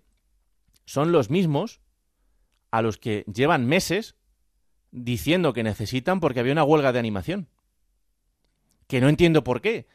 son 0.85 1.11
los 1.11 1.29
mismos 1.29 1.81
a 2.71 2.81
los 2.81 2.97
que 2.97 3.23
llevan 3.31 3.65
meses 3.65 4.15
diciendo 4.91 5.53
que 5.53 5.63
necesitan 5.63 6.19
porque 6.19 6.39
había 6.39 6.53
una 6.53 6.63
huelga 6.63 6.91
de 6.91 6.99
animación. 6.99 7.47
Que 8.87 9.01
no 9.01 9.09
entiendo 9.09 9.43
por 9.43 9.61
qué. 9.61 9.87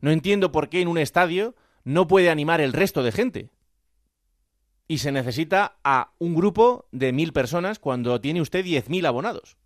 No 0.00 0.10
entiendo 0.10 0.52
por 0.52 0.68
qué 0.68 0.80
en 0.80 0.88
un 0.88 0.98
estadio 0.98 1.54
no 1.84 2.06
puede 2.06 2.30
animar 2.30 2.60
el 2.60 2.72
resto 2.72 3.02
de 3.02 3.12
gente. 3.12 3.50
Y 4.88 4.98
se 4.98 5.12
necesita 5.12 5.78
a 5.84 6.12
un 6.18 6.34
grupo 6.34 6.86
de 6.92 7.12
mil 7.12 7.32
personas 7.32 7.78
cuando 7.78 8.20
tiene 8.20 8.40
usted 8.40 8.64
diez 8.64 8.88
mil 8.88 9.06
abonados. 9.06 9.56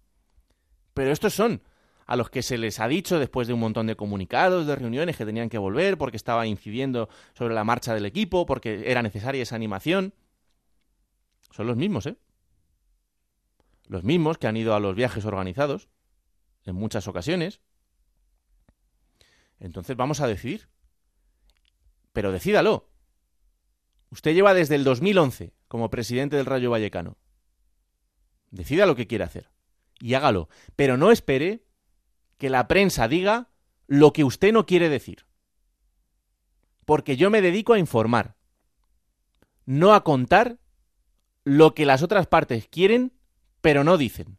Pero 0.94 1.10
estos 1.10 1.34
son 1.34 1.62
a 2.06 2.16
los 2.16 2.30
que 2.30 2.42
se 2.42 2.56
les 2.56 2.78
ha 2.80 2.88
dicho 2.88 3.18
después 3.18 3.48
de 3.48 3.54
un 3.54 3.60
montón 3.60 3.86
de 3.86 3.96
comunicados, 3.96 4.66
de 4.66 4.76
reuniones 4.76 5.16
que 5.16 5.26
tenían 5.26 5.48
que 5.48 5.58
volver 5.58 5.98
porque 5.98 6.16
estaba 6.16 6.46
incidiendo 6.46 7.08
sobre 7.34 7.54
la 7.54 7.64
marcha 7.64 7.94
del 7.94 8.06
equipo, 8.06 8.46
porque 8.46 8.90
era 8.90 9.02
necesaria 9.02 9.42
esa 9.42 9.56
animación. 9.56 10.14
Son 11.50 11.66
los 11.66 11.76
mismos, 11.76 12.06
¿eh? 12.06 12.16
Los 13.88 14.04
mismos 14.04 14.38
que 14.38 14.46
han 14.46 14.56
ido 14.56 14.74
a 14.74 14.80
los 14.80 14.94
viajes 14.94 15.24
organizados 15.24 15.88
en 16.64 16.76
muchas 16.76 17.08
ocasiones. 17.08 17.60
Entonces 19.58 19.96
vamos 19.96 20.20
a 20.20 20.26
decidir. 20.26 20.68
Pero 22.12 22.32
decídalo. 22.32 22.88
Usted 24.10 24.34
lleva 24.34 24.54
desde 24.54 24.76
el 24.76 24.84
2011 24.84 25.52
como 25.66 25.90
presidente 25.90 26.36
del 26.36 26.46
Rayo 26.46 26.70
Vallecano. 26.70 27.16
Decida 28.50 28.86
lo 28.86 28.94
que 28.94 29.06
quiere 29.06 29.24
hacer 29.24 29.50
y 30.00 30.14
hágalo. 30.14 30.48
Pero 30.76 30.96
no 30.96 31.10
espere 31.10 31.65
que 32.38 32.50
la 32.50 32.68
prensa 32.68 33.08
diga 33.08 33.48
lo 33.86 34.12
que 34.12 34.24
usted 34.24 34.52
no 34.52 34.66
quiere 34.66 34.88
decir. 34.88 35.26
Porque 36.84 37.16
yo 37.16 37.30
me 37.30 37.42
dedico 37.42 37.72
a 37.72 37.78
informar, 37.78 38.36
no 39.64 39.94
a 39.94 40.04
contar 40.04 40.58
lo 41.44 41.74
que 41.74 41.86
las 41.86 42.02
otras 42.02 42.26
partes 42.26 42.68
quieren, 42.68 43.12
pero 43.60 43.84
no 43.84 43.98
dicen. 43.98 44.38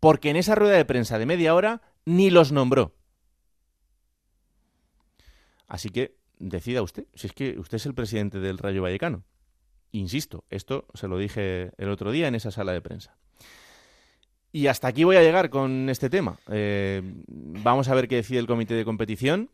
Porque 0.00 0.30
en 0.30 0.36
esa 0.36 0.54
rueda 0.54 0.76
de 0.76 0.84
prensa 0.84 1.18
de 1.18 1.26
media 1.26 1.54
hora 1.54 1.82
ni 2.04 2.30
los 2.30 2.52
nombró. 2.52 2.94
Así 5.66 5.90
que 5.90 6.16
decida 6.38 6.82
usted, 6.82 7.06
si 7.14 7.26
es 7.26 7.32
que 7.32 7.58
usted 7.58 7.76
es 7.76 7.86
el 7.86 7.94
presidente 7.94 8.38
del 8.38 8.58
Rayo 8.58 8.82
Vallecano. 8.82 9.24
Insisto, 9.92 10.44
esto 10.50 10.86
se 10.94 11.08
lo 11.08 11.18
dije 11.18 11.72
el 11.78 11.88
otro 11.88 12.10
día 12.10 12.28
en 12.28 12.34
esa 12.34 12.50
sala 12.50 12.72
de 12.72 12.82
prensa. 12.82 13.16
Y 14.54 14.68
hasta 14.68 14.86
aquí 14.86 15.02
voy 15.02 15.16
a 15.16 15.22
llegar 15.22 15.50
con 15.50 15.90
este 15.90 16.08
tema. 16.08 16.38
Eh, 16.46 17.02
vamos 17.26 17.88
a 17.88 17.94
ver 17.96 18.06
qué 18.06 18.14
decide 18.14 18.38
el 18.38 18.46
comité 18.46 18.74
de 18.74 18.84
competición. 18.84 19.50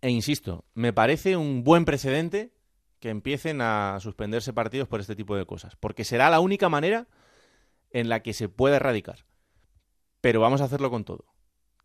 E 0.00 0.10
insisto, 0.10 0.64
me 0.74 0.92
parece 0.92 1.36
un 1.36 1.62
buen 1.62 1.84
precedente 1.84 2.52
que 2.98 3.10
empiecen 3.10 3.60
a 3.60 3.98
suspenderse 4.00 4.52
partidos 4.52 4.88
por 4.88 4.98
este 4.98 5.14
tipo 5.14 5.36
de 5.36 5.46
cosas, 5.46 5.76
porque 5.76 6.02
será 6.02 6.28
la 6.28 6.40
única 6.40 6.68
manera 6.68 7.06
en 7.92 8.08
la 8.08 8.18
que 8.24 8.32
se 8.32 8.48
pueda 8.48 8.74
erradicar. 8.74 9.26
Pero 10.20 10.40
vamos 10.40 10.60
a 10.60 10.64
hacerlo 10.64 10.90
con 10.90 11.04
todo, 11.04 11.26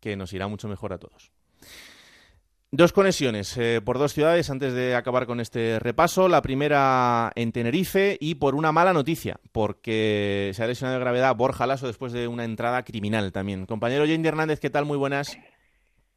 que 0.00 0.16
nos 0.16 0.32
irá 0.32 0.48
mucho 0.48 0.66
mejor 0.66 0.92
a 0.92 0.98
todos. 0.98 1.30
Dos 2.74 2.94
conexiones 2.94 3.58
eh, 3.58 3.82
por 3.84 3.98
dos 3.98 4.14
ciudades 4.14 4.48
antes 4.48 4.72
de 4.72 4.94
acabar 4.96 5.26
con 5.26 5.40
este 5.40 5.78
repaso. 5.78 6.26
La 6.26 6.40
primera 6.40 7.30
en 7.34 7.52
Tenerife 7.52 8.16
y 8.18 8.36
por 8.36 8.54
una 8.54 8.72
mala 8.72 8.94
noticia, 8.94 9.36
porque 9.52 10.52
se 10.54 10.64
ha 10.64 10.66
lesionado 10.66 10.98
de 10.98 11.04
gravedad 11.04 11.36
Borja 11.36 11.66
Lasso 11.66 11.86
después 11.86 12.14
de 12.14 12.28
una 12.28 12.46
entrada 12.46 12.82
criminal 12.82 13.30
también. 13.30 13.66
Compañero 13.66 14.06
Jane 14.06 14.26
Hernández, 14.26 14.58
¿qué 14.58 14.70
tal? 14.70 14.86
Muy 14.86 14.96
buenas. 14.96 15.38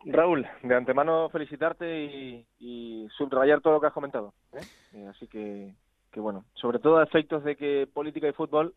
Raúl, 0.06 0.48
de 0.64 0.76
antemano 0.76 1.28
felicitarte 1.28 2.46
y, 2.58 3.06
subrayar 3.18 3.60
todo 3.60 3.74
lo 3.74 3.82
que 3.82 3.88
has 3.88 3.94
comentado. 3.94 4.34
¿eh? 4.54 4.62
Eh, 4.94 5.08
así 5.10 5.28
que, 5.28 5.76
que, 6.10 6.22
bueno, 6.22 6.46
sobre 6.54 6.80
todo 6.80 7.00
a 7.00 7.04
efectos 7.04 7.44
de 7.44 7.58
que 7.58 7.86
política 7.94 8.30
y 8.30 8.32
fútbol 8.32 8.74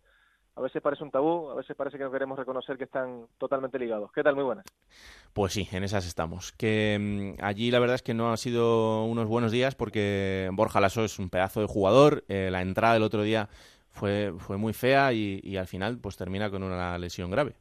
a 0.59 0.61
veces 0.61 0.82
parece 0.82 1.04
un 1.04 1.11
tabú, 1.12 1.50
a 1.50 1.54
veces 1.54 1.76
parece 1.76 1.96
que 1.96 2.04
no 2.04 2.11
queremos 2.11 2.36
reconocer 2.36 2.76
que 2.76 2.84
están 2.84 3.26
totalmente 3.38 3.78
ligados. 3.78 4.11
¿Qué 4.12 4.24
tal? 4.24 4.34
Muy 4.34 4.42
buenas. 4.42 4.64
Pues 5.32 5.52
sí, 5.52 5.68
en 5.70 5.84
esas 5.84 6.04
estamos. 6.04 6.50
Que 6.52 7.36
mm, 7.38 7.44
allí 7.44 7.70
la 7.70 7.78
verdad 7.78 7.94
es 7.94 8.02
que 8.02 8.12
no 8.12 8.32
ha 8.32 8.36
sido 8.36 9.04
unos 9.04 9.28
buenos 9.28 9.52
días 9.52 9.76
porque 9.76 10.50
Borja 10.52 10.80
Lasso 10.80 11.04
es 11.04 11.20
un 11.20 11.30
pedazo 11.30 11.61
de 11.61 11.68
jugador. 11.68 12.24
Eh, 12.28 12.48
la 12.50 12.61
entrada 12.61 12.94
del 12.94 13.04
otro 13.04 13.22
día 13.22 13.48
fue, 13.90 14.34
fue 14.38 14.56
muy 14.56 14.72
fea 14.72 15.12
y, 15.12 15.40
y 15.44 15.56
al 15.59 15.68
final 15.68 15.98
pues 15.98 16.16
termina 16.16 16.50
con 16.50 16.64
una 16.64 16.98
lesión 16.98 17.30
grave. 17.30 17.54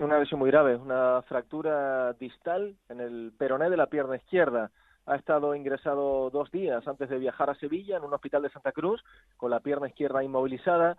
Una 0.00 0.18
lesión 0.18 0.40
muy 0.40 0.50
grave, 0.50 0.74
una 0.74 1.22
fractura 1.28 2.14
distal 2.14 2.74
en 2.88 3.00
el 3.00 3.32
peroné 3.38 3.70
de 3.70 3.76
la 3.76 3.86
pierna 3.86 4.16
izquierda 4.16 4.72
ha 5.06 5.16
estado 5.16 5.54
ingresado 5.54 6.30
dos 6.30 6.50
días 6.50 6.86
antes 6.86 7.08
de 7.08 7.18
viajar 7.18 7.50
a 7.50 7.54
Sevilla 7.54 7.96
en 7.96 8.04
un 8.04 8.14
hospital 8.14 8.42
de 8.42 8.50
Santa 8.50 8.72
Cruz 8.72 9.02
con 9.36 9.50
la 9.50 9.60
pierna 9.60 9.88
izquierda 9.88 10.22
inmovilizada. 10.22 10.98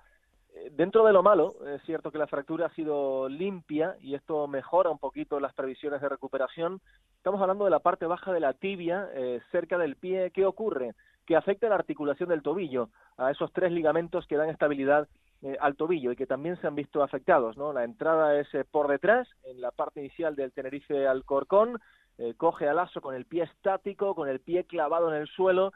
Eh, 0.53 0.69
dentro 0.71 1.05
de 1.05 1.13
lo 1.13 1.23
malo, 1.23 1.55
es 1.67 1.81
cierto 1.83 2.11
que 2.11 2.17
la 2.17 2.27
fractura 2.27 2.67
ha 2.67 2.75
sido 2.75 3.29
limpia 3.29 3.95
y 4.01 4.15
esto 4.15 4.47
mejora 4.47 4.89
un 4.89 4.99
poquito 4.99 5.39
las 5.39 5.53
previsiones 5.53 6.01
de 6.01 6.09
recuperación. 6.09 6.81
Estamos 7.17 7.41
hablando 7.41 7.65
de 7.65 7.71
la 7.71 7.79
parte 7.79 8.05
baja 8.05 8.33
de 8.33 8.39
la 8.39 8.53
tibia, 8.53 9.09
eh, 9.13 9.41
cerca 9.51 9.77
del 9.77 9.95
pie. 9.95 10.31
¿Qué 10.31 10.45
ocurre? 10.45 10.93
Que 11.25 11.35
afecta 11.35 11.69
la 11.69 11.75
articulación 11.75 12.29
del 12.29 12.41
tobillo, 12.41 12.89
a 13.17 13.31
esos 13.31 13.51
tres 13.53 13.71
ligamentos 13.71 14.25
que 14.27 14.37
dan 14.37 14.49
estabilidad 14.49 15.07
eh, 15.43 15.57
al 15.59 15.75
tobillo 15.75 16.11
y 16.11 16.15
que 16.15 16.27
también 16.27 16.59
se 16.59 16.67
han 16.67 16.75
visto 16.75 17.01
afectados. 17.03 17.57
¿no? 17.57 17.73
La 17.73 17.83
entrada 17.83 18.39
es 18.39 18.47
por 18.71 18.87
detrás, 18.87 19.27
en 19.43 19.61
la 19.61 19.71
parte 19.71 20.01
inicial 20.01 20.35
del 20.35 20.51
Tenerife 20.51 21.07
Alcorcón, 21.07 21.79
eh, 22.17 22.35
coge 22.37 22.67
al 22.67 22.77
aso 22.77 23.01
con 23.01 23.15
el 23.15 23.25
pie 23.25 23.43
estático, 23.43 24.13
con 24.13 24.29
el 24.29 24.39
pie 24.39 24.65
clavado 24.65 25.09
en 25.09 25.19
el 25.19 25.27
suelo, 25.27 25.71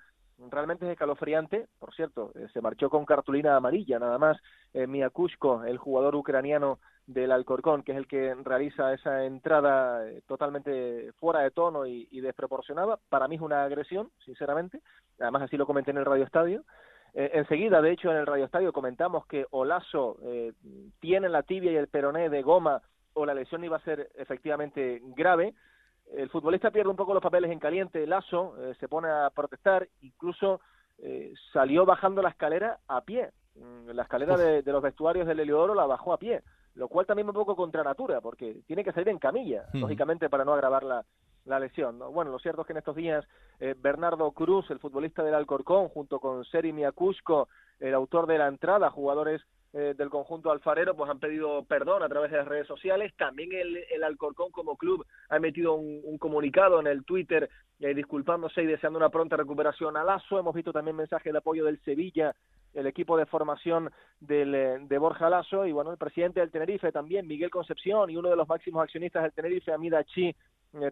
realmente 0.49 0.86
es 0.86 0.91
escalofriante. 0.91 1.67
Por 1.79 1.93
cierto, 1.93 2.31
eh, 2.36 2.47
se 2.53 2.61
marchó 2.61 2.89
con 2.89 3.05
cartulina 3.05 3.55
amarilla, 3.55 3.99
nada 3.99 4.17
más. 4.17 4.38
Eh, 4.73 4.88
Miakushko, 4.88 5.63
el 5.63 5.77
jugador 5.77 6.15
ucraniano 6.15 6.79
del 7.07 7.31
Alcorcón, 7.31 7.83
que 7.83 7.91
es 7.91 7.97
el 7.97 8.07
que 8.07 8.33
realiza 8.43 8.93
esa 8.93 9.25
entrada 9.25 10.07
eh, 10.09 10.21
totalmente 10.27 11.11
fuera 11.19 11.41
de 11.41 11.51
tono 11.51 11.86
y, 11.86 12.19
desproporcionada. 12.19 12.97
Para 13.09 13.27
mí 13.27 13.36
es 13.36 13.41
una 13.41 13.63
agresión, 13.63 14.09
sinceramente. 14.25 14.81
Además, 15.19 15.43
así 15.43 15.57
lo 15.57 15.67
comenté 15.67 15.91
en 15.91 15.97
el 15.97 16.05
Radio 16.05 16.23
Estadio. 16.23 16.63
enseguida, 17.13 17.81
de 17.81 17.91
hecho, 17.91 18.11
en 18.11 18.17
el 18.17 18.25
Radio 18.25 18.45
Estadio 18.45 18.73
comentamos 18.73 19.25
que 19.27 19.45
Olaso 19.51 20.17
tiene 20.99 21.29
la 21.29 21.43
tibia 21.43 21.71
y 21.71 21.77
el 21.77 21.88
peroné 21.88 22.29
de 22.29 22.41
goma 22.41 22.81
o 23.13 23.25
la 23.25 23.33
lesión 23.33 23.63
iba 23.63 23.77
a 23.77 23.83
ser 23.83 24.09
efectivamente 24.15 25.01
grave 25.15 25.53
el 26.14 26.30
futbolista 26.30 26.72
pierde 26.72 26.89
un 26.89 26.95
poco 26.95 27.14
los 27.14 27.24
papeles 27.24 27.51
en 27.51 27.60
caliente, 27.60 28.06
Lazo 28.06 28.56
eh, 28.60 28.76
se 28.80 28.88
pone 28.88 29.10
a 29.10 29.30
protestar, 29.30 29.88
incluso 30.01 30.62
eh, 30.99 31.34
salió 31.51 31.86
bajando 31.86 32.22
la 32.22 32.30
escalera 32.30 32.80
a 32.88 33.01
pie. 33.01 33.32
Mm, 33.56 33.89
la 33.91 34.03
escalera 34.03 34.38
de, 34.38 34.62
los 34.64 34.82
vestuarios 34.82 35.28
del 35.28 35.39
Heliodoro 35.39 35.74
la 35.74 35.86
bajó 35.86 36.14
a 36.14 36.18
pie, 36.18 36.43
lo 36.76 36.88
cual 36.88 37.06
también 37.06 37.28
un 37.28 37.34
poco 37.34 37.56
contra 37.56 37.84
natura, 37.84 38.22
porque 38.22 38.62
tiene 38.68 38.84
que 38.84 38.91
salir 38.91 39.10
en 39.10 39.20
camilla, 39.20 39.66
lógicamente, 39.74 40.30
para 40.30 40.45
no 40.45 40.53
agravar 40.53 40.84
la, 40.84 41.06
la 41.45 41.60
lesión. 41.60 41.99
Bueno, 42.12 42.32
lo 42.32 42.39
cierto 42.39 42.62
es 42.62 42.68
que 42.68 42.74
en 42.74 42.78
estos 42.78 42.95
días 42.95 43.26
eh, 43.60 43.76
Bernardo 43.78 44.32
Cruz, 44.32 44.70
el 44.72 44.80
futbolista 44.80 45.24
del 45.24 45.36
Alcorcón, 45.36 45.89
junto 45.89 46.20
con 46.20 46.43
Seri 46.45 46.74
Miacushko, 46.74 47.47
el 47.80 47.93
autor 47.93 48.28
de 48.28 48.38
la 48.38 48.47
entrada, 48.47 48.89
jugadores 48.89 49.41
eh, 49.78 49.93
del 49.93 50.09
conjunto 50.09 50.51
alfarero 50.51 50.95
pues 50.95 51.11
han 51.11 51.19
pedido 51.19 51.65
perdón 51.65 52.01
a 52.01 52.07
través 52.07 52.32
de 52.32 52.38
las 52.38 52.47
redes 52.47 52.65
sociales. 52.65 53.11
También 53.17 53.51
el, 53.51 53.76
el 53.93 54.05
Alcorcón 54.05 54.49
como 54.49 54.78
club 54.78 55.05
ha 55.28 55.36
emitido 55.36 55.73
un, 55.73 56.17
comunicado 56.17 56.80
en 56.80 56.88
el 56.88 57.03
Twitter 57.03 57.49
eh, 57.82 57.93
disculpándose 57.93 58.63
y 58.63 58.67
deseando 58.67 58.97
una 58.97 59.09
pronta 59.09 59.36
recuperación 59.36 59.97
a 59.97 60.05
Lazo. 60.05 60.39
Hemos 60.39 60.55
visto 60.55 60.71
también 60.71 60.95
mensaje 60.95 61.30
de 61.30 61.39
apoyo 61.39 61.65
del 61.65 61.78
Sevilla, 61.84 62.34
el 62.73 62.88
equipo 62.88 63.17
de 63.17 63.26
formación 63.26 63.91
del, 64.21 64.55
eh, 64.55 64.78
de 64.80 64.97
Borja 64.97 65.30
Lazo 65.30 65.65
y 65.65 65.73
bueno, 65.73 65.91
el 65.91 65.97
presidente 65.97 66.39
del 66.39 66.51
Tenerife 66.51 66.93
también, 66.93 67.28
Miguel 67.28 67.49
Concepción 67.49 68.09
y 68.09 68.15
uno 68.15 68.30
de 68.30 68.38
los 68.38 68.47
máximos 68.47 68.82
accionistas 68.82 69.23
del 69.23 69.34
Tenerife, 69.34 69.73
Amida 69.73 70.05
Chi, 70.05 70.34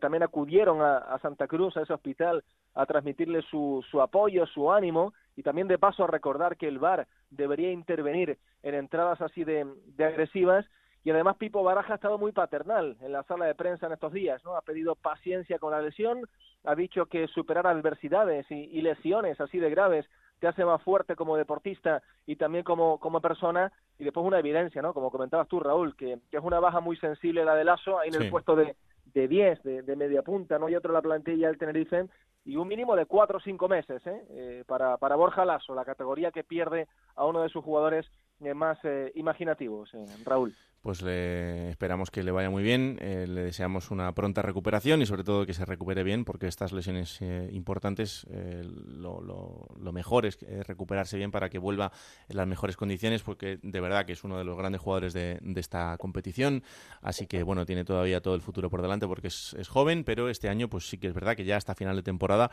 también 0.01 0.23
acudieron 0.23 0.81
a, 0.81 0.97
a, 0.97 1.19
Santa 1.19 1.47
Cruz, 1.47 1.75
a 1.77 1.81
ese 1.81 1.93
hospital, 1.93 2.43
a 2.73 2.85
transmitirle 2.85 3.41
su, 3.43 3.83
su 3.89 4.01
apoyo, 4.01 4.45
su 4.45 4.71
ánimo 4.71 5.13
y 5.35 5.43
también 5.43 5.67
de 5.67 5.77
paso 5.77 6.03
a 6.03 6.07
recordar 6.07 6.57
que 6.57 6.67
el 6.67 6.79
VAR 6.79 7.07
debería 7.29 7.71
intervenir 7.71 8.37
en 8.61 8.75
entradas 8.75 9.21
así 9.21 9.43
de, 9.43 9.65
agresivas 9.99 10.65
y 11.03 11.11
además 11.11 11.35
Pipo 11.37 11.63
Baraja 11.63 11.93
ha 11.93 11.95
estado 11.95 12.17
muy 12.17 12.31
paternal 12.31 12.95
en 13.01 13.11
la 13.11 13.23
sala 13.23 13.45
de 13.45 13.55
prensa 13.55 13.87
en 13.87 13.93
estos 13.93 14.13
días, 14.13 14.43
¿no? 14.45 14.55
Ha 14.55 14.61
pedido 14.61 14.95
paciencia 14.95 15.59
con 15.59 15.71
la 15.71 15.81
lesión, 15.81 16.21
ha 16.63 16.75
dicho 16.75 17.07
que 17.07 17.27
superar 17.27 17.67
adversidades 17.67 18.49
y, 18.49 18.81
lesiones 18.81 19.41
así 19.41 19.59
de 19.59 19.69
graves 19.69 20.05
te 20.39 20.47
hace 20.47 20.63
más 20.63 20.81
fuerte 20.81 21.15
como 21.15 21.37
deportista 21.37 22.01
y 22.25 22.35
también 22.35 22.63
como, 22.63 22.99
como 22.99 23.21
persona 23.21 23.71
y 23.97 24.03
después 24.03 24.25
una 24.25 24.39
evidencia, 24.39 24.81
¿no? 24.81 24.93
Como 24.93 25.11
comentabas 25.11 25.47
tú, 25.47 25.59
Raúl, 25.59 25.95
que, 25.95 26.19
es 26.31 26.41
una 26.41 26.59
baja 26.59 26.79
muy 26.79 26.95
sensible 26.97 27.45
la 27.45 27.55
de 27.55 27.65
Lazo, 27.65 27.99
ahí 27.99 28.09
en 28.09 28.21
el 28.21 28.29
puesto 28.29 28.55
de, 28.55 28.75
de 29.13 29.27
10, 29.27 29.63
de, 29.63 29.81
de, 29.83 29.95
media 29.95 30.21
punta, 30.21 30.57
no 30.57 30.67
hay 30.67 30.75
otro 30.75 30.89
en 30.89 30.95
la 30.95 31.01
plantilla 31.01 31.47
del 31.47 31.57
Tenerife 31.57 32.07
y 32.45 32.55
un 32.55 32.67
mínimo 32.67 32.95
de 32.95 33.05
cuatro 33.05 33.37
o 33.37 33.41
cinco 33.41 33.67
meses 33.67 34.05
¿eh? 34.05 34.21
Eh, 34.29 34.63
para, 34.67 34.97
para 34.97 35.15
Borja 35.15 35.45
Lasso, 35.45 35.73
la 35.75 35.85
categoría 35.85 36.31
que 36.31 36.43
pierde 36.43 36.87
a 37.15 37.25
uno 37.25 37.41
de 37.41 37.49
sus 37.49 37.63
jugadores 37.63 38.05
eh, 38.45 38.53
más 38.53 38.79
imaginativos, 39.15 39.91
Raúl. 40.25 40.53
Pues 40.83 41.01
le 41.01 41.69
esperamos 41.69 42.11
que 42.11 42.23
le 42.23 42.31
vaya 42.31 42.49
muy 42.49 42.61
bien, 42.61 42.97
eh, 42.99 43.25
le 43.25 43.43
deseamos 43.43 43.89
una 43.89 44.13
pronta 44.13 44.41
recuperación 44.41 45.01
y 45.01 45.05
sobre 45.05 45.23
todo 45.23 45.45
que 45.45 45.53
se 45.53 45.63
recupere 45.63 46.03
bien, 46.03 46.25
porque 46.25 46.45
estas 46.45 46.73
lesiones 46.73 47.21
eh, 47.21 47.47
importantes 47.53 48.27
eh, 48.29 48.63
lo, 48.65 49.93
mejor 49.93 50.25
es 50.25 50.37
recuperarse 50.67 51.15
bien 51.15 51.31
para 51.31 51.49
que 51.49 51.57
vuelva 51.57 51.93
en 52.27 52.35
las 52.35 52.47
mejores 52.47 52.75
condiciones, 52.75 53.23
porque 53.23 53.59
de 53.63 53.79
verdad 53.79 54.05
que 54.05 54.11
es 54.11 54.25
uno 54.25 54.37
de 54.37 54.43
los 54.43 54.57
grandes 54.57 54.81
jugadores 54.81 55.13
de, 55.13 55.39
esta 55.55 55.97
competición, 55.97 56.63
así 57.01 57.27
que 57.27 57.43
bueno, 57.43 57.65
tiene 57.65 57.85
todavía 57.85 58.19
todo 58.19 58.35
el 58.35 58.41
futuro 58.41 58.69
por 58.69 58.81
delante 58.81 59.07
porque 59.07 59.27
es, 59.27 59.55
es 59.57 59.69
joven, 59.69 60.03
pero 60.03 60.27
este 60.27 60.49
año 60.49 60.67
pues 60.67 60.89
sí 60.89 60.97
que 60.97 61.07
es 61.07 61.13
verdad 61.13 61.37
que 61.37 61.45
ya 61.45 61.55
hasta 61.55 61.75
final 61.75 61.95
de 61.95 62.03
temporada 62.03 62.51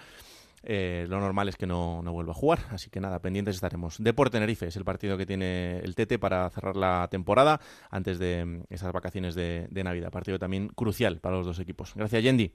eh, 0.62 1.06
lo 1.08 1.20
normal 1.20 1.48
es 1.48 1.56
que 1.56 1.66
no, 1.66 2.02
no, 2.02 2.12
vuelva 2.12 2.32
a 2.32 2.34
jugar. 2.34 2.58
Así 2.70 2.90
que 2.90 3.00
nada, 3.00 3.18
pendientes 3.20 3.54
estaremos. 3.54 3.96
Deporte 3.98 4.32
Tenerife 4.32 4.66
es 4.66 4.76
el 4.76 4.84
partido 4.84 5.16
que 5.16 5.26
tiene 5.26 5.78
el 5.78 5.94
Tete 5.94 6.18
para 6.18 6.48
cerrar 6.50 6.76
la 6.76 7.08
temporada 7.10 7.60
antes 7.90 8.18
de 8.18 8.44
mm, 8.44 8.62
esas 8.68 8.92
vacaciones 8.92 9.34
de, 9.34 9.68
Navidad. 9.82 10.10
Partido 10.10 10.38
también 10.38 10.68
crucial 10.68 11.20
para 11.20 11.36
los 11.36 11.46
dos 11.46 11.58
equipos. 11.58 11.94
Gracias, 11.94 12.22
Yendi. 12.22 12.52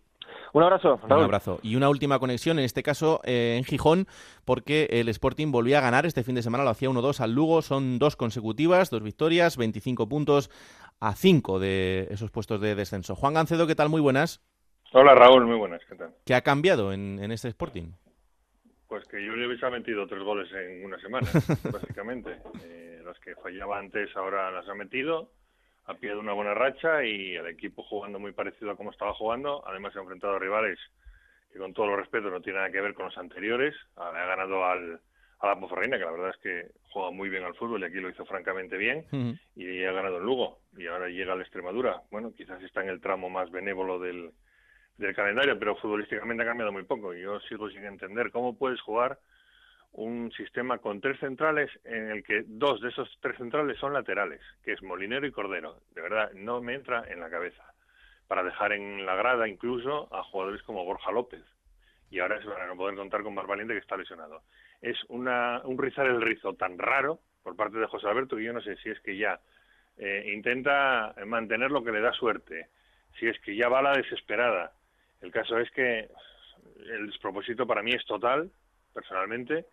Un 0.53 0.64
abrazo. 0.64 0.99
Un 1.03 1.12
abrazo. 1.12 1.60
Y 1.64 1.76
una 1.76 1.89
última 1.89 2.20
conexión, 2.20 2.60
en 2.60 2.66
este 2.66 2.84
caso 2.84 3.20
eh, 3.24 3.56
en 3.58 3.64
Gijón, 3.64 4.08
porque 4.45 4.88
el 4.91 5.10
Sporting 5.10 5.51
volvía 5.51 5.80
a 5.80 5.82
ganar 5.82 6.06
este 6.06 6.24
fin 6.24 6.36
de 6.36 6.43
semana, 6.43 6.64
lo 6.64 6.70
hacía 6.70 6.89
1-2 6.89 7.20
al 7.20 7.34
Lugo, 7.34 7.62
son 7.62 7.97
dos 7.99 8.16
consecutivas, 8.16 8.89
dos 8.89 9.01
victorias, 9.01 9.58
25 9.58 10.08
puntos 10.08 10.51
a 10.99 11.14
5 11.14 11.60
de 11.60 12.08
esos 12.12 12.32
puestos 12.32 12.62
de 12.62 12.76
descenso. 12.76 13.16
Juan 13.16 13.34
Gancedo, 13.34 13.68
¿qué 13.68 13.76
tal? 13.76 13.89
Muy 13.89 14.01
buenas. 14.01 14.41
Hola 14.98 15.14
Raúl, 15.14 15.46
muy 15.46 15.58
buenas, 15.58 15.84
¿qué 15.89 15.96
tal? 15.96 16.12
¿Qué 16.26 16.34
ha 16.34 16.41
cambiado 16.41 16.93
en, 16.93 17.20
este 17.30 17.50
Sporting? 17.50 17.91
Pues 18.88 19.04
que 19.10 19.22
yo 19.22 19.36
le 19.36 19.58
ha 19.62 19.70
metido 19.70 20.08
tres 20.08 20.24
goles 20.24 20.50
en 20.54 20.86
una 20.86 20.98
semana, 21.00 21.28
básicamente. 21.70 22.38
Eh, 22.64 23.02
las 23.04 23.20
que 23.20 23.36
fallaba 23.36 23.78
antes 23.78 24.16
ahora 24.16 24.50
las 24.52 24.66
ha 24.70 24.74
metido 24.74 25.32
a 25.84 25.96
pie 25.96 26.12
de 26.12 26.16
una 26.16 26.32
buena 26.32 26.54
racha 26.54 27.04
y 27.04 27.36
el 27.36 27.46
equipo 27.48 27.84
jugando 27.84 28.20
muy 28.20 28.32
parecido 28.32 28.72
a 28.72 28.78
como 28.78 28.91
estaba 28.91 29.14
jugando. 29.14 29.68
Además 29.68 29.93
ha 29.98 30.00
enfrentado 30.00 30.38
a 30.38 30.39
rivales 30.39 30.80
que 31.52 31.60
con 31.60 31.74
todo 31.74 31.88
los 31.88 32.00
respeto 32.00 32.30
no 32.30 32.39
tienen 32.39 32.62
nada 32.62 32.72
que 32.72 32.80
ver 32.80 32.93
con 32.93 33.08
los 33.08 33.18
anteriores. 33.18 33.76
Ha 33.98 34.12
ganado 34.12 34.64
al, 34.64 35.02
a 35.39 35.48
la 35.48 35.60
Poferreina, 35.60 35.98
que 35.98 36.06
la 36.06 36.12
verdad 36.12 36.30
es 36.30 36.38
que 36.38 36.72
juega 36.93 37.12
muy 37.12 37.28
bien 37.28 37.43
al 37.43 37.56
fútbol 37.56 37.82
y 37.82 37.88
aquí 37.88 38.00
lo 38.00 38.10
hizo 38.10 38.24
francamente 38.24 38.78
bien. 38.78 39.06
Y 39.58 39.84
ha 39.84 39.91
ganado 39.91 40.20
en 40.20 40.24
Lugo. 40.24 40.60
Y 40.78 40.88
ahora 40.88 41.10
llega 41.10 41.34
a 41.34 41.36
la 41.36 41.43
Extremadura. 41.43 42.02
Bueno, 42.12 42.32
quizás 42.34 42.64
está 42.64 42.82
en 42.82 42.88
el 42.88 43.02
tramo 43.02 43.30
más 43.30 43.52
benévolo 43.52 44.00
del, 44.00 44.32
del 44.98 45.16
calendario, 45.16 45.58
pero 45.60 45.76
futbolísticamente 45.76 46.43
ha 46.43 46.48
cambiado 46.48 46.72
muy 46.72 46.84
poco. 46.84 47.14
Yo 47.14 47.39
sigo 47.41 47.70
sin 47.70 47.84
entender 47.86 48.32
cómo 48.32 48.58
puedes 48.58 48.80
jugar 48.82 49.20
un 49.91 50.32
sistema 50.34 50.78
con 50.80 51.00
tres 51.00 51.20
centrales 51.20 51.72
en 51.86 52.12
el 52.12 52.24
que 52.24 52.43
dos 52.46 52.82
de 52.82 52.89
esos 52.89 53.10
tres 53.22 53.38
centrales 53.38 53.78
son 53.80 53.93
laterales, 53.93 54.41
que 54.64 54.74
es 54.74 54.84
Molinero 54.84 55.26
y 55.26 55.32
Cordero. 55.32 55.78
De 55.93 56.02
verdad, 56.02 56.32
no 56.34 56.62
me 56.62 56.76
entra 56.76 57.06
en 57.08 57.20
la 57.20 57.30
cabeza. 57.30 57.64
Para 58.28 58.43
dejar 58.43 58.74
en 58.74 59.06
la 59.06 59.16
grada 59.16 59.48
incluso 59.48 60.14
a 60.14 60.24
jugadores 60.24 60.62
como 60.64 60.84
Borja 60.84 61.12
López. 61.12 61.43
Y 62.10 62.20
ahora 62.20 62.38
es 62.38 62.46
para 62.46 62.68
no 62.68 62.76
poder 62.76 62.96
contar 62.96 63.24
con 63.24 63.36
Valiente 63.36 63.74
que 63.74 63.80
está 63.80 63.98
lesionado. 63.98 64.41
Es 64.82 64.98
una, 65.08 65.62
un 65.64 65.78
rizar 65.78 66.06
el 66.08 66.22
rizo 66.22 66.54
tan 66.54 66.78
raro 66.78 67.20
por 67.43 67.56
parte 67.56 67.78
de 67.78 67.88
José 67.88 68.08
Alberto 68.08 68.36
que 68.36 68.43
yo 68.43 68.54
no 68.54 68.62
sé 68.62 68.76
si 68.78 68.89
es 68.89 69.00
que 69.02 69.16
ya 69.18 69.39
eh, 69.98 70.32
intenta 70.34 71.16
mantener 71.26 71.72
lo 71.72 71.84
que 71.84 71.91
le 71.91 72.02
da 72.02 72.12
suerte, 72.12 72.68
si 73.20 73.28
es 73.28 73.39
que 73.39 73.56
ya 73.56 73.70
va 73.70 73.80
a 73.80 73.84
la 73.84 73.93
desesperada, 73.93 74.74
el 75.22 75.32
caso 75.32 75.57
es 75.57 75.70
que 75.72 76.09
el 76.89 77.07
despropósito 77.07 77.66
para 77.66 77.82
mí 77.82 77.91
es 77.93 78.05
total, 78.05 78.51
personalmente. 78.93 79.66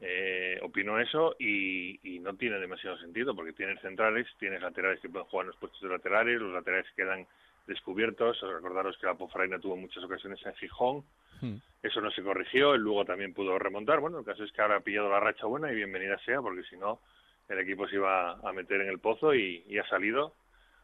Eh, 0.00 0.58
opino 0.62 0.98
eso 0.98 1.36
y, 1.38 2.18
no 2.20 2.34
tiene 2.34 2.58
demasiado 2.58 2.96
sentido 2.98 3.34
porque 3.34 3.52
tienes 3.52 3.80
centrales, 3.80 4.26
tienes 4.38 4.60
laterales 4.62 5.00
que 5.00 5.08
pueden 5.08 5.28
jugar 5.28 5.44
en 5.44 5.48
los 5.48 5.56
puestos 5.56 5.80
de 5.82 5.88
laterales, 5.88 6.40
los 6.40 6.52
laterales 6.52 6.86
quedan 6.96 7.26
descubiertos. 7.66 8.40
Recordaros 8.40 8.96
que 8.98 9.06
la 9.06 9.14
Pofraina 9.14 9.58
tuvo 9.58 9.76
muchas 9.76 10.02
ocasiones 10.04 10.44
en 10.44 10.54
Gijón, 10.54 11.04
hmm. 11.40 11.56
eso 11.82 12.00
no 12.00 12.10
se 12.10 12.22
corrigió, 12.22 12.74
el 12.74 12.80
Lugo 12.80 13.04
también 13.04 13.34
pudo 13.34 13.58
remontar. 13.58 14.00
Bueno, 14.00 14.18
el 14.18 14.24
caso 14.24 14.42
es 14.44 14.52
que 14.52 14.62
ahora 14.62 14.76
ha 14.76 14.80
pillado 14.80 15.10
la 15.10 15.20
racha 15.20 15.46
buena 15.46 15.70
y 15.70 15.76
bienvenida 15.76 16.18
sea 16.24 16.40
porque 16.40 16.64
si 16.64 16.76
no 16.76 17.00
el 17.48 17.58
equipo 17.58 17.86
se 17.86 17.96
iba 17.96 18.32
a 18.32 18.52
meter 18.52 18.80
en 18.80 18.88
el 18.88 18.98
pozo 18.98 19.34
y, 19.34 19.64
y 19.68 19.78
ha 19.78 19.86
salido 19.88 20.34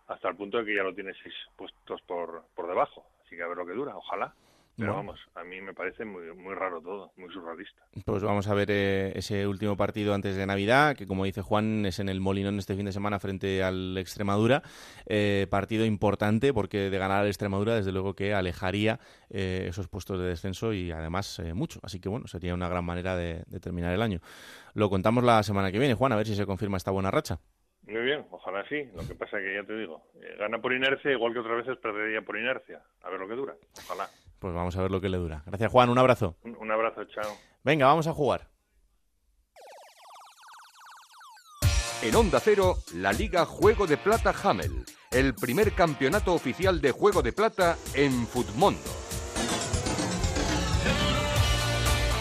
hasta 0.09 0.29
el 0.29 0.37
punto 0.37 0.59
de 0.59 0.67
que 0.67 0.75
ya 0.75 0.83
lo 0.83 0.95
tiene 0.95 1.15
seis 1.23 1.35
puestos 1.57 2.03
por, 2.03 2.45
por 2.55 2.69
debajo. 2.69 3.07
Así 3.31 3.37
que 3.37 3.45
a 3.45 3.47
ver 3.47 3.59
lo 3.59 3.65
que 3.65 3.75
dura, 3.75 3.97
ojalá. 3.97 4.35
Pero 4.77 4.95
Bueno. 4.95 5.09
vamos, 5.09 5.21
a 5.37 5.45
mí 5.45 5.61
me 5.61 5.73
parece 5.73 6.05
muy, 6.05 6.35
muy 6.35 6.53
raro 6.55 6.81
todo, 6.81 7.13
muy 7.17 7.33
surrealista. 7.33 7.81
Pues 8.05 8.25
vamos 8.25 8.49
a 8.49 8.55
ver 8.55 8.71
eh, 8.73 9.13
ese 9.15 9.47
último 9.47 9.77
partido 9.77 10.15
antes 10.15 10.35
de 10.35 10.47
Navidad, 10.47 10.97
que 10.97 11.07
como 11.07 11.25
dice 11.27 11.43
Juan, 11.43 11.87
es 11.87 12.01
en 12.01 12.09
el 12.09 12.19
Molinón 12.21 12.59
este 12.59 12.75
fin 12.75 12.87
de 12.87 12.93
semana 12.93 13.21
frente 13.21 13.63
al 13.63 13.97
Extremadura. 13.99 14.65
Eh, 15.07 15.47
partido 15.49 15.85
importante 15.85 16.53
porque 16.53 16.91
de 16.91 16.99
ganar 16.99 17.21
al 17.21 17.29
Extremadura, 17.29 17.77
desde 17.77 17.93
luego 17.93 18.15
que 18.15 18.35
alejaría 18.35 18.99
eh, 19.29 19.67
esos 19.69 19.87
puestos 19.87 20.19
de 20.19 20.25
descenso 20.27 20.73
y 20.73 20.91
además 20.91 21.41
mucho. 21.55 21.79
Así 21.85 22.01
que 22.01 22.09
bueno, 22.09 22.27
sería 22.27 22.53
una 22.55 22.69
gran 22.69 22.85
manera 22.85 23.17
de, 23.17 23.45
de 23.47 23.61
terminar 23.61 23.93
el 23.95 24.03
año. 24.03 24.19
Lo 24.75 24.91
contamos 24.91 25.23
la 25.23 25.45
semana 25.45 25.71
que 25.71 25.79
viene, 25.79 25.95
Juan, 25.95 26.11
a 26.13 26.17
ver 26.17 26.27
si 26.27 26.35
se 26.35 26.47
confirma 26.47 26.79
esta 26.79 26.91
buena 26.91 27.13
racha. 27.13 27.39
Muy 27.91 28.03
bien, 28.03 28.25
ojalá 28.31 28.65
sí. 28.69 28.85
Lo 28.95 29.07
que 29.07 29.17
pasa 29.17 29.39
que 29.39 29.53
ya 29.53 29.67
te 29.67 29.77
digo, 29.77 30.01
eh, 30.23 30.37
gana 30.39 30.59
por 30.59 30.73
inercia, 30.73 31.11
igual 31.11 31.33
que 31.33 31.41
otras 31.41 31.67
veces 31.67 31.77
perdería 31.83 32.23
por 32.23 32.39
inercia. 32.39 32.81
A 33.03 33.11
ver 33.11 33.19
lo 33.19 33.27
que 33.27 33.35
dura, 33.35 33.57
ojalá. 33.85 34.09
Pues 34.39 34.55
vamos 34.55 34.77
a 34.77 34.83
ver 34.83 34.93
lo 34.93 35.01
que 35.01 35.09
le 35.09 35.19
dura. 35.19 35.43
Gracias, 35.45 35.73
Juan, 35.73 35.91
un 35.91 35.99
abrazo. 35.99 36.37
Un, 36.45 36.57
un 36.57 36.71
abrazo, 36.71 37.05
chao. 37.07 37.37
Venga, 37.65 37.87
vamos 37.87 38.07
a 38.07 38.13
jugar. 38.13 38.47
En 42.03 42.15
Onda 42.15 42.39
Cero, 42.41 42.77
la 42.95 43.13
Liga 43.13 43.45
Juego 43.45 43.87
de 43.87 43.97
Plata 43.99 44.33
Hamel, 44.45 44.85
el 45.11 45.35
primer 45.35 45.73
campeonato 45.73 46.33
oficial 46.33 46.81
de 46.81 46.93
Juego 46.93 47.23
de 47.23 47.33
Plata 47.33 47.77
en 47.95 48.27
Futmundo. 48.27 48.81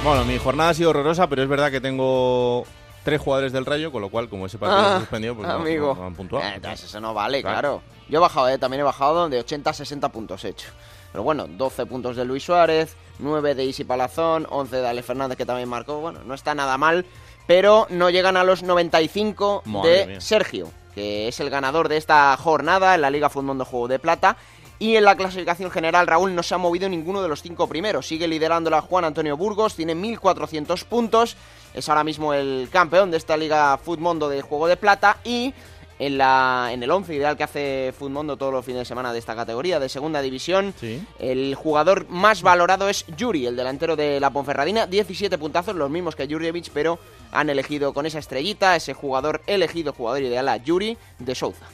Bueno, 0.04 0.26
mi 0.26 0.38
jornada 0.38 0.72
ha 0.72 0.74
sido 0.74 0.90
horrorosa, 0.90 1.30
pero 1.30 1.44
es 1.44 1.48
verdad 1.48 1.72
que 1.72 1.80
tengo 1.80 2.66
tres 3.04 3.22
jugadores 3.22 3.52
del 3.52 3.66
Rayo, 3.66 3.92
con 3.92 4.02
lo 4.02 4.10
cual, 4.10 4.30
como 4.30 4.46
ese 4.46 4.58
partido 4.58 4.82
Ah, 4.82 4.94
se 4.96 5.00
suspendió, 5.02 5.36
pues 5.36 5.48
no- 5.48 5.54
amigo. 5.56 5.94
no, 5.96 6.02
no 6.02 6.08
han 6.08 6.16
puntuado. 6.16 6.46
Eh, 6.46 6.54
entonces 6.56 6.86
eso 6.86 7.00
no 7.00 7.14
vale, 7.14 7.42
Claro. 7.42 7.60
claro. 7.60 7.82
Yo 8.10 8.18
he 8.18 8.22
bajado, 8.22 8.50
eh, 8.50 8.58
también 8.58 8.82
he 8.82 8.84
bajado 8.84 9.30
de 9.30 9.40
80 9.40 9.70
a 9.70 9.74
60 9.74 10.10
puntos 10.10 10.44
he 10.46 10.50
hecho. 10.50 10.70
Pero 11.12 11.24
bueno, 11.24 11.48
12 11.48 11.86
puntos 11.86 12.16
de 12.16 12.26
Luis 12.26 12.44
Suárez, 12.44 12.96
9 13.20 13.56
de 13.56 13.66
Isi 13.66 13.84
Palazón, 13.84 14.46
11 14.50 14.78
de 14.78 14.88
Ale 14.88 15.02
Fernández 15.04 15.38
que 15.38 15.46
también 15.46 15.68
marcó. 15.70 16.00
Bueno, 16.02 16.20
no 16.26 16.34
está 16.34 16.54
nada 16.54 16.78
mal, 16.78 17.06
pero 17.48 17.88
no 17.90 18.10
llegan 18.12 18.38
a 18.38 18.44
los 18.44 18.62
95 18.64 19.64
Madre 19.66 19.92
de 19.92 20.06
mía. 20.08 20.22
Sergio, 20.22 20.72
que 20.94 21.28
es 21.28 21.40
el 21.40 21.50
ganador 21.50 21.90
de 21.90 21.98
esta 21.98 22.36
jornada 22.38 22.94
en 22.96 23.02
la 23.02 23.10
Liga 23.10 23.30
Fútbol 23.30 23.58
de 23.58 23.66
Juego 23.66 23.88
de 23.88 24.00
Plata. 24.00 24.38
Y 24.82 24.96
en 24.96 25.04
la 25.04 25.16
clasificación 25.18 25.72
general, 25.72 26.08
Raúl 26.08 26.34
no 26.34 26.42
se 26.42 26.56
ha 26.56 26.58
movido 26.58 26.88
ninguno 26.88 27.22
de 27.22 27.28
los 27.28 27.42
cinco 27.42 27.68
primeros. 27.68 28.08
Sigue 28.08 28.28
liderándola 28.30 28.80
Juan 28.82 29.04
Antonio 29.04 29.36
Burgos, 29.36 29.76
tiene 29.76 29.94
1.400 29.94 30.86
puntos. 30.86 31.36
Es 31.74 31.88
ahora 31.90 32.04
mismo 32.04 32.34
el 32.34 32.68
campeón 32.72 33.12
de 33.12 33.18
esta 33.18 33.38
Liga 33.38 33.78
Futmundo 33.78 34.30
de 34.30 34.41
Juego 34.41 34.68
de 34.68 34.78
Plata. 34.78 35.18
Y 35.24 35.54
en, 36.00 36.18
la, 36.18 36.70
en 36.72 36.82
el 36.82 36.90
11 36.90 37.14
ideal 37.14 37.38
que 37.38 37.44
hace 37.44 37.94
Futmundo 37.98 38.38
todos 38.38 38.54
los 38.54 38.66
fines 38.66 38.80
de 38.80 38.86
semana 38.86 39.14
de 39.14 39.20
esta 39.20 39.36
categoría 39.36 39.80
de 39.80 39.90
segunda 39.90 40.22
división, 40.22 40.74
el 41.20 41.56
jugador 41.56 42.08
más 42.10 42.41
valorado 42.41 42.90
es 42.90 43.06
Yuri, 43.18 43.46
el 43.46 43.56
delantero 43.56 43.96
de 43.96 44.20
la 44.20 44.32
Ponferradina. 44.32 44.88
17 44.88 45.38
puntazos, 45.38 45.76
los 45.76 45.90
mismos 45.90 46.16
que 46.16 46.28
Jurjevic, 46.28 46.72
pero 46.74 47.00
han 47.32 47.50
elegido 47.50 47.94
con 47.94 48.06
esa 48.06 48.20
estrellita, 48.20 48.76
ese 48.76 48.94
jugador 48.94 49.41
elegido, 49.46 49.94
jugador 49.94 50.24
ideal 50.24 50.48
a 50.48 50.58
Yuri 50.58 50.98
de 51.20 51.36
Souza. 51.36 51.66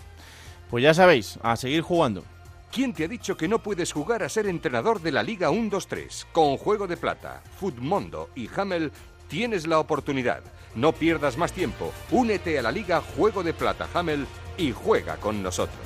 Pues 0.70 0.84
ya 0.84 0.94
sabéis, 0.94 1.40
a 1.44 1.56
seguir 1.56 1.82
jugando. 1.82 2.24
¿Quién 2.72 2.94
te 2.94 3.06
ha 3.06 3.08
dicho 3.08 3.38
que 3.38 3.48
no 3.48 3.60
puedes 3.60 3.94
jugar 3.94 4.24
a 4.24 4.28
ser 4.28 4.48
entrenador 4.48 5.00
de 5.02 5.12
la 5.12 5.24
Liga 5.24 5.50
1-2-3? 5.50 6.26
Con 6.34 6.58
Juego 6.58 6.88
de 6.88 6.98
Plata, 6.98 7.42
Futmundo 7.58 8.30
y 8.36 8.50
Hamel 8.54 8.92
tienes 9.28 9.68
la 9.68 9.80
oportunidad. 9.80 10.42
No 10.76 10.92
pierdas 10.92 11.38
más 11.38 11.54
tiempo. 11.54 11.94
Únete 12.12 12.60
a 12.60 12.62
la 12.62 12.72
Liga 12.72 13.02
Juego 13.02 13.44
de 13.44 13.54
Plata 13.54 13.88
Hamel 13.94 14.28
y 14.58 14.72
juega 14.72 15.18
con 15.18 15.42
nosotros. 15.42 15.78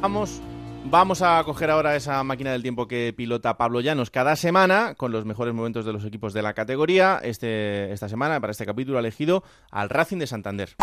Vamos, 0.00 0.40
vamos 0.84 1.22
a 1.22 1.42
coger 1.44 1.70
ahora 1.70 1.96
esa 1.96 2.22
máquina 2.22 2.52
del 2.52 2.62
tiempo 2.62 2.86
que 2.86 3.12
pilota 3.16 3.56
Pablo 3.56 3.80
Llanos 3.80 4.10
cada 4.10 4.36
semana 4.36 4.94
con 4.94 5.10
los 5.10 5.24
mejores 5.24 5.54
momentos 5.54 5.84
de 5.84 5.92
los 5.92 6.04
equipos 6.04 6.32
de 6.32 6.42
la 6.42 6.54
categoría. 6.54 7.18
Este, 7.22 7.92
esta 7.92 8.08
semana, 8.08 8.40
para 8.40 8.52
este 8.52 8.66
capítulo, 8.66 8.98
ha 8.98 9.00
elegido 9.00 9.42
al 9.70 9.88
Racing 9.88 10.18
de 10.18 10.26
Santander. 10.28 10.76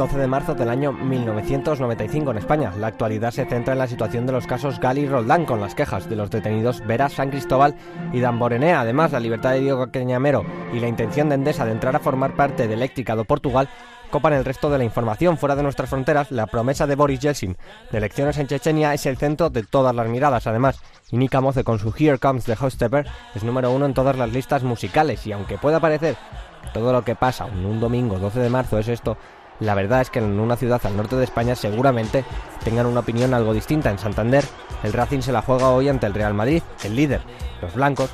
12 0.00 0.16
de 0.16 0.26
marzo 0.26 0.54
del 0.54 0.70
año 0.70 0.94
1995 0.94 2.30
en 2.30 2.38
España. 2.38 2.72
La 2.78 2.86
actualidad 2.86 3.32
se 3.32 3.44
centra 3.44 3.74
en 3.74 3.78
la 3.78 3.86
situación 3.86 4.24
de 4.24 4.32
los 4.32 4.46
casos 4.46 4.80
Gali 4.80 5.02
y 5.02 5.06
Roldán 5.06 5.44
con 5.44 5.60
las 5.60 5.74
quejas 5.74 6.08
de 6.08 6.16
los 6.16 6.30
detenidos 6.30 6.80
Vera, 6.86 7.10
San 7.10 7.28
Cristóbal 7.28 7.74
y 8.10 8.20
Damborenea. 8.20 8.80
Además, 8.80 9.12
la 9.12 9.20
libertad 9.20 9.50
de 9.50 9.60
Diego 9.60 9.90
Cañamero 9.92 10.42
y 10.72 10.80
la 10.80 10.88
intención 10.88 11.28
de 11.28 11.34
Endesa 11.34 11.66
de 11.66 11.72
entrar 11.72 11.94
a 11.94 11.98
formar 11.98 12.34
parte 12.34 12.66
de 12.66 12.72
Eléctrica 12.72 13.14
do 13.14 13.26
Portugal 13.26 13.68
copan 14.10 14.32
el 14.32 14.46
resto 14.46 14.70
de 14.70 14.78
la 14.78 14.84
información 14.84 15.36
fuera 15.36 15.54
de 15.54 15.64
nuestras 15.64 15.90
fronteras. 15.90 16.30
La 16.30 16.46
promesa 16.46 16.86
de 16.86 16.96
Boris 16.96 17.20
Yeltsin 17.20 17.58
de 17.92 17.98
elecciones 17.98 18.38
en 18.38 18.46
Chechenia 18.46 18.94
es 18.94 19.04
el 19.04 19.18
centro 19.18 19.50
de 19.50 19.64
todas 19.64 19.94
las 19.94 20.08
miradas. 20.08 20.46
Además, 20.46 20.80
Inika 21.10 21.42
Moze 21.42 21.62
con 21.62 21.78
su 21.78 21.92
Here 21.94 22.16
Comes 22.16 22.46
the 22.46 22.56
Hostepper 22.58 23.06
es 23.34 23.44
número 23.44 23.70
uno 23.70 23.84
en 23.84 23.92
todas 23.92 24.16
las 24.16 24.32
listas 24.32 24.62
musicales 24.62 25.26
y 25.26 25.32
aunque 25.32 25.58
pueda 25.58 25.78
parecer 25.78 26.16
que 26.62 26.70
todo 26.72 26.90
lo 26.90 27.04
que 27.04 27.16
pasa 27.16 27.48
en 27.48 27.66
un 27.66 27.80
domingo 27.80 28.18
12 28.18 28.40
de 28.40 28.48
marzo 28.48 28.78
es 28.78 28.88
esto, 28.88 29.18
la 29.60 29.74
verdad 29.74 30.00
es 30.00 30.10
que 30.10 30.18
en 30.18 30.40
una 30.40 30.56
ciudad 30.56 30.80
al 30.84 30.96
norte 30.96 31.16
de 31.16 31.24
España 31.24 31.54
seguramente 31.54 32.24
tengan 32.64 32.86
una 32.86 33.00
opinión 33.00 33.34
algo 33.34 33.52
distinta. 33.52 33.90
En 33.90 33.98
Santander, 33.98 34.44
el 34.82 34.92
Racing 34.92 35.20
se 35.20 35.32
la 35.32 35.42
juega 35.42 35.68
hoy 35.68 35.88
ante 35.88 36.06
el 36.06 36.14
Real 36.14 36.34
Madrid, 36.34 36.62
el 36.82 36.96
líder. 36.96 37.20
Los 37.60 37.74
blancos 37.74 38.10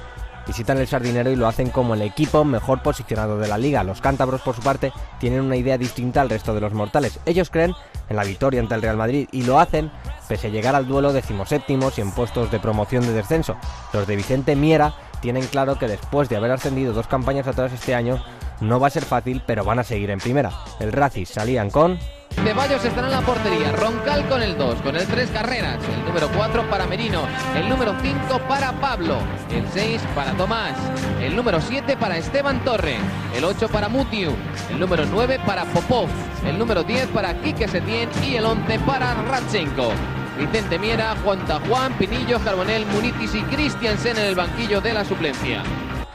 visitan 0.46 0.78
el 0.78 0.86
Sardinero 0.86 1.30
y 1.30 1.36
lo 1.36 1.46
hacen 1.46 1.70
como 1.70 1.94
el 1.94 2.02
equipo 2.02 2.44
mejor 2.44 2.82
posicionado 2.82 3.38
de 3.38 3.48
la 3.48 3.58
liga. 3.58 3.84
Los 3.84 4.00
cántabros, 4.00 4.42
por 4.42 4.54
su 4.54 4.62
parte, 4.62 4.92
tienen 5.18 5.40
una 5.40 5.56
idea 5.56 5.78
distinta 5.78 6.20
al 6.20 6.30
resto 6.30 6.54
de 6.54 6.60
los 6.60 6.72
mortales. 6.72 7.18
Ellos 7.26 7.50
creen 7.50 7.74
en 8.08 8.16
la 8.16 8.24
victoria 8.24 8.60
ante 8.60 8.74
el 8.74 8.82
Real 8.82 8.96
Madrid 8.96 9.28
y 9.32 9.42
lo 9.42 9.58
hacen 9.58 9.90
pese 10.28 10.48
a 10.48 10.50
llegar 10.50 10.74
al 10.74 10.88
duelo 10.88 11.12
decimoséptimos 11.12 11.98
y 11.98 12.00
en 12.00 12.10
puestos 12.10 12.50
de 12.50 12.58
promoción 12.58 13.06
de 13.06 13.12
descenso. 13.12 13.56
Los 13.92 14.06
de 14.06 14.16
Vicente 14.16 14.56
Miera 14.56 14.94
tienen 15.20 15.46
claro 15.46 15.78
que 15.78 15.88
después 15.88 16.28
de 16.28 16.36
haber 16.36 16.50
ascendido 16.50 16.92
dos 16.92 17.06
campañas 17.06 17.46
atrás 17.46 17.72
este 17.72 17.94
año, 17.94 18.22
no 18.60 18.80
va 18.80 18.88
a 18.88 18.90
ser 18.90 19.04
fácil, 19.04 19.42
pero 19.46 19.64
van 19.64 19.78
a 19.78 19.84
seguir 19.84 20.10
en 20.10 20.18
primera. 20.18 20.50
El 20.80 20.92
Racing 20.92 21.24
salían 21.24 21.70
con... 21.70 21.98
Ceballos 22.44 22.84
estará 22.84 23.06
en 23.06 23.12
la 23.12 23.22
portería, 23.22 23.72
Roncal 23.72 24.28
con 24.28 24.42
el 24.42 24.58
2, 24.58 24.82
con 24.82 24.94
el 24.94 25.06
3 25.06 25.30
Carreras, 25.30 25.78
el 25.82 26.04
número 26.04 26.28
4 26.36 26.68
para 26.68 26.86
Merino, 26.86 27.22
el 27.54 27.68
número 27.68 27.94
5 28.02 28.40
para 28.46 28.72
Pablo, 28.72 29.16
el 29.50 29.66
6 29.72 30.02
para 30.14 30.32
Tomás, 30.32 30.76
el 31.20 31.34
número 31.34 31.60
7 31.60 31.96
para 31.96 32.18
Esteban 32.18 32.62
Torre, 32.62 32.98
el 33.34 33.44
8 33.44 33.68
para 33.68 33.88
Mutiu, 33.88 34.32
el 34.70 34.78
número 34.78 35.06
9 35.06 35.40
para 35.46 35.64
Popov, 35.64 36.08
el 36.46 36.58
número 36.58 36.82
10 36.82 37.08
para 37.08 37.34
Quique 37.40 37.66
Setién. 37.68 38.08
Y 38.22 38.36
el 38.36 38.44
11 38.44 38.78
para 38.80 39.14
Radchenko. 39.14 39.90
Vicente 40.38 40.78
Miera, 40.78 41.16
Juan 41.24 41.40
Juan, 41.68 41.92
Pinillo, 41.94 42.38
Carbonel, 42.40 42.84
Munitis 42.86 43.34
y 43.34 43.42
Christiansen 43.42 44.18
en 44.18 44.24
el 44.24 44.34
banquillo 44.34 44.80
de 44.80 44.92
la 44.92 45.04
suplencia. 45.04 45.62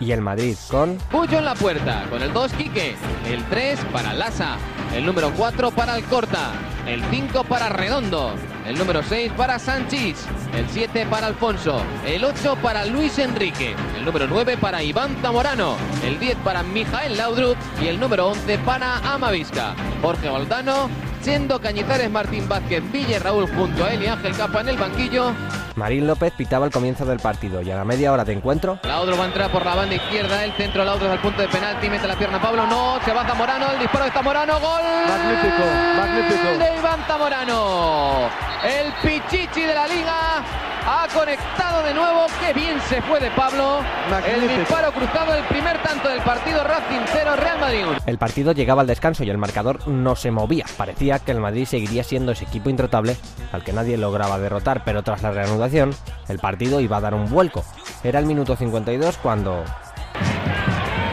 Y 0.02 0.12
el 0.12 0.22
Madrid 0.22 0.58
con... 0.68 0.98
Puyo 1.12 1.38
en 1.38 1.46
la 1.46 1.54
puerta, 1.54 2.08
con 2.10 2.24
el 2.24 2.34
2 2.34 2.54
Quique, 2.54 2.96
el 3.30 3.46
3 3.46 3.80
para 3.94 4.14
Lasa, 4.14 4.58
el 4.96 5.06
número 5.06 5.32
4 5.38 5.70
para 5.70 5.94
Alcorta, 5.94 6.54
el 6.88 7.04
5 7.10 7.44
para 7.44 7.70
Redondo, 7.70 8.34
el 8.66 8.78
número 8.78 9.04
6 9.04 9.34
para 9.38 9.60
Sánchez, 9.60 10.26
el 10.56 10.68
7 10.70 11.06
para 11.10 11.28
Alfonso, 11.28 11.82
el 12.06 12.24
8 12.24 12.58
para 12.62 12.86
Luis 12.86 13.18
Enrique, 13.20 13.76
el 13.98 14.06
número 14.06 14.28
9 14.28 14.58
para 14.58 14.84
Iván 14.84 15.16
Zamorano, 15.22 15.76
el 16.06 16.20
10 16.20 16.38
para 16.38 16.64
Mijael 16.64 17.18
Laudrup 17.18 17.58
y 17.82 17.88
el 17.88 18.00
número 18.00 18.28
11 18.28 18.58
para 18.60 18.98
Amavisca. 18.98 19.76
Jorge 20.02 20.30
Valdano, 20.30 20.90
Chendo 21.24 21.62
Cañizares, 21.62 22.10
Martín 22.10 22.50
Vázquez, 22.50 22.84
Villa 22.92 23.18
y 23.18 23.20
Raúl 23.20 23.48
junto 23.56 23.86
a 23.86 23.94
él 23.94 24.04
y 24.04 24.08
Ángel 24.08 24.36
Capa 24.36 24.62
en 24.62 24.70
el 24.70 24.78
banquillo. 24.78 25.34
Marín 25.76 26.08
López 26.08 26.34
pitaba 26.34 26.66
el 26.66 26.72
comienzo 26.72 27.06
del 27.06 27.20
partido 27.20 27.62
y 27.62 27.72
a 27.72 27.76
la 27.76 27.86
media 27.86 28.12
hora 28.12 28.26
de 28.26 28.34
encuentro... 28.34 28.80
Laudrup 28.84 29.20
va 29.20 29.24
a 29.24 29.28
entrar 29.28 29.52
por 29.52 29.66
la 29.66 29.76
banda 29.76 29.96
izquierda, 29.96 30.44
el 30.44 30.52
centro 30.54 30.84
Laudrup 30.84 31.12
al 31.12 31.22
punto 31.22 31.42
de 31.42 31.48
penalti, 31.48 31.90
mete 31.90 32.08
la 32.08 32.18
pierna 32.18 32.42
Pablo, 32.42 32.66
no, 32.68 33.00
se 33.06 33.14
va 33.14 33.26
Zamorano, 33.26 33.72
el 33.72 33.80
disparo 33.80 34.06
de 34.06 34.12
Zamorano, 34.12 34.60
gol. 34.60 34.82
Magnífico, 35.08 35.64
magnífico. 35.98 36.71
De 36.72 36.80
Iván 36.80 37.04
Zamorano. 37.08 38.30
El 38.64 38.92
Pichichi 39.02 39.62
de 39.62 39.74
la 39.74 39.88
liga 39.88 40.44
ha 40.86 41.08
conectado 41.14 41.84
de 41.84 41.94
nuevo. 41.94 42.26
Qué 42.40 42.54
bien 42.54 42.80
se 42.88 43.02
fue 43.02 43.20
de 43.20 43.32
Pablo. 43.32 43.80
El 44.28 44.48
disparo 44.48 44.92
cruzado, 44.92 45.34
el 45.34 45.44
primer 45.46 45.82
tanto 45.82 46.10
del 46.10 46.22
partido 46.22 46.64
Racing 46.64 47.02
0, 47.06 47.36
Real 47.36 47.60
Madrid 47.60 47.86
1. 47.88 47.98
El 48.06 48.18
partido 48.18 48.52
llegaba 48.52 48.82
al 48.82 48.88
descanso 48.88 49.24
y 49.24 49.30
el 49.30 49.38
marcador 49.38 49.88
no 49.88 50.16
se 50.16 50.32
movía. 50.32 50.66
Parecía 50.78 51.20
que 51.20 51.32
el 51.32 51.40
Madrid 51.40 51.66
seguiría 51.66 52.04
siendo 52.04 52.32
ese 52.32 52.46
equipo 52.46 52.70
intratable 52.70 53.18
al 53.52 53.64
que 53.64 53.74
nadie 53.74 53.98
lograba 53.98 54.40
derrotar, 54.40 54.84
pero 54.84 55.04
tras 55.04 55.22
la 55.24 55.32
reanudación, 55.32 55.96
el 56.28 56.40
partido 56.40 56.80
iba 56.80 56.98
a 56.98 57.02
dar 57.02 57.14
un 57.14 57.30
vuelco. 57.30 57.64
Era 58.04 58.20
el 58.20 58.26
minuto 58.26 58.56
52 58.56 59.18
cuando... 59.18 59.64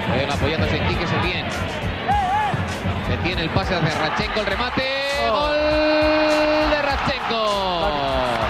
Juega 0.08 0.34
apoyándose 0.34 0.76
en 0.76 0.88
Quique 0.88 1.06
Setién. 1.06 1.46
Detiene 3.08 3.42
el 3.42 3.50
pase 3.50 3.74
hacia 3.74 3.98
Rachenko, 3.98 4.40
el 4.40 4.46
remate. 4.46 4.97
Gol 5.28 5.56
de 6.70 6.82
Rachenko. 6.82 7.42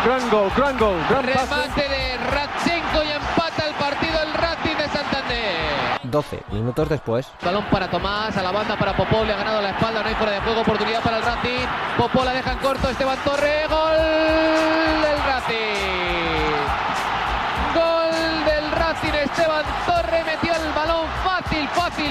Gran 0.04 0.30
gol, 0.30 0.50
gran 0.56 0.78
gol, 0.78 0.96
gran 1.08 1.24
pase. 1.24 1.54
Remate 1.54 1.88
de 1.88 2.16
Rachenko 2.18 3.04
y 3.04 3.10
empata 3.10 3.66
el 3.66 3.74
partido 3.74 4.22
el 4.22 4.34
Racing 4.34 4.76
de 4.76 4.88
Santander. 4.88 6.00
12 6.02 6.42
minutos 6.52 6.88
después. 6.88 7.28
Balón 7.44 7.64
para 7.70 7.90
Tomás, 7.90 8.36
a 8.36 8.42
la 8.42 8.52
banda 8.52 8.76
para 8.76 8.96
Popó, 8.96 9.24
le 9.24 9.32
ha 9.32 9.36
ganado 9.36 9.60
la 9.60 9.70
espalda, 9.70 10.02
no 10.02 10.08
hay 10.08 10.14
fuera 10.14 10.32
de 10.32 10.40
juego, 10.40 10.60
oportunidad 10.62 11.02
para 11.02 11.18
el 11.18 11.22
Racing. 11.24 11.66
Popó 11.96 12.24
la 12.24 12.32
deja 12.32 12.52
en 12.52 12.58
corto, 12.58 12.88
Esteban 12.88 13.18
Torre, 13.24 13.66
gol 13.68 13.96
del 15.02 15.24
Racing. 15.26 15.87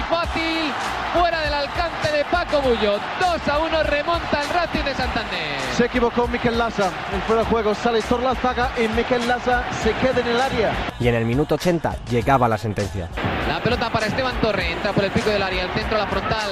Fácil, 0.10 0.72
fuera 1.14 1.42
del 1.42 1.54
alcance 1.54 2.12
de 2.12 2.26
Paco 2.26 2.62
Bullo. 2.62 3.00
2 3.20 3.48
a 3.48 3.60
1 3.60 3.84
remonta 3.84 4.42
el 4.42 4.50
Racing 4.50 4.84
de 4.84 4.96
Santander. 4.96 5.60
Se 5.76 5.86
equivocó 5.86 6.28
Miquel 6.28 6.58
Lasa. 6.58 6.90
El 7.14 7.22
fuera 7.22 7.44
de 7.44 7.50
juego 7.50 7.76
sale 7.76 8.02
Torlazaga 8.02 8.72
y 8.78 8.88
Miquel 8.90 9.28
Lasa 9.28 9.64
se 9.84 9.94
queda 9.94 10.22
en 10.22 10.28
el 10.28 10.42
área. 10.42 10.72
Y 11.00 11.08
en 11.08 11.16
el 11.16 11.26
minuto 11.26 11.56
80 11.56 11.96
llegaba 12.10 12.48
la 12.48 12.58
sentencia. 12.58 13.10
La 13.48 13.62
pelota 13.62 13.90
para 13.90 14.08
Esteban 14.08 14.36
Torre, 14.42 14.72
entra 14.72 14.92
por 14.92 15.04
el 15.04 15.12
pico 15.12 15.30
del 15.30 15.42
área, 15.42 15.64
el 15.64 15.72
centro 15.72 15.98
a 15.98 16.02
la 16.02 16.08
frontal. 16.08 16.52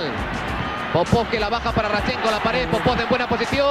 Popov 0.94 1.28
que 1.30 1.40
la 1.40 1.50
baja 1.50 1.72
para 1.74 1.90
Rachenko, 1.90 2.32
la 2.32 2.40
pared, 2.40 2.70
Popov 2.70 3.00
en 3.00 3.10
buena 3.10 3.28
posición. 3.28 3.68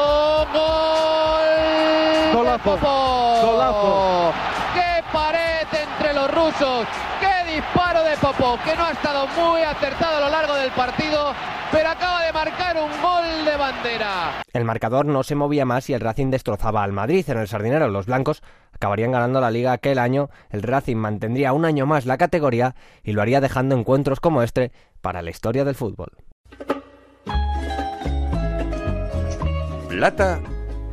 ¡Gol! 0.53 1.45
Golazo. 2.35 2.53
de 2.53 2.59
Popov. 2.59 3.47
Golazo. 3.47 4.33
¡Qué 4.75 5.05
pared 5.13 5.67
entre 5.73 6.13
los 6.13 6.31
rusos! 6.31 6.87
¡Qué 7.21 7.34
disparo 7.65 8.05
de 8.05 8.17
Popov! 8.17 8.59
Que 8.65 8.77
no 8.77 8.85
ha 8.85 8.91
estado 8.93 9.27
muy 9.29 9.63
acertado 9.63 10.17
a 10.17 10.21
lo 10.21 10.29
largo 10.29 10.55
del 10.55 10.71
partido, 10.73 11.33
pero 11.71 11.89
acaba 11.89 12.25
de 12.25 12.33
marcar 12.33 12.77
un 12.77 12.91
gol 13.03 13.45
de 13.45 13.57
bandera. 13.57 14.43
El 14.53 14.65
marcador 14.65 15.07
no 15.07 15.23
se 15.23 15.35
movía 15.35 15.65
más 15.65 15.89
y 15.91 15.95
el 15.95 16.01
Racing 16.01 16.31
destrozaba 16.31 16.83
al 16.83 16.93
Madrid 16.93 17.25
en 17.29 17.39
el 17.39 17.49
Sardinero. 17.49 17.89
Los 17.89 18.07
blancos 18.07 18.43
acabarían 18.73 19.13
ganando 19.13 19.41
la 19.41 19.51
liga 19.51 19.73
aquel 19.73 19.99
año. 19.99 20.31
El 20.51 20.63
Racing 20.63 20.97
mantendría 20.97 21.53
un 21.53 21.65
año 21.65 21.87
más 21.87 22.07
la 22.07 22.19
categoría 22.19 22.75
y 23.03 23.13
lo 23.13 23.23
haría 23.23 23.41
dejando 23.41 23.77
encuentros 23.77 24.21
como 24.21 24.43
este 24.43 24.73
para 25.01 25.23
la 25.23 25.31
historia 25.31 25.65
del 25.65 25.75
fútbol. 25.75 26.13
Plata 29.89 30.41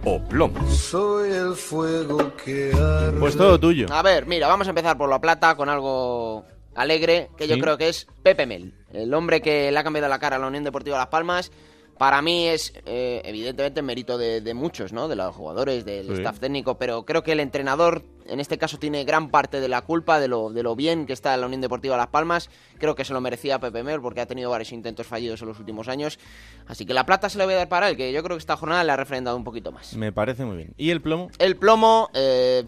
o 0.04 0.20
plomo. 0.20 0.68
Soy 0.70 1.32
el 1.32 1.56
fuego 1.56 2.36
que 2.44 2.72
Pues 3.20 3.36
todo 3.36 3.60
tuyo. 3.60 3.88
A 3.92 4.02
ver, 4.02 4.26
mira, 4.26 4.48
vamos 4.48 4.68
a 4.68 4.72
empezar 4.72 4.98
por 4.98 5.10
la 5.10 5.20
plata 5.20 5.56
con 5.56 5.70
algo 5.70 6.46
alegre, 6.76 7.30
que 7.38 7.48
yo 7.48 7.56
Sí. 7.56 7.62
creo 7.62 7.78
que 7.78 7.90
es 7.90 8.08
Pepe 8.24 8.46
Mel, 8.46 8.74
el 8.94 9.14
hombre 9.14 9.42
que 9.42 9.72
le 9.72 9.78
ha 9.80 9.84
cambiado 9.84 10.08
la 10.08 10.20
cara 10.20 10.36
a 10.38 10.40
la 10.40 10.48
Unión 10.48 10.64
Deportiva 10.64 10.98
Las 10.98 11.08
Palmas. 11.08 11.52
Para 11.98 12.24
mí 12.24 12.48
es, 12.48 12.74
eh, 12.88 13.22
evidentemente, 13.26 13.84
mérito 13.84 14.18
de, 14.18 14.42
de 14.42 14.54
muchos, 14.56 14.92
¿no? 14.92 15.08
De 15.08 15.16
los 15.16 15.36
jugadores, 15.36 15.86
del 15.86 16.08
Sí. 16.08 16.14
staff 16.14 16.40
técnico, 16.40 16.80
pero 16.80 17.06
creo 17.06 17.22
que 17.22 17.34
el 17.34 17.40
entrenador, 17.40 18.04
en 18.26 18.40
este 18.40 18.58
caso, 18.58 18.80
tiene 18.80 19.04
gran 19.04 19.30
parte 19.30 19.60
de 19.60 19.68
la 19.68 19.84
culpa 19.84 20.20
de 20.20 20.28
lo, 20.28 20.50
de 20.50 20.64
lo 20.64 20.76
bien 20.76 21.06
que 21.06 21.14
está 21.14 21.38
la 21.38 21.46
Unión 21.46 21.62
Deportiva 21.62 21.98
Las 21.98 22.08
Palmas. 22.08 22.50
Creo 22.80 22.96
que 22.96 23.06
se 23.06 23.14
lo 23.14 23.22
merecía 23.22 23.60
Pepe 23.60 23.84
Mel, 23.84 24.02
porque 24.02 24.20
ha 24.22 24.26
tenido 24.26 24.50
varios 24.50 24.72
intentos 24.72 25.06
fallidos 25.06 25.44
en 25.44 25.50
los 25.50 25.60
últimos 25.60 25.88
años. 25.90 26.18
Así 26.66 26.88
que 26.88 26.96
la 26.96 27.06
plata 27.06 27.30
se 27.30 27.38
la 27.38 27.46
voy 27.46 27.54
a 27.54 27.58
dar 27.58 27.70
para 27.70 27.88
él, 27.88 27.96
que 27.96 28.12
yo 28.12 28.24
creo 28.24 28.36
que 28.36 28.42
esta 28.42 28.58
jornada 28.58 28.84
le 28.84 28.92
ha 28.94 28.98
refrendado 28.98 29.38
un 29.38 29.44
poquito 29.44 29.72
más. 29.72 29.94
Me 29.96 30.12
parece 30.12 30.44
muy 30.44 30.58
bien. 30.58 30.74
¿Y 30.78 30.90
el 30.90 31.02
plomo? 31.04 31.30
El 31.38 31.56
plomo, 31.56 32.10
eh, 32.16 32.64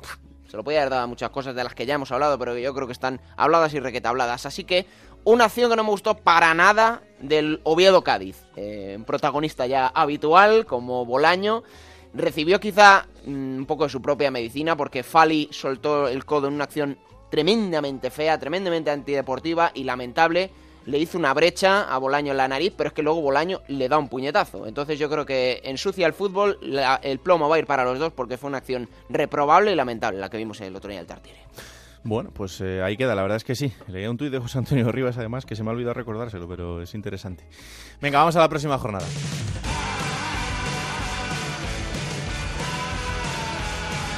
se 0.53 0.57
lo 0.57 0.63
podía 0.63 0.81
haber 0.81 0.91
dado 0.91 1.01
a 1.05 1.07
muchas 1.07 1.31
cosas 1.31 1.55
de 1.55 1.63
las 1.63 1.73
que 1.73 1.87
ya 1.87 1.95
hemos 1.95 2.11
hablado, 2.11 2.37
pero 2.37 2.53
que 2.53 2.61
yo 2.61 2.75
creo 2.75 2.85
que 2.85 2.93
están 2.93 3.19
habladas 3.37 3.73
y 3.73 3.79
requeta 3.79 4.09
habladas. 4.09 4.45
Así 4.45 4.65
que 4.65 4.85
una 5.23 5.45
acción 5.45 5.67
que 5.67 5.75
no 5.75 5.83
me 5.83 5.89
gustó 5.89 6.15
para 6.15 6.53
nada 6.53 7.01
del 7.19 7.59
Oviedo 7.63 8.03
Cádiz. 8.03 8.37
Eh, 8.55 8.99
protagonista 9.03 9.65
ya 9.65 9.87
habitual, 9.87 10.67
como 10.67 11.07
Bolaño. 11.07 11.63
Recibió 12.13 12.59
quizá 12.59 13.07
mm, 13.25 13.57
un 13.57 13.65
poco 13.65 13.85
de 13.85 13.89
su 13.89 13.99
propia 13.99 14.29
medicina, 14.29 14.77
porque 14.77 15.01
Fali 15.01 15.49
soltó 15.51 16.07
el 16.07 16.23
codo 16.23 16.49
en 16.49 16.53
una 16.53 16.65
acción 16.65 16.99
tremendamente 17.31 18.11
fea, 18.11 18.37
tremendamente 18.37 18.91
antideportiva 18.91 19.71
y 19.73 19.85
lamentable. 19.85 20.51
Le 20.85 20.99
hizo 20.99 21.17
una 21.17 21.33
brecha 21.33 21.93
a 21.93 21.97
Bolaño 21.97 22.31
en 22.31 22.37
la 22.37 22.47
nariz, 22.47 22.73
pero 22.75 22.89
es 22.89 22.93
que 22.93 23.03
luego 23.03 23.21
Bolaño 23.21 23.61
le 23.67 23.87
da 23.87 23.97
un 23.97 24.09
puñetazo. 24.09 24.67
Entonces 24.67 24.99
yo 24.99 25.09
creo 25.09 25.25
que 25.25 25.61
ensucia 25.63 26.05
el 26.05 26.13
fútbol, 26.13 26.59
el 27.01 27.19
plomo 27.19 27.47
va 27.47 27.55
a 27.55 27.59
ir 27.59 27.65
para 27.65 27.85
los 27.85 27.99
dos 27.99 28.11
porque 28.11 28.37
fue 28.37 28.49
una 28.49 28.57
acción 28.57 28.89
reprobable 29.09 29.71
y 29.71 29.75
lamentable 29.75 30.19
la 30.19 30.29
que 30.29 30.37
vimos 30.37 30.59
el 30.61 30.75
otro 30.75 30.89
día 30.89 30.99
en 30.99 31.01
el 31.01 31.07
Tartiere. 31.07 31.39
Bueno, 32.03 32.31
pues 32.33 32.59
eh, 32.59 32.81
ahí 32.83 32.97
queda, 32.97 33.15
la 33.15 33.21
verdad 33.21 33.37
es 33.37 33.45
que 33.45 33.55
sí. 33.55 33.71
Leía 33.87 34.09
un 34.09 34.17
tuit 34.17 34.31
de 34.31 34.39
José 34.39 34.57
Antonio 34.57 34.91
Rivas, 34.91 35.17
además, 35.17 35.45
que 35.45 35.55
se 35.55 35.63
me 35.63 35.69
ha 35.69 35.73
olvidado 35.73 35.93
recordárselo, 35.93 36.47
pero 36.49 36.81
es 36.81 36.93
interesante. 36.95 37.45
Venga, 38.01 38.19
vamos 38.19 38.35
a 38.35 38.39
la 38.39 38.49
próxima 38.49 38.77
jornada. 38.77 39.05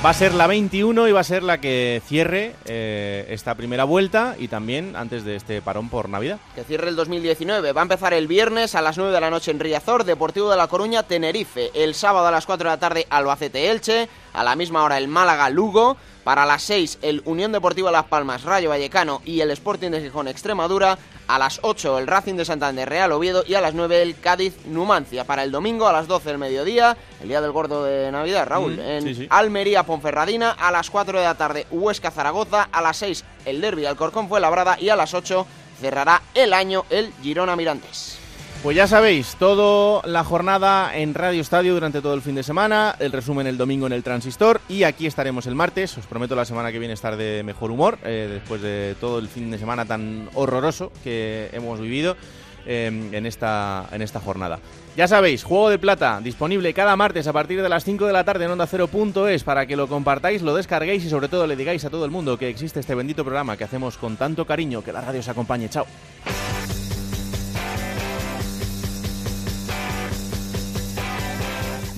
Va 0.05 0.11
a 0.11 0.13
ser 0.13 0.35
la 0.35 0.45
21 0.45 1.07
y 1.07 1.11
va 1.13 1.21
a 1.21 1.23
ser 1.23 1.41
la 1.41 1.59
que 1.59 1.99
cierre 2.05 2.53
eh, 2.65 3.25
esta 3.29 3.55
primera 3.55 3.85
vuelta 3.85 4.35
y 4.37 4.49
también 4.49 4.95
antes 4.95 5.25
de 5.25 5.35
este 5.35 5.63
parón 5.63 5.89
por 5.89 6.09
Navidad. 6.09 6.37
Que 6.53 6.63
cierre 6.63 6.89
el 6.89 6.95
2019. 6.95 7.71
Va 7.71 7.81
a 7.81 7.85
empezar 7.85 8.13
el 8.13 8.27
viernes 8.27 8.75
a 8.75 8.83
las 8.83 8.99
9 8.99 9.11
de 9.11 9.19
la 9.19 9.31
noche 9.31 9.49
en 9.49 9.59
Riazor, 9.59 10.03
Deportivo 10.03 10.51
de 10.51 10.57
La 10.57 10.67
Coruña, 10.67 11.01
Tenerife. 11.01 11.71
El 11.73 11.95
sábado 11.95 12.27
a 12.27 12.31
las 12.31 12.45
4 12.45 12.69
de 12.69 12.75
la 12.75 12.79
tarde, 12.79 13.07
Albacete 13.09 13.71
Elche. 13.71 14.07
A 14.35 14.43
la 14.43 14.55
misma 14.55 14.83
hora, 14.83 14.97
el 14.97 15.07
Málaga 15.07 15.49
Lugo. 15.49 15.97
Para 16.23 16.45
las 16.45 16.63
6, 16.63 16.99
el 17.03 17.21
Unión 17.25 17.51
Deportiva 17.51 17.91
Las 17.91 18.05
Palmas, 18.05 18.43
Rayo 18.43 18.69
Vallecano 18.69 19.21
y 19.25 19.41
el 19.41 19.51
Sporting 19.51 19.91
de 19.91 20.01
Gijón, 20.01 20.27
Extremadura. 20.27 20.97
A 21.27 21.39
las 21.39 21.59
8, 21.61 21.99
el 21.99 22.07
Racing 22.07 22.33
de 22.33 22.45
Santander, 22.45 22.89
Real 22.89 23.11
Oviedo. 23.11 23.43
Y 23.47 23.53
a 23.53 23.61
las 23.61 23.75
9, 23.75 24.01
el 24.01 24.19
Cádiz 24.19 24.65
Numancia. 24.65 25.23
Para 25.23 25.43
el 25.43 25.51
domingo, 25.51 25.87
a 25.87 25.93
las 25.93 26.07
12 26.07 26.29
del 26.29 26.37
mediodía, 26.39 26.97
el 27.21 27.27
día 27.27 27.41
del 27.41 27.51
gordo 27.51 27.83
de 27.83 28.11
Navidad, 28.11 28.47
Raúl. 28.47 28.75
Mm, 28.75 28.79
en 28.79 29.03
sí, 29.03 29.15
sí. 29.15 29.27
Almería, 29.29 29.83
Ponferradina. 29.83 30.51
A 30.51 30.71
las 30.71 30.89
4 30.89 31.19
de 31.19 31.25
la 31.25 31.35
tarde, 31.35 31.67
Huesca 31.69 32.09
Zaragoza. 32.09 32.69
A 32.71 32.81
las 32.81 32.97
6, 32.97 33.23
el 33.45 33.61
Derby 33.61 33.85
Alcorcón 33.85 34.27
fue 34.27 34.39
labrada. 34.39 34.79
Y 34.79 34.89
a 34.89 34.95
las 34.95 35.13
8, 35.13 35.45
cerrará 35.79 36.21
el 36.33 36.53
año 36.53 36.85
el 36.89 37.13
Girona 37.21 37.55
Mirantes. 37.55 38.24
Pues 38.65 38.75
ya 38.75 38.87
sabéis, 38.87 39.35
toda 39.35 40.01
la 40.07 40.23
jornada 40.23 40.97
en 40.97 41.13
Radio 41.13 41.39
Estadio 41.39 41.75
durante 41.75 42.01
todo 42.01 42.15
el 42.15 42.23
fin 42.23 42.33
de 42.33 42.41
semana, 42.41 42.95
el 42.97 43.11
resumen 43.11 43.45
el 43.45 43.59
domingo 43.59 43.85
en 43.85 43.93
el 43.93 44.01
Transistor 44.01 44.59
y 44.67 44.81
aquí 44.85 45.05
estaremos 45.05 45.45
el 45.45 45.53
martes. 45.53 45.95
Os 45.99 46.07
prometo 46.07 46.35
la 46.35 46.45
semana 46.45 46.71
que 46.71 46.79
viene 46.79 46.95
estar 46.95 47.15
de 47.15 47.43
mejor 47.43 47.69
humor, 47.69 47.99
eh, 48.03 48.27
después 48.27 48.63
de 48.63 48.95
todo 48.99 49.19
el 49.19 49.27
fin 49.27 49.51
de 49.51 49.59
semana 49.59 49.85
tan 49.85 50.31
horroroso 50.33 50.91
que 51.03 51.47
hemos 51.53 51.79
vivido 51.79 52.17
eh, 52.65 52.87
en, 53.11 53.27
esta, 53.27 53.87
en 53.91 54.01
esta 54.01 54.19
jornada. 54.19 54.57
Ya 54.97 55.07
sabéis, 55.07 55.43
Juego 55.43 55.69
de 55.69 55.77
Plata, 55.77 56.19
disponible 56.23 56.73
cada 56.73 56.95
martes 56.95 57.27
a 57.27 57.33
partir 57.33 57.61
de 57.61 57.69
las 57.69 57.83
5 57.83 58.07
de 58.07 58.13
la 58.13 58.23
tarde 58.23 58.45
en 58.45 58.51
Onda 58.51 58.65
Cero.es 58.65 59.43
para 59.43 59.67
que 59.67 59.75
lo 59.75 59.87
compartáis, 59.87 60.41
lo 60.41 60.55
descarguéis 60.55 61.05
y 61.05 61.09
sobre 61.09 61.27
todo 61.27 61.45
le 61.45 61.55
digáis 61.55 61.85
a 61.85 61.91
todo 61.91 62.03
el 62.03 62.09
mundo 62.09 62.39
que 62.39 62.49
existe 62.49 62.79
este 62.79 62.95
bendito 62.95 63.23
programa 63.23 63.57
que 63.57 63.63
hacemos 63.63 63.99
con 63.99 64.17
tanto 64.17 64.43
cariño. 64.43 64.83
Que 64.83 64.91
la 64.91 65.01
radio 65.01 65.19
os 65.19 65.29
acompañe. 65.29 65.69
Chao. 65.69 65.85